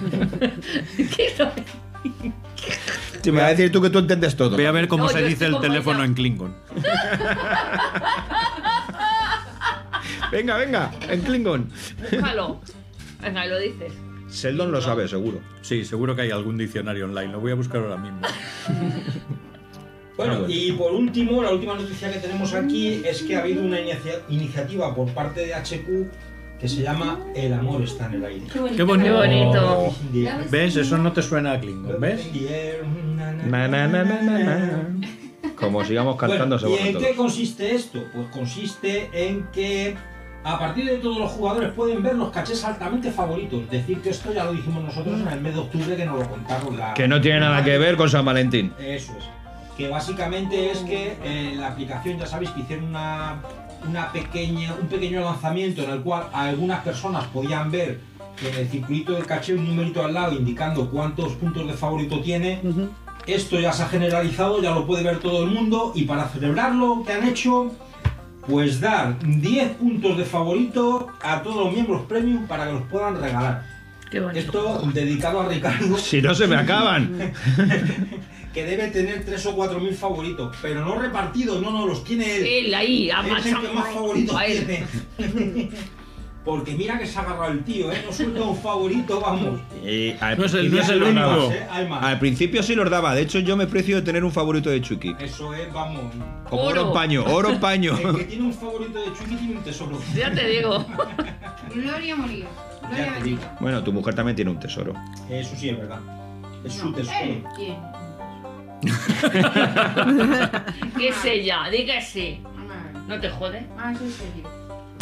Si 3.22 3.31
me 3.32 3.39
vas 3.40 3.47
a 3.47 3.51
decir 3.51 3.72
tú 3.72 3.81
que 3.82 3.90
tú 3.90 3.98
entiendes 4.01 4.36
todo. 4.36 4.51
Voy 4.56 4.64
a 4.66 4.72
ver 4.72 4.86
cómo 4.89 5.05
No, 5.05 5.09
se 5.10 5.20
yo 5.20 5.26
dice 5.26 5.32
estoy 5.44 5.47
el 5.48 5.52
con 5.55 5.62
teléfono 5.62 6.05
en 6.05 6.14
Klingon. 6.14 6.55
Venga, 10.31 10.56
venga, 10.56 10.90
en 11.09 11.20
Klingon. 11.22 11.70
Búscalo. 12.10 12.60
Venga, 13.22 13.47
lo 13.47 13.59
dices. 13.59 13.93
Sheldon 14.31 14.72
lo 14.72 14.81
sabe, 14.81 15.06
seguro. 15.06 15.40
Sí, 15.62 15.85
seguro 15.85 16.16
que 16.16 16.22
hay 16.22 16.31
algún 16.32 16.59
diccionario 16.59 17.05
online. 17.05 17.31
Lo 17.32 17.40
voy 17.40 17.52
a 17.52 17.55
buscar 17.55 17.81
ahora 17.82 17.97
mismo. 17.97 18.20
Bueno, 20.16 20.44
y 20.47 20.70
por 20.70 20.93
último, 20.93 21.43
la 21.43 21.51
última 21.51 21.74
noticia 21.74 22.09
que 22.12 22.20
tenemos 22.20 22.55
aquí 22.55 23.02
es 23.05 23.24
que 23.24 23.35
ha 23.35 23.40
habido 23.40 23.64
una 23.64 23.81
inicia- 23.81 24.20
iniciativa 24.28 24.94
por 24.94 25.12
parte 25.12 25.44
de 25.44 25.52
HQ 25.55 26.09
que 26.60 26.68
se 26.68 26.82
llama 26.82 27.18
El 27.35 27.52
amor 27.52 27.82
está 27.82 28.06
en 28.06 28.14
el 28.14 28.24
aire. 28.24 28.47
Qué 28.52 28.59
bonito. 28.59 28.76
Qué 28.76 29.10
bonito. 29.12 29.94
¿Ves? 30.51 30.76
Eso 30.76 30.98
no 30.98 31.12
te 31.12 31.22
suena 31.22 31.52
a 31.52 31.60
Klingon, 31.60 32.01
¿ves? 32.01 32.31
Na, 33.47 33.68
na, 33.68 33.86
na, 33.89 34.05
na, 34.05 34.22
na, 34.22 34.39
na. 34.39 34.89
Como 35.56 35.85
sigamos 35.85 36.16
cantando, 36.16 36.59
Bueno, 36.59 36.76
¿Y 36.76 36.89
en 36.89 36.93
todos. 36.94 37.06
qué 37.06 37.14
consiste 37.14 37.74
esto? 37.74 38.05
Pues 38.12 38.26
consiste 38.28 39.10
en 39.12 39.44
que 39.52 39.94
a 40.43 40.59
partir 40.59 40.85
de 40.86 40.97
todos 40.98 41.18
los 41.18 41.31
jugadores 41.32 41.72
pueden 41.72 42.02
ver 42.02 42.16
los 42.16 42.31
cachés 42.31 42.64
altamente 42.64 43.10
favoritos. 43.10 43.68
Decir 43.70 44.01
que 44.01 44.10
esto 44.10 44.32
ya 44.32 44.44
lo 44.44 44.52
dijimos 44.52 44.82
nosotros 44.85 45.20
en 45.20 45.28
el 45.28 45.40
mes 45.40 45.55
de 45.55 45.60
octubre 45.60 45.97
que 45.97 46.05
nos 46.05 46.18
lo 46.18 46.28
contaron 46.28 46.76
la... 46.76 46.94
Que 46.94 47.09
no 47.09 47.20
tiene 47.20 47.40
nada 47.40 47.62
que 47.64 47.78
ver 47.78 47.97
con 47.97 48.09
San 48.10 48.24
Valentín. 48.24 48.72
Eso 48.78 49.12
es. 49.18 49.24
Que 49.76 49.89
básicamente 49.89 50.70
es 50.70 50.78
que 50.81 51.16
eh, 51.24 51.55
la 51.56 51.68
aplicación, 51.68 52.18
ya 52.18 52.26
sabéis 52.26 52.51
que 52.51 52.60
hicieron 52.60 52.86
una, 52.86 53.40
una 53.89 54.12
pequeña, 54.12 54.74
un 54.81 54.89
pequeño 54.89 55.20
lanzamiento 55.20 55.82
en 55.82 55.90
el 55.90 56.01
cual 56.01 56.28
algunas 56.32 56.81
personas 56.82 57.24
podían 57.27 57.70
ver 57.70 58.01
en 58.43 58.55
el 58.59 58.69
circulito 58.69 59.12
del 59.12 59.27
caché 59.27 59.55
un 59.55 59.66
numerito 59.66 60.05
al 60.05 60.15
lado 60.15 60.32
indicando 60.32 60.90
cuántos 60.90 61.32
puntos 61.35 61.66
de 61.66 61.73
favorito 61.74 62.20
tiene. 62.20 62.61
Esto 63.27 63.59
ya 63.59 63.73
se 63.73 63.82
ha 63.82 63.86
generalizado, 63.86 64.61
ya 64.61 64.73
lo 64.73 64.86
puede 64.86 65.02
ver 65.02 65.19
todo 65.19 65.44
el 65.44 65.51
mundo 65.51 65.93
y 65.94 66.05
para 66.05 66.28
celebrarlo, 66.28 67.02
¿qué 67.06 67.12
han 67.12 67.28
hecho? 67.28 67.73
Pues 68.47 68.81
dar 68.81 69.19
10 69.20 69.77
puntos 69.77 70.19
de 70.19 70.24
favorito 70.24 71.09
a 71.23 71.43
todos 71.43 71.65
los 71.65 71.73
miembros 71.73 72.02
premium 72.02 72.47
para 72.47 72.66
que 72.66 72.73
los 72.73 72.82
puedan 72.82 73.19
regalar. 73.19 73.65
Qué. 74.11 74.23
Esto 74.35 74.82
dedicado 74.93 75.40
a 75.40 75.48
Ricardo. 75.48 75.97
Si 75.97 76.20
no 76.20 76.35
se 76.35 76.47
me 76.47 76.56
acaban. 76.56 77.32
que 78.55 78.64
debe 78.64 78.86
tener 78.89 79.24
3 79.24 79.47
o 79.47 79.55
4 79.56 79.81
mil 79.81 79.94
favoritos, 79.94 80.56
pero 80.62 80.85
no 80.85 80.94
repartidos, 80.94 81.60
no, 81.60 81.70
no, 81.72 81.86
los 81.86 82.05
tiene 82.05 82.36
él. 82.36 82.47
Él 82.66 82.74
ahí, 82.74 83.10
a 83.10 83.20
Es 83.36 83.47
el 83.47 83.60
que 83.60 83.68
más 83.74 83.93
favoritos 83.93 84.36
a 84.36 84.47
él. 84.47 84.64
tiene. 85.18 85.70
Porque 86.44 86.74
mira 86.74 86.98
que 86.98 87.06
se 87.06 87.18
ha 87.18 87.22
agarrado 87.22 87.52
el 87.52 87.64
tío, 87.64 87.90
¿eh? 87.90 88.02
No 88.05 88.12
suelta 88.12 88.43
un 88.43 88.55
favorito, 88.56 89.18
vamos. 89.18 89.60
Al 90.20 90.39
No 90.39 90.44
es 90.44 90.52
el- 90.55 90.70
no 90.70 90.78
es 90.78 90.89
único. 90.90 91.51
¿eh? 91.52 91.66
Al 91.90 92.18
principio 92.18 92.62
sí 92.62 92.74
los 92.74 92.90
daba. 92.90 93.14
De 93.14 93.22
hecho, 93.22 93.39
yo 93.39 93.56
me 93.56 93.66
precio 93.66 93.97
de 93.97 94.02
tener 94.02 94.22
un 94.24 94.31
favorito 94.31 94.68
de 94.68 94.82
Chucky. 94.82 95.16
Eso 95.20 95.55
es, 95.55 95.72
vamos. 95.72 96.02
Como 96.51 96.62
oro 96.64 96.89
en 96.89 96.93
paño, 96.93 97.24
oro 97.26 97.48
en 97.48 97.60
paño. 97.60 97.97
El 97.97 98.16
que 98.18 98.24
tiene 98.24 98.44
un 98.44 98.52
favorito 98.52 98.98
de 99.01 99.06
Chucky 99.06 99.36
tiene 99.36 99.56
un 99.56 99.62
tesoro. 99.64 99.98
Ya 100.14 100.31
te 100.32 100.47
digo. 100.47 100.85
Gloria. 101.74 102.14
Ya 102.14 102.14
Gloria 102.16 102.47
te 102.90 103.10
bendita. 103.10 103.22
digo. 103.24 103.40
Bueno, 103.60 103.82
tu 103.82 103.93
mujer 103.94 104.14
también 104.14 104.36
tiene 104.36 104.51
un 104.51 104.60
tesoro. 104.60 104.93
Eso 105.31 105.56
sí 105.56 105.70
es 105.70 105.78
verdad. 105.78 106.01
Es 106.62 106.74
su 106.74 106.90
No, 106.90 106.94
tesoro. 106.94 107.16
él 107.22 107.43
tiene. 107.56 107.78
¿Qué 110.98 111.09
es 111.09 111.24
ella? 111.24 111.69
Di 111.70 111.86
que 111.86 112.01
sí. 112.02 112.40
No 113.09 113.20
te 113.20 113.28
jode. 113.28 113.59
En 113.59 113.97
serio. 113.97 114.48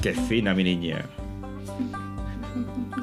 Qué 0.01 0.13
fina, 0.13 0.55
mi 0.55 0.65
niña. 0.65 1.05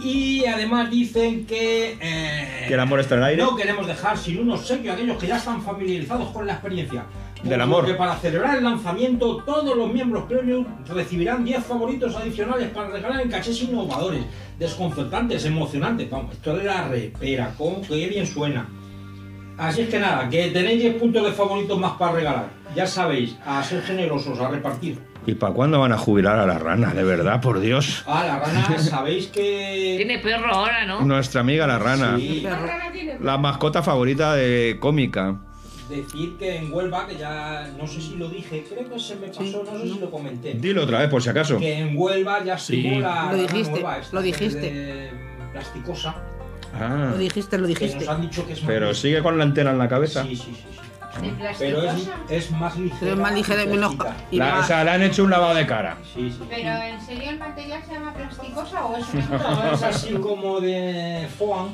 Y 0.03 0.45
además 0.45 0.89
dicen 0.91 1.45
que. 1.45 1.97
eh, 1.99 2.65
Que 2.67 2.73
el 2.73 2.79
amor 2.79 2.99
está 2.99 3.15
en 3.15 3.21
el 3.21 3.27
aire. 3.27 3.43
No 3.43 3.55
queremos 3.55 3.87
dejar 3.87 4.17
sin 4.17 4.39
un 4.39 4.51
obsequio 4.51 4.91
a 4.91 4.95
aquellos 4.95 5.17
que 5.17 5.27
ya 5.27 5.37
están 5.37 5.61
familiarizados 5.61 6.29
con 6.31 6.45
la 6.45 6.53
experiencia. 6.53 7.05
Del 7.43 7.53
Por 7.53 7.61
amor. 7.61 7.83
lo 7.83 7.89
Que 7.89 7.93
para 7.97 8.17
celebrar 8.17 8.57
el 8.57 8.63
lanzamiento, 8.65 9.37
todos 9.45 9.75
los 9.77 9.91
miembros 9.91 10.25
premium 10.25 10.65
recibirán 10.87 11.45
10 11.45 11.63
favoritos 11.63 12.13
adicionales 12.15 12.69
para 12.69 12.89
regalar 12.89 13.21
en 13.21 13.29
cachés 13.29 13.61
innovadores, 13.63 14.21
desconcertantes, 14.57 15.45
emocionantes. 15.45 16.09
Vamos, 16.09 16.33
esto 16.33 16.57
de 16.57 16.65
la 16.65 16.87
repera, 16.89 17.53
cómo 17.57 17.81
que 17.81 18.07
bien 18.09 18.27
suena. 18.27 18.67
Así 19.59 19.81
es 19.81 19.89
que 19.89 19.99
nada, 19.99 20.29
que 20.29 20.47
tenéis 20.51 20.81
10 20.81 20.95
puntos 20.95 21.23
de 21.25 21.31
favoritos 21.33 21.77
más 21.77 21.91
para 21.97 22.13
regalar. 22.13 22.49
Ya 22.75 22.87
sabéis, 22.87 23.35
a 23.45 23.61
ser 23.63 23.81
generosos, 23.81 24.39
a 24.39 24.47
repartir. 24.49 24.97
¿Y 25.25 25.33
para 25.33 25.53
cuándo 25.53 25.79
van 25.79 25.91
a 25.91 25.97
jubilar 25.97 26.39
a 26.39 26.45
la 26.47 26.57
rana? 26.57 26.93
De 26.93 27.03
verdad, 27.03 27.41
por 27.41 27.59
Dios. 27.59 28.03
Ah, 28.07 28.23
la 28.25 28.39
rana, 28.39 28.79
sabéis 28.79 29.27
que. 29.27 29.95
Tiene 29.97 30.19
perro 30.19 30.51
ahora, 30.53 30.85
¿no? 30.85 31.01
Nuestra 31.01 31.41
amiga 31.41 31.67
la 31.67 31.77
rana. 31.77 32.15
Sí. 32.17 32.45
La 33.19 33.37
mascota 33.37 33.83
favorita 33.83 34.33
de 34.35 34.77
cómica. 34.79 35.35
Decir 35.89 36.37
que 36.37 36.57
en 36.57 36.71
Huelva, 36.71 37.07
que 37.07 37.17
ya 37.17 37.67
no 37.77 37.85
sé 37.87 37.99
si 37.99 38.15
lo 38.15 38.29
dije, 38.29 38.63
creo 38.69 38.87
que 38.89 38.99
se 38.99 39.15
me 39.17 39.27
pasó, 39.27 39.63
no 39.63 39.79
sé 39.79 39.89
si 39.93 39.99
lo 39.99 40.09
comenté. 40.09 40.53
Dilo 40.53 40.83
otra 40.83 40.99
vez, 40.99 41.09
por 41.09 41.21
si 41.21 41.29
acaso. 41.29 41.57
Que 41.57 41.79
en 41.79 41.97
Huelva 41.97 42.43
ya 42.43 42.57
Sí. 42.57 42.77
estuvo 42.85 43.01
la 43.01 43.23
Lo 43.25 43.31
rana 43.31 43.37
dijiste, 43.41 43.71
nueva 43.71 43.97
lo 44.11 44.21
dijiste. 44.21 44.59
de 44.61 45.09
plasticosa. 45.51 46.15
Ah. 46.79 47.09
Lo 47.11 47.17
dijiste, 47.17 47.57
lo 47.57 47.67
Que 47.67 47.73
dijiste. 47.75 47.99
nos 48.05 48.09
han 48.09 48.21
dicho 48.21 48.45
que 48.45 48.53
es 48.53 48.59
más 48.61 48.67
Pero 48.67 48.93
sigue 48.93 49.21
con 49.23 49.37
la 49.37 49.43
antena 49.43 49.71
en 49.71 49.77
la 49.77 49.87
cabeza. 49.87 50.23
Sí, 50.23 50.35
sí, 50.35 50.43
sí. 50.55 50.55
sí. 50.55 50.79
¿De 51.21 51.33
Pero 51.57 51.81
es, 51.83 51.91
plasticosa? 51.91 52.17
es 52.29 52.51
más 52.51 52.77
ligera. 52.77 52.97
Pero 52.99 53.11
es 53.13 53.17
más 53.19 53.33
ligera 53.33 53.63
y 53.63 53.67
menos. 53.67 53.95
y 54.31 54.37
La- 54.37 54.45
más- 54.51 54.63
o 54.63 54.67
sea, 54.67 54.83
le 54.83 54.91
han 54.91 55.01
hecho 55.01 55.23
un 55.23 55.31
lavado 55.31 55.55
de 55.55 55.65
cara. 55.65 55.97
Sí, 56.13 56.29
sí. 56.29 56.39
¿Pero 56.47 56.69
en 56.69 57.01
serio 57.01 57.29
el 57.31 57.39
material 57.39 57.81
se 57.85 57.93
llama 57.93 58.13
plasticosa 58.13 58.85
o 58.85 58.95
es 58.97 59.13
No, 59.29 59.73
es 59.73 59.83
así 59.83 60.13
como 60.13 60.61
de 60.61 61.27
foam. 61.37 61.69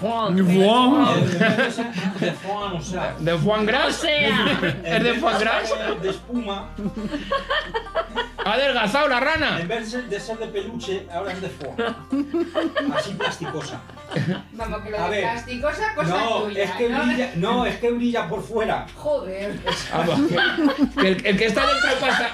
Juan. 0.00 0.36
De 0.36 2.32
foam, 2.32 2.74
o 2.76 2.80
sea. 2.82 3.14
¿De 3.18 3.38
foie 3.38 3.64
gras? 3.66 3.86
O 3.88 3.92
sea. 3.92 4.72
¿Es 4.84 5.02
de 5.04 5.14
foie 5.14 5.38
gras? 5.38 5.72
De 6.02 6.10
espuma. 6.10 6.70
¡Ha 8.44 8.52
adelgazado 8.52 9.08
la 9.08 9.20
rana! 9.20 9.58
En 9.60 9.68
vez 9.68 9.90
de 10.08 10.20
ser 10.20 10.38
de, 10.38 10.46
de 10.46 10.52
peluche, 10.52 11.06
ahora 11.12 11.32
es 11.32 11.40
de 11.40 11.48
foam. 11.48 11.76
Así 12.94 13.12
plasticosa. 13.14 13.80
Vamos, 14.52 14.82
que 14.82 14.90
lo 14.90 14.98
A 14.98 15.04
de 15.04 15.10
ver. 15.10 15.22
plasticosa, 15.32 15.94
cosa 15.94 16.08
No, 16.20 16.42
tuya. 16.42 16.64
es 16.64 16.70
que 16.72 16.88
¿no? 16.90 17.04
brilla, 17.04 17.32
no, 17.36 17.66
es 17.66 17.76
que 17.78 17.90
brilla 17.90 18.28
por 18.28 18.42
fuera. 18.42 18.86
Joder. 18.96 19.58
Vamos, 19.92 20.20
que 20.30 21.08
el, 21.08 21.26
el 21.26 21.36
que 21.38 21.46
está 21.46 21.62
dentro 21.66 21.90
pasa. 22.06 22.28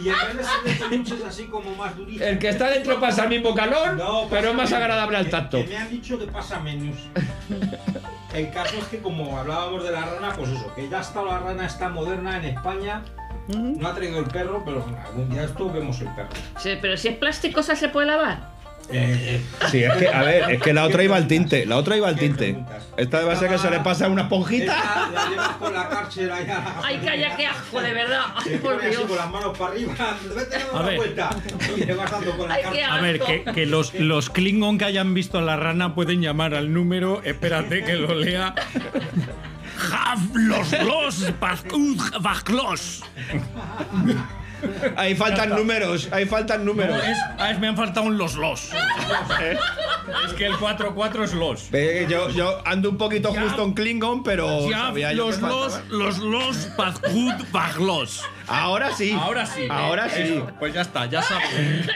Y 0.00 0.08
en 0.08 0.14
vez 0.14 0.36
de 0.36 0.44
ser 0.44 0.62
de 0.80 0.88
peluche 0.88 1.14
es 1.14 1.24
así 1.24 1.44
como 1.44 1.70
más 1.76 1.96
durito. 1.96 2.24
El 2.24 2.38
que 2.40 2.48
está 2.48 2.68
dentro 2.70 2.98
pasa 2.98 3.22
el 3.24 3.28
mismo 3.30 3.54
calor, 3.54 3.94
No, 3.94 4.26
pero 4.28 4.50
es 4.50 4.54
más 4.56 4.72
agradable 4.72 5.16
al 5.16 5.24
que- 5.26 5.30
tacto. 5.30 5.58
Que 5.58 5.68
me 5.68 5.76
han 5.76 5.90
dicho 5.90 6.18
que 6.18 6.26
pasa 6.26 6.43
menos. 6.60 6.96
El 8.34 8.50
caso 8.50 8.76
es 8.78 8.84
que 8.86 8.98
como 8.98 9.38
hablábamos 9.38 9.84
de 9.84 9.92
la 9.92 10.04
rana, 10.04 10.32
pues 10.36 10.50
eso, 10.50 10.74
que 10.74 10.88
ya 10.88 11.00
está 11.00 11.22
la 11.22 11.38
rana 11.38 11.66
está 11.66 11.88
moderna 11.88 12.36
en 12.38 12.56
España. 12.56 13.02
No 13.46 13.88
ha 13.88 13.94
traído 13.94 14.18
el 14.18 14.26
perro, 14.26 14.62
pero 14.64 14.84
algún 15.06 15.28
día 15.28 15.44
esto 15.44 15.70
vemos 15.70 16.00
el 16.00 16.08
perro. 16.14 16.30
Sí, 16.58 16.78
pero 16.80 16.96
si 16.96 17.08
es 17.08 17.16
plasticosa, 17.16 17.76
¿se 17.76 17.88
puede 17.88 18.08
lavar? 18.08 18.53
Eh, 18.90 19.40
Sí, 19.70 19.82
es 19.82 19.92
que, 19.94 20.08
a 20.08 20.22
ver, 20.22 20.50
es 20.52 20.62
que 20.62 20.72
la 20.72 20.84
otra 20.84 21.02
iba 21.02 21.16
al 21.16 21.26
tinte. 21.26 21.64
La 21.66 21.76
otra 21.76 21.96
iba 21.96 22.06
al 22.08 22.16
tinte. 22.16 22.56
Esta 22.96 23.24
va 23.24 23.32
a 23.32 23.36
ser 23.36 23.48
que 23.50 23.58
se 23.58 23.70
le 23.70 23.80
pasa 23.80 24.08
una 24.08 24.22
esponjita. 24.22 24.76
esta 24.76 25.10
la 25.12 25.28
llevas 25.30 25.48
con 25.56 25.74
la 25.74 25.88
cárcel 25.88 26.30
allá. 26.30 26.64
Ay, 26.82 26.98
calla, 27.04 27.36
qué 27.36 27.46
asco, 27.46 27.80
de 27.80 27.92
verdad. 27.92 28.22
Ay, 28.36 28.56
por 28.58 28.74
así 28.74 28.88
Dios. 28.90 29.02
con 29.02 29.16
las 29.16 29.30
manos 29.30 29.58
para 29.58 29.70
arriba. 29.72 29.94
Vete 30.36 30.56
a 30.56 30.58
dar 30.58 30.68
A 30.68 30.72
una 30.74 30.82
ver. 30.86 30.96
vuelta. 30.96 31.30
Y 31.76 31.80
le 31.84 31.94
vas 31.94 32.10
dando 32.10 32.36
con 32.36 32.48
la 32.48 32.54
Ay, 32.54 32.62
cárcel. 32.62 32.80
qué 32.80 32.84
A 32.84 33.00
ver, 33.00 33.20
que, 33.20 33.44
que 33.52 33.66
los, 33.66 33.94
los 33.94 34.30
Klingon 34.30 34.78
que 34.78 34.84
hayan 34.84 35.14
visto 35.14 35.38
a 35.38 35.42
la 35.42 35.56
rana 35.56 35.94
pueden 35.94 36.20
llamar 36.20 36.54
al 36.54 36.72
número. 36.72 37.22
Espérate 37.24 37.84
que 37.84 37.94
lo 37.94 38.14
lea. 38.14 38.54
Hav 39.92 40.18
los 40.34 40.72
los. 40.82 41.34
Ahí 44.96 45.14
faltan 45.14 45.50
números, 45.50 46.08
ahí 46.12 46.24
faltan 46.26 46.64
No, 46.64 46.72
números. 46.72 47.02
es, 47.04 47.18
ah, 47.38 47.50
es- 47.50 47.58
me 47.58 47.68
han 47.68 47.76
faltado 47.76 48.06
un 48.06 48.16
los 48.18 48.34
los. 48.36 48.72
¿Eh? 49.40 49.58
Es 50.26 50.32
que 50.34 50.46
el 50.46 50.54
4-4 50.54 51.24
es 51.24 51.32
los. 51.34 51.70
Yo, 52.08 52.28
yo 52.30 52.62
ando 52.66 52.90
un 52.90 52.98
poquito 52.98 53.32
justo 53.32 53.62
en 53.64 53.74
Klingon, 53.74 54.22
pero. 54.22 54.68
Ya, 54.68 54.78
sabía 54.86 55.12
yo 55.12 55.26
los 55.26 55.36
que 55.36 55.46
los, 55.46 55.80
los 55.88 56.18
los 56.18 56.76
Bazkud 56.76 57.34
Vajlos. 57.50 58.22
Ahora 58.46 58.92
sí. 58.94 59.16
Ahora 59.18 59.46
sí. 59.46 59.66
Ahora 59.70 60.08
sí. 60.08 60.22
Eso, 60.22 60.50
pues 60.58 60.74
ya 60.74 60.82
está, 60.82 61.06
ya 61.06 61.22
saben. 61.22 61.86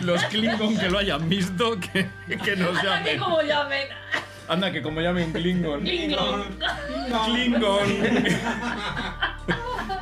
Los 0.00 0.22
Klingon 0.24 0.76
que 0.76 0.88
lo 0.90 0.98
hayan 0.98 1.28
visto, 1.28 1.78
que, 1.78 2.08
que 2.38 2.56
nos 2.56 2.74
llamen. 2.82 3.18
como 3.18 3.40
llamen. 3.42 3.86
Anda, 4.48 4.70
que 4.72 4.82
como 4.82 5.00
llame 5.00 5.24
un 5.24 5.32
Klingon. 5.32 5.80
Klingon. 5.80 6.44
Klingon. 7.26 7.88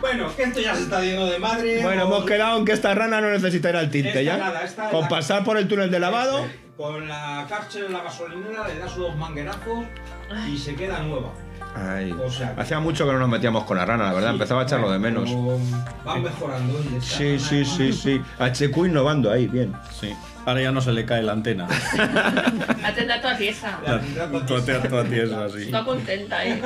Bueno, 0.01 0.35
que 0.35 0.43
esto 0.45 0.61
ya 0.61 0.75
se 0.75 0.83
está 0.85 1.03
yendo 1.05 1.27
de 1.27 1.39
madre. 1.39 1.83
Bueno, 1.83 2.03
hemos 2.05 2.25
quedado 2.25 2.59
en 2.59 2.65
que 2.65 2.73
esta 2.73 2.95
rana 2.95 3.21
no 3.21 3.29
necesita 3.31 3.69
ir 3.71 3.77
al 3.77 3.91
tinte 3.91 4.09
Esta 4.09 4.23
ya. 4.23 4.37
nada, 4.39 4.62
esta 4.65 4.89
Con 4.91 5.03
la- 5.03 5.09
pasar 5.09 5.45
por 5.45 5.57
el 5.59 5.69
túnel 5.69 5.91
de 5.91 6.01
lavado. 6.01 6.47
Con 6.77 7.07
la 7.07 7.45
cárcel 7.49 7.85
en 7.87 7.93
la 7.93 8.03
gasolinera 8.03 8.67
le 8.67 8.79
das 8.79 8.97
unos 8.97 9.15
manguerazos 9.17 9.85
y 10.51 10.57
se 10.57 10.75
queda 10.75 11.01
nueva. 11.01 11.33
Ay, 11.77 12.12
O 12.12 12.31
sea, 12.31 12.55
hacía 12.59 12.81
mucho 12.81 13.07
que 13.07 13.12
no 13.12 13.19
nos 13.19 13.29
metíamos 13.29 13.65
con 13.65 13.77
la 13.77 13.85
rana, 13.85 14.07
la 14.07 14.12
verdad. 14.15 14.31
Empezaba 14.31 14.62
a 14.62 14.65
echarlo 14.65 14.91
de 14.91 14.99
menos. 14.99 15.25
Pero 15.29 15.59
Van 16.05 16.23
mejorando. 16.23 16.79
oye, 16.79 16.97
esta 16.99 17.17
Sí, 17.19 17.37
rana 17.37 17.49
sí, 17.49 17.65
sí, 17.65 17.93
sí. 17.93 18.23
HQ 18.39 18.87
innovando 18.87 19.31
ahí, 19.31 19.47
bien. 19.47 19.73
Sí. 20.01 20.12
Ahora 20.51 20.63
ya 20.63 20.73
no 20.73 20.81
se 20.81 20.91
le 20.91 21.07
cae 21.07 21.23
la 21.23 21.31
antena. 21.31 21.69
La 22.83 22.93
tendrá 22.93 23.21
toda 23.21 23.39
tiesa. 23.39 23.79
Toda 24.49 24.83
toda 24.83 25.05
tiesa, 25.05 25.45
así. 25.45 25.63
Está 25.63 25.85
contenta 25.85 26.39
ahí. 26.39 26.61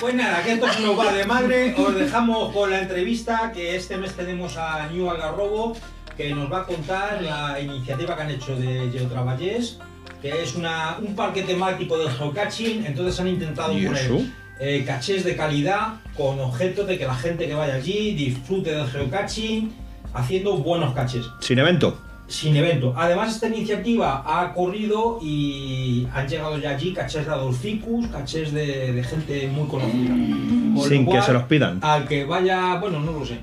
Pues 0.00 0.14
nada, 0.16 0.42
que 0.42 0.54
esto 0.54 0.72
se 0.72 0.80
nos 0.80 0.98
va 0.98 1.12
de 1.12 1.24
madre. 1.26 1.72
Os 1.78 1.94
dejamos 1.94 2.52
con 2.52 2.72
la 2.72 2.80
entrevista 2.80 3.52
que 3.54 3.76
este 3.76 3.98
mes 3.98 4.14
tenemos 4.14 4.56
a 4.56 4.88
New 4.88 5.08
Algarrobo, 5.08 5.76
que 6.16 6.34
nos 6.34 6.50
va 6.50 6.62
a 6.62 6.64
contar 6.64 7.22
la 7.22 7.60
iniciativa 7.60 8.16
que 8.16 8.22
han 8.22 8.30
hecho 8.30 8.56
de 8.56 8.90
Geotraballés, 8.92 9.78
que 10.20 10.42
es 10.42 10.56
una, 10.56 10.96
un 10.98 11.14
parque 11.14 11.42
temático 11.42 11.96
del 11.98 12.10
geocaching. 12.10 12.84
Entonces 12.84 13.20
han 13.20 13.28
intentado 13.28 13.78
¿Y 13.78 13.86
poner 13.86 14.10
eh, 14.58 14.82
cachés 14.84 15.22
de 15.22 15.36
calidad 15.36 16.00
con 16.16 16.40
objetos 16.40 16.88
de 16.88 16.98
que 16.98 17.06
la 17.06 17.14
gente 17.14 17.46
que 17.46 17.54
vaya 17.54 17.74
allí 17.74 18.16
disfrute 18.16 18.72
del 18.72 18.88
geocaching 18.88 19.89
haciendo 20.14 20.56
buenos 20.58 20.94
cachés 20.94 21.26
Sin 21.40 21.58
evento. 21.58 21.96
sin 22.26 22.54
evento. 22.56 22.94
Además, 22.96 23.34
esta 23.34 23.48
iniciativa 23.48 24.22
ha 24.24 24.52
corrido 24.54 25.18
y 25.22 26.06
han 26.14 26.28
llegado 26.28 26.58
ya 26.58 26.70
allí 26.70 26.92
cachés 26.92 27.26
de 27.26 27.32
Adolficus, 27.32 28.06
cachés 28.08 28.52
de, 28.52 28.92
de 28.92 29.02
gente 29.02 29.48
muy 29.48 29.66
conocida. 29.68 30.10
Con 30.10 30.88
Sin 30.88 31.10
que 31.10 31.20
se 31.22 31.32
los 31.32 31.42
pidan. 31.44 31.80
Al 31.82 32.06
que 32.06 32.24
vaya, 32.24 32.76
bueno, 32.76 33.00
no 33.00 33.12
lo 33.12 33.26
sé. 33.26 33.38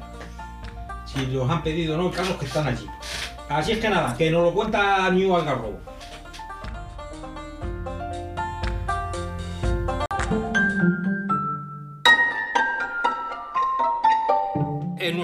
Si 1.06 1.26
los 1.28 1.50
han 1.50 1.64
pedido 1.64 1.96
o 1.96 1.98
no, 1.98 2.12
casos 2.12 2.36
que 2.38 2.46
están 2.46 2.68
allí. 2.68 2.86
Así 3.50 3.72
es 3.74 3.80
que 3.80 3.90
nada, 3.90 4.16
que 4.18 4.30
nos 4.32 4.44
lo 4.44 4.54
cuenta 4.54 5.10
New 5.10 5.36
Algarrobo. 5.36 5.80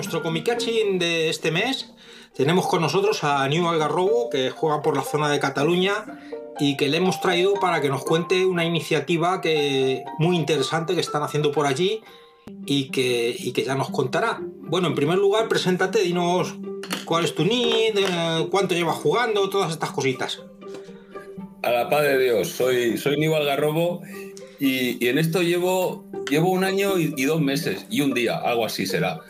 Nuestro 0.03 0.21
comicaching 0.21 0.99
de 0.99 1.29
este 1.29 1.49
mes 1.49 1.93
tenemos 2.35 2.67
con 2.67 2.81
nosotros 2.81 3.23
a 3.23 3.47
New 3.47 3.69
Algarrobo, 3.69 4.29
que 4.29 4.49
juega 4.49 4.81
por 4.81 4.97
la 4.97 5.03
zona 5.03 5.29
de 5.29 5.39
Cataluña 5.39 5.93
y 6.59 6.75
que 6.75 6.89
le 6.89 6.97
hemos 6.97 7.21
traído 7.21 7.53
para 7.53 7.79
que 7.79 7.87
nos 7.87 8.03
cuente 8.03 8.45
una 8.45 8.65
iniciativa 8.65 9.39
que, 9.39 10.03
muy 10.19 10.35
interesante 10.35 10.93
que 10.93 10.99
están 10.99 11.23
haciendo 11.23 11.53
por 11.53 11.67
allí 11.67 12.01
y 12.65 12.89
que, 12.89 13.33
y 13.37 13.53
que 13.53 13.63
ya 13.63 13.75
nos 13.75 13.91
contará. 13.91 14.41
Bueno, 14.41 14.89
en 14.89 14.95
primer 14.95 15.19
lugar, 15.19 15.47
preséntate, 15.47 16.01
dinos 16.01 16.53
cuál 17.05 17.23
es 17.23 17.33
tu 17.33 17.45
need, 17.45 17.97
eh, 17.97 18.47
cuánto 18.51 18.75
llevas 18.75 18.97
jugando, 18.97 19.49
todas 19.49 19.71
estas 19.71 19.91
cositas. 19.91 20.41
A 21.61 21.71
la 21.71 21.89
paz 21.89 22.01
de 22.01 22.21
Dios, 22.21 22.49
soy, 22.49 22.97
soy 22.97 23.15
Nivo 23.15 23.37
Algarrobo 23.37 24.01
y, 24.59 25.01
y 25.01 25.07
en 25.07 25.17
esto 25.17 25.41
llevo, 25.41 26.03
llevo 26.29 26.49
un 26.49 26.65
año 26.65 26.97
y 26.97 27.23
dos 27.23 27.39
meses 27.39 27.85
y 27.89 28.01
un 28.01 28.13
día, 28.13 28.35
algo 28.35 28.65
así 28.65 28.85
será. 28.85 29.21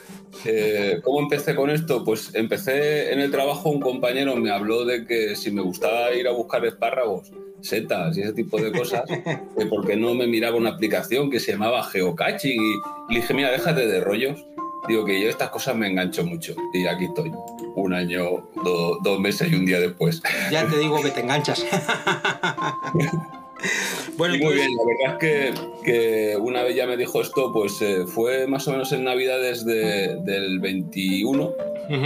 Eh, 0.46 1.00
¿Cómo 1.04 1.20
empecé 1.22 1.56
con 1.56 1.70
esto? 1.70 2.04
Pues 2.04 2.32
empecé 2.34 3.14
en 3.14 3.20
el 3.20 3.32
trabajo, 3.32 3.70
un 3.70 3.80
compañero 3.82 4.36
me 4.36 4.52
habló 4.52 4.84
de 4.86 5.06
que 5.06 5.36
si 5.36 5.52
me 5.52 5.62
gustaba 5.62 6.12
ir 6.14 6.28
a 6.28 6.32
buscar 6.32 6.66
espárragos, 6.66 7.32
setas 7.62 8.18
y 8.18 8.22
ese 8.22 8.34
tipo 8.34 8.60
de 8.60 8.72
cosas, 8.72 9.04
que 9.58 9.66
por 9.68 9.86
qué 9.86 9.96
no 9.96 10.14
me 10.16 10.28
miraba 10.28 10.58
una 10.58 10.72
aplicación 10.72 11.30
que 11.30 11.40
se 11.40 11.52
llamaba 11.54 11.84
Geocaching 11.84 12.60
y, 12.62 12.74
y 13.10 13.14
le 13.14 13.20
dije, 13.22 13.34
mira, 13.34 13.52
déjate 13.52 13.88
de 13.88 14.02
rollos. 14.02 14.46
Digo 14.88 15.06
que 15.06 15.22
yo 15.22 15.30
estas 15.30 15.50
cosas 15.50 15.78
me 15.78 15.88
engancho 15.88 16.26
mucho 16.26 16.54
y 16.74 16.86
aquí 16.88 17.06
estoy, 17.06 17.32
un 17.76 17.94
año, 17.94 18.50
do- 18.66 18.98
dos 19.02 19.18
meses 19.20 19.50
y 19.50 19.56
un 19.56 19.66
día 19.66 19.80
después. 19.80 20.22
Ya 20.52 20.68
te 20.68 20.78
digo 20.78 21.02
que 21.02 21.10
te 21.12 21.20
enganchas. 21.22 21.66
Bueno, 24.18 24.36
muy 24.38 24.54
bien, 24.54 24.70
la 24.76 24.84
verdad 24.86 25.24
es 25.24 25.54
que, 25.84 25.84
que 25.84 26.38
una 26.38 26.62
vez 26.64 26.76
ya 26.76 26.86
me 26.86 26.98
dijo 26.98 27.22
esto, 27.22 27.52
pues 27.52 27.82
eh, 27.82 28.06
fue 28.06 28.46
más 28.48 28.68
o 28.68 28.72
menos 28.72 28.92
en 28.92 29.04
Navidades 29.04 29.66
de- 29.66 30.18
del 30.22 30.60
21, 30.60 31.52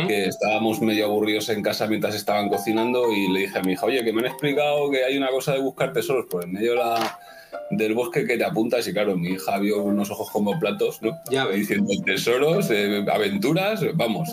que 0.08 0.26
estábamos 0.26 0.82
medio 0.82 1.06
aburridos 1.06 1.50
en 1.50 1.62
casa 1.62 1.86
mientras 1.88 2.16
estaban 2.16 2.50
cocinando 2.50 3.12
y 3.12 3.28
le 3.32 3.42
dije 3.42 3.60
a 3.60 3.62
mi 3.62 3.74
hija, 3.74 3.86
oye, 3.86 4.04
que 4.04 4.14
me 4.14 4.22
han 4.22 4.28
explicado 4.28 4.90
que 4.90 5.04
hay 5.04 5.18
una 5.18 5.30
cosa 5.30 5.54
de 5.54 5.60
buscar 5.60 5.92
tesoros, 5.94 6.26
pues 6.30 6.46
en 6.46 6.54
medio 6.54 6.72
de 6.72 6.78
la- 6.78 7.20
del 7.72 7.94
bosque 7.94 8.26
que 8.26 8.38
te 8.38 8.46
apuntas 8.46 8.88
y 8.88 8.94
claro, 8.94 9.18
mi 9.18 9.30
hija 9.30 9.60
vio 9.60 9.82
unos 9.84 10.10
ojos 10.12 10.30
como 10.32 10.60
platos, 10.60 11.02
¿no? 11.02 11.18
Ya 11.30 11.48
Diciendo 11.48 11.94
tesoros, 12.06 12.70
eh, 12.72 13.06
aventuras, 13.12 13.82
vamos. 13.96 14.30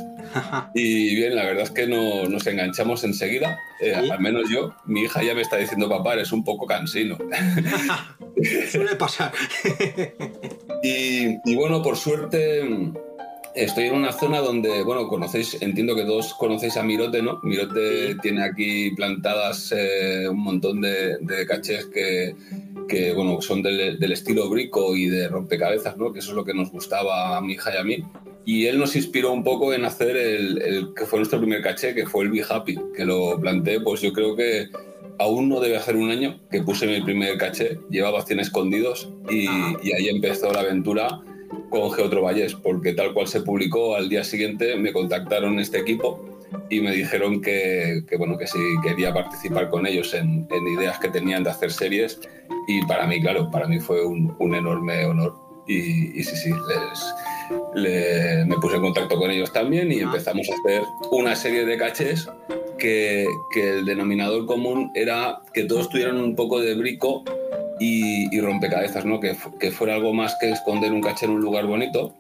Y 0.74 1.14
bien, 1.14 1.36
la 1.36 1.44
verdad 1.44 1.64
es 1.64 1.70
que 1.70 1.86
no, 1.86 2.28
nos 2.28 2.46
enganchamos 2.46 3.04
enseguida, 3.04 3.58
eh, 3.80 3.94
al 3.94 4.20
menos 4.20 4.48
yo. 4.50 4.74
Mi 4.86 5.02
hija 5.02 5.22
ya 5.22 5.34
me 5.34 5.42
está 5.42 5.56
diciendo, 5.56 5.88
papá, 5.88 6.14
eres 6.14 6.32
un 6.32 6.44
poco 6.44 6.66
cansino. 6.66 7.18
Suele 8.70 8.96
pasar. 8.96 9.32
Y, 10.86 11.38
y 11.50 11.56
bueno, 11.56 11.80
por 11.80 11.96
suerte 11.96 12.62
estoy 13.54 13.84
en 13.84 13.94
una 13.94 14.12
zona 14.12 14.40
donde, 14.40 14.82
bueno, 14.82 15.08
conocéis, 15.08 15.56
entiendo 15.62 15.94
que 15.94 16.04
todos 16.04 16.34
conocéis 16.34 16.76
a 16.76 16.82
Mirote, 16.82 17.22
¿no? 17.22 17.40
Mirote 17.42 18.16
tiene 18.16 18.44
aquí 18.44 18.90
plantadas 18.90 19.72
eh, 19.76 20.28
un 20.28 20.40
montón 20.40 20.80
de, 20.80 21.16
de 21.20 21.46
cachés 21.46 21.86
que, 21.86 22.34
que, 22.86 23.12
bueno, 23.12 23.40
son 23.40 23.62
del, 23.62 23.98
del 23.98 24.12
estilo 24.12 24.48
brico 24.48 24.96
y 24.96 25.06
de 25.06 25.28
rompecabezas, 25.28 25.96
¿no? 25.96 26.12
Que 26.12 26.20
eso 26.20 26.30
es 26.30 26.36
lo 26.36 26.44
que 26.44 26.54
nos 26.54 26.70
gustaba 26.70 27.36
a 27.36 27.40
mi 27.40 27.54
hija 27.54 27.72
y 27.74 27.78
a 27.78 27.84
mí. 27.84 28.04
Y 28.44 28.66
él 28.66 28.78
nos 28.78 28.94
inspiró 28.94 29.32
un 29.32 29.42
poco 29.42 29.72
en 29.72 29.84
hacer 29.84 30.16
el, 30.16 30.60
el 30.60 30.94
que 30.94 31.06
fue 31.06 31.18
nuestro 31.18 31.38
primer 31.38 31.62
caché, 31.62 31.94
que 31.94 32.06
fue 32.06 32.24
el 32.24 32.30
Be 32.30 32.44
Happy, 32.48 32.78
que 32.94 33.04
lo 33.04 33.40
planteé, 33.40 33.80
pues 33.80 34.00
yo 34.02 34.12
creo 34.12 34.36
que 34.36 34.68
aún 35.18 35.48
no 35.48 35.60
debe 35.60 35.76
hacer 35.76 35.96
un 35.96 36.10
año 36.10 36.40
que 36.50 36.62
puse 36.62 36.86
mi 36.86 37.00
primer 37.00 37.38
caché, 37.38 37.78
llevaba 37.90 38.22
100 38.22 38.40
escondidos 38.40 39.10
y, 39.30 39.44
y 39.82 39.92
ahí 39.92 40.08
empezó 40.08 40.52
la 40.52 40.60
aventura 40.60 41.20
con 41.70 41.90
Geotroballés, 41.92 42.54
porque 42.54 42.92
tal 42.92 43.14
cual 43.14 43.28
se 43.28 43.40
publicó 43.40 43.96
al 43.96 44.08
día 44.08 44.24
siguiente 44.24 44.76
me 44.76 44.92
contactaron 44.92 45.58
este 45.58 45.78
equipo 45.78 46.34
y 46.70 46.80
me 46.80 46.92
dijeron 46.92 47.40
que, 47.40 48.04
que, 48.08 48.16
bueno, 48.16 48.38
que 48.38 48.46
si 48.46 48.58
quería 48.82 49.12
participar 49.12 49.70
con 49.70 49.86
ellos 49.86 50.14
en, 50.14 50.46
en 50.50 50.66
ideas 50.78 50.98
que 50.98 51.08
tenían 51.08 51.44
de 51.44 51.50
hacer 51.50 51.72
series 51.72 52.20
y 52.66 52.82
para 52.86 53.06
mí, 53.06 53.20
claro, 53.20 53.50
para 53.50 53.66
mí 53.66 53.78
fue 53.80 54.04
un, 54.04 54.34
un 54.38 54.54
enorme 54.54 55.04
honor. 55.06 55.36
Y, 55.66 56.18
y 56.20 56.22
sí, 56.24 56.36
sí, 56.36 56.50
les, 56.50 57.14
le- 57.74 58.44
me 58.44 58.56
puse 58.56 58.76
en 58.76 58.82
contacto 58.82 59.16
con 59.16 59.30
ellos 59.30 59.52
también 59.52 59.90
y 59.90 60.00
empezamos 60.00 60.48
a 60.50 60.54
hacer 60.54 60.82
una 61.10 61.34
serie 61.36 61.64
de 61.64 61.78
cachés 61.78 62.28
que, 62.78 63.26
que 63.52 63.78
el 63.78 63.84
denominador 63.86 64.44
común 64.46 64.90
era 64.94 65.40
que 65.54 65.64
todos 65.64 65.88
tuvieran 65.88 66.18
un 66.18 66.36
poco 66.36 66.60
de 66.60 66.74
brico 66.74 67.22
y, 67.80 68.34
y 68.36 68.40
rompecabezas, 68.40 69.04
¿no? 69.06 69.20
que, 69.20 69.34
que 69.58 69.70
fuera 69.70 69.94
algo 69.94 70.12
más 70.12 70.36
que 70.38 70.50
esconder 70.50 70.92
un 70.92 71.00
caché 71.00 71.24
en 71.26 71.32
un 71.32 71.40
lugar 71.40 71.66
bonito, 71.66 72.12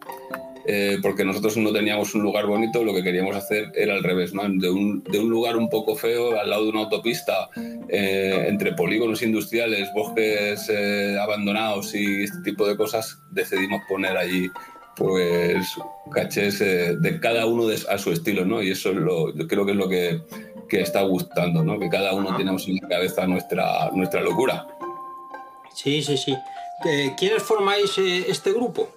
eh, 0.66 0.98
porque 1.02 1.24
nosotros 1.24 1.56
no 1.58 1.72
teníamos 1.72 2.14
un 2.14 2.22
lugar 2.22 2.46
bonito, 2.46 2.82
lo 2.82 2.94
que 2.94 3.02
queríamos 3.02 3.36
hacer 3.36 3.70
era 3.74 3.94
al 3.94 4.02
revés, 4.02 4.32
¿no? 4.32 4.42
de, 4.48 4.70
un, 4.70 5.02
de 5.04 5.18
un 5.18 5.28
lugar 5.28 5.56
un 5.56 5.68
poco 5.68 5.94
feo, 5.94 6.38
al 6.40 6.48
lado 6.48 6.64
de 6.64 6.70
una 6.70 6.80
autopista, 6.80 7.50
eh, 7.88 8.46
entre 8.48 8.72
polígonos 8.72 9.22
industriales, 9.22 9.92
bosques 9.94 10.68
eh, 10.70 11.18
abandonados 11.20 11.94
y 11.94 12.22
este 12.22 12.38
tipo 12.42 12.66
de 12.66 12.76
cosas, 12.76 13.18
decidimos 13.30 13.82
poner 13.88 14.16
allí 14.16 14.48
pues 14.96 15.66
cachés 16.12 16.60
de 16.60 17.18
cada 17.20 17.46
uno 17.46 17.66
a 17.88 17.98
su 17.98 18.12
estilo, 18.12 18.44
¿no? 18.44 18.62
Y 18.62 18.70
eso 18.70 18.90
es 18.90 18.96
lo, 18.96 19.34
yo 19.34 19.48
creo 19.48 19.66
que 19.66 19.72
es 19.72 19.76
lo 19.76 19.88
que, 19.88 20.20
que 20.68 20.82
está 20.82 21.02
gustando, 21.02 21.64
¿no? 21.64 21.80
Que 21.80 21.88
cada 21.88 22.14
uno 22.14 22.36
tenemos 22.36 22.68
en 22.68 22.76
la 22.76 22.88
cabeza 22.88 23.26
nuestra, 23.26 23.90
nuestra 23.92 24.20
locura. 24.20 24.68
Sí, 25.74 26.00
sí, 26.00 26.16
sí. 26.16 26.36
¿Quiénes 27.18 27.42
formáis 27.42 27.98
este 27.98 28.52
grupo? 28.52 28.88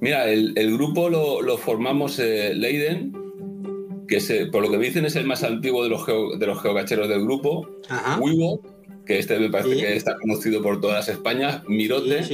Mira, 0.00 0.30
el, 0.30 0.52
el 0.56 0.72
grupo 0.76 1.08
lo, 1.10 1.42
lo 1.42 1.58
formamos 1.58 2.18
eh, 2.18 2.54
Leiden, 2.54 3.12
que 4.08 4.16
es, 4.16 4.30
eh, 4.30 4.46
por 4.50 4.62
lo 4.62 4.70
que 4.70 4.78
me 4.78 4.86
dicen 4.86 5.04
es 5.04 5.16
el 5.16 5.26
más 5.26 5.42
antiguo 5.44 5.82
de 5.84 5.90
los, 5.90 6.04
geo- 6.06 6.36
de 6.38 6.46
los 6.46 6.60
geocacheros 6.62 7.08
del 7.08 7.22
grupo. 7.22 7.68
Wiwo, 8.20 8.60
que 9.06 9.18
este 9.18 9.38
me 9.38 9.50
parece 9.50 9.70
que 9.76 9.96
está 9.96 10.16
conocido 10.18 10.62
por 10.62 10.80
todas 10.80 11.08
Españas. 11.08 11.62
Mirote. 11.68 12.24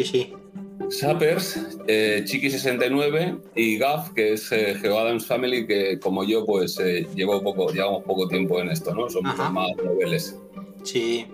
Sappers, 0.89 1.79
eh, 1.89 2.23
Chiqui69 2.25 3.41
y 3.57 3.77
Gaff, 3.77 4.11
que 4.13 4.35
es 4.35 4.53
eh, 4.53 4.77
Geo 4.81 4.99
Adams 4.99 5.27
Family, 5.27 5.67
que 5.67 5.99
como 5.99 6.23
yo, 6.23 6.45
pues 6.47 6.79
eh, 6.79 7.07
llevo 7.17 7.43
poco, 7.43 7.73
llevamos 7.73 8.05
poco 8.05 8.29
tiempo 8.29 8.61
en 8.61 8.71
esto, 8.71 8.95
¿no? 8.95 9.09
Somos 9.11 9.37
más 9.37 9.69
noveles. 9.85 10.37
Sí. 10.85 11.27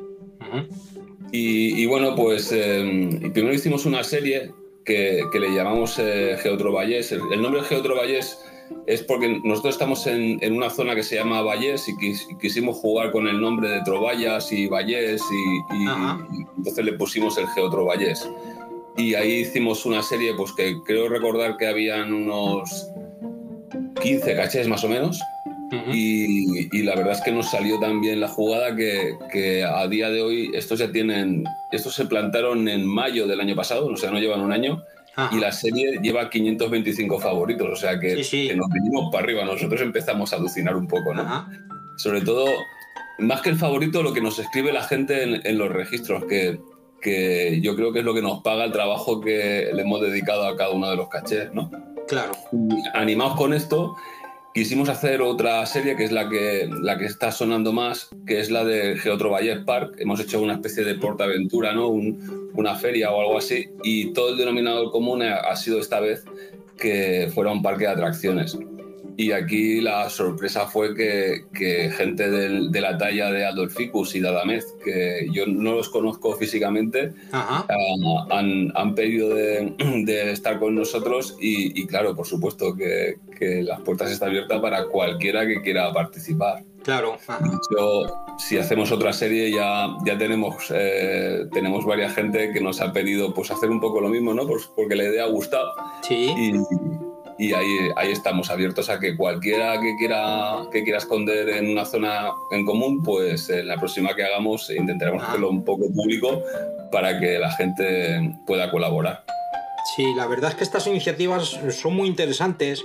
Y, 1.32 1.82
y 1.82 1.86
bueno, 1.86 2.14
pues 2.14 2.50
eh, 2.52 3.30
primero 3.34 3.54
hicimos 3.54 3.84
una 3.84 4.02
serie 4.04 4.52
que, 4.84 5.22
que 5.32 5.40
le 5.40 5.54
llamamos 5.54 5.98
eh. 5.98 6.36
El, 7.12 7.20
el 7.32 7.42
nombre 7.42 7.62
Geotrovallés 7.62 8.38
es 8.86 9.02
porque 9.02 9.40
nosotros 9.44 9.74
estamos 9.74 10.06
en, 10.06 10.38
en 10.42 10.56
una 10.56 10.70
zona 10.70 10.94
que 10.94 11.02
se 11.02 11.16
llama 11.16 11.42
Vallés 11.42 11.88
y, 11.88 11.92
quis- 11.92 12.26
y 12.30 12.38
quisimos 12.38 12.76
jugar 12.78 13.12
con 13.12 13.28
el 13.28 13.40
nombre 13.40 13.68
de 13.68 13.82
Trovallas 13.82 14.50
y 14.52 14.66
Vallés 14.66 15.22
y, 15.30 15.74
y- 15.76 15.86
y 16.32 16.46
entonces 16.56 16.84
le 16.84 16.92
pusimos 16.94 17.36
el 17.38 17.46
Geotro 17.48 17.84
Vallés. 17.84 18.28
Y 18.96 19.14
ahí 19.14 19.40
hicimos 19.40 19.84
una 19.86 20.02
serie 20.02 20.34
pues 20.34 20.52
que 20.52 20.74
creo 20.84 21.08
recordar 21.08 21.56
que 21.56 21.66
habían 21.66 22.12
unos 22.12 22.88
15 24.02 24.36
cachés 24.36 24.68
más 24.68 24.84
o 24.84 24.88
menos. 24.88 25.20
Y, 25.92 26.76
y 26.76 26.82
la 26.82 26.94
verdad 26.94 27.12
es 27.12 27.20
que 27.22 27.32
nos 27.32 27.50
salió 27.50 27.78
tan 27.80 28.00
bien 28.00 28.20
la 28.20 28.28
jugada 28.28 28.76
que, 28.76 29.16
que 29.30 29.64
a 29.64 29.86
día 29.88 30.10
de 30.10 30.20
hoy 30.20 30.50
estos 30.54 30.78
ya 30.78 30.92
tienen, 30.92 31.44
estos 31.70 31.94
se 31.94 32.06
plantaron 32.06 32.68
en 32.68 32.86
mayo 32.86 33.26
del 33.26 33.40
año 33.40 33.54
pasado, 33.54 33.86
o 33.86 33.96
sea, 33.96 34.10
no 34.10 34.18
llevan 34.18 34.40
un 34.40 34.52
año. 34.52 34.82
Y 35.30 35.40
la 35.40 35.52
serie 35.52 35.98
lleva 36.02 36.30
525 36.30 37.20
favoritos, 37.20 37.68
o 37.70 37.76
sea 37.76 38.00
que, 38.00 38.22
que 38.22 38.54
nos 38.56 38.70
vinimos 38.70 39.12
para 39.12 39.24
arriba. 39.24 39.44
Nosotros 39.44 39.82
empezamos 39.82 40.32
a 40.32 40.36
alucinar 40.36 40.74
un 40.74 40.88
poco, 40.88 41.12
¿no? 41.12 41.48
Sobre 41.98 42.22
todo, 42.22 42.46
más 43.18 43.42
que 43.42 43.50
el 43.50 43.56
favorito, 43.56 44.02
lo 44.02 44.14
que 44.14 44.22
nos 44.22 44.38
escribe 44.38 44.72
la 44.72 44.84
gente 44.84 45.22
en, 45.22 45.46
en 45.46 45.58
los 45.58 45.70
registros, 45.70 46.24
que, 46.24 46.58
que 47.02 47.60
yo 47.60 47.76
creo 47.76 47.92
que 47.92 47.98
es 47.98 48.04
lo 48.06 48.14
que 48.14 48.22
nos 48.22 48.42
paga 48.42 48.64
el 48.64 48.72
trabajo 48.72 49.20
que 49.20 49.68
le 49.74 49.82
hemos 49.82 50.00
dedicado 50.00 50.46
a 50.46 50.56
cada 50.56 50.70
uno 50.70 50.88
de 50.88 50.96
los 50.96 51.08
cachés, 51.08 51.52
¿no? 51.52 51.70
Claro. 52.08 52.32
Animados 52.94 53.36
con 53.36 53.52
esto, 53.52 53.96
quisimos 54.54 54.88
hacer 54.88 55.22
otra 55.22 55.64
serie 55.66 55.96
que 55.96 56.04
es 56.04 56.12
la 56.12 56.28
que, 56.28 56.68
la 56.80 56.98
que 56.98 57.06
está 57.06 57.32
sonando 57.32 57.72
más, 57.72 58.10
que 58.26 58.40
es 58.40 58.50
la 58.50 58.64
de 58.64 58.96
Geotro 58.96 59.30
Valles 59.30 59.60
Park. 59.64 59.94
Hemos 59.98 60.20
hecho 60.20 60.40
una 60.40 60.54
especie 60.54 60.84
de 60.84 60.94
portaventura, 60.96 61.72
¿no? 61.72 61.88
Un- 61.88 62.50
una 62.54 62.74
feria 62.74 63.10
o 63.10 63.20
algo 63.20 63.38
así, 63.38 63.70
y 63.82 64.12
todo 64.12 64.30
el 64.30 64.36
denominador 64.36 64.90
común 64.90 65.22
ha 65.22 65.56
sido 65.56 65.80
esta 65.80 66.00
vez 66.00 66.24
que 66.78 67.30
fuera 67.34 67.50
un 67.50 67.62
parque 67.62 67.84
de 67.84 67.90
atracciones. 67.92 68.58
Y 69.16 69.32
aquí 69.32 69.80
la 69.80 70.08
sorpresa 70.08 70.66
fue 70.66 70.94
que, 70.94 71.42
que 71.54 71.90
gente 71.90 72.30
del- 72.30 72.70
de 72.72 72.80
la 72.80 72.96
talla 72.96 73.30
de 73.30 73.44
Adolficus 73.44 74.14
y 74.14 74.20
de 74.20 74.28
Adamez, 74.28 74.64
que 74.84 75.28
yo 75.32 75.46
no 75.46 75.74
los 75.74 75.88
conozco 75.90 76.34
físicamente, 76.36 77.12
ah, 77.32 77.66
han, 78.30 78.72
han 78.74 78.94
pedido 78.94 79.34
de, 79.34 79.74
de 80.04 80.32
estar 80.32 80.58
con 80.58 80.74
nosotros 80.74 81.36
y, 81.40 81.78
y 81.80 81.86
claro, 81.86 82.14
por 82.16 82.26
supuesto 82.26 82.74
que, 82.74 83.16
que 83.38 83.62
las 83.62 83.80
puertas 83.82 84.10
están 84.10 84.30
abiertas 84.30 84.60
para 84.60 84.86
cualquiera 84.86 85.46
que 85.46 85.60
quiera 85.62 85.92
participar. 85.92 86.62
Claro. 86.82 87.16
De 87.28 87.48
hecho, 87.48 88.12
si 88.38 88.58
hacemos 88.58 88.90
otra 88.90 89.12
serie 89.12 89.52
ya, 89.52 89.86
ya 90.04 90.18
tenemos, 90.18 90.72
eh, 90.74 91.46
tenemos 91.52 91.84
varias 91.84 92.12
gente 92.12 92.50
que 92.52 92.60
nos 92.60 92.80
ha 92.80 92.92
pedido 92.92 93.32
pues, 93.32 93.52
hacer 93.52 93.70
un 93.70 93.78
poco 93.80 94.00
lo 94.00 94.08
mismo, 94.08 94.34
¿no? 94.34 94.44
Pues 94.48 94.68
porque 94.74 94.96
la 94.96 95.04
idea 95.04 95.24
ha 95.24 95.28
gustado. 95.28 95.70
Sí. 96.02 96.34
Y, 96.36 96.54
y 97.42 97.52
ahí, 97.54 97.90
ahí 97.96 98.12
estamos 98.12 98.50
abiertos 98.50 98.88
a 98.88 99.00
que 99.00 99.16
cualquiera 99.16 99.80
que 99.80 99.96
quiera, 99.96 100.62
que 100.70 100.84
quiera 100.84 100.98
esconder 100.98 101.48
en 101.48 101.68
una 101.68 101.84
zona 101.84 102.30
en 102.52 102.64
común, 102.64 103.02
pues 103.02 103.50
en 103.50 103.66
la 103.66 103.78
próxima 103.78 104.14
que 104.14 104.22
hagamos 104.22 104.70
intentaremos 104.70 105.24
hacerlo 105.24 105.50
un 105.50 105.64
poco 105.64 105.92
público 105.92 106.40
para 106.92 107.18
que 107.18 107.40
la 107.40 107.50
gente 107.50 108.32
pueda 108.46 108.70
colaborar. 108.70 109.24
Sí, 109.96 110.14
la 110.14 110.28
verdad 110.28 110.50
es 110.50 110.56
que 110.56 110.62
estas 110.62 110.86
iniciativas 110.86 111.58
son 111.70 111.96
muy 111.96 112.06
interesantes 112.06 112.84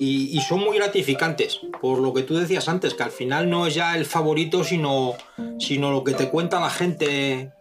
y, 0.00 0.36
y 0.36 0.40
son 0.40 0.58
muy 0.58 0.78
gratificantes, 0.78 1.60
por 1.80 2.00
lo 2.00 2.12
que 2.12 2.22
tú 2.24 2.34
decías 2.34 2.68
antes, 2.68 2.94
que 2.94 3.04
al 3.04 3.12
final 3.12 3.48
no 3.48 3.68
es 3.68 3.74
ya 3.74 3.96
el 3.96 4.04
favorito, 4.04 4.64
sino, 4.64 5.14
sino 5.60 5.92
lo 5.92 6.02
que 6.02 6.14
te 6.14 6.28
cuenta 6.28 6.58
la 6.58 6.70
gente. 6.70 7.52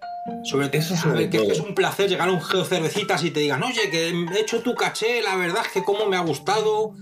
Sobre 0.43 0.69
Eso 0.71 0.95
saber 0.95 0.99
sobre 0.99 1.29
que 1.29 1.37
es, 1.37 1.43
que 1.43 1.51
es 1.51 1.57
todo. 1.57 1.67
un 1.69 1.75
placer 1.75 2.09
llegar 2.09 2.29
a 2.29 2.31
un 2.31 2.41
geo 2.41 2.63
cervecitas 2.63 3.23
y 3.23 3.31
te 3.31 3.39
digan, 3.39 3.63
oye, 3.63 3.89
que 3.89 4.09
he 4.09 4.39
hecho 4.39 4.61
tu 4.61 4.75
caché, 4.75 5.21
la 5.21 5.35
verdad 5.35 5.63
es 5.65 5.71
que 5.71 5.83
cómo 5.83 6.05
me 6.05 6.15
ha 6.17 6.21
gustado. 6.21 6.93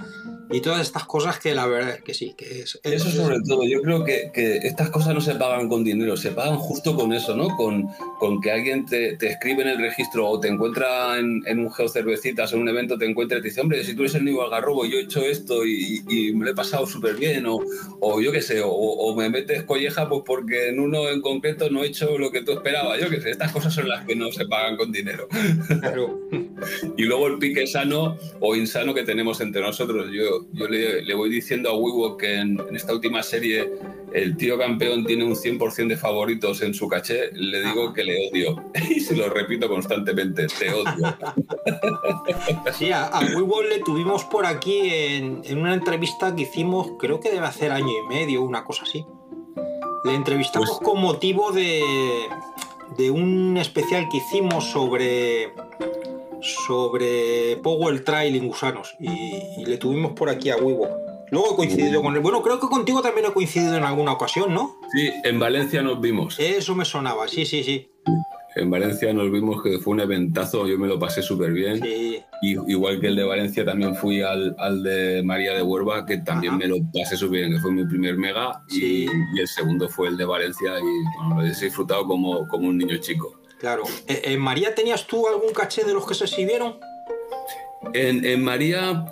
Y 0.51 0.61
todas 0.61 0.81
estas 0.81 1.05
cosas 1.05 1.39
que 1.39 1.53
la 1.53 1.67
verdad 1.67 1.95
es 1.95 2.01
que 2.01 2.13
sí, 2.13 2.33
que 2.37 2.61
es. 2.61 2.79
Eso 2.83 3.07
es- 3.09 3.13
sobre 3.15 3.37
todo, 3.47 3.63
yo 3.65 3.81
creo 3.81 4.03
que, 4.03 4.31
que 4.33 4.57
estas 4.57 4.89
cosas 4.89 5.13
no 5.13 5.21
se 5.21 5.35
pagan 5.35 5.69
con 5.69 5.83
dinero, 5.83 6.17
se 6.17 6.31
pagan 6.31 6.57
justo 6.57 6.95
con 6.95 7.13
eso, 7.13 7.35
¿no? 7.35 7.55
Con, 7.55 7.87
con 8.19 8.41
que 8.41 8.51
alguien 8.51 8.85
te, 8.85 9.15
te 9.17 9.27
escribe 9.27 9.61
en 9.61 9.69
el 9.69 9.77
registro 9.77 10.27
o 10.27 10.39
te 10.39 10.47
encuentra 10.47 11.19
en, 11.19 11.43
en 11.45 11.59
un 11.59 11.71
geocervecitas 11.71 12.51
o 12.51 12.55
en 12.55 12.63
un 12.63 12.69
evento, 12.69 12.97
te 12.97 13.05
encuentra 13.05 13.37
y 13.37 13.41
te 13.41 13.49
dice, 13.49 13.61
hombre, 13.61 13.83
si 13.83 13.93
tú 13.95 14.01
eres 14.01 14.15
el 14.15 14.25
Nico 14.25 14.41
Algarrobo, 14.43 14.85
yo 14.85 14.97
he 14.97 15.01
hecho 15.03 15.21
esto 15.21 15.65
y, 15.65 16.03
y 16.09 16.33
me 16.33 16.45
lo 16.45 16.51
he 16.51 16.55
pasado 16.55 16.87
súper 16.87 17.15
bien, 17.15 17.45
o, 17.45 17.59
o 17.99 18.19
yo 18.21 18.31
qué 18.31 18.41
sé, 18.41 18.61
o, 18.61 18.69
o 18.71 19.15
me 19.15 19.29
metes 19.29 19.63
colleja 19.63 20.09
pues 20.09 20.23
porque 20.25 20.69
en 20.69 20.79
uno 20.79 21.09
en 21.09 21.21
concreto 21.21 21.69
no 21.69 21.83
he 21.83 21.87
hecho 21.87 22.17
lo 22.17 22.31
que 22.31 22.41
tú 22.41 22.53
esperabas, 22.53 22.99
yo 22.99 23.09
qué 23.09 23.21
sé, 23.21 23.29
estas 23.31 23.51
cosas 23.51 23.73
son 23.73 23.87
las 23.87 24.05
que 24.05 24.15
no 24.15 24.31
se 24.31 24.45
pagan 24.45 24.77
con 24.77 24.91
dinero. 24.91 25.27
y 26.97 27.03
luego 27.03 27.27
el 27.27 27.37
pique 27.37 27.67
sano 27.67 28.17
o 28.39 28.55
insano 28.55 28.93
que 28.93 29.03
tenemos 29.03 29.41
entre 29.41 29.61
nosotros. 29.61 30.07
Yo, 30.11 30.38
yo 30.53 30.67
le, 30.67 31.01
le 31.01 31.13
voy 31.13 31.29
diciendo 31.29 31.69
a 31.69 31.75
Wiwo 31.77 32.17
que 32.17 32.35
en, 32.35 32.59
en 32.59 32.75
esta 32.75 32.93
última 32.93 33.23
serie 33.23 33.69
el 34.13 34.37
tío 34.37 34.57
campeón 34.57 35.05
tiene 35.05 35.23
un 35.23 35.35
100% 35.35 35.87
de 35.87 35.97
favoritos 35.97 36.61
en 36.61 36.73
su 36.73 36.87
caché, 36.87 37.31
le 37.33 37.61
digo 37.61 37.93
que 37.93 38.03
le 38.03 38.29
odio. 38.29 38.63
Y 38.89 38.99
se 39.01 39.15
lo 39.15 39.29
repito 39.29 39.67
constantemente, 39.67 40.47
te 40.47 40.73
odio. 40.73 40.93
Sí, 42.73 42.91
a, 42.91 43.05
a 43.07 43.19
Weeble 43.19 43.77
le 43.77 43.79
tuvimos 43.83 44.23
por 44.25 44.45
aquí 44.45 44.89
en, 44.89 45.41
en 45.43 45.57
una 45.59 45.73
entrevista 45.73 46.35
que 46.35 46.43
hicimos, 46.43 46.91
creo 46.99 47.19
que 47.19 47.31
debe 47.31 47.45
hacer 47.45 47.71
año 47.71 47.87
y 47.87 48.07
medio, 48.07 48.41
una 48.41 48.63
cosa 48.63 48.83
así. 48.83 49.05
Le 50.05 50.15
entrevistamos 50.15 50.69
Pues 50.69 50.81
con 50.81 51.01
motivo 51.01 51.51
de, 51.51 51.81
de 52.97 53.11
un 53.11 53.57
especial 53.57 54.07
que 54.09 54.17
hicimos 54.17 54.65
sobre 54.65 55.53
sobre 56.41 57.57
Power 57.57 58.03
Trail 58.03 58.35
en 58.35 58.47
gusanos 58.47 58.95
y, 58.99 59.61
y 59.61 59.65
le 59.65 59.77
tuvimos 59.77 60.13
por 60.13 60.29
aquí 60.29 60.49
a 60.49 60.57
Wiwo. 60.57 60.87
Luego 61.31 61.53
he 61.53 61.55
coincidido 61.55 62.01
con 62.01 62.15
él. 62.15 62.21
Bueno, 62.21 62.41
creo 62.41 62.59
que 62.59 62.67
contigo 62.67 63.01
también 63.01 63.27
he 63.27 63.33
coincidido 63.33 63.77
en 63.77 63.83
alguna 63.83 64.13
ocasión, 64.13 64.53
¿no? 64.53 64.77
Sí, 64.91 65.09
en 65.23 65.39
Valencia 65.39 65.81
nos 65.81 66.01
vimos. 66.01 66.39
Eso 66.39 66.75
me 66.75 66.85
sonaba, 66.85 67.27
sí, 67.27 67.45
sí, 67.45 67.63
sí. 67.63 67.89
En 68.55 68.71
Valencia 68.71 69.13
nos 69.13 69.31
vimos 69.31 69.61
que 69.61 69.77
fue 69.77 69.93
un 69.93 69.99
eventazo, 69.99 70.67
yo 70.67 70.77
me 70.79 70.87
lo 70.87 70.97
pasé 70.97 71.21
súper 71.21 71.51
bien. 71.51 71.85
Y, 71.85 72.17
igual 72.41 72.99
que 72.99 73.07
el 73.07 73.15
de 73.15 73.23
Valencia, 73.23 73.63
también 73.63 73.95
fui 73.95 74.21
al, 74.23 74.55
al 74.57 74.81
de 74.81 75.21
María 75.23 75.53
de 75.53 75.61
Huerva, 75.61 76.05
que 76.05 76.17
también 76.17 76.57
me 76.57 76.67
lo 76.67 76.77
pasé 76.91 77.15
súper 77.15 77.41
bien, 77.41 77.53
que 77.53 77.59
fue 77.59 77.71
mi 77.71 77.85
primer 77.85 78.17
mega. 78.17 78.63
Y, 78.67 79.05
y 79.05 79.39
el 79.39 79.47
segundo 79.47 79.87
fue 79.87 80.07
el 80.07 80.17
de 80.17 80.25
Valencia 80.25 80.71
y 80.79 81.17
bueno, 81.17 81.41
lo 81.41 81.47
he 81.47 81.49
disfrutado 81.49 82.05
como, 82.05 82.47
como 82.47 82.67
un 82.67 82.77
niño 82.79 82.97
chico. 82.97 83.38
Claro. 83.59 83.83
Eh, 84.07 84.21
eh, 84.23 84.37
María, 84.37 84.73
¿tenías 84.73 85.05
tú 85.05 85.27
algún 85.27 85.53
caché 85.53 85.83
de 85.83 85.93
los 85.93 86.07
que 86.07 86.15
se 86.15 86.25
exhibieron? 86.25 86.79
En, 87.93 88.25
en 88.25 88.43
María 88.43 89.05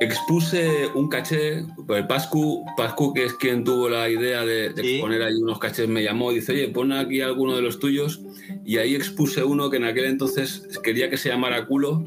expuse 0.00 0.88
un 0.94 1.08
caché, 1.08 1.64
el 1.88 2.06
Pascu, 2.06 2.64
Pascu, 2.76 3.12
que 3.14 3.24
es 3.24 3.34
quien 3.34 3.64
tuvo 3.64 3.88
la 3.88 4.08
idea 4.08 4.44
de, 4.44 4.70
de 4.70 4.82
exponer 4.82 5.22
ahí 5.22 5.34
unos 5.34 5.58
cachés, 5.58 5.88
me 5.88 6.02
llamó 6.02 6.32
y 6.32 6.36
dice, 6.36 6.52
oye, 6.52 6.68
pon 6.68 6.92
aquí 6.92 7.20
alguno 7.20 7.54
de 7.54 7.62
los 7.62 7.78
tuyos. 7.78 8.20
Y 8.64 8.78
ahí 8.78 8.94
expuse 8.94 9.44
uno 9.44 9.70
que 9.70 9.76
en 9.76 9.84
aquel 9.84 10.06
entonces 10.06 10.68
quería 10.82 11.10
que 11.10 11.16
se 11.16 11.28
llamara 11.28 11.66
culo 11.66 12.04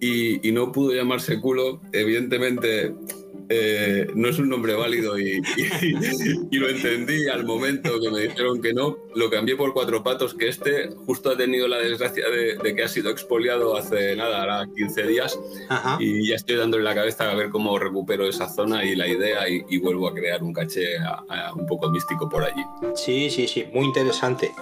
y, 0.00 0.46
y 0.46 0.52
no 0.52 0.72
pudo 0.72 0.92
llamarse 0.94 1.40
culo. 1.40 1.80
Evidentemente 1.92 2.94
eh, 3.48 4.06
no 4.14 4.28
es 4.28 4.38
un 4.38 4.48
nombre 4.48 4.74
válido 4.74 5.18
y, 5.18 5.40
y- 5.56 6.46
y 6.50 6.56
lo 6.58 6.68
entendí 6.68 7.28
al 7.28 7.44
momento 7.44 7.98
que 8.00 8.10
me 8.10 8.20
dijeron 8.22 8.60
que 8.60 8.72
no. 8.74 8.96
Lo 9.14 9.30
cambié 9.30 9.56
por 9.56 9.72
cuatro 9.72 10.02
patos, 10.02 10.34
que 10.34 10.48
este 10.48 10.90
justo 11.06 11.30
ha 11.30 11.36
tenido 11.36 11.66
la 11.66 11.78
desgracia 11.78 12.28
de, 12.28 12.56
de 12.56 12.74
que 12.74 12.82
ha 12.84 12.88
sido 12.88 13.10
expoliado 13.10 13.76
hace 13.76 14.14
nada, 14.16 14.40
ahora 14.40 14.68
15 14.76 15.02
días. 15.06 15.38
Y 16.00 16.28
ya 16.28 16.36
estoy 16.36 16.56
dándole 16.56 16.84
la 16.84 16.94
cabeza 16.94 17.30
a 17.30 17.34
ver 17.34 17.48
cómo 17.50 17.78
recupero 17.78 18.28
esa 18.28 18.48
zona 18.48 18.84
y 18.84 18.94
la 18.94 19.08
idea 19.08 19.48
y, 19.48 19.62
y 19.68 19.78
vuelvo 19.78 20.08
a 20.08 20.14
crear 20.14 20.42
un 20.42 20.52
caché 20.52 20.98
a- 20.98 21.24
a 21.28 21.54
un 21.54 21.66
poco 21.66 21.90
místico 21.90 22.28
por 22.28 22.44
allí. 22.44 22.62
Sí, 22.94 23.30
sí, 23.30 23.48
sí, 23.48 23.64
muy 23.72 23.86
interesante. 23.86 24.52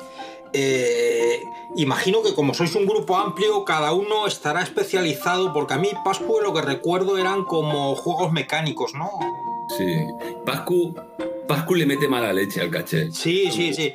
Eh, 0.52 1.44
imagino 1.76 2.22
que 2.22 2.34
como 2.34 2.54
sois 2.54 2.74
un 2.74 2.86
grupo 2.86 3.16
amplio, 3.16 3.64
cada 3.64 3.92
uno 3.92 4.26
estará 4.26 4.62
especializado, 4.62 5.52
porque 5.52 5.74
a 5.74 5.78
mí 5.78 5.90
Pascu 6.04 6.40
lo 6.40 6.52
que 6.54 6.62
recuerdo 6.62 7.18
eran 7.18 7.44
como 7.44 7.94
juegos 7.96 8.32
mecánicos, 8.32 8.94
¿no? 8.94 9.10
Sí. 9.76 10.06
Pascu, 10.44 10.94
Pascu 11.48 11.74
le 11.74 11.86
mete 11.86 12.08
mala 12.08 12.32
leche 12.32 12.60
al 12.60 12.70
caché. 12.70 13.10
Sí, 13.12 13.50
sí, 13.50 13.74
sí. 13.74 13.92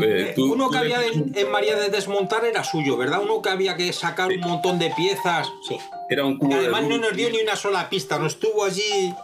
Eh, 0.00 0.32
tú- 0.34 0.54
Uno 0.54 0.70
que 0.70 0.78
había 0.78 0.98
de- 1.00 1.30
en 1.38 1.50
María 1.50 1.76
de 1.76 1.90
desmontar 1.90 2.46
era 2.46 2.64
suyo, 2.64 2.96
¿verdad? 2.96 3.20
Uno 3.22 3.42
que 3.42 3.50
había 3.50 3.76
que 3.76 3.92
sacar 3.92 4.30
un 4.30 4.40
montón 4.40 4.78
de 4.78 4.90
piezas. 4.96 5.46
Sí. 5.68 5.76
Era 6.08 6.24
un 6.24 6.38
cubo 6.38 6.48
de 6.54 6.60
además 6.60 6.84
no 6.84 6.96
nos 6.96 7.14
dio 7.14 7.28
ni 7.30 7.40
una 7.42 7.56
sola 7.56 7.90
pista, 7.90 8.18
no 8.18 8.26
estuvo 8.26 8.64
allí. 8.64 9.14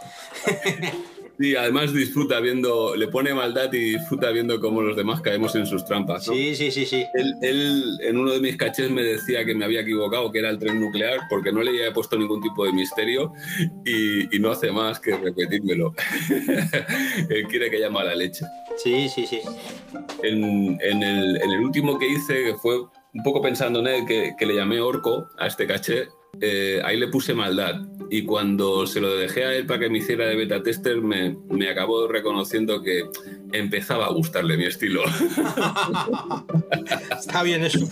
Sí, 1.39 1.55
además 1.55 1.95
disfruta 1.95 2.41
viendo, 2.41 2.97
le 2.97 3.07
pone 3.07 3.33
maldad 3.33 3.73
y 3.73 3.93
disfruta 3.93 4.31
viendo 4.31 4.61
cómo 4.61 4.83
los 4.83 4.97
demás 4.97 5.21
caemos 5.21 5.55
en 5.55 5.67
sus 5.67 5.85
trampas. 5.85 6.27
¿no? 6.27 6.35
Sí, 6.35 6.57
sí, 6.57 6.73
sí, 6.73 6.85
sí. 6.85 7.05
Él, 7.15 7.35
él, 7.43 7.99
en 8.03 8.19
uno 8.19 8.33
de 8.33 8.41
mis 8.41 8.57
cachés 8.57 8.91
me 8.91 9.03
decía 9.03 9.45
que 9.45 9.55
me 9.55 9.65
había 9.65 9.83
equivocado, 9.83 10.33
que 10.33 10.41
era 10.41 10.51
el 10.51 10.59
tren 10.59 10.81
nuclear, 10.81 11.21
porque 11.31 11.53
no 11.53 11.63
le 11.63 11.71
había 11.71 11.93
puesto 11.93 12.19
ningún 12.19 12.41
tipo 12.41 12.65
de 12.65 12.73
misterio 12.73 13.33
y, 13.85 14.35
y 14.35 14.41
no 14.41 14.51
hace 14.51 14.73
más 14.73 14.99
que 14.99 15.17
repetírmelo. 15.17 15.95
él 17.31 17.47
quiere 17.47 17.71
que 17.71 17.79
llame 17.79 18.01
a 18.01 18.05
la 18.05 18.15
leche. 18.17 18.45
Sí, 18.77 19.09
sí, 19.09 19.25
sí. 19.25 19.41
En, 20.25 20.77
en 20.81 21.03
el, 21.05 21.37
en 21.37 21.51
el 21.51 21.61
último 21.61 22.01
que 22.01 22.09
hice, 22.09 22.43
que 22.43 22.55
fue 22.57 22.81
un 22.81 23.23
poco 23.23 23.41
pensando 23.41 23.79
en 23.79 23.87
él, 23.87 24.07
que, 24.07 24.33
que 24.37 24.45
le 24.45 24.57
llamé 24.57 24.81
Orco 24.81 25.29
a 25.39 25.47
este 25.47 25.69
caché, 25.69 26.09
eh, 26.41 26.81
ahí 26.85 26.97
le 26.97 27.09
puse 27.09 27.35
maldad. 27.35 27.77
Y 28.11 28.25
cuando 28.25 28.87
se 28.87 29.01
lo 29.01 29.17
dejé 29.17 29.45
a 29.45 29.55
él 29.55 29.67
para 29.67 29.81
que 29.81 29.91
me 29.91 29.99
hiciera 29.99 30.27
de 30.27 30.37
beta 30.37 30.63
tester, 30.63 31.01
me, 31.01 31.37
me 31.49 31.69
acabó 31.69 32.09
reconociendo 32.09 32.83
que 32.83 33.05
empezaba 33.53 34.07
a 34.07 34.13
gustarle 34.13 34.57
mi 34.57 34.65
estilo. 34.65 35.03
Está 37.11 37.43
bien 37.43 37.65
eso. 37.65 37.81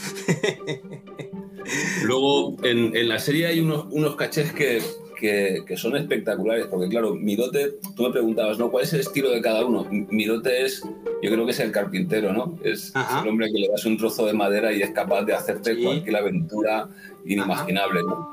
Luego, 2.05 2.57
en, 2.63 2.97
en 2.97 3.09
la 3.09 3.19
serie 3.19 3.47
hay 3.47 3.61
unos, 3.61 3.87
unos 3.91 4.17
cachés 4.17 4.53
que, 4.53 4.81
que, 5.19 5.65
que 5.67 5.77
son 5.77 5.97
espectaculares, 5.97 6.67
porque 6.67 6.89
claro, 6.89 7.15
Mirote, 7.15 7.79
tú 7.97 8.05
me 8.05 8.11
preguntabas, 8.11 8.59
¿no? 8.59 8.71
¿Cuál 8.71 8.85
es 8.85 8.93
el 8.93 9.01
estilo 9.01 9.31
de 9.31 9.41
cada 9.41 9.65
uno? 9.65 9.87
Mirote 9.91 10.65
es, 10.65 10.83
yo 11.23 11.31
creo 11.31 11.45
que 11.45 11.53
es 11.53 11.61
el 11.61 11.73
carpintero, 11.73 12.33
¿no? 12.33 12.59
Es, 12.63 12.93
es 12.95 13.23
el 13.23 13.29
hombre 13.29 13.51
que 13.53 13.59
le 13.59 13.69
das 13.69 13.85
un 13.85 13.97
trozo 13.97 14.27
de 14.27 14.33
madera 14.33 14.73
y 14.73 14.83
es 14.83 14.91
capaz 14.91 15.25
de 15.25 15.35
hacerte 15.35 15.83
cualquier 15.83 16.17
aventura 16.17 16.89
inimaginable, 17.25 18.03
¿no? 18.03 18.31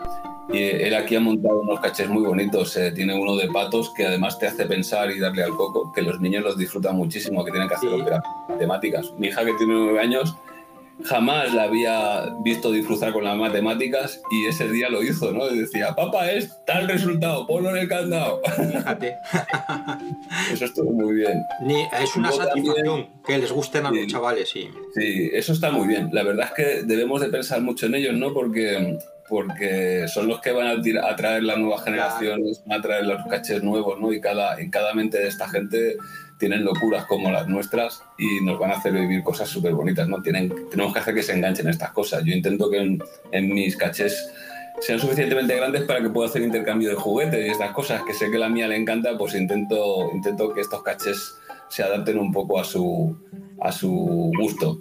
Y 0.52 0.58
él 0.62 0.94
aquí 0.96 1.16
ha 1.16 1.20
montado 1.20 1.62
unos 1.62 1.80
cachés 1.80 2.10
muy 2.10 2.24
bonitos. 2.24 2.76
eh, 2.78 2.92
tiene 2.92 3.16
uno 3.20 3.36
de 3.38 3.48
patos 3.48 3.92
que 3.96 4.06
además 4.06 4.38
te 4.40 4.48
hace 4.48 4.66
pensar 4.66 5.10
y 5.12 5.20
darle 5.20 5.44
al 5.44 5.52
coco, 5.52 5.92
que 5.94 6.02
los 6.02 6.20
niños 6.20 6.44
los 6.44 6.58
disfrutan 6.58 6.96
muchísimo, 6.98 7.44
que 7.46 7.52
tienen 7.52 7.70
que 7.70 7.76
hacer 7.76 7.90
operaciones 7.90 8.24
matemáticas. 8.50 9.14
Mi 9.18 9.28
hija, 9.28 9.46
que 9.46 9.54
tiene 9.54 9.74
nueve 9.74 10.00
años, 10.00 10.36
jamás 11.06 11.52
la 11.54 11.64
había 11.64 12.36
visto 12.44 12.72
disfrutar 12.72 13.14
con 13.14 13.24
las 13.24 13.36
matemáticas 13.36 14.22
y 14.32 14.46
ese 14.48 14.70
día 14.70 14.90
lo 14.90 15.02
hizo, 15.02 15.32
¿no? 15.32 15.50
Y 15.50 15.58
decía, 15.60 15.96
papá, 15.96 16.30
es 16.32 16.52
tal 16.68 16.88
resultado, 16.88 17.48
ponlo 17.48 17.70
en 17.72 17.78
el 17.78 17.88
candado. 17.88 18.42
Fíjate. 18.56 19.16
Eso 20.52 20.66
estuvo 20.66 20.92
muy 20.92 21.16
bien. 21.16 21.42
Ni- 21.62 21.82
es 22.02 22.16
una 22.16 22.30
Luego 22.30 22.44
también- 22.46 22.66
satisfacción 22.68 23.08
que 23.26 23.38
les 23.38 23.52
gusten 23.52 23.86
a 23.86 23.92
los 23.92 24.08
chavales, 24.08 24.50
sí. 24.50 24.68
Sí, 24.96 25.30
eso 25.34 25.54
está 25.54 25.72
muy 25.72 25.88
bien. 25.88 26.10
La 26.12 26.24
verdad 26.24 26.48
es 26.48 26.52
que 26.54 26.84
debemos 26.84 27.22
de 27.22 27.30
pensar 27.30 27.62
mucho 27.62 27.86
en 27.88 27.96
ellos, 27.96 28.14
¿no? 28.16 28.34
Porque, 28.34 29.00
porque 29.30 30.06
son 30.08 30.28
los 30.28 30.42
que 30.42 30.52
van 30.52 30.68
a, 30.68 30.82
tira- 30.82 31.10
a 31.10 31.16
traer 31.16 31.44
las 31.44 31.58
nuevas 31.58 31.84
generaciones, 31.84 32.62
van 32.66 32.80
a 32.80 32.82
traer 32.82 33.06
los 33.06 33.26
cachés 33.28 33.64
nuevos, 33.64 34.00
¿no? 34.00 34.12
Y 34.12 34.20
cada, 34.20 34.60
en 34.60 34.70
cada 34.70 34.94
mente 34.94 35.18
de 35.20 35.28
esta 35.28 35.48
gente 35.48 35.98
tienen 36.38 36.66
locuras 36.66 37.06
como 37.06 37.32
las 37.32 37.48
nuestras 37.48 38.04
y 38.18 38.44
nos 38.44 38.60
van 38.60 38.72
a 38.72 38.76
hacer 38.76 38.92
vivir 38.92 39.24
cosas 39.24 39.48
súper 39.48 39.74
bonitas, 39.74 40.08
¿no? 40.08 40.22
Tienen, 40.22 40.54
tenemos 40.70 40.94
que 40.94 41.00
hacer 41.00 41.14
que 41.14 41.24
se 41.24 41.34
enganchen 41.34 41.70
estas 41.70 41.92
cosas. 41.92 42.24
Yo 42.26 42.34
intento 42.34 42.70
que 42.70 42.80
en, 42.80 43.02
en 43.32 43.54
mis 43.54 43.78
cachés 43.78 44.30
sean 44.82 45.00
suficientemente 45.00 45.56
grandes 45.56 45.84
para 45.84 46.02
que 46.02 46.10
pueda 46.10 46.28
hacer 46.28 46.42
intercambio 46.42 46.90
de 46.90 46.96
juguetes 46.96 47.48
y 47.48 47.50
estas 47.50 47.72
cosas 47.72 48.02
que 48.04 48.14
sé 48.14 48.30
que 48.30 48.38
la 48.38 48.50
mía 48.50 48.68
le 48.68 48.76
encanta, 48.76 49.18
pues 49.18 49.36
intento, 49.36 50.10
intento 50.14 50.54
que 50.54 50.62
estos 50.62 50.84
cachés 50.84 51.38
se 51.70 51.84
adapten 51.84 52.18
un 52.20 52.32
poco 52.32 52.60
a 52.60 52.64
su, 52.64 53.16
a 53.62 53.72
su 53.72 54.32
gusto. 54.38 54.80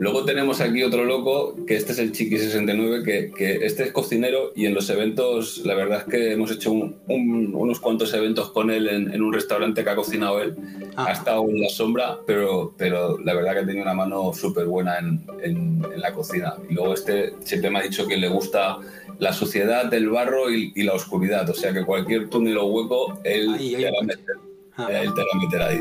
Luego 0.00 0.24
tenemos 0.24 0.60
aquí 0.60 0.82
otro 0.82 1.04
loco, 1.04 1.56
que 1.66 1.76
este 1.76 1.92
es 1.92 1.98
el 1.98 2.12
Chiqui69, 2.12 3.04
que, 3.04 3.30
que 3.36 3.64
este 3.66 3.84
es 3.84 3.92
cocinero 3.92 4.52
y 4.54 4.66
en 4.66 4.74
los 4.74 4.88
eventos, 4.90 5.58
la 5.64 5.74
verdad 5.74 5.98
es 6.06 6.12
que 6.12 6.32
hemos 6.32 6.50
hecho 6.50 6.72
un- 6.72 6.96
un- 7.08 7.54
unos 7.54 7.80
cuantos 7.80 8.12
eventos 8.14 8.50
con 8.50 8.70
él 8.70 8.88
en, 8.88 9.12
en 9.12 9.22
un 9.22 9.32
restaurante 9.32 9.82
que 9.84 9.90
ha 9.90 9.96
cocinado 9.96 10.40
él. 10.40 10.54
Ha 10.96 11.12
estado 11.12 11.48
en 11.48 11.60
la 11.60 11.68
sombra, 11.68 12.18
pero, 12.26 12.74
pero 12.76 13.18
la 13.18 13.34
verdad 13.34 13.52
que 13.54 13.58
ha 13.60 13.66
tenido 13.66 13.82
una 13.84 13.94
mano 13.94 14.32
súper 14.32 14.66
buena 14.66 14.98
en, 14.98 15.20
en- 15.42 15.84
en 15.92 16.00
la 16.00 16.12
cocina. 16.12 16.54
Y 16.68 16.74
luego 16.74 16.94
este 16.94 17.34
siempre 17.44 17.70
me 17.70 17.78
ha 17.78 17.82
dicho 17.82 18.06
que 18.06 18.16
le 18.16 18.28
gusta 18.28 18.78
la 19.18 19.32
suciedad, 19.32 19.92
el 19.92 20.08
barro 20.10 20.50
y, 20.52 20.72
y 20.76 20.82
la 20.84 20.94
oscuridad. 20.94 21.48
O 21.50 21.54
sea 21.54 21.72
que 21.72 21.84
cualquier 21.84 22.28
túnel 22.28 22.56
o 22.58 22.66
hueco, 22.66 23.18
él, 23.24 23.56
te, 23.76 23.84
va 23.90 23.98
a 24.00 24.04
meter, 24.04 24.36
él 25.02 25.14
te 25.14 25.20
va 25.20 25.26
a 25.32 25.38
meter 25.44 25.62
ahí. 25.62 25.80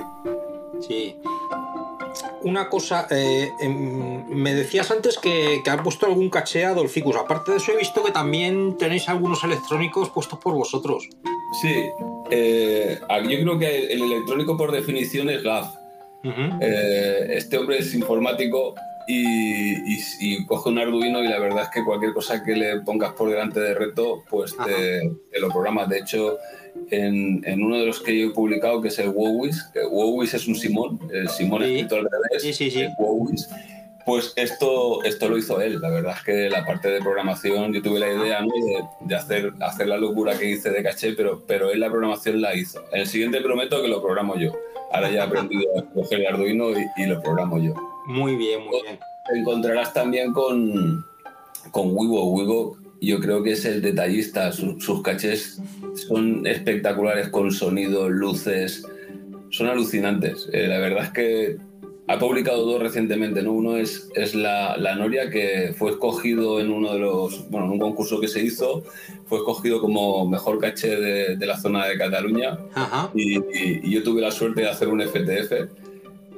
Sí. 0.88 1.16
Una 2.48 2.70
cosa, 2.70 3.08
eh, 3.12 3.50
em, 3.60 4.26
me 4.30 4.54
decías 4.54 4.90
antes 4.92 5.18
que, 5.18 5.60
que 5.64 5.70
has 5.70 5.82
puesto 5.82 6.06
algún 6.06 6.30
caché 6.30 6.64
a 6.66 6.74
Dolficus. 6.74 7.16
Aparte 7.18 7.52
de 7.52 7.58
eso, 7.58 7.74
he 7.74 7.78
visto 7.78 8.04
que 8.04 8.12
también 8.12 8.78
tenéis 8.78 9.10
algunos 9.10 9.44
electrónicos 9.44 10.10
puestos 10.12 10.40
por 10.40 10.54
vosotros. 10.54 11.10
Sí, 11.62 11.76
eh, 12.32 13.00
yo 13.30 13.40
creo 13.42 13.60
que 13.60 13.88
el 13.94 14.02
electrónico 14.02 14.56
por 14.56 14.72
definición 14.72 15.30
es 15.30 15.44
GAF. 15.44 15.68
Eh, 16.62 17.28
este 17.32 17.58
hombre 17.58 17.80
es 17.80 17.94
informático 17.94 18.76
y, 19.08 19.94
y- 19.96 20.04
y 20.20 20.46
coge 20.46 20.70
un 20.70 20.80
Arduino 20.80 21.24
y 21.24 21.28
la 21.28 21.40
verdad 21.40 21.64
es 21.64 21.70
que 21.70 21.84
cualquier 21.86 22.14
cosa 22.14 22.44
que 22.44 22.54
le 22.56 22.80
pongas 22.82 23.14
por 23.14 23.30
delante 23.30 23.60
de 23.60 23.74
reto, 23.74 24.24
pues 24.30 24.56
te, 24.66 25.02
te 25.32 25.40
lo 25.40 25.50
programa. 25.50 25.86
De 25.86 26.00
hecho, 26.00 26.38
en, 26.92 27.44
en 27.46 27.64
uno 27.64 27.78
de 27.78 27.86
los 27.86 28.02
que 28.02 28.18
yo 28.18 28.28
he 28.28 28.32
publicado, 28.32 28.82
que 28.82 28.88
es 28.88 29.00
el 29.00 29.10
Wowis, 29.10 29.64
que 29.74 29.86
Wowis 29.86 30.34
es 30.34 30.48
un 30.48 30.56
Simón, 30.56 31.00
el 31.12 31.30
Simón 31.30 31.64
escrito 31.64 31.96
al 31.96 32.08
revés, 32.10 32.62
el 32.62 32.90
Wowis, 32.98 33.50
pues 34.08 34.32
esto, 34.38 35.04
esto 35.04 35.28
lo 35.28 35.38
hizo 35.38 35.60
él. 35.60 35.82
La 35.82 35.90
verdad 35.90 36.16
es 36.18 36.24
que 36.24 36.50
la 36.50 36.66
parte 36.66 36.88
de 36.88 37.02
programación, 37.02 37.74
yo 37.74 37.82
tuve 37.82 38.00
la 38.00 38.08
idea 38.08 38.42
¿no? 38.42 38.48
de, 38.48 38.84
de 39.02 39.16
hacer, 39.16 39.52
hacer 39.60 39.88
la 39.88 39.98
locura 39.98 40.38
que 40.38 40.50
hice 40.50 40.70
de 40.70 40.82
caché, 40.82 41.12
pero, 41.12 41.44
pero 41.46 41.72
él 41.72 41.82
la 41.82 41.90
programación 41.90 42.42
la 42.42 42.56
hizo. 42.56 42.86
El 42.94 43.06
siguiente 43.06 43.42
prometo 43.42 43.82
que 43.82 43.90
lo 43.90 44.02
programo 44.02 44.38
yo. 44.38 44.54
Ahora 44.94 45.12
ya 45.12 45.18
he 45.18 45.22
aprendido 45.24 45.78
a 45.78 45.84
coger 45.94 46.22
el 46.22 46.28
Arduino 46.28 46.72
y, 46.72 46.86
y 46.96 47.06
lo 47.06 47.22
programo 47.22 47.60
yo. 47.60 47.74
Muy 48.06 48.38
bien, 48.38 48.64
muy 48.64 48.82
bien. 48.84 48.98
Te 49.30 49.40
encontrarás 49.40 49.94
también 49.94 50.32
con, 50.32 51.06
con 51.72 51.94
yo 53.02 53.20
creo 53.20 53.44
que 53.44 53.52
es 53.52 53.66
el 53.66 53.82
detallista. 53.82 54.52
Su- 54.52 54.80
sus 54.80 55.02
cachés 55.02 55.62
son 55.96 56.46
espectaculares 56.48 57.30
con 57.30 57.52
sonido, 57.52 58.10
luces. 58.10 58.84
Son 59.50 59.68
alucinantes. 59.68 60.50
Eh, 60.54 60.68
la 60.68 60.80
verdad 60.80 61.06
es 61.06 61.12
que 61.12 61.58
ha 62.10 62.20
publicado 62.20 62.66
dos 62.66 62.82
recientemente. 62.82 63.42
¿no? 63.42 63.52
Uno 63.54 63.78
es, 63.78 64.10
es 64.16 64.34
la, 64.36 64.78
la 64.78 64.96
Noria, 64.96 65.30
que 65.30 65.74
fue 65.78 65.92
escogido 65.92 66.60
en 66.60 66.72
uno 66.72 66.94
de 66.94 67.00
los. 67.00 67.50
Bueno, 67.50 67.66
en 67.68 67.74
un 67.74 67.80
concurso 67.80 68.20
que 68.20 68.28
se 68.28 68.42
hizo, 68.44 68.84
fue 69.26 69.40
escogido 69.40 69.80
como 69.82 70.28
mejor 70.28 70.60
caché 70.60 70.96
de, 71.00 71.36
de 71.38 71.46
la 71.46 71.58
zona 71.60 71.86
de 71.86 71.98
Cataluña. 71.98 72.58
Y, 73.14 73.38
y- 73.38 73.80
y 73.84 73.92
yo 73.92 74.04
tuve 74.04 74.22
la 74.22 74.32
suerte 74.32 74.62
de 74.62 74.70
hacer 74.70 74.88
un 74.88 75.02
FTF 75.02 75.52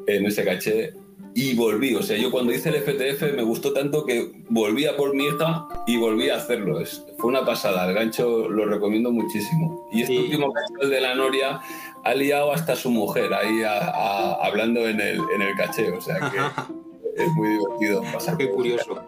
en 0.07 0.25
ese 0.25 0.43
caché 0.43 0.93
y 1.35 1.55
volví. 1.55 1.95
O 1.95 2.01
sea, 2.03 2.17
yo 2.17 2.31
cuando 2.31 2.51
hice 2.53 2.69
el 2.69 2.75
FTF 2.81 3.33
me 3.35 3.43
gustó 3.43 3.71
tanto 3.73 4.05
que 4.05 4.31
volví 4.49 4.85
a 4.85 4.95
por 4.97 5.15
mi 5.15 5.25
hija 5.25 5.67
y 5.87 5.97
volví 5.97 6.29
a 6.29 6.37
hacerlo. 6.37 6.79
Es, 6.79 7.03
fue 7.17 7.29
una 7.29 7.45
pasada. 7.45 7.87
El 7.87 7.93
gancho 7.93 8.49
lo 8.49 8.65
recomiendo 8.65 9.11
muchísimo. 9.11 9.87
Y 9.91 10.01
este 10.03 10.19
último 10.19 10.51
cacho, 10.51 10.73
el 10.81 10.89
de 10.89 11.01
la 11.01 11.15
Noria, 11.15 11.61
ha 12.03 12.13
liado 12.13 12.51
hasta 12.51 12.75
su 12.75 12.89
mujer 12.91 13.33
ahí 13.33 13.63
a- 13.63 13.77
a- 13.89 14.45
hablando 14.45 14.87
en 14.87 14.99
el, 15.01 15.19
en 15.33 15.41
el 15.41 15.55
caché. 15.55 15.91
O 15.91 16.01
sea 16.01 16.31
que 16.31 16.37
es 17.23 17.27
muy 17.33 17.49
divertido 17.49 18.01
pasar. 18.13 18.37
Qué 18.37 18.49
curioso. 18.49 18.99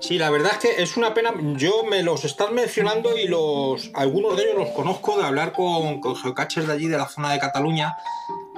Sí, 0.00 0.18
la 0.18 0.28
verdad 0.28 0.52
es 0.52 0.58
que 0.58 0.82
es 0.82 0.96
una 0.98 1.14
pena. 1.14 1.32
Yo 1.56 1.84
me 1.88 2.02
los 2.02 2.24
estás 2.26 2.52
mencionando 2.52 3.16
y 3.16 3.26
los 3.26 3.90
algunos 3.94 4.36
de 4.36 4.42
ellos 4.42 4.56
los 4.58 4.68
conozco 4.70 5.16
de 5.18 5.24
hablar 5.24 5.52
con, 5.52 6.00
con 6.00 6.14
geocaches 6.14 6.66
de 6.66 6.72
allí, 6.74 6.88
de 6.88 6.98
la 6.98 7.08
zona 7.08 7.32
de 7.32 7.38
Cataluña, 7.38 7.94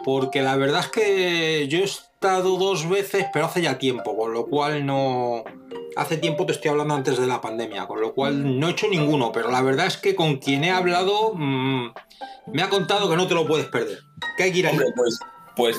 porque 0.04 0.42
la 0.42 0.56
verdad 0.56 0.80
es 0.80 0.88
que 0.88 1.68
yo 1.68 1.78
estado 2.16 2.56
dos 2.56 2.88
veces, 2.88 3.26
pero 3.30 3.44
hace 3.44 3.60
ya 3.60 3.78
tiempo, 3.78 4.16
con 4.16 4.32
lo 4.32 4.46
cual 4.46 4.86
no. 4.86 5.44
Hace 5.96 6.16
tiempo 6.16 6.46
te 6.46 6.52
estoy 6.52 6.70
hablando 6.70 6.94
antes 6.94 7.18
de 7.18 7.26
la 7.26 7.42
pandemia, 7.42 7.86
con 7.86 8.00
lo 8.00 8.14
cual 8.14 8.58
no 8.58 8.68
he 8.68 8.70
hecho 8.70 8.88
ninguno, 8.88 9.32
pero 9.32 9.50
la 9.50 9.62
verdad 9.62 9.86
es 9.86 9.98
que 9.98 10.14
con 10.14 10.36
quien 10.36 10.64
he 10.64 10.70
hablado 10.70 11.34
mm, 11.34 11.92
me 12.52 12.62
ha 12.62 12.68
contado 12.70 13.10
que 13.10 13.16
no 13.16 13.26
te 13.26 13.34
lo 13.34 13.46
puedes 13.46 13.66
perder. 13.66 13.98
Que 14.36 14.44
hay 14.44 14.52
que 14.52 14.58
ir 14.60 14.66
allí. 14.66 14.78
Hombre, 14.78 14.92
pues, 14.96 15.18
pues 15.56 15.76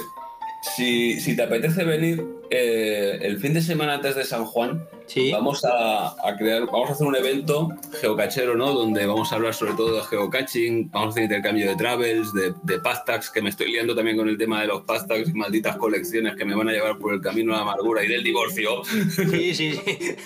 si, 0.76 1.20
si 1.20 1.36
te 1.36 1.44
apetece 1.44 1.84
venir 1.84 2.24
eh, 2.52 3.18
el 3.22 3.40
fin 3.40 3.54
de 3.54 3.62
semana 3.62 3.96
antes 3.96 4.16
de 4.16 4.24
San 4.24 4.46
Juan, 4.46 4.88
vamos 5.32 5.64
a, 5.66 6.08
a 6.28 6.36
crear, 6.38 6.66
vamos 6.66 6.90
a 6.90 6.94
hacer 6.94 7.08
un 7.08 7.16
evento 7.16 7.70
geocachero, 8.02 8.56
¿no? 8.56 8.74
Donde 8.74 9.06
vamos 9.06 9.32
a 9.32 9.36
hablar 9.36 9.54
sobre 9.54 9.74
todo 9.74 9.96
de 9.96 10.02
geocaching, 10.04 10.90
vamos 10.92 11.08
a 11.08 11.10
hacer 11.12 11.24
intercambio 11.24 11.68
de 11.70 11.76
travels, 11.76 12.34
de, 12.34 12.54
de 12.64 12.80
pastags, 12.80 13.30
que 13.30 13.42
me 13.42 13.50
estoy 13.50 13.72
liando 13.72 13.96
también 13.96 14.18
con 14.18 14.28
el 14.30 14.38
tema 14.38 14.62
de 14.62 14.68
los 14.68 14.82
pastags 14.84 15.34
malditas 15.34 15.78
colecciones 15.78 16.36
que 16.36 16.46
me 16.46 16.56
van 16.56 16.70
a 16.70 16.72
llevar 16.74 16.98
por 16.98 17.14
el 17.14 17.22
camino 17.22 17.52
de 17.54 17.58
la 17.58 17.64
amargura 17.64 18.04
y 18.04 18.08
del 18.08 18.24
divorcio. 18.24 18.84
Sí, 18.84 19.54
sí, 19.54 19.74
sí. 19.74 19.82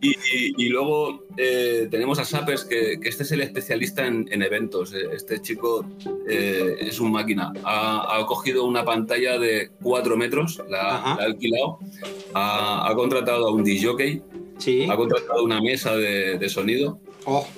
Y, 0.00 0.10
y- 0.10 0.54
y 0.56 0.68
luego 0.68 1.24
eh, 1.36 1.88
tenemos 1.90 2.18
a 2.18 2.24
Sappers, 2.24 2.64
que, 2.64 3.00
que 3.00 3.08
este 3.08 3.22
es 3.24 3.32
el 3.32 3.40
especialista 3.40 4.06
en, 4.06 4.28
en 4.30 4.42
eventos. 4.42 4.92
Eh, 4.94 5.08
Este 5.12 5.40
chico 5.40 5.84
eh, 6.28 6.76
es 6.80 7.00
un 7.00 7.10
máquina. 7.12 7.52
Ha, 7.64 8.16
ha 8.18 8.26
cogido 8.26 8.64
una 8.64 8.84
pantalla 8.84 9.38
de 9.38 9.70
4 9.82 10.16
metros, 10.16 10.62
la, 10.68 10.78
la 10.78 10.98
ha 11.14 11.14
alquilado, 11.14 11.78
ha, 12.34 12.88
ha 12.88 12.94
contratado 12.94 13.27
a 13.36 13.50
un 13.50 13.62
DJ, 13.64 14.22
ha 14.90 14.96
contratado 14.96 15.44
una 15.44 15.60
mesa 15.60 15.94
de, 15.96 16.38
de 16.38 16.48
sonido, 16.48 16.98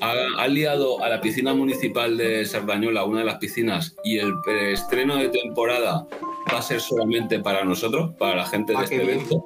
ha, 0.00 0.14
ha 0.38 0.48
liado 0.48 1.02
a 1.02 1.08
la 1.08 1.20
piscina 1.20 1.54
municipal 1.54 2.16
de 2.16 2.44
Sardañola, 2.44 3.04
una 3.04 3.20
de 3.20 3.24
las 3.26 3.36
piscinas, 3.38 3.94
y 4.04 4.18
el 4.18 4.32
estreno 4.72 5.16
de 5.16 5.28
temporada 5.28 6.06
va 6.52 6.58
a 6.58 6.62
ser 6.62 6.80
solamente 6.80 7.38
para 7.38 7.64
nosotros, 7.64 8.10
para 8.18 8.36
la 8.36 8.46
gente 8.46 8.72
de 8.72 8.78
Ah, 8.78 8.82
este 8.84 8.96
evento. 9.02 9.44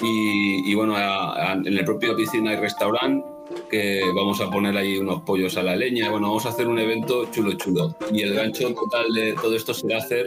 Y, 0.00 0.70
y 0.70 0.74
bueno, 0.74 0.96
a- 0.96 1.50
a- 1.50 1.52
en 1.54 1.66
el 1.66 1.84
propio 1.84 2.16
piscina 2.16 2.52
y 2.52 2.56
restaurante 2.56 3.26
que 3.68 4.00
vamos 4.14 4.40
a 4.40 4.48
poner 4.48 4.76
ahí 4.76 4.96
unos 4.96 5.22
pollos 5.22 5.56
a 5.56 5.62
la 5.62 5.74
leña. 5.76 6.08
Bueno, 6.10 6.28
vamos 6.28 6.46
a 6.46 6.50
hacer 6.50 6.68
un 6.68 6.78
evento 6.78 7.26
chulo 7.32 7.52
chulo. 7.54 7.96
Y 8.12 8.22
el 8.22 8.34
gancho 8.34 8.72
total 8.72 9.12
de 9.12 9.32
todo 9.34 9.54
esto 9.56 9.74
será 9.74 9.98
hacer 9.98 10.26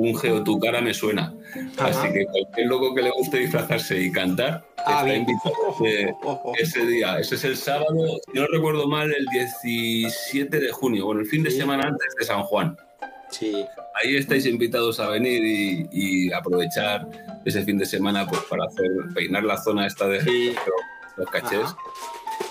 un 0.00 0.16
Geotucara 0.16 0.80
me 0.80 0.94
suena. 0.94 1.34
Así 1.78 2.12
que 2.12 2.24
cualquier 2.26 2.66
loco 2.66 2.94
que 2.94 3.02
le 3.02 3.10
guste 3.10 3.38
disfrazarse 3.38 4.00
y 4.00 4.10
cantar, 4.10 4.64
Ah, 4.86 5.04
está 5.06 5.14
invitado 5.14 5.54
ese, 5.84 6.14
ese 6.58 6.86
día. 6.86 7.18
Ese 7.18 7.34
es 7.34 7.44
el 7.44 7.56
sábado, 7.56 8.18
si 8.32 8.38
no 8.38 8.46
recuerdo 8.46 8.88
mal, 8.88 9.12
el 9.12 9.26
17 9.26 10.58
de 10.58 10.70
junio, 10.72 11.06
bueno, 11.06 11.20
el 11.20 11.26
fin 11.26 11.42
de 11.42 11.50
semana 11.50 11.88
antes 11.88 12.14
de 12.18 12.24
San 12.24 12.42
Juan. 12.42 12.76
Sí. 13.30 13.64
Ahí 14.02 14.16
estáis 14.16 14.46
invitados 14.46 14.98
a 15.00 15.10
venir 15.10 15.44
y, 15.44 15.88
y 15.92 16.32
aprovechar 16.32 17.06
ese 17.44 17.62
fin 17.62 17.78
de 17.78 17.86
semana 17.86 18.26
pues, 18.26 18.40
para 18.42 18.64
hacer 18.64 18.86
peinar 19.14 19.44
la 19.44 19.56
zona 19.56 19.86
esta 19.86 20.08
de 20.08 20.54
los 21.16 21.30
cachés. 21.30 21.74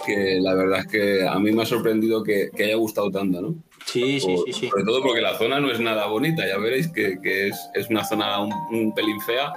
Que 0.06 0.40
la 0.40 0.54
verdad 0.54 0.80
es 0.80 0.88
que 0.88 1.28
a 1.28 1.38
mí 1.40 1.52
me 1.52 1.64
ha 1.64 1.66
sorprendido 1.66 2.24
que, 2.24 2.50
que 2.56 2.66
haya 2.66 2.76
gustado 2.76 3.12
tanto, 3.12 3.42
¿no? 3.42 3.56
Sí, 3.91 4.20
sí, 4.20 4.26
Por- 4.36 4.45
sí, 4.45 4.53
sí. 4.53 4.70
Sobre 4.70 4.84
todo 4.84 5.02
porque 5.02 5.22
la 5.22 5.38
zona 5.38 5.60
no 5.60 5.72
es 5.72 5.80
nada 5.80 6.06
bonita, 6.07 6.48
ya 6.48 6.57
veréis 6.57 6.88
que, 6.90 7.20
que 7.22 7.48
es, 7.48 7.56
es 7.74 7.90
una 7.90 8.03
zona 8.06 8.40
un, 8.41 8.53
un 8.72 8.94
pelín 8.94 9.20
fea, 9.22 9.53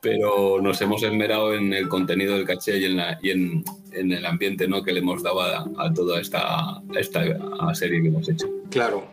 pero 0.00 0.60
nos 0.62 0.80
hemos 0.80 1.02
esmerado 1.02 1.54
en 1.54 1.72
el 1.72 1.88
contenido 1.88 2.34
del 2.34 2.46
caché 2.46 2.78
y 2.78 2.84
en, 2.86 2.96
la- 2.96 3.18
y 3.22 3.30
en, 3.30 3.64
en 3.92 4.12
el 4.12 4.24
ambiente 4.24 4.66
¿no? 4.66 4.82
que 4.82 4.92
le 4.92 5.00
hemos 5.00 5.22
dado 5.22 5.42
a, 5.42 5.68
a 5.78 5.92
toda 5.92 6.20
esta, 6.20 6.70
a 6.78 6.82
esta 6.98 7.22
serie 7.74 8.00
que 8.02 8.08
hemos 8.08 8.28
hecho. 8.28 8.48
Claro. 8.70 9.04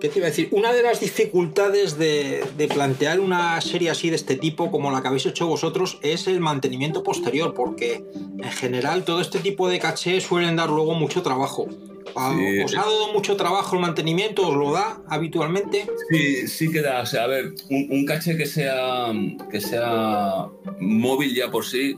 ¿Qué 0.00 0.08
te 0.08 0.18
iba 0.20 0.26
a 0.28 0.30
decir? 0.30 0.48
Una 0.52 0.72
de 0.72 0.82
las 0.82 1.00
dificultades 1.00 1.98
de, 1.98 2.42
de 2.56 2.68
plantear 2.68 3.20
una 3.20 3.60
serie 3.60 3.90
así 3.90 4.08
de 4.08 4.16
este 4.16 4.36
tipo, 4.36 4.70
como 4.70 4.90
la 4.90 5.02
que 5.02 5.08
habéis 5.08 5.26
hecho 5.26 5.46
vosotros, 5.46 5.98
es 6.02 6.26
el 6.28 6.40
mantenimiento 6.40 7.02
posterior, 7.02 7.52
porque 7.52 8.02
en 8.14 8.50
general 8.52 9.04
todo 9.04 9.20
este 9.20 9.38
tipo 9.40 9.68
de 9.68 9.78
caché 9.78 10.20
suelen 10.22 10.56
dar 10.56 10.70
luego 10.70 10.94
mucho 10.94 11.20
trabajo. 11.22 11.66
¿A- 12.14 12.34
Sí. 12.34 12.60
¿Os 12.64 12.74
ha 12.76 12.80
dado 12.80 13.12
mucho 13.12 13.36
trabajo 13.36 13.76
el 13.76 13.82
mantenimiento? 13.82 14.48
¿Os 14.48 14.56
lo 14.56 14.72
da 14.72 15.00
habitualmente? 15.08 15.86
Sí, 16.10 16.46
sí 16.48 16.70
que 16.70 16.80
da. 16.82 17.00
O 17.02 17.06
sea, 17.06 17.24
a 17.24 17.26
ver, 17.28 17.52
un, 17.68 17.86
un 17.90 18.04
caché 18.06 18.36
que 18.36 18.46
sea, 18.46 19.12
que 19.50 19.60
sea 19.60 20.46
móvil 20.80 21.34
ya 21.34 21.50
por 21.50 21.64
sí, 21.64 21.96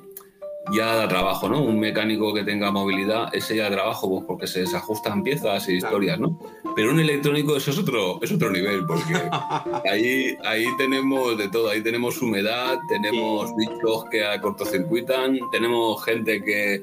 ya 0.72 0.94
da 0.94 1.08
trabajo, 1.08 1.48
¿no? 1.48 1.62
Un 1.62 1.80
mecánico 1.80 2.32
que 2.32 2.44
tenga 2.44 2.70
movilidad, 2.70 3.34
ese 3.34 3.56
ya 3.56 3.64
da 3.64 3.70
trabajo, 3.72 4.08
pues 4.08 4.24
porque 4.26 4.46
se 4.46 4.60
desajustan 4.60 5.22
piezas 5.24 5.68
y 5.68 5.74
historias, 5.74 6.20
¿no? 6.20 6.38
Pero 6.76 6.90
un 6.92 7.00
electrónico 7.00 7.56
eso 7.56 7.70
es 7.72 7.78
otro, 7.78 8.18
es 8.22 8.30
otro 8.32 8.50
nivel, 8.50 8.86
porque 8.86 9.12
ahí, 9.90 10.36
ahí 10.44 10.66
tenemos 10.78 11.36
de 11.36 11.48
todo. 11.48 11.68
Ahí 11.70 11.82
tenemos 11.82 12.20
humedad, 12.22 12.78
tenemos 12.88 13.50
bichos 13.56 14.04
que 14.10 14.22
cortocircuitan, 14.40 15.38
tenemos 15.50 16.02
gente 16.04 16.42
que, 16.42 16.82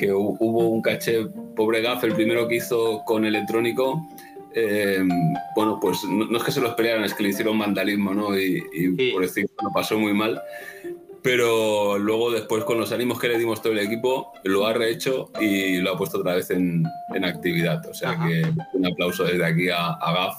que 0.00 0.12
hu- 0.12 0.36
hubo 0.40 0.68
un 0.68 0.80
caché, 0.82 1.26
pobre 1.54 1.82
Gaff, 1.82 2.02
el 2.04 2.14
primero 2.14 2.48
que 2.48 2.56
hizo 2.56 3.02
con 3.04 3.24
electrónico, 3.24 4.08
eh, 4.54 4.98
bueno, 5.54 5.78
pues 5.80 6.02
no, 6.04 6.24
no 6.26 6.38
es 6.38 6.42
que 6.44 6.52
se 6.52 6.60
los 6.60 6.74
pelearan, 6.74 7.04
es 7.04 7.14
que 7.14 7.22
le 7.22 7.28
hicieron 7.28 7.58
vandalismo, 7.58 8.14
¿no? 8.14 8.36
Y, 8.38 8.62
y 8.72 9.12
por 9.12 9.22
decir, 9.22 9.46
lo 9.62 9.70
pasó 9.72 9.98
muy 9.98 10.14
mal. 10.14 10.40
Pero 11.22 11.98
luego 11.98 12.30
después 12.30 12.64
con 12.64 12.78
los 12.80 12.92
ánimos 12.92 13.20
que 13.20 13.28
le 13.28 13.38
dimos 13.38 13.60
todo 13.60 13.74
el 13.74 13.78
equipo, 13.80 14.32
lo 14.44 14.66
ha 14.66 14.72
rehecho 14.72 15.30
y 15.38 15.76
lo 15.76 15.92
ha 15.92 15.98
puesto 15.98 16.18
otra 16.18 16.34
vez 16.34 16.50
en, 16.50 16.82
en 17.14 17.24
actividad. 17.26 17.86
O 17.86 17.92
sea 17.92 18.18
que 18.26 18.42
un 18.72 18.86
aplauso 18.86 19.24
desde 19.24 19.44
aquí 19.44 19.68
a, 19.68 19.88
a 19.92 20.12
Gaf, 20.14 20.34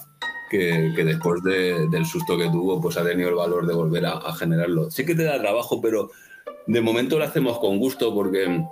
que, 0.50 0.92
que 0.96 1.04
después 1.04 1.40
de- 1.44 1.86
del 1.88 2.04
susto 2.04 2.36
que 2.36 2.48
tuvo, 2.50 2.80
pues 2.80 2.96
ha 2.96 3.04
tenido 3.04 3.28
el 3.28 3.36
valor 3.36 3.64
de 3.66 3.74
volver 3.74 4.06
a, 4.06 4.14
a 4.14 4.34
generarlo. 4.34 4.90
Sí 4.90 5.06
que 5.06 5.14
te 5.14 5.22
da 5.22 5.40
trabajo, 5.40 5.80
pero 5.80 6.10
de 6.66 6.80
momento 6.80 7.16
lo 7.16 7.24
hacemos 7.26 7.60
con 7.60 7.78
gusto 7.78 8.12
porque 8.12 8.64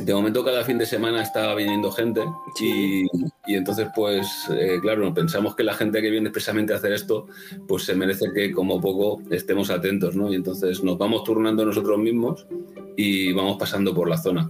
de 0.00 0.14
momento 0.14 0.44
cada 0.44 0.64
fin 0.64 0.78
de 0.78 0.86
semana 0.86 1.22
está 1.22 1.54
viniendo 1.54 1.90
gente 1.90 2.22
y, 2.60 3.04
y 3.46 3.54
entonces 3.54 3.88
pues 3.94 4.28
eh, 4.50 4.78
claro, 4.80 5.12
pensamos 5.14 5.54
que 5.54 5.62
la 5.62 5.74
gente 5.74 6.02
que 6.02 6.10
viene 6.10 6.28
expresamente 6.28 6.72
a 6.72 6.76
hacer 6.76 6.92
esto 6.92 7.26
pues 7.66 7.84
se 7.84 7.94
merece 7.94 8.26
que 8.34 8.52
como 8.52 8.80
poco 8.80 9.22
estemos 9.30 9.70
atentos, 9.70 10.16
¿no? 10.16 10.32
Y 10.32 10.36
entonces 10.36 10.82
nos 10.82 10.98
vamos 10.98 11.24
turnando 11.24 11.64
nosotros 11.64 11.98
mismos 11.98 12.46
y 12.96 13.32
vamos 13.32 13.56
pasando 13.56 13.94
por 13.94 14.08
la 14.08 14.18
zona. 14.18 14.48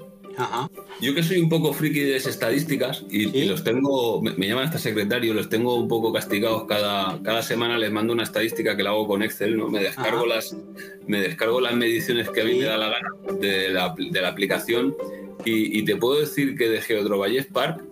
Yo 1.00 1.14
que 1.14 1.22
soy 1.22 1.38
un 1.38 1.48
poco 1.48 1.72
friki 1.72 2.00
de 2.00 2.14
las 2.14 2.26
estadísticas 2.26 3.04
y, 3.10 3.36
y 3.36 3.44
los 3.44 3.62
tengo, 3.64 4.20
me, 4.22 4.32
me 4.32 4.48
llaman 4.48 4.64
hasta 4.66 4.78
secretario, 4.78 5.34
los 5.34 5.48
tengo 5.48 5.74
un 5.74 5.88
poco 5.88 6.12
castigados 6.12 6.64
cada, 6.64 7.20
cada 7.22 7.42
semana, 7.42 7.78
les 7.78 7.90
mando 7.92 8.12
una 8.12 8.22
estadística 8.22 8.76
que 8.76 8.82
la 8.82 8.90
hago 8.90 9.06
con 9.06 9.22
Excel, 9.22 9.56
¿no? 9.56 9.68
Me 9.68 9.80
descargo, 9.80 10.20
Ajá. 10.20 10.34
las, 10.36 10.56
me 11.06 11.20
descargo 11.20 11.60
las 11.60 11.74
mediciones 11.74 12.30
que 12.30 12.40
a 12.42 12.44
mí 12.44 12.54
me 12.54 12.64
da 12.64 12.76
la 12.76 12.88
gana 12.88 13.08
de 13.40 13.70
la, 13.70 13.94
de 13.96 14.20
la 14.20 14.28
aplicación 14.28 14.96
y, 15.44 15.78
y 15.78 15.84
te 15.84 15.96
puedo 15.96 16.20
decir 16.20 16.56
que 16.56 16.68
de 16.68 16.80
Geodrovallés 16.80 17.46
Park, 17.46 17.82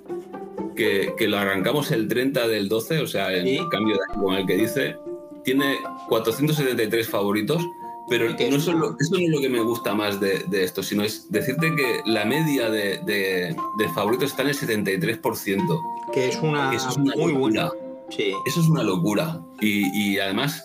que, 0.74 1.12
que 1.18 1.28
lo 1.28 1.38
arrancamos 1.38 1.90
el 1.90 2.08
30 2.08 2.48
del 2.48 2.68
12, 2.68 3.00
o 3.00 3.06
sea, 3.06 3.32
el 3.32 3.68
cambio 3.68 3.96
de 3.96 4.00
año 4.10 4.22
con 4.22 4.34
el 4.34 4.46
que 4.46 4.56
dice, 4.56 4.96
tiene 5.44 5.76
473 6.08 7.08
favoritos, 7.08 7.62
pero 8.08 8.26
no 8.50 8.60
solo, 8.60 8.96
eso 9.00 9.14
no 9.14 9.18
es 9.20 9.30
lo 9.30 9.40
que 9.40 9.48
me 9.48 9.60
gusta 9.60 9.94
más 9.94 10.20
de, 10.20 10.40
de 10.48 10.64
esto, 10.64 10.82
sino 10.82 11.02
es 11.02 11.30
decirte 11.30 11.74
que 11.76 12.00
la 12.04 12.24
media 12.24 12.68
de, 12.70 12.98
de- 13.04 13.54
de 13.78 13.88
favoritos 13.94 14.30
está 14.30 14.42
en 14.42 14.48
el 14.48 14.56
73%. 14.56 15.80
Que 16.12 16.28
es 16.28 16.36
una, 16.42 16.74
Eso 16.74 16.88
es 16.90 16.96
una 16.96 17.14
muy 17.16 17.32
locura. 17.32 17.38
buena. 17.68 17.70
Sí. 18.10 18.32
Eso 18.46 18.60
es 18.60 18.68
una 18.68 18.82
locura. 18.82 19.40
Y, 19.60 19.86
y 19.98 20.18
además, 20.18 20.62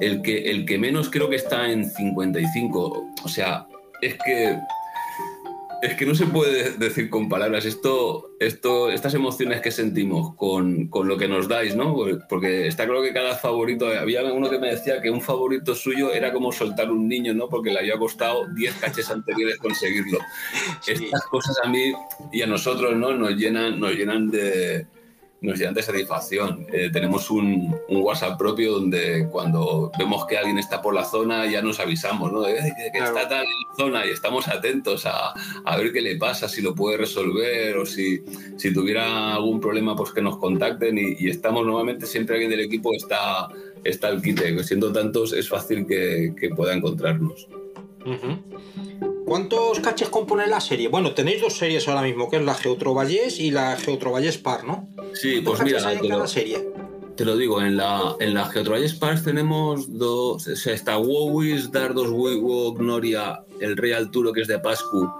el 0.00 0.22
que, 0.22 0.50
el 0.50 0.64
que 0.66 0.78
menos 0.78 1.08
creo 1.10 1.28
que 1.28 1.36
está 1.36 1.70
en 1.70 1.88
55. 1.88 3.04
O 3.24 3.28
sea, 3.28 3.66
es 4.02 4.14
que. 4.24 4.58
Es 5.80 5.94
que 5.94 6.06
no 6.06 6.14
se 6.14 6.26
puede 6.26 6.72
decir 6.72 7.08
con 7.08 7.28
palabras 7.28 7.64
esto, 7.64 8.32
esto, 8.40 8.90
estas 8.90 9.14
emociones 9.14 9.60
que 9.60 9.70
sentimos 9.70 10.34
con, 10.34 10.88
con 10.88 11.06
lo 11.06 11.16
que 11.16 11.28
nos 11.28 11.46
dais, 11.46 11.76
¿no? 11.76 11.96
Porque 12.28 12.66
está 12.66 12.84
claro 12.84 13.02
que 13.02 13.12
cada 13.12 13.36
favorito, 13.36 13.86
había 13.86 14.24
uno 14.24 14.50
que 14.50 14.58
me 14.58 14.70
decía 14.70 15.00
que 15.00 15.10
un 15.10 15.20
favorito 15.20 15.76
suyo 15.76 16.12
era 16.12 16.32
como 16.32 16.50
soltar 16.50 16.90
un 16.90 17.06
niño, 17.08 17.32
¿no? 17.32 17.48
Porque 17.48 17.70
le 17.70 17.78
había 17.78 17.96
costado 17.96 18.48
10 18.48 18.74
caches 18.74 19.08
anteriores 19.10 19.58
conseguirlo. 19.58 20.18
Estas 20.84 21.22
cosas 21.26 21.56
a 21.62 21.68
mí 21.68 21.92
y 22.32 22.42
a 22.42 22.46
nosotros, 22.46 22.96
¿no? 22.96 23.12
Nos 23.12 23.36
llenan, 23.36 23.78
nos 23.78 23.92
llenan 23.92 24.30
de, 24.30 24.86
nos 25.40 25.58
llenan 25.58 25.74
de 25.74 25.82
satisfacción. 25.82 26.66
Eh, 26.72 26.90
tenemos 26.92 27.30
un, 27.30 27.76
un 27.88 28.02
WhatsApp 28.02 28.36
propio 28.38 28.72
donde 28.72 29.28
cuando 29.30 29.90
vemos 29.98 30.26
que 30.26 30.36
alguien 30.36 30.58
está 30.58 30.82
por 30.82 30.94
la 30.94 31.04
zona 31.04 31.46
ya 31.46 31.62
nos 31.62 31.78
avisamos, 31.78 32.32
¿no? 32.32 32.40
De, 32.42 32.54
"Eh, 32.58 32.72
que, 32.76 32.98
que 32.98 33.04
está 33.04 33.28
tal 33.28 33.44
en 33.44 33.50
la 33.68 33.76
zona 33.76 34.06
y 34.06 34.10
estamos 34.10 34.48
atentos 34.48 35.06
a, 35.06 35.32
a 35.64 35.76
ver 35.76 35.92
qué 35.92 36.00
le 36.00 36.16
pasa, 36.16 36.48
si 36.48 36.60
lo 36.60 36.74
puede 36.74 36.96
resolver 36.96 37.76
o 37.76 37.86
si, 37.86 38.22
si 38.56 38.72
tuviera 38.72 39.34
algún 39.34 39.60
problema, 39.60 39.94
pues 39.94 40.10
que 40.12 40.22
nos 40.22 40.38
contacten 40.38 40.98
y, 40.98 41.14
y 41.20 41.30
estamos 41.30 41.64
normalmente 41.64 42.06
siempre 42.06 42.34
alguien 42.34 42.50
del 42.50 42.60
equipo 42.60 42.92
está, 42.92 43.48
está 43.84 44.08
al 44.08 44.20
quite. 44.20 44.62
Siendo 44.64 44.92
tantos 44.92 45.32
es 45.32 45.48
fácil 45.48 45.86
que, 45.86 46.34
que 46.38 46.48
pueda 46.50 46.74
encontrarnos. 46.74 47.46
¿Cuántos 49.28 49.80
caches 49.80 50.08
compone 50.08 50.46
la 50.46 50.58
serie? 50.58 50.88
Bueno, 50.88 51.12
tenéis 51.12 51.42
dos 51.42 51.58
series 51.58 51.86
ahora 51.86 52.00
mismo, 52.00 52.30
que 52.30 52.36
es 52.36 52.42
la 52.42 52.54
Geotrovallés 52.54 53.38
y 53.38 53.50
la 53.50 53.76
Geotrovallés 53.76 54.38
Par, 54.38 54.64
¿no? 54.64 54.88
Sí, 55.12 55.42
¿Cuántos 55.42 55.58
pues 55.58 55.64
mira, 55.64 55.86
hay 55.86 55.98
en 55.98 56.08
cada 56.08 56.22
lo, 56.22 56.26
serie? 56.26 56.66
te 57.14 57.24
lo 57.26 57.36
digo, 57.36 57.60
en 57.60 57.76
la, 57.76 58.14
en 58.20 58.32
la 58.32 58.46
Geotroyes 58.46 58.94
Parks 58.94 59.24
tenemos 59.24 59.98
dos, 59.98 60.46
o 60.46 60.56
sea, 60.56 60.72
está 60.72 60.96
Wowis, 60.96 61.70
Dardos, 61.70 62.08
Wigwog, 62.10 62.80
Noria, 62.80 63.42
el 63.60 63.76
Rey 63.76 63.92
Arturo 63.92 64.32
que 64.32 64.42
es 64.42 64.48
de 64.48 64.60
Pascu, 64.60 65.10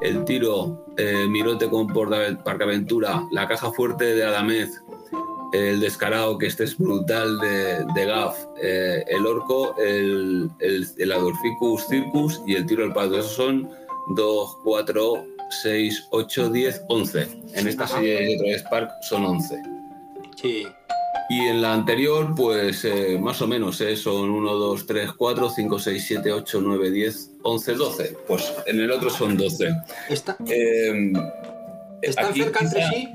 el 0.00 0.24
Tiro, 0.24 0.84
eh, 0.96 1.26
Mirote 1.26 1.68
con 1.68 1.88
Parcaventura, 1.88 3.24
la 3.32 3.48
Caja 3.48 3.72
Fuerte 3.72 4.14
de 4.14 4.24
Adamez, 4.24 4.70
el 5.52 5.80
Descarado, 5.80 6.36
que 6.38 6.46
este 6.46 6.64
es 6.64 6.76
brutal 6.76 7.38
de, 7.38 7.84
de 7.94 8.04
Gaff, 8.06 8.36
eh, 8.62 9.04
el 9.08 9.26
Orco, 9.26 9.76
el, 9.78 10.50
el, 10.60 10.86
el 10.98 11.12
Adolficus 11.12 11.86
Circus 11.88 12.42
y 12.46 12.54
el 12.56 12.66
Tiro 12.66 12.82
del 12.82 12.92
Pato. 12.92 13.18
Esos 13.18 13.32
son 13.32 13.70
2, 14.14 14.56
4, 14.64 15.24
6, 15.62 16.08
8, 16.10 16.50
10, 16.50 16.82
11. 16.88 17.28
En 17.54 17.68
esta 17.68 17.84
Ajá. 17.84 17.94
serie 17.96 18.26
de 18.26 18.36
Troyes 18.38 18.62
Park 18.64 18.90
son 19.02 19.24
11. 19.24 19.56
Sí. 20.40 20.66
Y 21.28 21.40
en 21.40 21.60
la 21.60 21.72
anterior, 21.72 22.34
pues 22.36 22.84
eh, 22.84 23.18
más 23.20 23.42
o 23.42 23.48
menos, 23.48 23.80
¿eh? 23.80 23.96
son 23.96 24.30
1, 24.30 24.54
2, 24.54 24.86
3, 24.86 25.10
4, 25.12 25.50
5, 25.50 25.78
6, 25.80 26.04
7, 26.06 26.32
8, 26.32 26.60
9, 26.62 26.90
10, 26.90 27.30
11, 27.42 27.74
12. 27.74 28.16
Pues 28.28 28.52
en 28.66 28.80
el 28.80 28.90
otro 28.92 29.10
son 29.10 29.36
12. 29.36 29.68
Está- 30.08 30.36
Eh, 30.46 31.12
¿Están 32.02 32.26
aquí 32.26 32.42
cerca 32.42 32.60
entre 32.64 32.82
sí? 32.90 33.08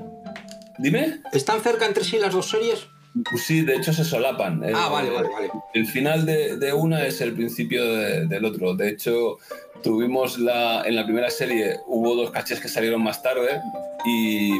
Dime. 0.82 1.20
¿Están 1.32 1.60
cerca 1.60 1.86
entre 1.86 2.04
sí 2.04 2.18
las 2.18 2.32
dos 2.34 2.50
series? 2.50 2.86
Pues 3.30 3.42
sí, 3.42 3.60
de 3.60 3.76
hecho 3.76 3.92
se 3.92 4.04
solapan. 4.04 4.62
Ah, 4.74 4.88
vale, 4.88 5.10
vale, 5.10 5.28
vale. 5.28 5.50
El 5.74 5.86
final 5.86 6.24
de, 6.24 6.56
de 6.56 6.72
una 6.72 7.06
es 7.06 7.20
el 7.20 7.34
principio 7.34 7.84
de- 7.84 8.26
del 8.26 8.44
otro. 8.46 8.74
De 8.74 8.88
hecho, 8.88 9.36
tuvimos 9.82 10.38
la, 10.38 10.82
en 10.86 10.96
la 10.96 11.04
primera 11.04 11.28
serie, 11.28 11.76
hubo 11.86 12.14
dos 12.16 12.30
caches 12.30 12.58
que 12.58 12.68
salieron 12.68 13.02
más 13.02 13.22
tarde 13.22 13.60
y, 14.06 14.50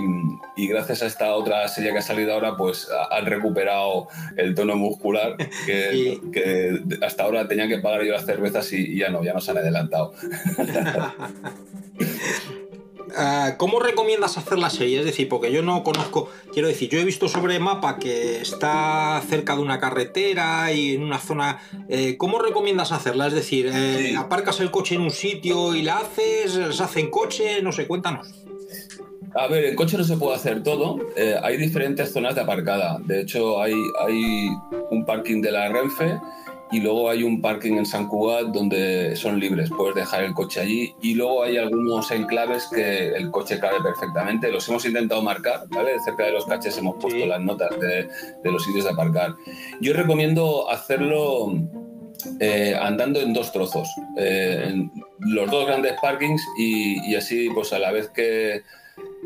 y 0.57 0.66
gracias 0.69 1.03
a 1.03 1.07
esta 1.07 1.35
otra 1.35 1.66
serie 1.69 1.93
que 1.93 1.99
ha 1.99 2.03
salido 2.03 2.35
ahora, 2.35 2.55
pues 2.59 2.89
ha- 2.90 3.16
han 3.16 3.24
recuperado 3.24 4.09
el 4.36 4.55
tono 4.55 4.77
muscular 4.77 5.35
que, 5.65 6.20
que 6.32 6.78
hasta 7.05 7.23
ahora 7.23 7.49
tenía 7.49 7.66
que 7.69 7.78
pagar 7.78 8.03
yo 8.05 8.12
las 8.12 8.27
cervezas 8.27 8.70
y, 8.74 8.77
y 8.93 8.99
ya 8.99 9.09
no, 9.09 9.24
ya 9.24 9.32
nos 9.32 9.49
han 9.49 9.57
adelantado. 9.57 10.12
ah, 13.16 13.55
¿cómo 13.56 13.80
recomiendas 13.80 14.39
hacer 14.39 14.59
la 14.59 14.70
serie? 14.70 15.01
Es 15.01 15.05
decir, 15.05 15.28
porque 15.28 15.52
yo 15.52 15.62
no 15.62 15.82
conozco, 15.82 16.30
quiero 16.52 16.68
decir, 16.68 16.90
yo 16.90 16.98
he 16.98 17.05
visto 17.05 17.28
sobre 17.28 17.59
mapa 17.59 17.98
que 17.98 18.40
está 18.40 19.22
cerca 19.28 19.56
de 19.56 19.62
una 19.62 19.78
carretera 19.80 20.72
y 20.72 20.94
en 20.94 21.02
una 21.02 21.18
zona. 21.18 21.60
eh, 21.89 22.16
¿Cómo 22.16 22.39
recomiendas 22.39 22.93
hacerla? 22.93 23.26
Es 23.26 23.34
decir, 23.34 23.70
eh, 23.72 24.14
aparcas 24.16 24.60
el 24.60 24.70
coche 24.70 24.94
en 24.94 25.02
un 25.02 25.10
sitio 25.10 25.74
y 25.74 25.82
la 25.82 25.98
haces, 25.98 26.76
se 26.76 26.82
hace 26.82 27.01
en 27.01 27.10
coche, 27.10 27.62
no 27.62 27.72
sé, 27.72 27.86
cuéntanos. 27.86 28.28
A 29.34 29.47
ver, 29.47 29.64
en 29.64 29.76
coche 29.76 29.97
no 29.97 30.05
se 30.05 30.16
puede 30.16 30.36
hacer 30.36 30.62
todo. 30.62 30.98
Eh, 31.16 31.36
hay 31.43 31.56
diferentes 31.56 32.12
zonas 32.12 32.34
de 32.34 32.43
aparcada. 32.43 32.98
De 33.02 33.22
hecho, 33.22 33.62
hay, 33.62 33.74
hay 34.06 34.48
un 34.90 35.05
parking 35.06 35.40
de 35.40 35.52
la 35.52 35.68
Renfe 35.68 36.18
y 36.73 36.81
luego 36.81 37.11
hay 37.11 37.23
un 37.23 37.40
parking 37.40 37.74
en 37.74 37.86
San 37.86 38.09
Cugat 38.09 38.47
donde 38.47 39.15
son 39.15 39.39
libres. 39.39 39.70
Puedes 39.70 39.94
dejar 39.94 40.24
el 40.24 40.32
coche 40.32 40.61
allí 40.61 40.94
y 41.03 41.15
luego 41.15 41.43
hay 41.43 41.59
algunos 41.59 42.11
enclaves 42.11 42.69
que 42.74 43.09
el 43.09 43.31
coche 43.31 43.61
cabe 43.61 43.82
perfectamente. 43.82 44.51
Los 44.51 44.69
hemos 44.69 44.85
intentado 44.86 45.23
marcar, 45.23 45.65
¿vale? 45.69 46.01
Cerca 46.01 46.24
de 46.24 46.32
los 46.32 46.47
caches 46.47 46.77
hemos 46.78 46.97
puesto 46.97 47.27
las 47.27 47.40
notas 47.40 47.78
de, 47.78 48.09
de 48.43 48.51
los 48.51 48.65
sitios 48.65 48.85
de 48.85 48.90
aparcar. 48.90 49.35
Yo 49.81 49.93
recomiendo 49.93 50.70
hacerlo 50.70 51.53
eh, 52.40 52.74
andando 52.81 53.20
en 53.20 53.32
dos 53.32 53.53
trozos, 53.53 53.89
eh, 54.16 54.65
en 54.69 54.90
los 55.19 55.51
dos 55.51 55.66
grandes 55.66 55.94
parkings 56.01 56.43
y, 56.57 57.11
y 57.11 57.16
así, 57.16 57.51
pues 57.51 57.73
a 57.73 57.78
la 57.78 57.93
vez 57.93 58.09
que, 58.09 58.62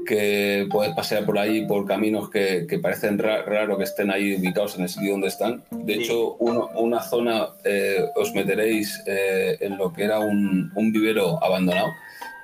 que 0.06 0.66
puedes 0.70 0.94
pasear 0.94 1.26
por 1.26 1.38
ahí 1.38 1.66
por 1.66 1.84
caminos 1.86 2.30
que, 2.30 2.66
que 2.68 2.78
parecen 2.78 3.18
ra- 3.18 3.42
raro 3.42 3.76
que 3.76 3.84
estén 3.84 4.10
ahí 4.10 4.36
ubicados 4.36 4.76
en 4.76 4.84
el 4.84 4.88
sitio 4.88 5.12
donde 5.12 5.28
están. 5.28 5.62
De 5.70 5.94
hecho, 5.94 6.34
uno- 6.38 6.70
una 6.76 7.02
zona 7.02 7.48
eh, 7.64 8.04
os 8.14 8.32
meteréis 8.34 9.02
eh, 9.06 9.56
en 9.60 9.76
lo 9.76 9.92
que 9.92 10.04
era 10.04 10.20
un, 10.20 10.70
un 10.74 10.92
vivero 10.92 11.42
abandonado. 11.44 11.88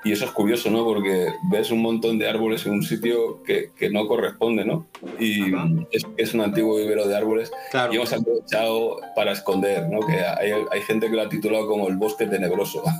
Y 0.05 0.11
eso 0.11 0.25
es 0.25 0.33
curioso, 0.33 0.69
¿no? 0.69 0.83
Porque 0.85 1.29
ves 1.49 1.71
un 1.71 1.81
montón 1.81 2.19
de 2.19 2.29
árboles 2.29 2.67
en 2.67 2.73
un 2.73 2.83
sitio 2.83 3.41
que, 3.45 3.71
que 3.79 3.89
no 3.89 4.09
corresponde, 4.09 4.65
¿no? 4.65 4.89
Y 5.21 5.53
es, 5.93 6.03
es 6.17 6.35
un 6.35 6.41
antiguo 6.41 6.77
vivero 6.77 7.07
de 7.07 7.17
árboles 7.17 7.53
y 7.93 7.97
hemos 7.97 8.13
aprovechado 8.13 8.97
para 9.15 9.31
esconder, 9.31 9.89
¿no? 9.89 10.01
Que 10.05 10.15
hay, 10.21 10.51
hay 10.73 10.81
gente 10.81 11.09
que 11.09 11.15
lo 11.15 11.23
ha 11.23 11.29
titulado 11.29 11.69
como 11.69 11.87
el 11.87 11.97
bosque 11.99 12.27
tenebroso. 12.27 12.83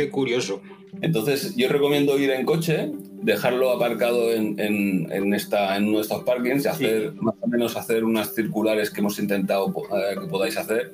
Qué 0.00 0.10
curioso. 0.10 0.62
Entonces, 1.02 1.54
yo 1.56 1.68
recomiendo 1.68 2.18
ir 2.18 2.30
en 2.30 2.44
coche, 2.46 2.90
dejarlo 3.22 3.70
aparcado 3.70 4.32
en, 4.32 4.58
en- 4.58 5.12
en 5.12 5.34
esta, 5.34 5.76
en 5.76 5.88
uno 5.88 5.96
de 5.98 6.02
estos 6.02 6.24
parkings 6.24 6.64
y 6.64 6.68
hacer 6.68 7.12
más 7.20 7.34
o 7.40 7.46
menos 7.46 7.76
hacer 7.76 8.02
unas 8.04 8.34
circulares 8.34 8.90
que 8.90 9.00
hemos 9.00 9.18
intentado 9.18 9.66
eh, 9.68 10.16
que 10.20 10.26
podáis 10.26 10.56
hacer. 10.56 10.90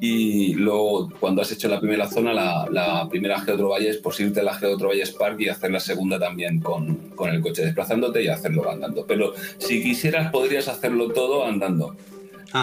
Y 0.00 0.54
luego, 0.54 1.08
cuando 1.20 1.40
has 1.40 1.50
hecho 1.52 1.68
la 1.68 1.80
primera 1.80 2.06
zona, 2.08 2.32
la, 2.34 2.68
la 2.70 3.08
primera 3.08 3.40
Geotro 3.40 3.70
Valles, 3.70 3.96
pues 3.98 4.20
irte 4.20 4.40
a 4.40 4.42
la 4.42 4.54
Geotro 4.54 4.88
Valles 4.88 5.12
Park 5.12 5.40
y 5.40 5.48
hacer 5.48 5.70
la 5.70 5.80
segunda 5.80 6.18
también 6.18 6.60
con, 6.60 6.94
con 7.16 7.30
el 7.30 7.40
coche 7.40 7.64
desplazándote 7.64 8.22
y 8.22 8.28
hacerlo 8.28 8.70
andando. 8.70 9.06
Pero 9.06 9.32
si 9.58 9.82
quisieras, 9.82 10.30
podrías 10.30 10.68
hacerlo 10.68 11.08
todo 11.12 11.44
andando. 11.46 11.96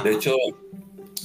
De 0.04 0.12
hecho, 0.14 0.36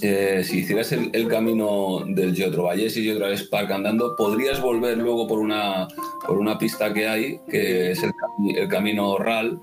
eh, 0.02 0.43
si 0.44 0.59
hicieras 0.59 0.93
el, 0.93 1.10
el 1.12 1.28
camino 1.28 2.01
del 2.06 2.35
Geotro 2.35 2.64
Valles 2.64 2.97
y 2.97 3.05
Geotro 3.05 3.27
Valles 3.27 3.44
Park 3.44 3.70
andando, 3.70 4.14
podrías 4.16 4.60
volver 4.60 4.98
luego 4.98 5.27
por 5.27 5.39
una, 5.39 5.89
por 6.27 6.39
una 6.39 6.59
pista 6.59 6.93
que 6.93 7.09
hay, 7.09 7.40
que 7.48 7.93
es 7.93 8.02
el, 8.02 8.12
el 8.56 8.68
camino 8.68 9.16
RAL, 9.18 9.60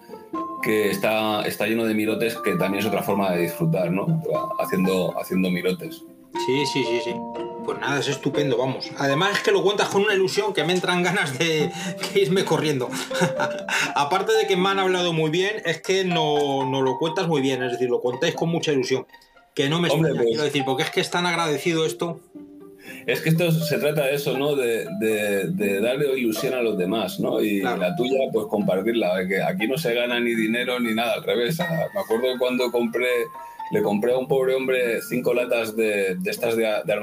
que 0.64 0.90
está, 0.90 1.46
está 1.46 1.68
lleno 1.68 1.86
de 1.86 1.94
mirotes, 1.94 2.36
que 2.38 2.56
también 2.56 2.82
es 2.82 2.86
otra 2.86 3.04
forma 3.04 3.32
de 3.32 3.44
disfrutar, 3.44 3.92
¿no? 3.92 4.22
Haciendo, 4.60 5.14
haciendo 5.20 5.52
mirotes. 5.52 6.04
Sí, 6.46 6.66
sí, 6.66 6.84
sí, 6.84 7.00
sí. 7.04 7.16
Pues 7.64 7.80
nada, 7.80 8.00
es 8.00 8.08
estupendo, 8.08 8.58
vamos. 8.58 8.90
Además 8.98 9.38
es 9.38 9.44
que 9.44 9.52
lo 9.52 9.62
cuentas 9.62 9.88
con 9.90 10.02
una 10.02 10.14
ilusión 10.14 10.54
que 10.54 10.64
me 10.64 10.74
entran 10.74 11.04
ganas 11.04 11.38
de 11.38 11.72
de 12.14 12.20
irme 12.20 12.44
corriendo. 12.44 12.90
Aparte 13.96 14.34
de 14.34 14.48
que 14.48 14.58
me 14.58 14.70
han 14.70 14.80
hablado 14.80 15.14
muy 15.14 15.30
bien, 15.30 15.62
es 15.64 15.82
que 15.82 16.04
no, 16.04 16.70
no 16.70 16.82
lo 16.82 16.98
cuentas 16.98 17.28
muy 17.28 17.42
bien, 17.42 17.62
es 17.64 17.74
decir, 17.74 17.90
lo 17.90 18.02
contáis 18.02 18.34
con 18.34 18.50
mucha 18.50 18.72
ilusión. 18.72 19.06
Que 19.54 19.70
no 19.70 19.80
me 19.80 19.90
Hombre, 19.90 20.10
extraña, 20.10 20.22
pues- 20.24 20.28
quiero 20.30 20.44
decir, 20.44 20.64
porque 20.66 20.84
es 20.84 20.90
que 20.90 21.02
es 21.02 21.10
tan 21.12 21.26
agradecido 21.26 21.86
esto. 21.86 22.20
Es 23.06 23.22
que 23.22 23.30
esto 23.30 23.52
se 23.52 23.78
trata 23.78 24.06
de 24.06 24.16
eso, 24.16 24.38
¿no? 24.38 24.56
De, 24.56 24.88
de- 25.00 25.48
de 25.50 25.80
darle 25.82 26.18
ilusión 26.20 26.54
a 26.54 26.62
los 26.62 26.78
demás, 26.78 27.20
¿no? 27.20 27.42
Y 27.42 27.62
la 27.62 27.96
tuya, 27.96 28.20
pues 28.32 28.48
compartirla. 28.48 29.26
Que 29.28 29.42
aquí 29.42 29.68
no 29.68 29.78
se 29.78 29.94
gana 29.94 30.20
ni 30.20 30.34
dinero 30.36 30.80
ni 30.80 30.94
nada, 30.94 31.14
al 31.14 31.24
revés. 31.24 31.60
Me 31.60 32.00
acuerdo 32.00 32.38
cuando 32.40 32.72
compré, 32.72 33.08
le 33.72 33.82
compré 33.82 34.14
a 34.14 34.18
un 34.18 34.28
pobre 34.28 34.56
hombre 34.56 35.02
cinco 35.02 35.34
latas 35.34 35.76
de, 35.76 36.16
de 36.16 36.32
estas 36.32 36.56
de, 36.58 36.64
de 36.86 36.94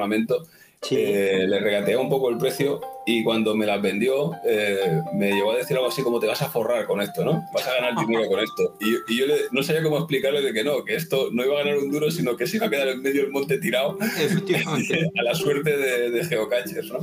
armamento. 0.82 1.18
eh, 1.42 1.46
le 1.46 1.60
regateé 1.60 1.96
un 1.96 2.08
poco 2.08 2.30
el 2.30 2.38
precio 2.38 2.80
y 3.06 3.22
cuando 3.24 3.54
me 3.54 3.66
las 3.66 3.82
vendió 3.82 4.32
eh, 4.46 5.00
me 5.14 5.32
llegó 5.32 5.52
a 5.52 5.56
decir 5.56 5.76
algo 5.76 5.88
así 5.88 6.02
como 6.02 6.20
te 6.20 6.26
vas 6.26 6.40
a 6.42 6.50
forrar 6.50 6.86
con 6.86 7.00
esto, 7.00 7.24
¿no? 7.24 7.42
Vas 7.52 7.66
a 7.66 7.74
ganar 7.74 8.06
dinero 8.06 8.26
con 8.28 8.40
esto. 8.40 8.76
Y, 8.80 9.12
y 9.14 9.18
yo 9.18 9.26
le- 9.26 9.42
no 9.52 9.62
sabía 9.62 9.82
cómo 9.82 9.98
explicarle 9.98 10.40
de 10.42 10.52
que 10.52 10.64
no, 10.64 10.84
que 10.84 10.94
esto 10.94 11.28
no 11.32 11.44
iba 11.44 11.54
a 11.56 11.64
ganar 11.64 11.78
un 11.78 11.90
duro, 11.90 12.10
sino 12.10 12.36
que 12.36 12.46
se 12.46 12.56
iba 12.56 12.66
a 12.66 12.70
quedar 12.70 12.88
en 12.88 13.02
medio 13.02 13.22
del 13.22 13.30
monte 13.30 13.58
tirado 13.58 13.96
a 15.18 15.22
la 15.22 15.34
suerte 15.34 15.76
de, 15.76 16.10
de 16.10 16.24
geocachers, 16.24 16.90
¿no? 16.92 16.98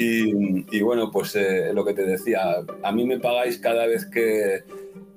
Y, 0.00 0.66
y 0.70 0.80
bueno, 0.82 1.10
pues 1.10 1.34
eh, 1.36 1.70
lo 1.74 1.84
que 1.84 1.94
te 1.94 2.02
decía, 2.02 2.40
a 2.82 2.92
mí 2.92 3.04
me 3.06 3.18
pagáis 3.18 3.58
cada 3.58 3.86
vez 3.86 4.04
que, 4.06 4.60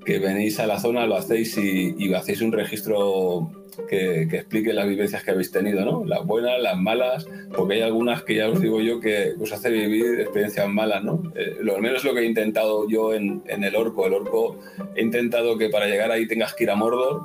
que 0.06 0.20
venís 0.20 0.60
a 0.60 0.68
la 0.68 0.80
zona, 0.80 1.06
lo 1.06 1.16
hacéis 1.16 1.58
y, 1.58 1.96
y 1.98 2.14
hacéis 2.14 2.42
un 2.42 2.52
registro 2.52 3.52
que, 3.90 4.28
que 4.30 4.38
explique 4.38 4.74
las 4.74 4.88
vivencias 4.88 5.24
que 5.24 5.32
habéis 5.32 5.52
tenido, 5.52 5.84
¿no? 5.86 6.06
Las 6.06 6.26
buenas, 6.26 6.60
las 6.62 6.78
malas, 6.78 7.28
porque 7.56 7.76
hay 7.76 7.82
algunas 7.82 8.24
que 8.24 8.36
ya 8.36 8.50
os 8.50 8.60
digo 8.62 8.80
yo 8.82 9.00
que 9.00 9.34
os 9.40 9.52
hace 9.52 9.70
vivir 9.70 10.20
experiencias 10.22 10.68
malas, 10.70 11.04
¿no? 11.04 11.22
Eh, 11.36 11.58
lo 11.62 11.78
menos 11.80 12.04
lo 12.04 12.14
que 12.14 12.22
he 12.22 12.26
intentado 12.26 12.88
yo 12.90 13.14
en, 13.14 13.44
en 13.48 13.64
el 13.64 13.76
orco. 13.76 14.06
El 14.08 14.14
orco 14.14 14.58
he 14.96 15.02
intentado 15.02 15.58
que 15.58 15.70
para 15.70 15.88
llegar 15.88 16.12
ahí 16.12 16.28
tengas 16.28 16.54
que 16.54 16.64
ir 16.66 16.70
a 16.72 16.76
Mordor 16.76 17.22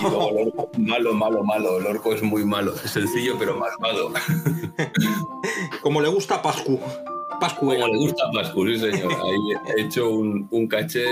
y 0.00 0.02
luego 0.04 0.30
el 0.30 0.48
orco, 0.48 0.70
malo, 0.78 1.14
malo, 1.14 1.42
malo. 1.44 1.78
El 1.78 1.86
orco 1.86 2.12
es 2.14 2.22
muy 2.22 2.44
malo, 2.44 2.74
es 2.84 2.90
sencillo 2.90 3.36
pero 3.38 3.56
malvado. 3.58 4.12
Como 5.82 6.00
le 6.00 6.08
gusta 6.08 6.36
a 6.36 6.42
Pascu. 6.42 6.78
Pascu 7.40 7.66
Como 7.66 7.86
le 7.88 7.96
gusta 7.98 8.24
a 8.28 8.30
Pascu, 8.30 8.66
sí 8.68 8.78
señor. 8.78 9.12
Ahí 9.12 9.56
he 9.76 9.82
hecho 9.82 10.08
un, 10.10 10.46
un 10.50 10.68
caché 10.68 11.04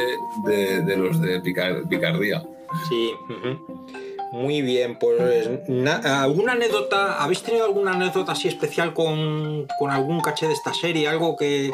de, 0.45 0.83
de 0.83 0.97
los 0.97 1.21
de 1.21 1.41
picar- 1.43 1.89
picardía. 1.89 2.43
Sí. 2.89 3.11
ujú. 3.29 3.87
Muy 4.33 4.63
bien, 4.63 4.97
pues 4.99 5.49
na- 5.69 6.23
¿alguna 6.23 6.53
anécdota? 6.53 7.23
¿Habéis 7.23 7.43
tenido 7.43 7.65
alguna 7.65 7.93
anécdota 7.93 8.33
así 8.33 8.47
especial 8.49 8.95
con, 8.95 9.67
con 9.79 9.91
algún 9.91 10.21
caché 10.21 10.47
de 10.47 10.53
esta 10.53 10.73
serie? 10.73 11.09
¿Algo 11.09 11.37
que, 11.37 11.73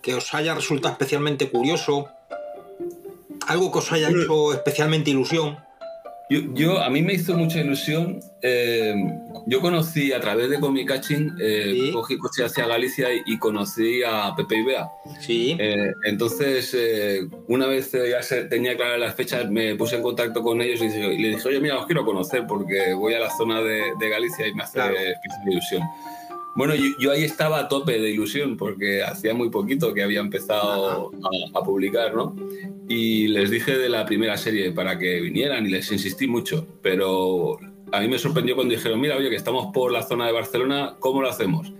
que 0.00 0.14
os 0.14 0.32
haya 0.34 0.54
resultado 0.54 0.92
especialmente 0.92 1.50
curioso? 1.50 2.08
¿Algo 3.48 3.72
que 3.72 3.78
os 3.78 3.90
haya 3.92 4.08
hecho 4.10 4.52
especialmente 4.52 5.10
ilusión? 5.10 5.58
Yo, 6.28 6.40
yo- 6.54 6.82
a 6.82 6.90
mí 6.90 7.02
me 7.02 7.14
hizo 7.14 7.36
mucha 7.36 7.60
ilusión. 7.60 8.20
eh, 8.42 8.94
yo 9.46 9.60
conocí 9.60 10.12
a 10.12 10.20
través 10.20 10.50
de 10.50 10.58
Comic 10.60 10.88
Catching, 10.88 11.36
eh, 11.40 11.90
cogí 11.92 12.16
coche 12.18 12.44
hacia 12.44 12.66
Galicia 12.66 13.12
y, 13.14 13.20
y 13.26 13.38
conocí 13.38 14.02
a 14.04 14.34
Pepe 14.36 14.56
y 14.58 14.62
Bea. 14.64 14.88
Sí. 15.20 15.56
entonces, 16.04 16.74
eh, 16.78 17.20
una 17.48 17.66
vez 17.66 17.92
eh, 17.94 18.10
ya 18.10 18.22
se- 18.22 18.44
tenía 18.44 18.76
claras 18.76 18.98
las 19.00 19.14
fechas, 19.14 19.48
me 19.50 19.74
puse 19.76 19.96
en 19.96 20.02
contacto 20.02 20.42
con 20.42 20.60
ellos 20.60 20.80
y, 20.80 20.86
y 20.86 21.18
le 21.18 21.28
dije, 21.30 21.48
oye, 21.48 21.60
mira, 21.60 21.78
os 21.78 21.86
quiero 21.86 22.04
conocer 22.04 22.44
porque 22.46 22.92
voy 22.94 23.14
a 23.14 23.20
la 23.20 23.30
zona 23.30 23.60
de, 23.62 23.82
de 23.98 24.08
Galicia 24.08 24.46
y 24.46 24.54
me 24.54 24.62
hace 24.64 24.80
especial 24.80 25.48
ilusión. 25.48 25.82
Bueno, 26.56 26.74
yo, 26.74 26.84
yo 26.98 27.12
ahí 27.12 27.22
estaba 27.22 27.60
a 27.60 27.68
tope 27.68 28.00
de 28.00 28.10
ilusión 28.10 28.56
porque 28.56 29.02
hacía 29.02 29.34
muy 29.34 29.50
poquito 29.50 29.92
que 29.92 30.02
había 30.02 30.20
empezado 30.20 31.10
a, 31.54 31.58
a 31.58 31.62
publicar, 31.62 32.14
¿no? 32.14 32.34
Y 32.88 33.28
les 33.28 33.50
dije 33.50 33.76
de 33.76 33.88
la 33.88 34.06
primera 34.06 34.36
serie 34.36 34.72
para 34.72 34.98
que 34.98 35.20
vinieran 35.20 35.66
y 35.66 35.70
les 35.70 35.92
insistí 35.92 36.26
mucho, 36.26 36.66
pero 36.82 37.58
a 37.92 38.00
mí 38.00 38.08
me 38.08 38.18
sorprendió 38.18 38.54
cuando 38.54 38.74
dijeron, 38.74 39.00
mira, 39.00 39.16
oye, 39.16 39.30
que 39.30 39.36
estamos 39.36 39.72
por 39.72 39.92
la 39.92 40.02
zona 40.02 40.26
de 40.26 40.32
Barcelona, 40.32 40.96
¿cómo 40.98 41.22
lo 41.22 41.28
hacemos? 41.28 41.72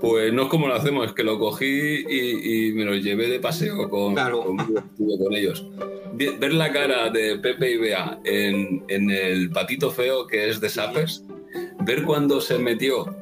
Pues 0.00 0.32
no 0.32 0.42
es 0.42 0.48
como 0.48 0.68
lo 0.68 0.74
hacemos, 0.74 1.06
es 1.06 1.12
que 1.12 1.22
lo 1.22 1.38
cogí 1.38 2.04
y, 2.08 2.68
y 2.68 2.72
me 2.72 2.84
lo 2.84 2.94
llevé 2.94 3.28
de 3.28 3.40
paseo 3.40 3.88
con, 3.90 4.14
con 4.14 5.34
ellos. 5.34 5.66
Ver 6.14 6.54
la 6.54 6.72
cara 6.72 7.10
de 7.10 7.38
Pepe 7.38 7.72
y 7.72 7.76
Bea 7.76 8.18
en, 8.24 8.84
en 8.88 9.10
el 9.10 9.50
patito 9.50 9.90
feo 9.90 10.26
que 10.26 10.48
es 10.48 10.60
de 10.60 10.68
Sappers, 10.68 11.24
ver 11.84 12.04
cuando 12.04 12.40
se 12.40 12.58
metió 12.58 13.14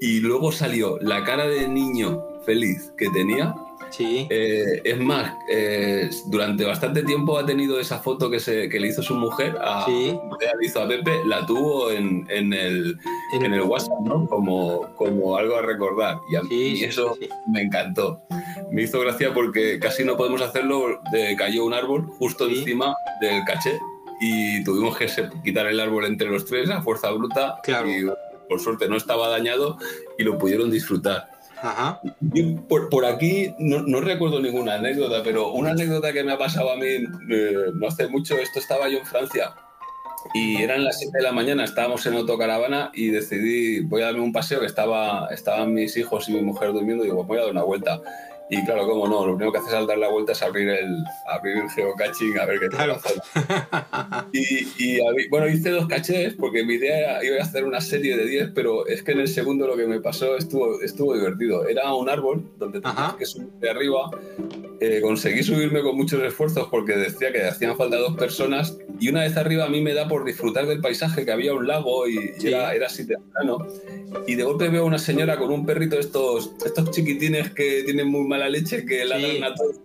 y 0.00 0.20
luego 0.20 0.50
salió 0.52 0.98
la 1.00 1.24
cara 1.24 1.46
de 1.46 1.68
niño 1.68 2.22
feliz 2.44 2.92
que 2.96 3.08
tenía. 3.10 3.54
Eh, 4.30 4.80
es 4.84 5.00
más, 5.00 5.34
eh, 5.50 6.08
durante 6.26 6.64
bastante 6.64 7.02
tiempo 7.02 7.36
ha 7.36 7.44
tenido 7.44 7.80
esa 7.80 7.98
foto 7.98 8.30
que, 8.30 8.38
se, 8.38 8.68
que 8.68 8.78
le 8.78 8.86
hizo 8.86 9.02
su 9.02 9.14
mujer, 9.16 9.56
a, 9.60 9.84
Bea 10.38 10.52
le 10.60 10.66
hizo 10.66 10.80
a 10.80 10.86
Pepe, 10.86 11.24
la 11.26 11.44
tuvo 11.44 11.90
en, 11.90 12.24
en 12.30 12.52
el, 12.52 12.96
en 13.34 13.52
el 13.52 13.62
WhatsApp, 13.62 13.98
¿no? 14.04 14.28
Como, 14.28 14.94
como 14.96 15.36
algo 15.36 15.56
a 15.56 15.62
recordar. 15.62 16.18
Y 16.32 16.36
a 16.36 16.42
mí 16.42 16.84
eso 16.84 17.18
me 17.48 17.62
encantó. 17.62 18.22
Me 18.70 18.82
hizo 18.82 19.00
gracia 19.00 19.34
porque 19.34 19.80
casi 19.80 20.04
no 20.04 20.16
podemos 20.16 20.40
hacerlo, 20.40 21.00
de- 21.10 21.34
cayó 21.36 21.64
un 21.64 21.74
árbol 21.74 22.06
justo 22.16 22.48
encima 22.48 22.94
del 23.20 23.42
caché 23.44 23.76
y 24.20 24.62
tuvimos 24.62 24.96
que 24.96 25.08
quitar 25.42 25.66
el 25.66 25.80
árbol 25.80 26.04
entre 26.04 26.28
los 26.30 26.44
tres 26.44 26.70
a 26.70 26.80
fuerza 26.80 27.10
bruta 27.10 27.56
y 27.88 28.04
por 28.50 28.60
suerte 28.60 28.88
no 28.88 28.96
estaba 28.96 29.28
dañado 29.28 29.78
y 30.18 30.24
lo 30.24 30.36
pudieron 30.36 30.70
disfrutar. 30.70 31.30
Yo 32.20 32.56
por, 32.68 32.88
por 32.88 33.04
aquí 33.04 33.54
no, 33.58 33.82
no 33.82 34.00
recuerdo 34.00 34.40
ninguna 34.40 34.74
anécdota, 34.74 35.22
pero 35.22 35.52
una 35.52 35.70
anécdota 35.70 36.12
que 36.12 36.24
me 36.24 36.32
ha 36.32 36.38
pasado 36.38 36.72
a 36.72 36.76
mí 36.76 36.86
eh, 36.86 37.54
no 37.74 37.86
hace 37.86 38.08
mucho, 38.08 38.36
esto 38.36 38.58
estaba 38.58 38.88
yo 38.88 38.98
en 38.98 39.06
Francia 39.06 39.54
y 40.34 40.62
eran 40.62 40.84
las 40.84 40.98
7 40.98 41.18
de 41.18 41.24
la 41.24 41.32
mañana, 41.32 41.64
estábamos 41.64 42.04
en 42.06 42.14
autocaravana 42.14 42.90
y 42.92 43.08
decidí, 43.10 43.80
voy 43.80 44.02
a 44.02 44.06
darme 44.06 44.20
un 44.20 44.32
paseo, 44.32 44.60
que 44.60 44.66
estaba, 44.66 45.28
estaban 45.30 45.72
mis 45.72 45.96
hijos 45.96 46.28
y 46.28 46.32
mi 46.32 46.42
mujer 46.42 46.72
durmiendo, 46.72 47.04
y 47.04 47.08
digo, 47.08 47.24
voy 47.24 47.38
a 47.38 47.42
dar 47.42 47.50
una 47.50 47.62
vuelta. 47.62 48.00
Y 48.52 48.64
claro, 48.64 48.86
cómo 48.88 49.06
no, 49.06 49.24
lo 49.26 49.36
primero 49.36 49.52
que 49.52 49.58
haces 49.58 49.72
al 49.74 49.86
dar 49.86 49.98
la 49.98 50.08
vuelta 50.08 50.32
es 50.32 50.42
abrir 50.42 50.68
el, 50.68 51.04
abrir 51.26 51.58
el 51.58 51.70
geocaching 51.70 52.36
a 52.38 52.46
ver 52.46 52.58
qué 52.60 52.68
tal. 52.68 53.00
Y, 54.32 54.66
y 54.78 55.00
abrí- 55.00 55.28
bueno, 55.30 55.46
hice 55.48 55.70
dos 55.70 55.86
cachés 55.86 56.34
porque 56.34 56.64
mi 56.64 56.74
idea 56.74 56.98
era 57.20 57.24
iba 57.24 57.36
a 57.36 57.42
hacer 57.42 57.64
una 57.64 57.80
serie 57.80 58.16
de 58.16 58.26
10, 58.26 58.50
pero 58.54 58.86
es 58.86 59.02
que 59.02 59.12
en 59.12 59.20
el 59.20 59.28
segundo 59.28 59.66
lo 59.66 59.76
que 59.76 59.86
me 59.86 60.00
pasó 60.00 60.36
estuvo, 60.36 60.80
estuvo 60.80 61.14
divertido. 61.14 61.68
Era 61.68 61.94
un 61.94 62.08
árbol 62.08 62.44
donde 62.58 62.80
tenías 62.80 63.14
que 63.14 63.26
subir 63.26 63.48
de 63.60 63.70
arriba. 63.70 64.10
Eh, 64.82 65.00
conseguí 65.02 65.42
subirme 65.42 65.82
con 65.82 65.94
muchos 65.94 66.22
esfuerzos 66.22 66.68
porque 66.70 66.96
decía 66.96 67.30
que 67.32 67.42
hacían 67.44 67.76
falta 67.76 67.98
dos 67.98 68.16
personas 68.16 68.78
y 68.98 69.10
una 69.10 69.20
vez 69.22 69.36
arriba 69.36 69.66
a 69.66 69.68
mí 69.68 69.82
me 69.82 69.92
da 69.92 70.08
por 70.08 70.24
disfrutar 70.24 70.66
del 70.66 70.80
paisaje, 70.80 71.26
que 71.26 71.32
había 71.32 71.52
un 71.52 71.66
lago 71.66 72.08
y, 72.08 72.32
y 72.40 72.46
era, 72.48 72.74
era 72.74 72.86
así 72.86 73.06
temprano. 73.06 73.58
Y 74.26 74.34
de 74.36 74.42
golpe 74.42 74.68
veo 74.70 74.82
a 74.82 74.86
una 74.86 74.98
señora 74.98 75.36
con 75.38 75.50
un 75.50 75.66
perrito, 75.66 75.98
estos, 75.98 76.52
estos 76.64 76.90
chiquitines 76.92 77.50
que 77.50 77.82
tienen 77.84 78.08
muy 78.08 78.26
mala 78.26 78.48
leche, 78.48 78.84
que 78.86 79.04
ladran 79.04 79.44
a 79.44 79.54
todos. 79.54 79.76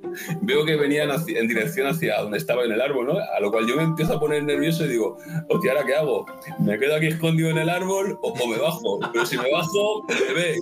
Veo 0.41 0.65
que 0.65 0.75
venían 0.77 1.11
hacia- 1.11 1.39
en 1.39 1.47
dirección 1.47 1.87
hacia 1.87 2.21
donde 2.21 2.37
estaba 2.37 2.63
en 2.63 2.71
el 2.71 2.79
árbol, 2.81 3.07
¿no? 3.07 3.17
A 3.19 3.39
lo 3.41 3.51
cual 3.51 3.67
yo 3.67 3.75
me 3.75 3.83
empiezo 3.83 4.13
a 4.13 4.19
poner 4.19 4.43
nervioso 4.43 4.85
y 4.85 4.89
digo, 4.89 5.17
hostia, 5.49 5.73
¿ahora 5.73 5.85
qué 5.85 5.95
hago? 5.95 6.25
¿Me 6.59 6.79
quedo 6.79 6.95
aquí 6.95 7.07
escondido 7.07 7.49
en 7.49 7.57
el 7.57 7.69
árbol 7.69 8.17
o, 8.21 8.29
o 8.29 8.47
me 8.47 8.57
bajo? 8.57 8.99
Pero 9.11 9.25
si 9.25 9.37
me 9.37 9.51
bajo, 9.51 10.05
me 10.07 10.33
ve. 10.33 10.59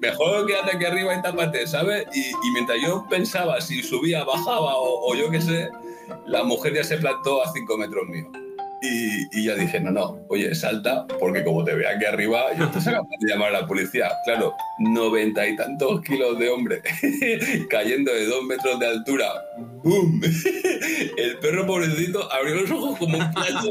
Mejor 0.00 0.46
quédate 0.46 0.76
aquí 0.76 0.84
arriba 0.86 1.14
y 1.14 1.22
tápate, 1.22 1.66
¿sabes? 1.66 2.06
Y, 2.14 2.20
y 2.30 2.50
mientras 2.54 2.78
yo 2.82 3.06
pensaba 3.08 3.60
si 3.66 3.82
subía, 3.82 4.24
bajaba 4.24 4.74
o, 4.76 5.14
yo 5.14 5.30
qué 5.30 5.40
sé, 5.40 5.70
la 6.26 6.44
mujer 6.44 6.74
ya 6.74 6.84
se 6.84 6.98
plantó 6.98 7.42
a 7.42 7.52
cinco 7.52 7.76
metros 7.76 8.06
mío. 8.08 8.30
Y, 8.82 9.44
ya 9.44 9.54
dije, 9.54 9.80
no, 9.80 9.90
no, 9.90 10.18
oye, 10.28 10.54
salta, 10.54 11.06
porque 11.18 11.42
como 11.42 11.64
te 11.64 11.74
vea 11.74 11.96
aquí 11.96 12.04
arriba, 12.04 12.52
yo 12.58 12.68
te 12.68 12.78
capaz 12.78 13.08
de 13.20 13.28
llamar 13.28 13.54
a 13.54 13.60
la 13.60 13.66
policía. 13.66 14.10
Claro, 14.24 14.54
noventa 14.78 15.46
y 15.46 15.56
tantos 15.56 16.02
kilos 16.02 16.38
de 16.38 16.50
hombre 16.50 16.82
cayendo 17.70 18.12
de 18.12 18.26
dos 18.26 18.44
metros 18.44 18.78
de 18.78 18.86
altura. 18.86 19.26
¡Bum! 19.82 20.20
El 21.16 21.38
perro 21.38 21.66
pobrecito 21.66 22.30
abrió 22.32 22.56
los 22.56 22.70
ojos 22.70 22.98
como 22.98 23.16
un 23.18 23.30
plato. 23.32 23.70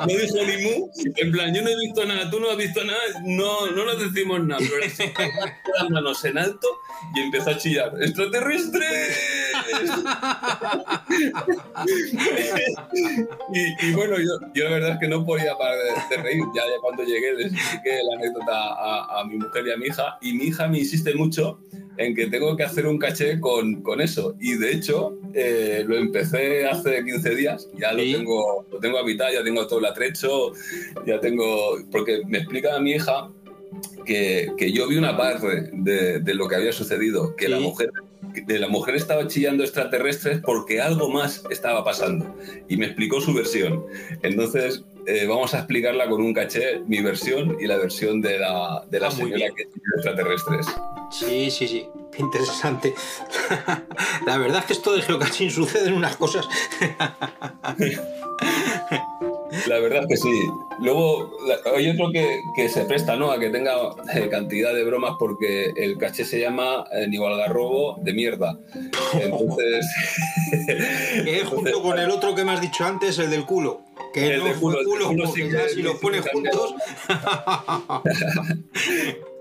No 0.00 0.06
dijo 0.06 0.38
ni 0.46 0.56
mu. 0.64 0.88
En 1.16 1.32
plan, 1.32 1.54
yo 1.54 1.60
no 1.62 1.68
he 1.68 1.78
visto 1.78 2.06
nada, 2.06 2.30
tú 2.30 2.40
no 2.40 2.50
has 2.50 2.56
visto 2.56 2.82
nada, 2.84 2.98
no, 3.24 3.70
no 3.70 3.84
nos 3.84 4.00
decimos 4.00 4.42
nada. 4.44 4.60
Pero 4.60 4.78
las 5.78 5.90
manos 5.90 6.24
en 6.24 6.38
alto 6.38 6.66
y 7.14 7.20
empezó 7.20 7.50
a 7.50 7.58
chillar. 7.58 7.92
¡Extraterrestres! 8.00 9.18
y, 13.52 13.86
y 13.86 13.92
bueno, 13.92 14.18
yo, 14.22 14.38
yo 14.54 14.64
la 14.64 14.70
verdad 14.70 14.90
es 14.92 14.98
que 14.98 15.08
no 15.08 15.24
podía 15.24 15.56
parar 15.56 15.78
de, 15.78 16.16
de 16.16 16.22
reír. 16.22 16.42
Ya, 16.54 16.62
ya 16.62 16.80
cuando 16.80 17.02
llegué 17.04 17.34
les 17.34 17.52
expliqué 17.52 18.00
la 18.08 18.16
anécdota 18.16 18.52
a, 18.52 19.20
a 19.20 19.24
mi 19.24 19.36
mujer 19.36 19.66
y 19.66 19.72
a 19.72 19.76
mi 19.76 19.86
hija. 19.86 20.18
Y 20.20 20.32
mi 20.34 20.44
hija 20.44 20.68
me 20.68 20.78
insiste 20.78 21.14
mucho 21.14 21.60
en 21.98 22.14
que 22.14 22.26
tengo 22.26 22.56
que 22.56 22.64
hacer 22.64 22.86
un 22.86 22.98
caché 22.98 23.40
con, 23.40 23.82
con 23.82 24.00
eso. 24.00 24.36
Y 24.40 24.54
de 24.54 24.72
hecho, 24.72 25.18
eh, 25.34 25.84
lo 25.86 25.96
empecé 25.96 26.66
hace 26.66 27.04
15 27.04 27.34
días. 27.34 27.68
Ya 27.76 27.92
lo, 27.92 28.02
tengo, 28.02 28.66
lo 28.70 28.78
tengo 28.78 28.98
habitado, 28.98 29.32
ya 29.32 29.44
tengo 29.44 29.66
todo 29.66 29.78
el 29.80 29.86
atrecho, 29.86 30.52
ya 31.06 31.20
tengo... 31.20 31.76
Porque 31.90 32.22
me 32.26 32.38
explica 32.38 32.78
mi 32.80 32.92
hija 32.92 33.30
que, 34.04 34.52
que 34.56 34.72
yo 34.72 34.88
vi 34.88 34.96
una 34.96 35.16
parte 35.16 35.70
de, 35.72 36.20
de 36.20 36.34
lo 36.34 36.48
que 36.48 36.56
había 36.56 36.72
sucedido, 36.72 37.36
que 37.36 37.48
la 37.48 37.58
mujer 37.58 37.90
de 38.34 38.58
la 38.58 38.68
mujer 38.68 38.96
estaba 38.96 39.26
chillando 39.26 39.62
extraterrestres 39.62 40.40
porque 40.44 40.80
algo 40.80 41.10
más 41.10 41.42
estaba 41.50 41.84
pasando 41.84 42.34
y 42.68 42.76
me 42.76 42.86
explicó 42.86 43.20
su 43.20 43.34
versión. 43.34 43.84
Entonces 44.22 44.84
eh, 45.06 45.26
vamos 45.26 45.54
a 45.54 45.58
explicarla 45.58 46.08
con 46.08 46.22
un 46.22 46.32
caché, 46.32 46.80
mi 46.86 47.02
versión 47.02 47.56
y 47.60 47.66
la 47.66 47.76
versión 47.76 48.20
de 48.20 48.38
la, 48.38 48.84
de 48.90 49.00
la 49.00 49.08
Ah, 49.08 49.10
señora 49.10 49.46
que 49.54 49.64
chilló 49.64 49.94
extraterrestres. 49.96 50.66
Sí, 51.10 51.50
sí, 51.50 51.68
sí. 51.68 51.86
Qué 52.12 52.20
interesante. 52.22 52.94
La 54.26 54.36
verdad 54.36 54.58
es 54.60 54.66
que 54.66 54.72
esto 54.74 54.94
de 54.94 55.00
geocaching 55.00 55.50
sucede 55.50 55.88
en 55.88 55.94
unas 55.94 56.14
cosas. 56.16 56.46
La 59.66 59.78
verdad 59.80 60.02
es 60.02 60.06
que 60.08 60.16
sí. 60.16 60.30
Luego 60.80 61.30
hay 61.76 61.90
otro 61.90 62.10
que, 62.10 62.40
que 62.56 62.68
se 62.68 62.84
presta 62.84 63.16
¿no? 63.16 63.30
a 63.30 63.38
que 63.38 63.50
tenga 63.50 63.72
eh, 64.14 64.28
cantidad 64.30 64.74
de 64.74 64.84
bromas 64.84 65.14
porque 65.18 65.72
el 65.76 65.98
caché 65.98 66.24
se 66.24 66.40
llama 66.40 66.84
eh, 66.92 67.06
Nivalgarrobo 67.08 67.98
de 68.02 68.12
mierda. 68.12 68.58
Entonces, 69.14 69.86
Que 71.24 71.40
es 71.40 71.48
junto 71.48 71.82
con 71.82 71.98
el 71.98 72.10
otro 72.10 72.34
que 72.34 72.44
me 72.44 72.52
has 72.52 72.60
dicho 72.60 72.84
antes, 72.84 73.18
el 73.18 73.30
del 73.30 73.44
culo. 73.44 73.80
Que 74.12 74.34
El 74.34 74.38
no 74.40 74.44
del 74.46 74.54
fue 74.54 74.74
culo, 74.74 74.78
culo, 74.84 75.10
el 75.10 75.16
culo 75.16 75.24
porque 75.26 75.42
sí 75.42 75.50
ya 75.50 75.62
que- 75.64 75.68
si 75.70 75.82
los 75.82 75.96
pones 75.96 76.24
juntos. 76.30 76.74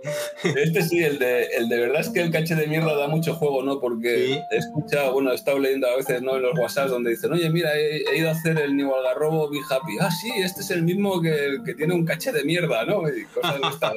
Este 0.43 0.81
sí, 0.83 1.03
el 1.03 1.19
de, 1.19 1.43
el 1.57 1.69
de 1.69 1.79
verdad 1.79 2.01
es 2.01 2.09
que 2.09 2.21
el 2.21 2.31
caché 2.31 2.55
de 2.55 2.67
mierda 2.67 2.95
da 2.95 3.07
mucho 3.07 3.35
juego, 3.35 3.63
¿no? 3.63 3.79
Porque 3.79 4.41
he 4.51 4.57
escuchado, 4.57 5.13
bueno, 5.13 5.31
he 5.31 5.35
estado 5.35 5.59
leyendo 5.59 5.87
a 5.87 5.95
veces 5.95 6.21
¿no? 6.21 6.35
en 6.37 6.43
los 6.43 6.57
WhatsApp 6.57 6.89
donde 6.89 7.11
dicen, 7.11 7.31
oye, 7.31 7.49
mira, 7.49 7.69
he, 7.75 7.97
he 8.11 8.17
ido 8.17 8.29
a 8.29 8.31
hacer 8.31 8.57
el 8.59 8.75
New 8.75 8.93
Algarrobo 8.93 9.49
Be 9.49 9.59
Happy. 9.69 9.97
Ah, 9.99 10.09
sí, 10.11 10.31
este 10.37 10.61
es 10.61 10.71
el 10.71 10.83
mismo 10.83 11.21
que, 11.21 11.57
que 11.65 11.75
tiene 11.75 11.93
un 11.93 12.05
caché 12.05 12.31
de 12.31 12.43
mierda, 12.43 12.85
¿no? 12.85 13.07
Y 13.07 13.25
cosas 13.25 13.61
de 13.61 13.67
estas. 13.67 13.93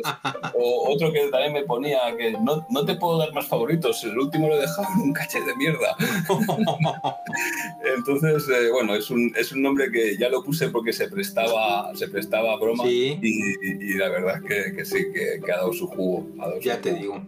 O 0.55 0.93
otro 0.93 1.13
que 1.13 1.29
también 1.31 1.53
me 1.53 1.63
ponía 1.65 1.99
que 2.17 2.33
no, 2.33 2.67
no 2.69 2.85
te 2.85 2.95
puedo 2.97 3.19
dar 3.19 3.33
más 3.33 3.47
favoritos, 3.47 4.05
el 4.05 4.19
último 4.19 4.49
lo 4.49 4.57
he 4.57 4.61
dejado 4.61 4.89
en 4.95 5.01
un 5.03 5.13
caché 5.13 5.41
de 5.41 5.57
mierda. 5.57 5.97
Entonces, 7.97 8.49
eh, 8.49 8.71
bueno, 8.71 8.95
es 8.95 9.11
un, 9.11 9.33
es 9.37 9.53
un 9.53 9.63
nombre 9.63 9.91
que 9.91 10.17
ya 10.17 10.29
lo 10.29 10.43
puse 10.43 10.69
porque 10.69 10.93
se 10.93 11.09
prestaba, 11.09 11.95
se 11.95 12.09
prestaba 12.09 12.53
a 12.53 12.57
broma 12.57 12.87
y, 12.87 13.19
y 13.23 13.95
la 13.95 14.09
verdad 14.09 14.37
es 14.37 14.43
que, 14.43 14.77
que 14.77 14.85
sí, 14.85 14.99
que, 15.13 15.41
que 15.45 15.53
ha 15.53 15.57
dado 15.57 15.73
su 15.73 15.89
jugo. 15.97 16.27
su 16.55 16.61
Ya 16.61 16.81
te 16.81 16.95
digo. 16.95 17.23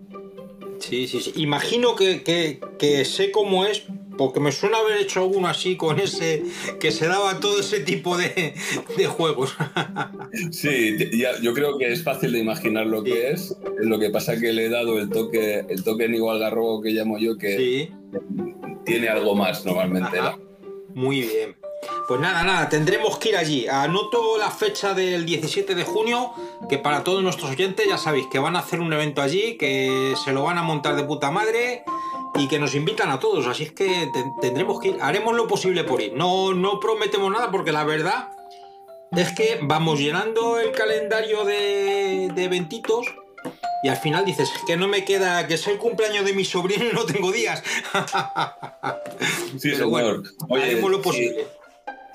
Sí, 0.78 1.06
sí, 1.08 1.20
sí. 1.20 1.32
Imagino 1.36 1.96
que, 1.96 2.22
que- 2.22 2.60
que 2.78 3.04
sé 3.04 3.30
cómo 3.30 3.64
es, 3.64 3.82
porque 4.18 4.40
me 4.40 4.52
suena 4.52 4.78
haber 4.78 4.98
hecho 4.98 5.20
alguno 5.22 5.48
así 5.48 5.76
con 5.76 5.98
ese, 6.00 6.42
que 6.80 6.90
se 6.92 7.06
daba 7.06 7.40
todo 7.40 7.60
ese 7.60 7.80
tipo 7.80 8.16
de, 8.18 8.54
de 8.96 9.06
juegos. 9.06 9.54
Sí, 10.50 10.96
ya- 11.18 11.40
yo 11.40 11.54
creo 11.54 11.78
que 11.78 11.90
es 11.92 12.02
fácil 12.02 12.32
de 12.32 12.40
imaginar 12.40 12.86
lo 12.86 13.02
que 13.02 13.30
es. 13.30 13.56
Lo 13.78 13.98
que 13.98 14.10
pasa 14.10 14.38
que 14.38 14.52
le 14.52 14.66
he 14.66 14.68
dado 14.68 14.98
el 14.98 15.08
toque, 15.08 15.64
el 15.68 15.82
toque 15.82 16.04
en 16.04 16.14
igual 16.14 16.38
garrobo 16.38 16.82
que 16.82 16.90
llamo 16.90 17.18
yo, 17.18 17.38
que 17.38 17.90
tiene 18.84 19.08
algo 19.08 19.34
más 19.34 19.64
normalmente. 19.64 20.18
Muy 20.94 21.20
bien. 21.22 21.56
Pues 22.08 22.20
nada, 22.20 22.42
nada, 22.44 22.68
tendremos 22.68 23.18
que 23.18 23.30
ir 23.30 23.36
allí. 23.36 23.66
Anoto 23.68 24.38
la 24.38 24.50
fecha 24.50 24.94
del 24.94 25.26
17 25.26 25.74
de 25.74 25.84
junio, 25.84 26.32
que 26.68 26.78
para 26.78 27.02
todos 27.04 27.22
nuestros 27.22 27.50
oyentes 27.50 27.86
ya 27.88 27.98
sabéis 27.98 28.26
que 28.30 28.38
van 28.38 28.56
a 28.56 28.60
hacer 28.60 28.80
un 28.80 28.92
evento 28.92 29.22
allí, 29.22 29.56
que 29.56 30.14
se 30.24 30.32
lo 30.32 30.44
van 30.44 30.58
a 30.58 30.62
montar 30.62 30.94
de 30.96 31.02
puta 31.04 31.30
madre 31.30 31.84
y 32.36 32.48
que 32.48 32.58
nos 32.58 32.74
invitan 32.74 33.10
a 33.10 33.18
todos. 33.18 33.46
Así 33.46 33.64
es 33.64 33.72
que 33.72 34.08
te- 34.12 34.32
tendremos 34.40 34.80
que 34.80 34.88
ir. 34.88 34.98
Haremos 35.00 35.34
lo 35.34 35.46
posible 35.48 35.84
por 35.84 36.00
ir. 36.00 36.12
No, 36.14 36.54
no 36.54 36.78
prometemos 36.80 37.30
nada 37.32 37.50
porque 37.50 37.72
la 37.72 37.84
verdad 37.84 38.28
es 39.12 39.32
que 39.32 39.58
vamos 39.62 39.98
llenando 39.98 40.58
el 40.58 40.72
calendario 40.72 41.44
de, 41.44 42.30
de 42.34 42.44
eventitos 42.44 43.06
y 43.82 43.88
al 43.88 43.96
final 43.96 44.24
dices 44.24 44.50
"Es 44.54 44.62
que 44.66 44.76
no 44.76 44.88
me 44.88 45.04
queda, 45.04 45.46
que 45.46 45.54
es 45.54 45.66
el 45.68 45.78
cumpleaños 45.78 46.24
de 46.24 46.32
mi 46.32 46.44
sobrino 46.44 46.84
y 46.90 46.92
no 46.94 47.04
tengo 47.04 47.32
días. 47.32 47.62
Sí, 49.58 49.70
Pero 49.70 49.86
señor. 49.86 49.90
bueno, 49.90 50.22
haremos 50.62 50.90
lo 50.90 51.00
posible. 51.02 51.44
Si, 51.44 51.65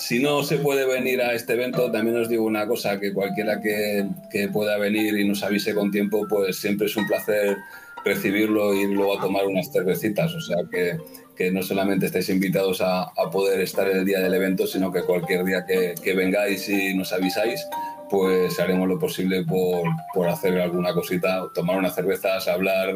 si 0.02 0.20
no 0.20 0.42
se 0.44 0.58
puede 0.58 0.86
venir 0.88 1.22
a 1.22 1.34
este 1.34 1.54
evento, 1.54 1.92
también 1.92 2.18
os 2.18 2.28
digo 2.28 2.44
una 2.44 2.68
cosa, 2.68 3.00
que 3.00 3.14
cualquiera 3.14 3.62
que, 3.62 4.08
que 4.32 4.48
pueda 4.48 4.78
venir 4.78 5.18
y 5.18 5.28
nos 5.28 5.44
avise 5.44 5.76
con 5.76 5.92
tiempo, 5.92 6.28
pues 6.28 6.58
siempre 6.58 6.88
es 6.88 6.98
un 6.98 7.08
placer 7.08 7.56
recibirlo 8.04 8.74
y 8.74 8.92
luego 8.92 9.20
a 9.20 9.22
tomar 9.22 9.46
unas 9.46 9.72
cervecitas. 9.72 10.34
O 10.34 10.42
sea 10.42 10.58
que, 10.72 10.98
que 11.36 11.52
no 11.52 11.62
solamente 11.62 12.08
estáis 12.08 12.30
invitados 12.30 12.82
a, 12.82 13.04
a 13.04 13.30
poder 13.32 13.62
estar 13.62 13.88
el 13.88 14.04
día 14.04 14.20
del 14.20 14.34
evento, 14.34 14.66
sino 14.66 14.92
que 14.92 15.04
cualquier 15.04 15.46
día 15.46 15.66
que, 15.66 15.94
que 16.04 16.14
vengáis 16.16 16.68
y 16.68 16.96
nos 16.96 17.14
avisáis, 17.14 17.64
pues 18.10 18.60
haremos 18.60 18.90
lo 18.90 18.98
posible 18.98 19.46
por, 19.46 19.84
por 20.16 20.28
hacer 20.28 20.60
alguna 20.60 20.94
cosita, 20.94 21.48
tomar 21.54 21.78
unas 21.78 21.94
cervezas, 21.96 22.48
hablar, 22.48 22.96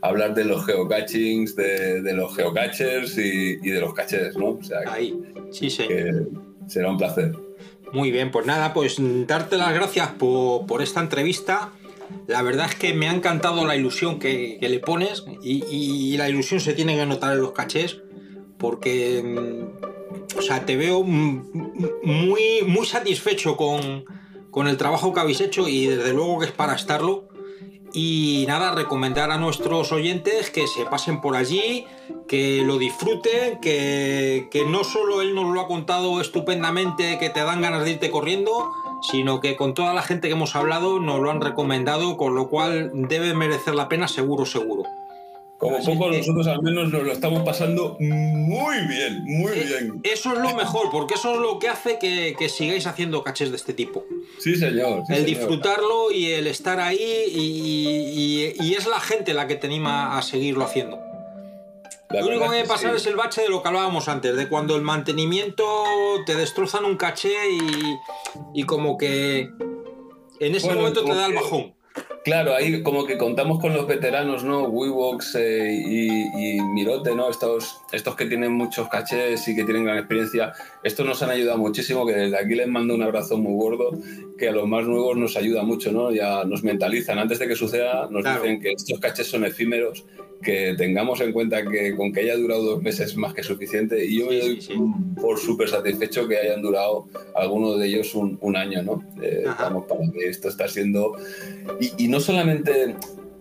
hablar 0.00 0.34
de 0.34 0.44
los 0.44 0.64
geocachings, 0.64 1.54
de, 1.54 2.00
de 2.02 2.12
los 2.14 2.34
geocachers 2.34 3.16
y, 3.18 3.58
y 3.62 3.70
de 3.70 3.80
los 3.80 3.92
caches, 3.92 4.36
¿no? 4.36 4.52
O 4.52 4.62
sea, 4.64 4.80
Ahí, 4.90 5.14
sí, 5.52 5.70
sí. 5.70 5.86
que 5.86 6.12
será 6.66 6.90
un 6.90 6.98
placer. 6.98 7.32
Muy 7.92 8.10
bien, 8.10 8.30
pues 8.30 8.46
nada, 8.46 8.74
pues 8.74 8.98
mm, 8.98 9.26
darte 9.26 9.56
las 9.56 9.72
gracias 9.72 10.08
por, 10.12 10.66
por 10.66 10.82
esta 10.82 11.00
entrevista. 11.00 11.70
La 12.26 12.42
verdad 12.42 12.66
es 12.68 12.74
que 12.74 12.94
me 12.94 13.08
ha 13.08 13.12
encantado 13.12 13.64
la 13.66 13.76
ilusión 13.76 14.18
que, 14.18 14.58
que 14.60 14.68
le 14.68 14.78
pones 14.78 15.24
y, 15.42 15.64
y 15.64 16.16
la 16.16 16.28
ilusión 16.28 16.60
se 16.60 16.72
tiene 16.72 16.96
que 16.96 17.06
notar 17.06 17.32
en 17.32 17.42
los 17.42 17.52
cachés 17.52 18.02
porque, 18.58 19.22
mm, 19.22 20.38
o 20.38 20.42
sea, 20.42 20.64
te 20.64 20.76
veo 20.76 21.02
mm, 21.02 21.52
muy, 22.02 22.62
muy 22.66 22.86
satisfecho 22.86 23.56
con, 23.56 24.04
con 24.50 24.68
el 24.68 24.76
trabajo 24.76 25.12
que 25.12 25.20
habéis 25.20 25.40
hecho 25.40 25.68
y 25.68 25.86
desde 25.86 26.12
luego 26.12 26.38
que 26.38 26.46
es 26.46 26.52
para 26.52 26.74
estarlo. 26.74 27.28
Y 27.98 28.44
nada, 28.46 28.74
recomendar 28.74 29.30
a 29.30 29.38
nuestros 29.38 29.90
oyentes 29.90 30.50
que 30.50 30.66
se 30.66 30.84
pasen 30.84 31.22
por 31.22 31.34
allí, 31.34 31.86
que 32.28 32.60
lo 32.62 32.76
disfruten, 32.76 33.58
que, 33.58 34.48
que 34.50 34.66
no 34.66 34.84
solo 34.84 35.22
él 35.22 35.34
nos 35.34 35.50
lo 35.50 35.62
ha 35.62 35.66
contado 35.66 36.20
estupendamente, 36.20 37.16
que 37.18 37.30
te 37.30 37.42
dan 37.42 37.62
ganas 37.62 37.84
de 37.84 37.92
irte 37.92 38.10
corriendo, 38.10 38.70
sino 39.00 39.40
que 39.40 39.56
con 39.56 39.72
toda 39.72 39.94
la 39.94 40.02
gente 40.02 40.28
que 40.28 40.34
hemos 40.34 40.54
hablado 40.54 41.00
nos 41.00 41.20
lo 41.20 41.30
han 41.30 41.40
recomendado, 41.40 42.18
con 42.18 42.34
lo 42.34 42.50
cual 42.50 42.90
debe 42.92 43.32
merecer 43.32 43.74
la 43.74 43.88
pena 43.88 44.08
seguro, 44.08 44.44
seguro. 44.44 44.82
Como 45.58 45.78
poco 45.82 46.10
nosotros 46.10 46.46
al 46.48 46.60
menos 46.62 46.92
nos 46.92 47.02
lo 47.02 47.12
estamos 47.12 47.42
pasando 47.42 47.96
muy 47.98 48.76
bien, 48.86 49.24
muy 49.24 49.52
bien. 49.52 50.00
Eso 50.02 50.32
es 50.34 50.38
lo 50.38 50.54
mejor, 50.54 50.90
porque 50.90 51.14
eso 51.14 51.32
es 51.34 51.40
lo 51.40 51.58
que 51.58 51.68
hace 51.68 51.98
que, 51.98 52.36
que 52.38 52.48
sigáis 52.50 52.86
haciendo 52.86 53.24
cachés 53.24 53.50
de 53.50 53.56
este 53.56 53.72
tipo. 53.72 54.04
Sí, 54.38 54.54
señor. 54.56 55.04
sí, 55.06 55.14
el 55.14 55.24
señor. 55.24 55.26
disfrutarlo 55.38 56.10
y 56.12 56.26
el 56.32 56.46
estar 56.46 56.78
ahí 56.78 56.98
y, 57.32 58.52
y- 58.60 58.64
y 58.66 58.74
es 58.74 58.86
la 58.86 59.00
gente 59.00 59.32
la 59.32 59.46
que 59.46 59.54
te 59.56 59.66
anima 59.66 60.18
a 60.18 60.22
seguirlo 60.22 60.62
haciendo. 60.64 60.98
La 62.10 62.20
lo 62.20 62.28
único 62.28 62.44
que 62.50 62.56
debe 62.56 62.68
pasar 62.68 62.90
sí. 62.92 62.96
es 62.98 63.06
el 63.06 63.16
bache 63.16 63.40
de 63.42 63.48
lo 63.48 63.62
que 63.62 63.68
hablábamos 63.68 64.08
antes, 64.08 64.36
de 64.36 64.48
cuando 64.48 64.76
el 64.76 64.82
mantenimiento 64.82 65.64
te 66.26 66.34
destrozan 66.36 66.84
un 66.84 66.96
caché 66.96 67.32
y, 67.50 67.96
y 68.54 68.62
como 68.64 68.96
que 68.98 69.48
en 70.38 70.54
ese 70.54 70.66
Bueno, 70.66 70.82
momento 70.82 71.02
te 71.04 71.14
da 71.14 71.26
el 71.26 71.34
bajón. 71.34 71.74
Claro, 72.26 72.56
ahí 72.56 72.82
como 72.82 73.06
que 73.06 73.16
contamos 73.16 73.60
con 73.60 73.72
los 73.72 73.86
veteranos, 73.86 74.42
¿no? 74.42 74.64
Wevox 74.64 75.36
eh, 75.36 75.72
y, 75.72 76.56
y 76.56 76.60
Mirote, 76.60 77.14
¿no? 77.14 77.30
Estos, 77.30 77.80
estos 77.92 78.16
que 78.16 78.26
tienen 78.26 78.50
muchos 78.52 78.88
cachés 78.88 79.46
y 79.46 79.54
que 79.54 79.62
tienen 79.62 79.84
gran 79.84 79.98
experiencia. 79.98 80.52
Estos 80.82 81.06
nos 81.06 81.22
han 81.22 81.30
ayudado 81.30 81.56
muchísimo, 81.58 82.04
que 82.04 82.14
desde 82.14 82.36
aquí 82.36 82.56
les 82.56 82.66
mando 82.66 82.96
un 82.96 83.02
abrazo 83.04 83.38
muy 83.38 83.54
gordo, 83.54 83.96
que 84.36 84.48
a 84.48 84.52
los 84.52 84.66
más 84.66 84.84
nuevos 84.88 85.16
nos 85.16 85.36
ayuda 85.36 85.62
mucho, 85.62 85.92
¿no? 85.92 86.10
Ya 86.10 86.42
nos 86.44 86.64
mentalizan. 86.64 87.20
Antes 87.20 87.38
de 87.38 87.46
que 87.46 87.54
suceda, 87.54 88.08
nos 88.10 88.22
Claro. 88.22 88.42
dicen 88.42 88.60
que 88.60 88.72
estos 88.72 88.98
cachés 88.98 89.28
son 89.28 89.44
efímeros, 89.44 90.04
que 90.42 90.74
tengamos 90.76 91.20
en 91.20 91.32
cuenta 91.32 91.64
que 91.64 91.94
con 91.96 92.12
que 92.12 92.20
haya 92.20 92.36
durado 92.36 92.62
dos 92.62 92.82
meses 92.82 93.10
es 93.12 93.16
más 93.16 93.34
que 93.34 93.42
suficiente. 93.44 94.04
Y 94.04 94.18
yo 94.18 94.26
me 94.26 94.38
doy 94.40 94.58
por 95.20 95.38
súper 95.38 95.68
satisfecho 95.68 96.26
que 96.26 96.36
hayan 96.38 96.60
durado 96.60 97.06
algunos 97.36 97.78
de 97.78 97.86
ellos 97.86 98.14
un, 98.16 98.36
un 98.40 98.56
año, 98.56 98.82
¿no? 98.82 99.02
Eh, 99.22 99.44
vamos, 99.58 99.84
para 99.86 100.00
que 100.12 100.28
esto 100.28 100.48
está 100.48 100.66
siendo... 100.68 101.16
Y, 101.80 102.04
y 102.04 102.08
no 102.08 102.15
solamente... 102.20 102.96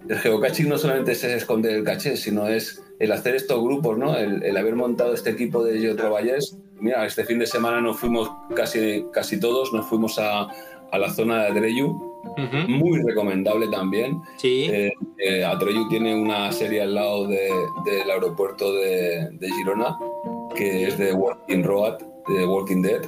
El 0.07 0.19
geocaching 0.19 0.69
no 0.69 0.77
solamente 0.77 1.13
es 1.13 1.23
esconder 1.23 1.71
el 1.77 1.83
caché, 1.83 2.15
sino 2.15 2.47
es 2.47 2.79
el 2.99 3.11
hacer 3.11 3.33
estos 3.35 3.59
grupos, 3.63 3.97
¿no? 3.97 4.15
El, 4.15 4.43
el 4.43 4.55
haber 4.55 4.75
montado 4.75 5.15
este 5.15 5.31
equipo 5.31 5.63
de 5.63 5.79
Geotrovalles. 5.79 6.55
Mira, 6.79 7.03
este 7.07 7.23
fin 7.25 7.39
de 7.39 7.47
semana 7.47 7.81
nos 7.81 7.97
fuimos 7.97 8.29
casi, 8.55 9.03
casi 9.11 9.39
todos, 9.39 9.73
nos 9.73 9.87
fuimos 9.87 10.19
a, 10.19 10.47
a 10.91 10.97
la 10.99 11.09
zona 11.11 11.41
de 11.41 11.47
Adreyu, 11.49 11.99
muy 12.67 13.01
recomendable 13.01 13.67
también. 13.69 14.21
Eh, 14.71 14.91
eh, 15.17 15.43
Atreyu 15.43 15.87
tiene 15.89 16.13
una 16.15 16.51
serie 16.51 16.83
al 16.83 16.93
lado 16.93 17.27
de- 17.27 17.49
del 17.85 18.11
aeropuerto 18.11 18.73
de, 18.73 19.29
de 19.31 19.49
Girona, 19.53 19.97
que 20.55 20.87
es 20.87 20.99
de 20.99 21.13
Walking 21.13 21.63
Road, 21.63 21.97
de 22.27 22.45
Walking 22.45 22.83
Dead. 22.83 23.01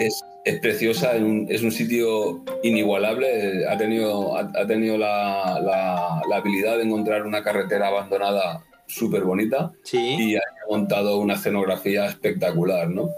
Es, 0.00 0.20
es 0.46 0.60
preciosa, 0.60 1.16
es 1.16 1.62
un, 1.62 1.72
sitio 1.72 2.44
inigualable. 2.62 3.66
Ha 3.68 3.76
tenido, 3.76 4.36
ha, 4.38 4.66
tenido 4.66 4.96
la, 4.96 5.60
la- 5.60 6.22
la 6.30 6.36
habilidad 6.36 6.76
de 6.76 6.84
encontrar 6.84 7.26
una 7.26 7.42
carretera 7.42 7.88
abandonada 7.88 8.62
súper 8.86 9.24
bonita 9.24 9.72
y 10.20 10.36
ha 10.36 10.42
montado 10.70 11.18
una 11.18 11.34
escenografía 11.34 12.06
espectacular, 12.06 12.88
¿no? 12.88 13.08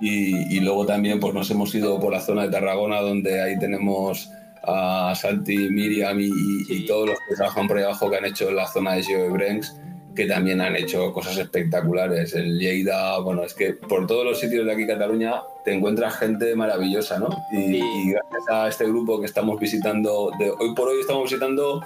Y, 0.00 0.56
y 0.56 0.60
luego 0.60 0.86
también 0.86 1.20
pues 1.20 1.34
nos 1.34 1.50
hemos 1.50 1.74
ido 1.74 2.00
por 2.00 2.12
la 2.12 2.20
zona 2.20 2.44
de 2.44 2.50
Tarragona 2.50 3.00
donde 3.02 3.42
ahí 3.42 3.58
tenemos 3.58 4.28
a 4.62 5.12
Santi, 5.14 5.56
Miriam 5.70 6.18
y, 6.18 6.30
y 6.68 6.86
todos 6.86 7.06
los 7.10 7.18
que 7.28 7.36
trabajan 7.36 7.68
por 7.68 7.76
ahí 7.76 7.84
abajo 7.84 8.10
que 8.10 8.16
han 8.16 8.24
hecho 8.24 8.50
la 8.50 8.66
zona 8.66 8.94
de 8.94 9.02
Geobrenx 9.02 9.74
que 10.16 10.26
también 10.26 10.60
han 10.60 10.74
hecho 10.74 11.12
cosas 11.12 11.36
espectaculares. 11.38 12.34
El 12.34 12.58
Lleida, 12.58 13.18
bueno, 13.18 13.44
es 13.44 13.54
que 13.54 13.74
por 13.74 14.06
todos 14.06 14.24
los 14.24 14.40
sitios 14.40 14.66
de 14.66 14.72
aquí 14.72 14.86
Cataluña 14.86 15.42
te 15.64 15.72
encuentras 15.72 16.16
gente 16.16 16.54
maravillosa, 16.56 17.18
¿no? 17.18 17.28
Y, 17.52 17.76
y 17.76 18.10
gracias 18.10 18.48
a 18.48 18.68
este 18.68 18.84
grupo 18.86 19.20
que 19.20 19.26
estamos 19.26 19.60
visitando, 19.60 20.30
de, 20.38 20.50
hoy 20.50 20.74
por 20.74 20.88
hoy 20.88 21.00
estamos 21.00 21.24
visitando 21.24 21.84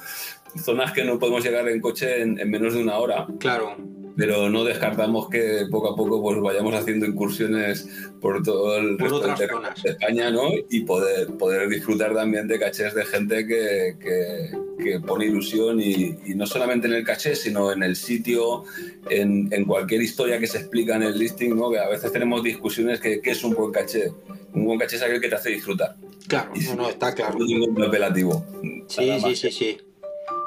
zonas 0.56 0.92
que 0.92 1.04
no 1.04 1.18
podemos 1.18 1.44
llegar 1.44 1.68
en 1.68 1.80
coche 1.80 2.22
en, 2.22 2.38
en 2.38 2.50
menos 2.50 2.74
de 2.74 2.82
una 2.82 2.98
hora. 2.98 3.26
Claro. 3.38 3.76
Pero 4.20 4.50
no 4.50 4.64
descartamos 4.64 5.30
que 5.30 5.64
poco 5.70 5.94
a 5.94 5.96
poco 5.96 6.20
pues 6.20 6.38
vayamos 6.42 6.74
haciendo 6.74 7.06
incursiones 7.06 7.88
por 8.20 8.42
todo 8.42 8.76
el 8.76 8.98
Por 8.98 9.10
resto 9.10 9.20
del 9.20 9.34
territorio 9.34 9.70
de 9.82 9.90
España, 9.92 10.30
¿no? 10.30 10.50
Y 10.68 10.80
poder, 10.80 11.28
poder 11.38 11.70
disfrutar 11.70 12.14
también 12.14 12.46
de 12.46 12.58
cachés 12.58 12.94
de 12.94 13.06
gente 13.06 13.46
que, 13.46 13.96
que, 13.98 14.50
que 14.84 15.00
pone 15.00 15.24
ilusión 15.24 15.80
y, 15.80 16.18
y 16.26 16.34
no 16.34 16.46
solamente 16.46 16.86
en 16.86 16.92
el 16.92 17.02
caché, 17.02 17.34
sino 17.34 17.72
en 17.72 17.82
el 17.82 17.96
sitio, 17.96 18.64
en, 19.08 19.48
en 19.52 19.64
cualquier 19.64 20.02
historia 20.02 20.38
que 20.38 20.46
se 20.46 20.58
explica 20.58 20.96
en 20.96 21.04
el 21.04 21.18
listing, 21.18 21.56
¿no? 21.56 21.70
Que 21.70 21.78
a 21.78 21.88
veces 21.88 22.12
tenemos 22.12 22.42
discusiones 22.42 23.00
que 23.00 23.22
qué 23.22 23.30
es 23.30 23.42
un 23.42 23.54
buen 23.54 23.72
caché. 23.72 24.12
Un 24.52 24.66
buen 24.66 24.78
caché 24.78 24.96
es 24.96 25.02
aquel 25.02 25.22
que 25.22 25.30
te 25.30 25.36
hace 25.36 25.48
disfrutar. 25.48 25.96
Claro, 26.28 26.52
no, 26.54 26.74
no, 26.74 26.88
está 26.90 27.14
claro. 27.14 27.38
No 27.38 27.46
ningún 27.46 27.82
apelativo. 27.82 28.44
Sí, 28.86 29.18
sí, 29.18 29.34
sí, 29.34 29.50
sí. 29.50 29.78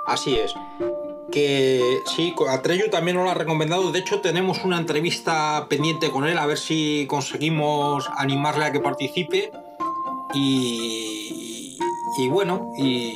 Así 0.06 0.36
es. 0.36 0.54
Que 1.34 1.98
sí, 2.16 2.36
a 2.48 2.62
Treyu 2.62 2.92
también 2.92 3.18
nos 3.18 3.26
lo 3.26 3.32
ha 3.32 3.34
recomendado. 3.34 3.92
De 3.92 4.00
hecho, 4.00 4.22
tenemos 4.22 4.64
una 4.64 4.78
entrevista 4.78 5.66
pendiente 5.68 6.12
con 6.12 6.28
él, 6.28 6.38
a 6.38 6.46
ver 6.46 6.60
si 6.60 7.08
conseguimos 7.10 8.08
animarle 8.16 8.66
a 8.66 8.72
que 8.72 8.80
participe. 8.80 9.52
Y, 10.36 11.80
y 12.20 12.28
bueno, 12.28 12.72
y, 12.78 13.14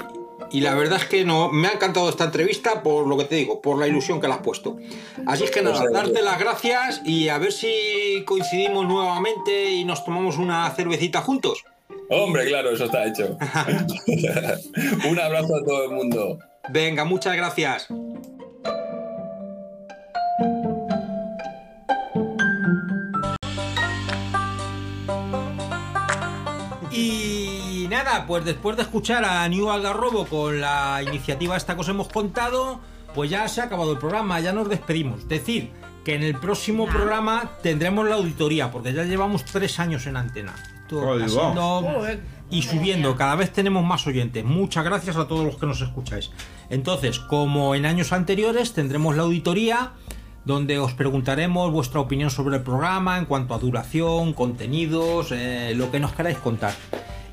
y 0.50 0.62
la 0.62 0.74
verdad 0.74 1.00
es 1.02 1.06
que 1.06 1.26
no, 1.26 1.52
me 1.52 1.68
ha 1.68 1.74
encantado 1.74 2.10
esta 2.10 2.24
entrevista 2.24 2.82
por 2.82 3.06
lo 3.06 3.18
que 3.18 3.26
te 3.26 3.36
digo, 3.36 3.62
por 3.62 3.78
la 3.78 3.88
ilusión 3.88 4.20
que 4.20 4.28
le 4.28 4.34
has 4.34 4.40
puesto. 4.40 4.78
Así 5.26 5.44
es 5.44 5.52
que 5.52 5.62
nada, 5.62 5.84
darte 5.92 6.22
las 6.22 6.40
gracias 6.40 7.02
y 7.06 7.30
a 7.30 7.38
ver 7.38 7.52
si 7.52 8.24
coincidimos 8.26 8.88
nuevamente 8.88 9.72
y 9.72 9.84
nos 9.84 10.04
tomamos 10.04 10.38
una 10.38 10.70
cervecita 10.72 11.22
juntos. 11.22 11.64
Hombre, 12.10 12.46
claro, 12.48 12.72
eso 12.72 12.86
está 12.86 13.06
hecho. 13.06 13.38
Un 15.10 15.20
abrazo 15.20 15.56
a 15.56 15.64
todo 15.64 15.84
el 15.86 15.92
mundo. 15.92 16.40
Venga, 16.70 17.06
muchas 17.06 17.36
gracias. 17.36 17.88
Pues 28.28 28.46
después 28.46 28.76
de 28.76 28.84
escuchar 28.84 29.24
a 29.26 29.48
New 29.48 29.70
Algarrobo 29.70 30.26
con 30.26 30.60
la 30.62 31.02
iniciativa 31.02 31.56
esta 31.58 31.76
que 31.76 31.82
os 31.82 31.90
hemos 31.90 32.10
contado, 32.10 32.80
pues 33.16 33.30
ya 33.30 33.48
se 33.48 33.62
ha 33.62 33.66
acabado 33.66 33.94
el 33.94 33.98
programa, 33.98 34.40
ya 34.40 34.52
nos 34.54 34.70
despedimos. 34.70 35.28
Decir 35.28 35.72
que 36.04 36.16
en 36.16 36.24
el 36.24 36.36
próximo 36.36 36.86
programa 36.86 37.52
tendremos 37.64 38.08
la 38.08 38.16
auditoría, 38.16 38.72
porque 38.72 38.94
ya 38.94 39.04
llevamos 39.04 39.44
tres 39.46 39.80
años 39.80 40.06
en 40.08 40.18
antena. 40.18 40.54
Esto 40.84 41.02
Ahí 41.14 41.20
ha 41.22 41.26
va. 41.26 41.28
sido- 41.52 42.08
y 42.50 42.62
subiendo, 42.62 43.18
cada 43.18 43.36
vez 43.36 43.52
tenemos 43.52 43.84
más 43.84 44.08
oyentes. 44.08 44.46
Muchas 44.46 44.86
gracias 44.86 45.18
a 45.18 45.28
todos 45.28 45.46
los 45.46 45.58
que 45.58 45.66
nos 45.66 45.82
escucháis. 45.82 46.32
Entonces, 46.70 47.20
como 47.20 47.76
en 47.76 47.86
años 47.86 48.14
anteriores, 48.14 48.72
tendremos 48.74 49.18
la 49.18 49.24
auditoría 49.24 49.92
donde 50.46 50.80
os 50.80 50.94
preguntaremos 50.94 51.74
vuestra 51.74 52.00
opinión 52.00 52.30
sobre 52.30 52.56
el 52.56 52.64
programa 52.64 53.18
en 53.18 53.26
cuanto 53.26 53.54
a 53.54 53.58
duración, 53.60 54.32
contenidos, 54.32 55.34
eh, 55.34 55.74
lo 55.76 55.92
que 55.92 56.00
nos 56.00 56.14
queráis 56.14 56.38
contar. 56.38 56.74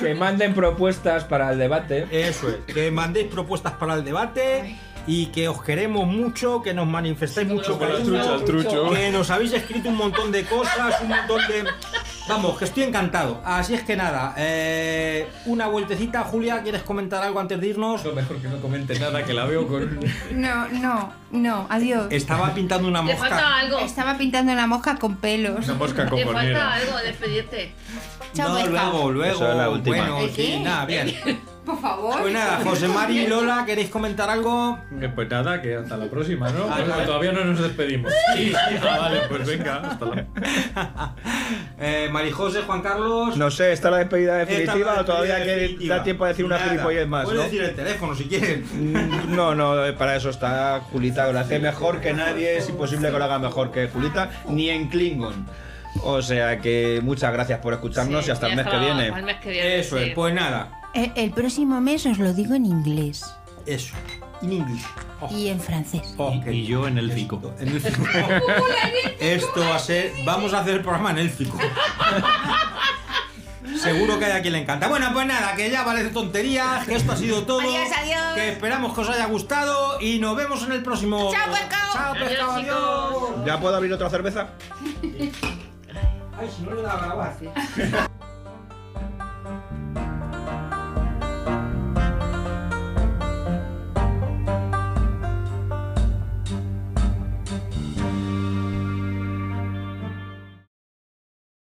Que 0.01 0.15
manden 0.15 0.53
propuestas 0.53 1.23
para 1.23 1.51
el 1.51 1.59
debate. 1.59 2.07
Eso 2.11 2.49
es, 2.49 2.73
que 2.73 2.91
mandéis 2.91 3.27
propuestas 3.27 3.73
para 3.73 3.95
el 3.95 4.03
debate 4.03 4.77
y 5.07 5.27
que 5.27 5.47
os 5.47 5.61
queremos 5.63 6.07
mucho, 6.07 6.61
que 6.61 6.73
nos 6.73 6.87
manifestéis 6.87 7.47
mucho 7.47 7.77
con 7.77 7.87
la 7.89 7.95
cariño, 7.95 8.13
trucha, 8.21 8.35
el 8.35 8.43
trucho. 8.45 8.89
que 8.91 9.11
nos 9.11 9.29
habéis 9.29 9.53
escrito 9.53 9.89
un 9.89 9.97
montón 9.97 10.31
de 10.31 10.43
cosas, 10.45 10.99
un 11.01 11.09
montón 11.09 11.41
de... 11.47 11.65
Vamos, 12.27 12.57
que 12.57 12.65
estoy 12.65 12.83
encantado. 12.83 13.39
Así 13.45 13.75
es 13.75 13.83
que 13.83 13.95
nada, 13.95 14.33
eh, 14.35 15.27
una 15.45 15.67
vueltecita, 15.67 16.23
Julia, 16.23 16.63
¿quieres 16.63 16.81
comentar 16.81 17.21
algo 17.23 17.39
antes 17.39 17.61
de 17.61 17.67
irnos? 17.67 18.03
mejor 18.15 18.37
que 18.37 18.47
no 18.47 18.57
comente 18.59 18.97
nada, 18.99 19.23
que 19.23 19.33
la 19.33 19.45
veo 19.45 19.67
con... 19.67 19.99
No, 20.31 20.67
no, 20.69 21.13
no, 21.31 21.67
adiós. 21.69 22.07
Estaba 22.09 22.53
pintando 22.55 22.87
una 22.87 23.03
Le 23.03 23.13
mosca. 23.13 23.29
falta 23.29 23.57
algo. 23.59 23.79
Estaba 23.79 24.17
pintando 24.17 24.51
una 24.53 24.65
mosca 24.65 24.95
con 24.97 25.17
pelos. 25.17 25.67
mosca 25.77 26.05
Le 26.05 26.25
falta 26.25 26.73
algo, 26.73 26.97
despedirte. 27.05 27.73
Chao, 28.35 28.59
No, 28.59 28.67
luego, 28.67 29.11
luego. 29.11 29.35
Eso 29.35 29.49
es 29.51 29.57
la 29.57 29.69
última. 29.69 29.95
Bueno, 29.97 30.19
¿El 30.19 30.29
sí, 30.29 30.35
qué? 30.35 30.59
nada, 30.59 30.85
bien. 30.85 31.13
Por 31.65 31.81
favor. 31.81 32.21
Pues 32.21 32.31
nada, 32.31 32.59
José 32.63 32.87
Mari 32.87 33.21
y 33.21 33.27
Lola, 33.27 33.63
¿queréis 33.65 33.89
comentar 33.89 34.29
algo? 34.29 34.77
Pues 35.15 35.27
nada, 35.31 35.59
que 35.63 35.75
hasta 35.75 35.97
la 35.97 36.05
próxima, 36.05 36.47
¿no? 36.49 36.65
Ah, 36.69 36.77
Pues 36.93 37.05
todavía 37.07 37.31
no 37.31 37.43
nos 37.43 37.59
despedimos. 37.59 38.13
Sí, 38.35 38.49
sí, 38.49 38.55
ah, 38.87 38.97
vale, 38.99 39.21
pues 39.27 39.47
venga, 39.47 39.77
hasta 39.77 40.05
la... 40.05 40.25
Eh, 41.79 42.07
Marijose, 42.11 42.61
Juan 42.61 42.81
Carlos. 42.81 43.35
No 43.35 43.49
sé, 43.51 43.71
¿está 43.73 43.89
la 43.91 43.97
despedida 43.97 44.37
definitiva 44.37 44.93
la 44.95 45.01
o 45.01 45.05
todavía 45.05 45.43
que 45.43 45.51
definitiva. 45.55 45.97
da 45.97 46.03
tiempo 46.03 46.25
a 46.25 46.27
decir 46.29 46.45
una 46.45 46.57
gilipollez 46.59 47.07
más, 47.07 47.23
Puedes 47.25 47.39
¿no? 47.39 47.43
decir 47.45 47.63
el 47.63 47.75
teléfono 47.75 48.15
si 48.15 48.25
quieres. 48.25 48.59
Mm, 48.71 49.35
No, 49.35 49.53
no, 49.55 49.83
eh, 49.85 49.93
para 49.93 50.15
eso 50.15 50.29
está 50.29 50.79
Julita, 50.91 51.31
lo 51.31 51.39
hace 51.39 51.59
mejor 51.59 51.99
que 51.99 52.13
nadie, 52.13 52.57
es 52.57 52.69
imposible 52.69 53.11
que 53.11 53.17
lo 53.17 53.23
haga 53.23 53.39
mejor 53.39 53.71
que 53.71 53.87
Julita, 53.89 54.29
ni 54.49 54.69
en 54.69 54.87
Klingon. 54.87 55.47
O 56.03 56.21
sea 56.21 56.59
que 56.59 56.99
muchas 57.03 57.31
gracias 57.33 57.59
por 57.59 57.73
escucharnos 57.73 58.27
y 58.27 58.31
hasta 58.31 58.47
el 58.47 58.55
mes 58.55 58.67
que 58.67 58.77
viene. 58.77 59.09
Al 59.09 59.23
mes 59.23 59.37
que 59.37 59.49
viene. 59.49 59.79
Eso 59.79 59.97
es, 59.97 60.13
pues 60.13 60.33
nada. 60.33 60.71
El 60.93 61.31
próximo 61.31 61.81
mes 61.81 62.05
os 62.05 62.19
lo 62.19 62.33
digo 62.33 62.55
en 62.55 62.65
inglés 62.65 63.25
Eso. 63.65 63.93
In 64.41 64.51
English. 64.53 64.83
Oh, 65.21 65.29
y 65.31 65.47
en 65.47 65.59
francés. 65.59 66.13
oh, 66.17 66.33
Y 66.49 66.65
yo 66.65 66.87
en 66.87 66.97
el 66.97 67.11
fico. 67.11 67.41
En 67.59 67.67
el 67.75 67.81
fico. 67.81 68.03
Esto 69.19 69.61
va 69.61 69.75
a 69.75 69.79
ser. 69.79 70.11
Vamos 70.25 70.53
a 70.53 70.59
hacer 70.59 70.75
el 70.75 70.81
programa 70.81 71.11
en 71.11 71.19
el 71.19 71.29
fico. 71.29 71.57
Seguro 73.81 74.19
que 74.19 74.25
hay 74.25 74.31
a 74.33 74.41
quien 74.41 74.53
le 74.53 74.59
encanta. 74.61 74.87
Bueno, 74.87 75.09
pues 75.13 75.25
nada, 75.27 75.55
que 75.55 75.69
ya 75.69 75.83
vale 75.83 76.03
de 76.03 76.09
tonterías, 76.09 76.85
que 76.85 76.95
esto 76.95 77.11
ha 77.11 77.17
sido 77.17 77.43
todo. 77.43 77.59
Adiós, 77.61 77.89
adiós. 77.97 78.33
Que 78.35 78.49
esperamos 78.49 78.93
que 78.93 79.01
os 79.01 79.09
haya 79.09 79.25
gustado 79.25 79.99
y 80.01 80.19
nos 80.19 80.35
vemos 80.35 80.63
en 80.63 80.71
el 80.73 80.83
próximo. 80.83 81.31
Chao, 81.31 81.51
pescado. 81.51 81.93
Chao, 81.93 82.13
pescado, 82.13 82.51
Adiós, 82.53 82.73
adiós. 83.33 83.45
¿Ya 83.45 83.59
puedo 83.59 83.75
abrir 83.75 83.91
otra 83.93 84.09
cerveza? 84.09 84.49
Ay, 86.37 86.49
si 86.49 86.63
no 86.63 86.75
le 86.75 86.81
da 86.81 86.93
a 86.93 87.05
grabar. 87.05 87.37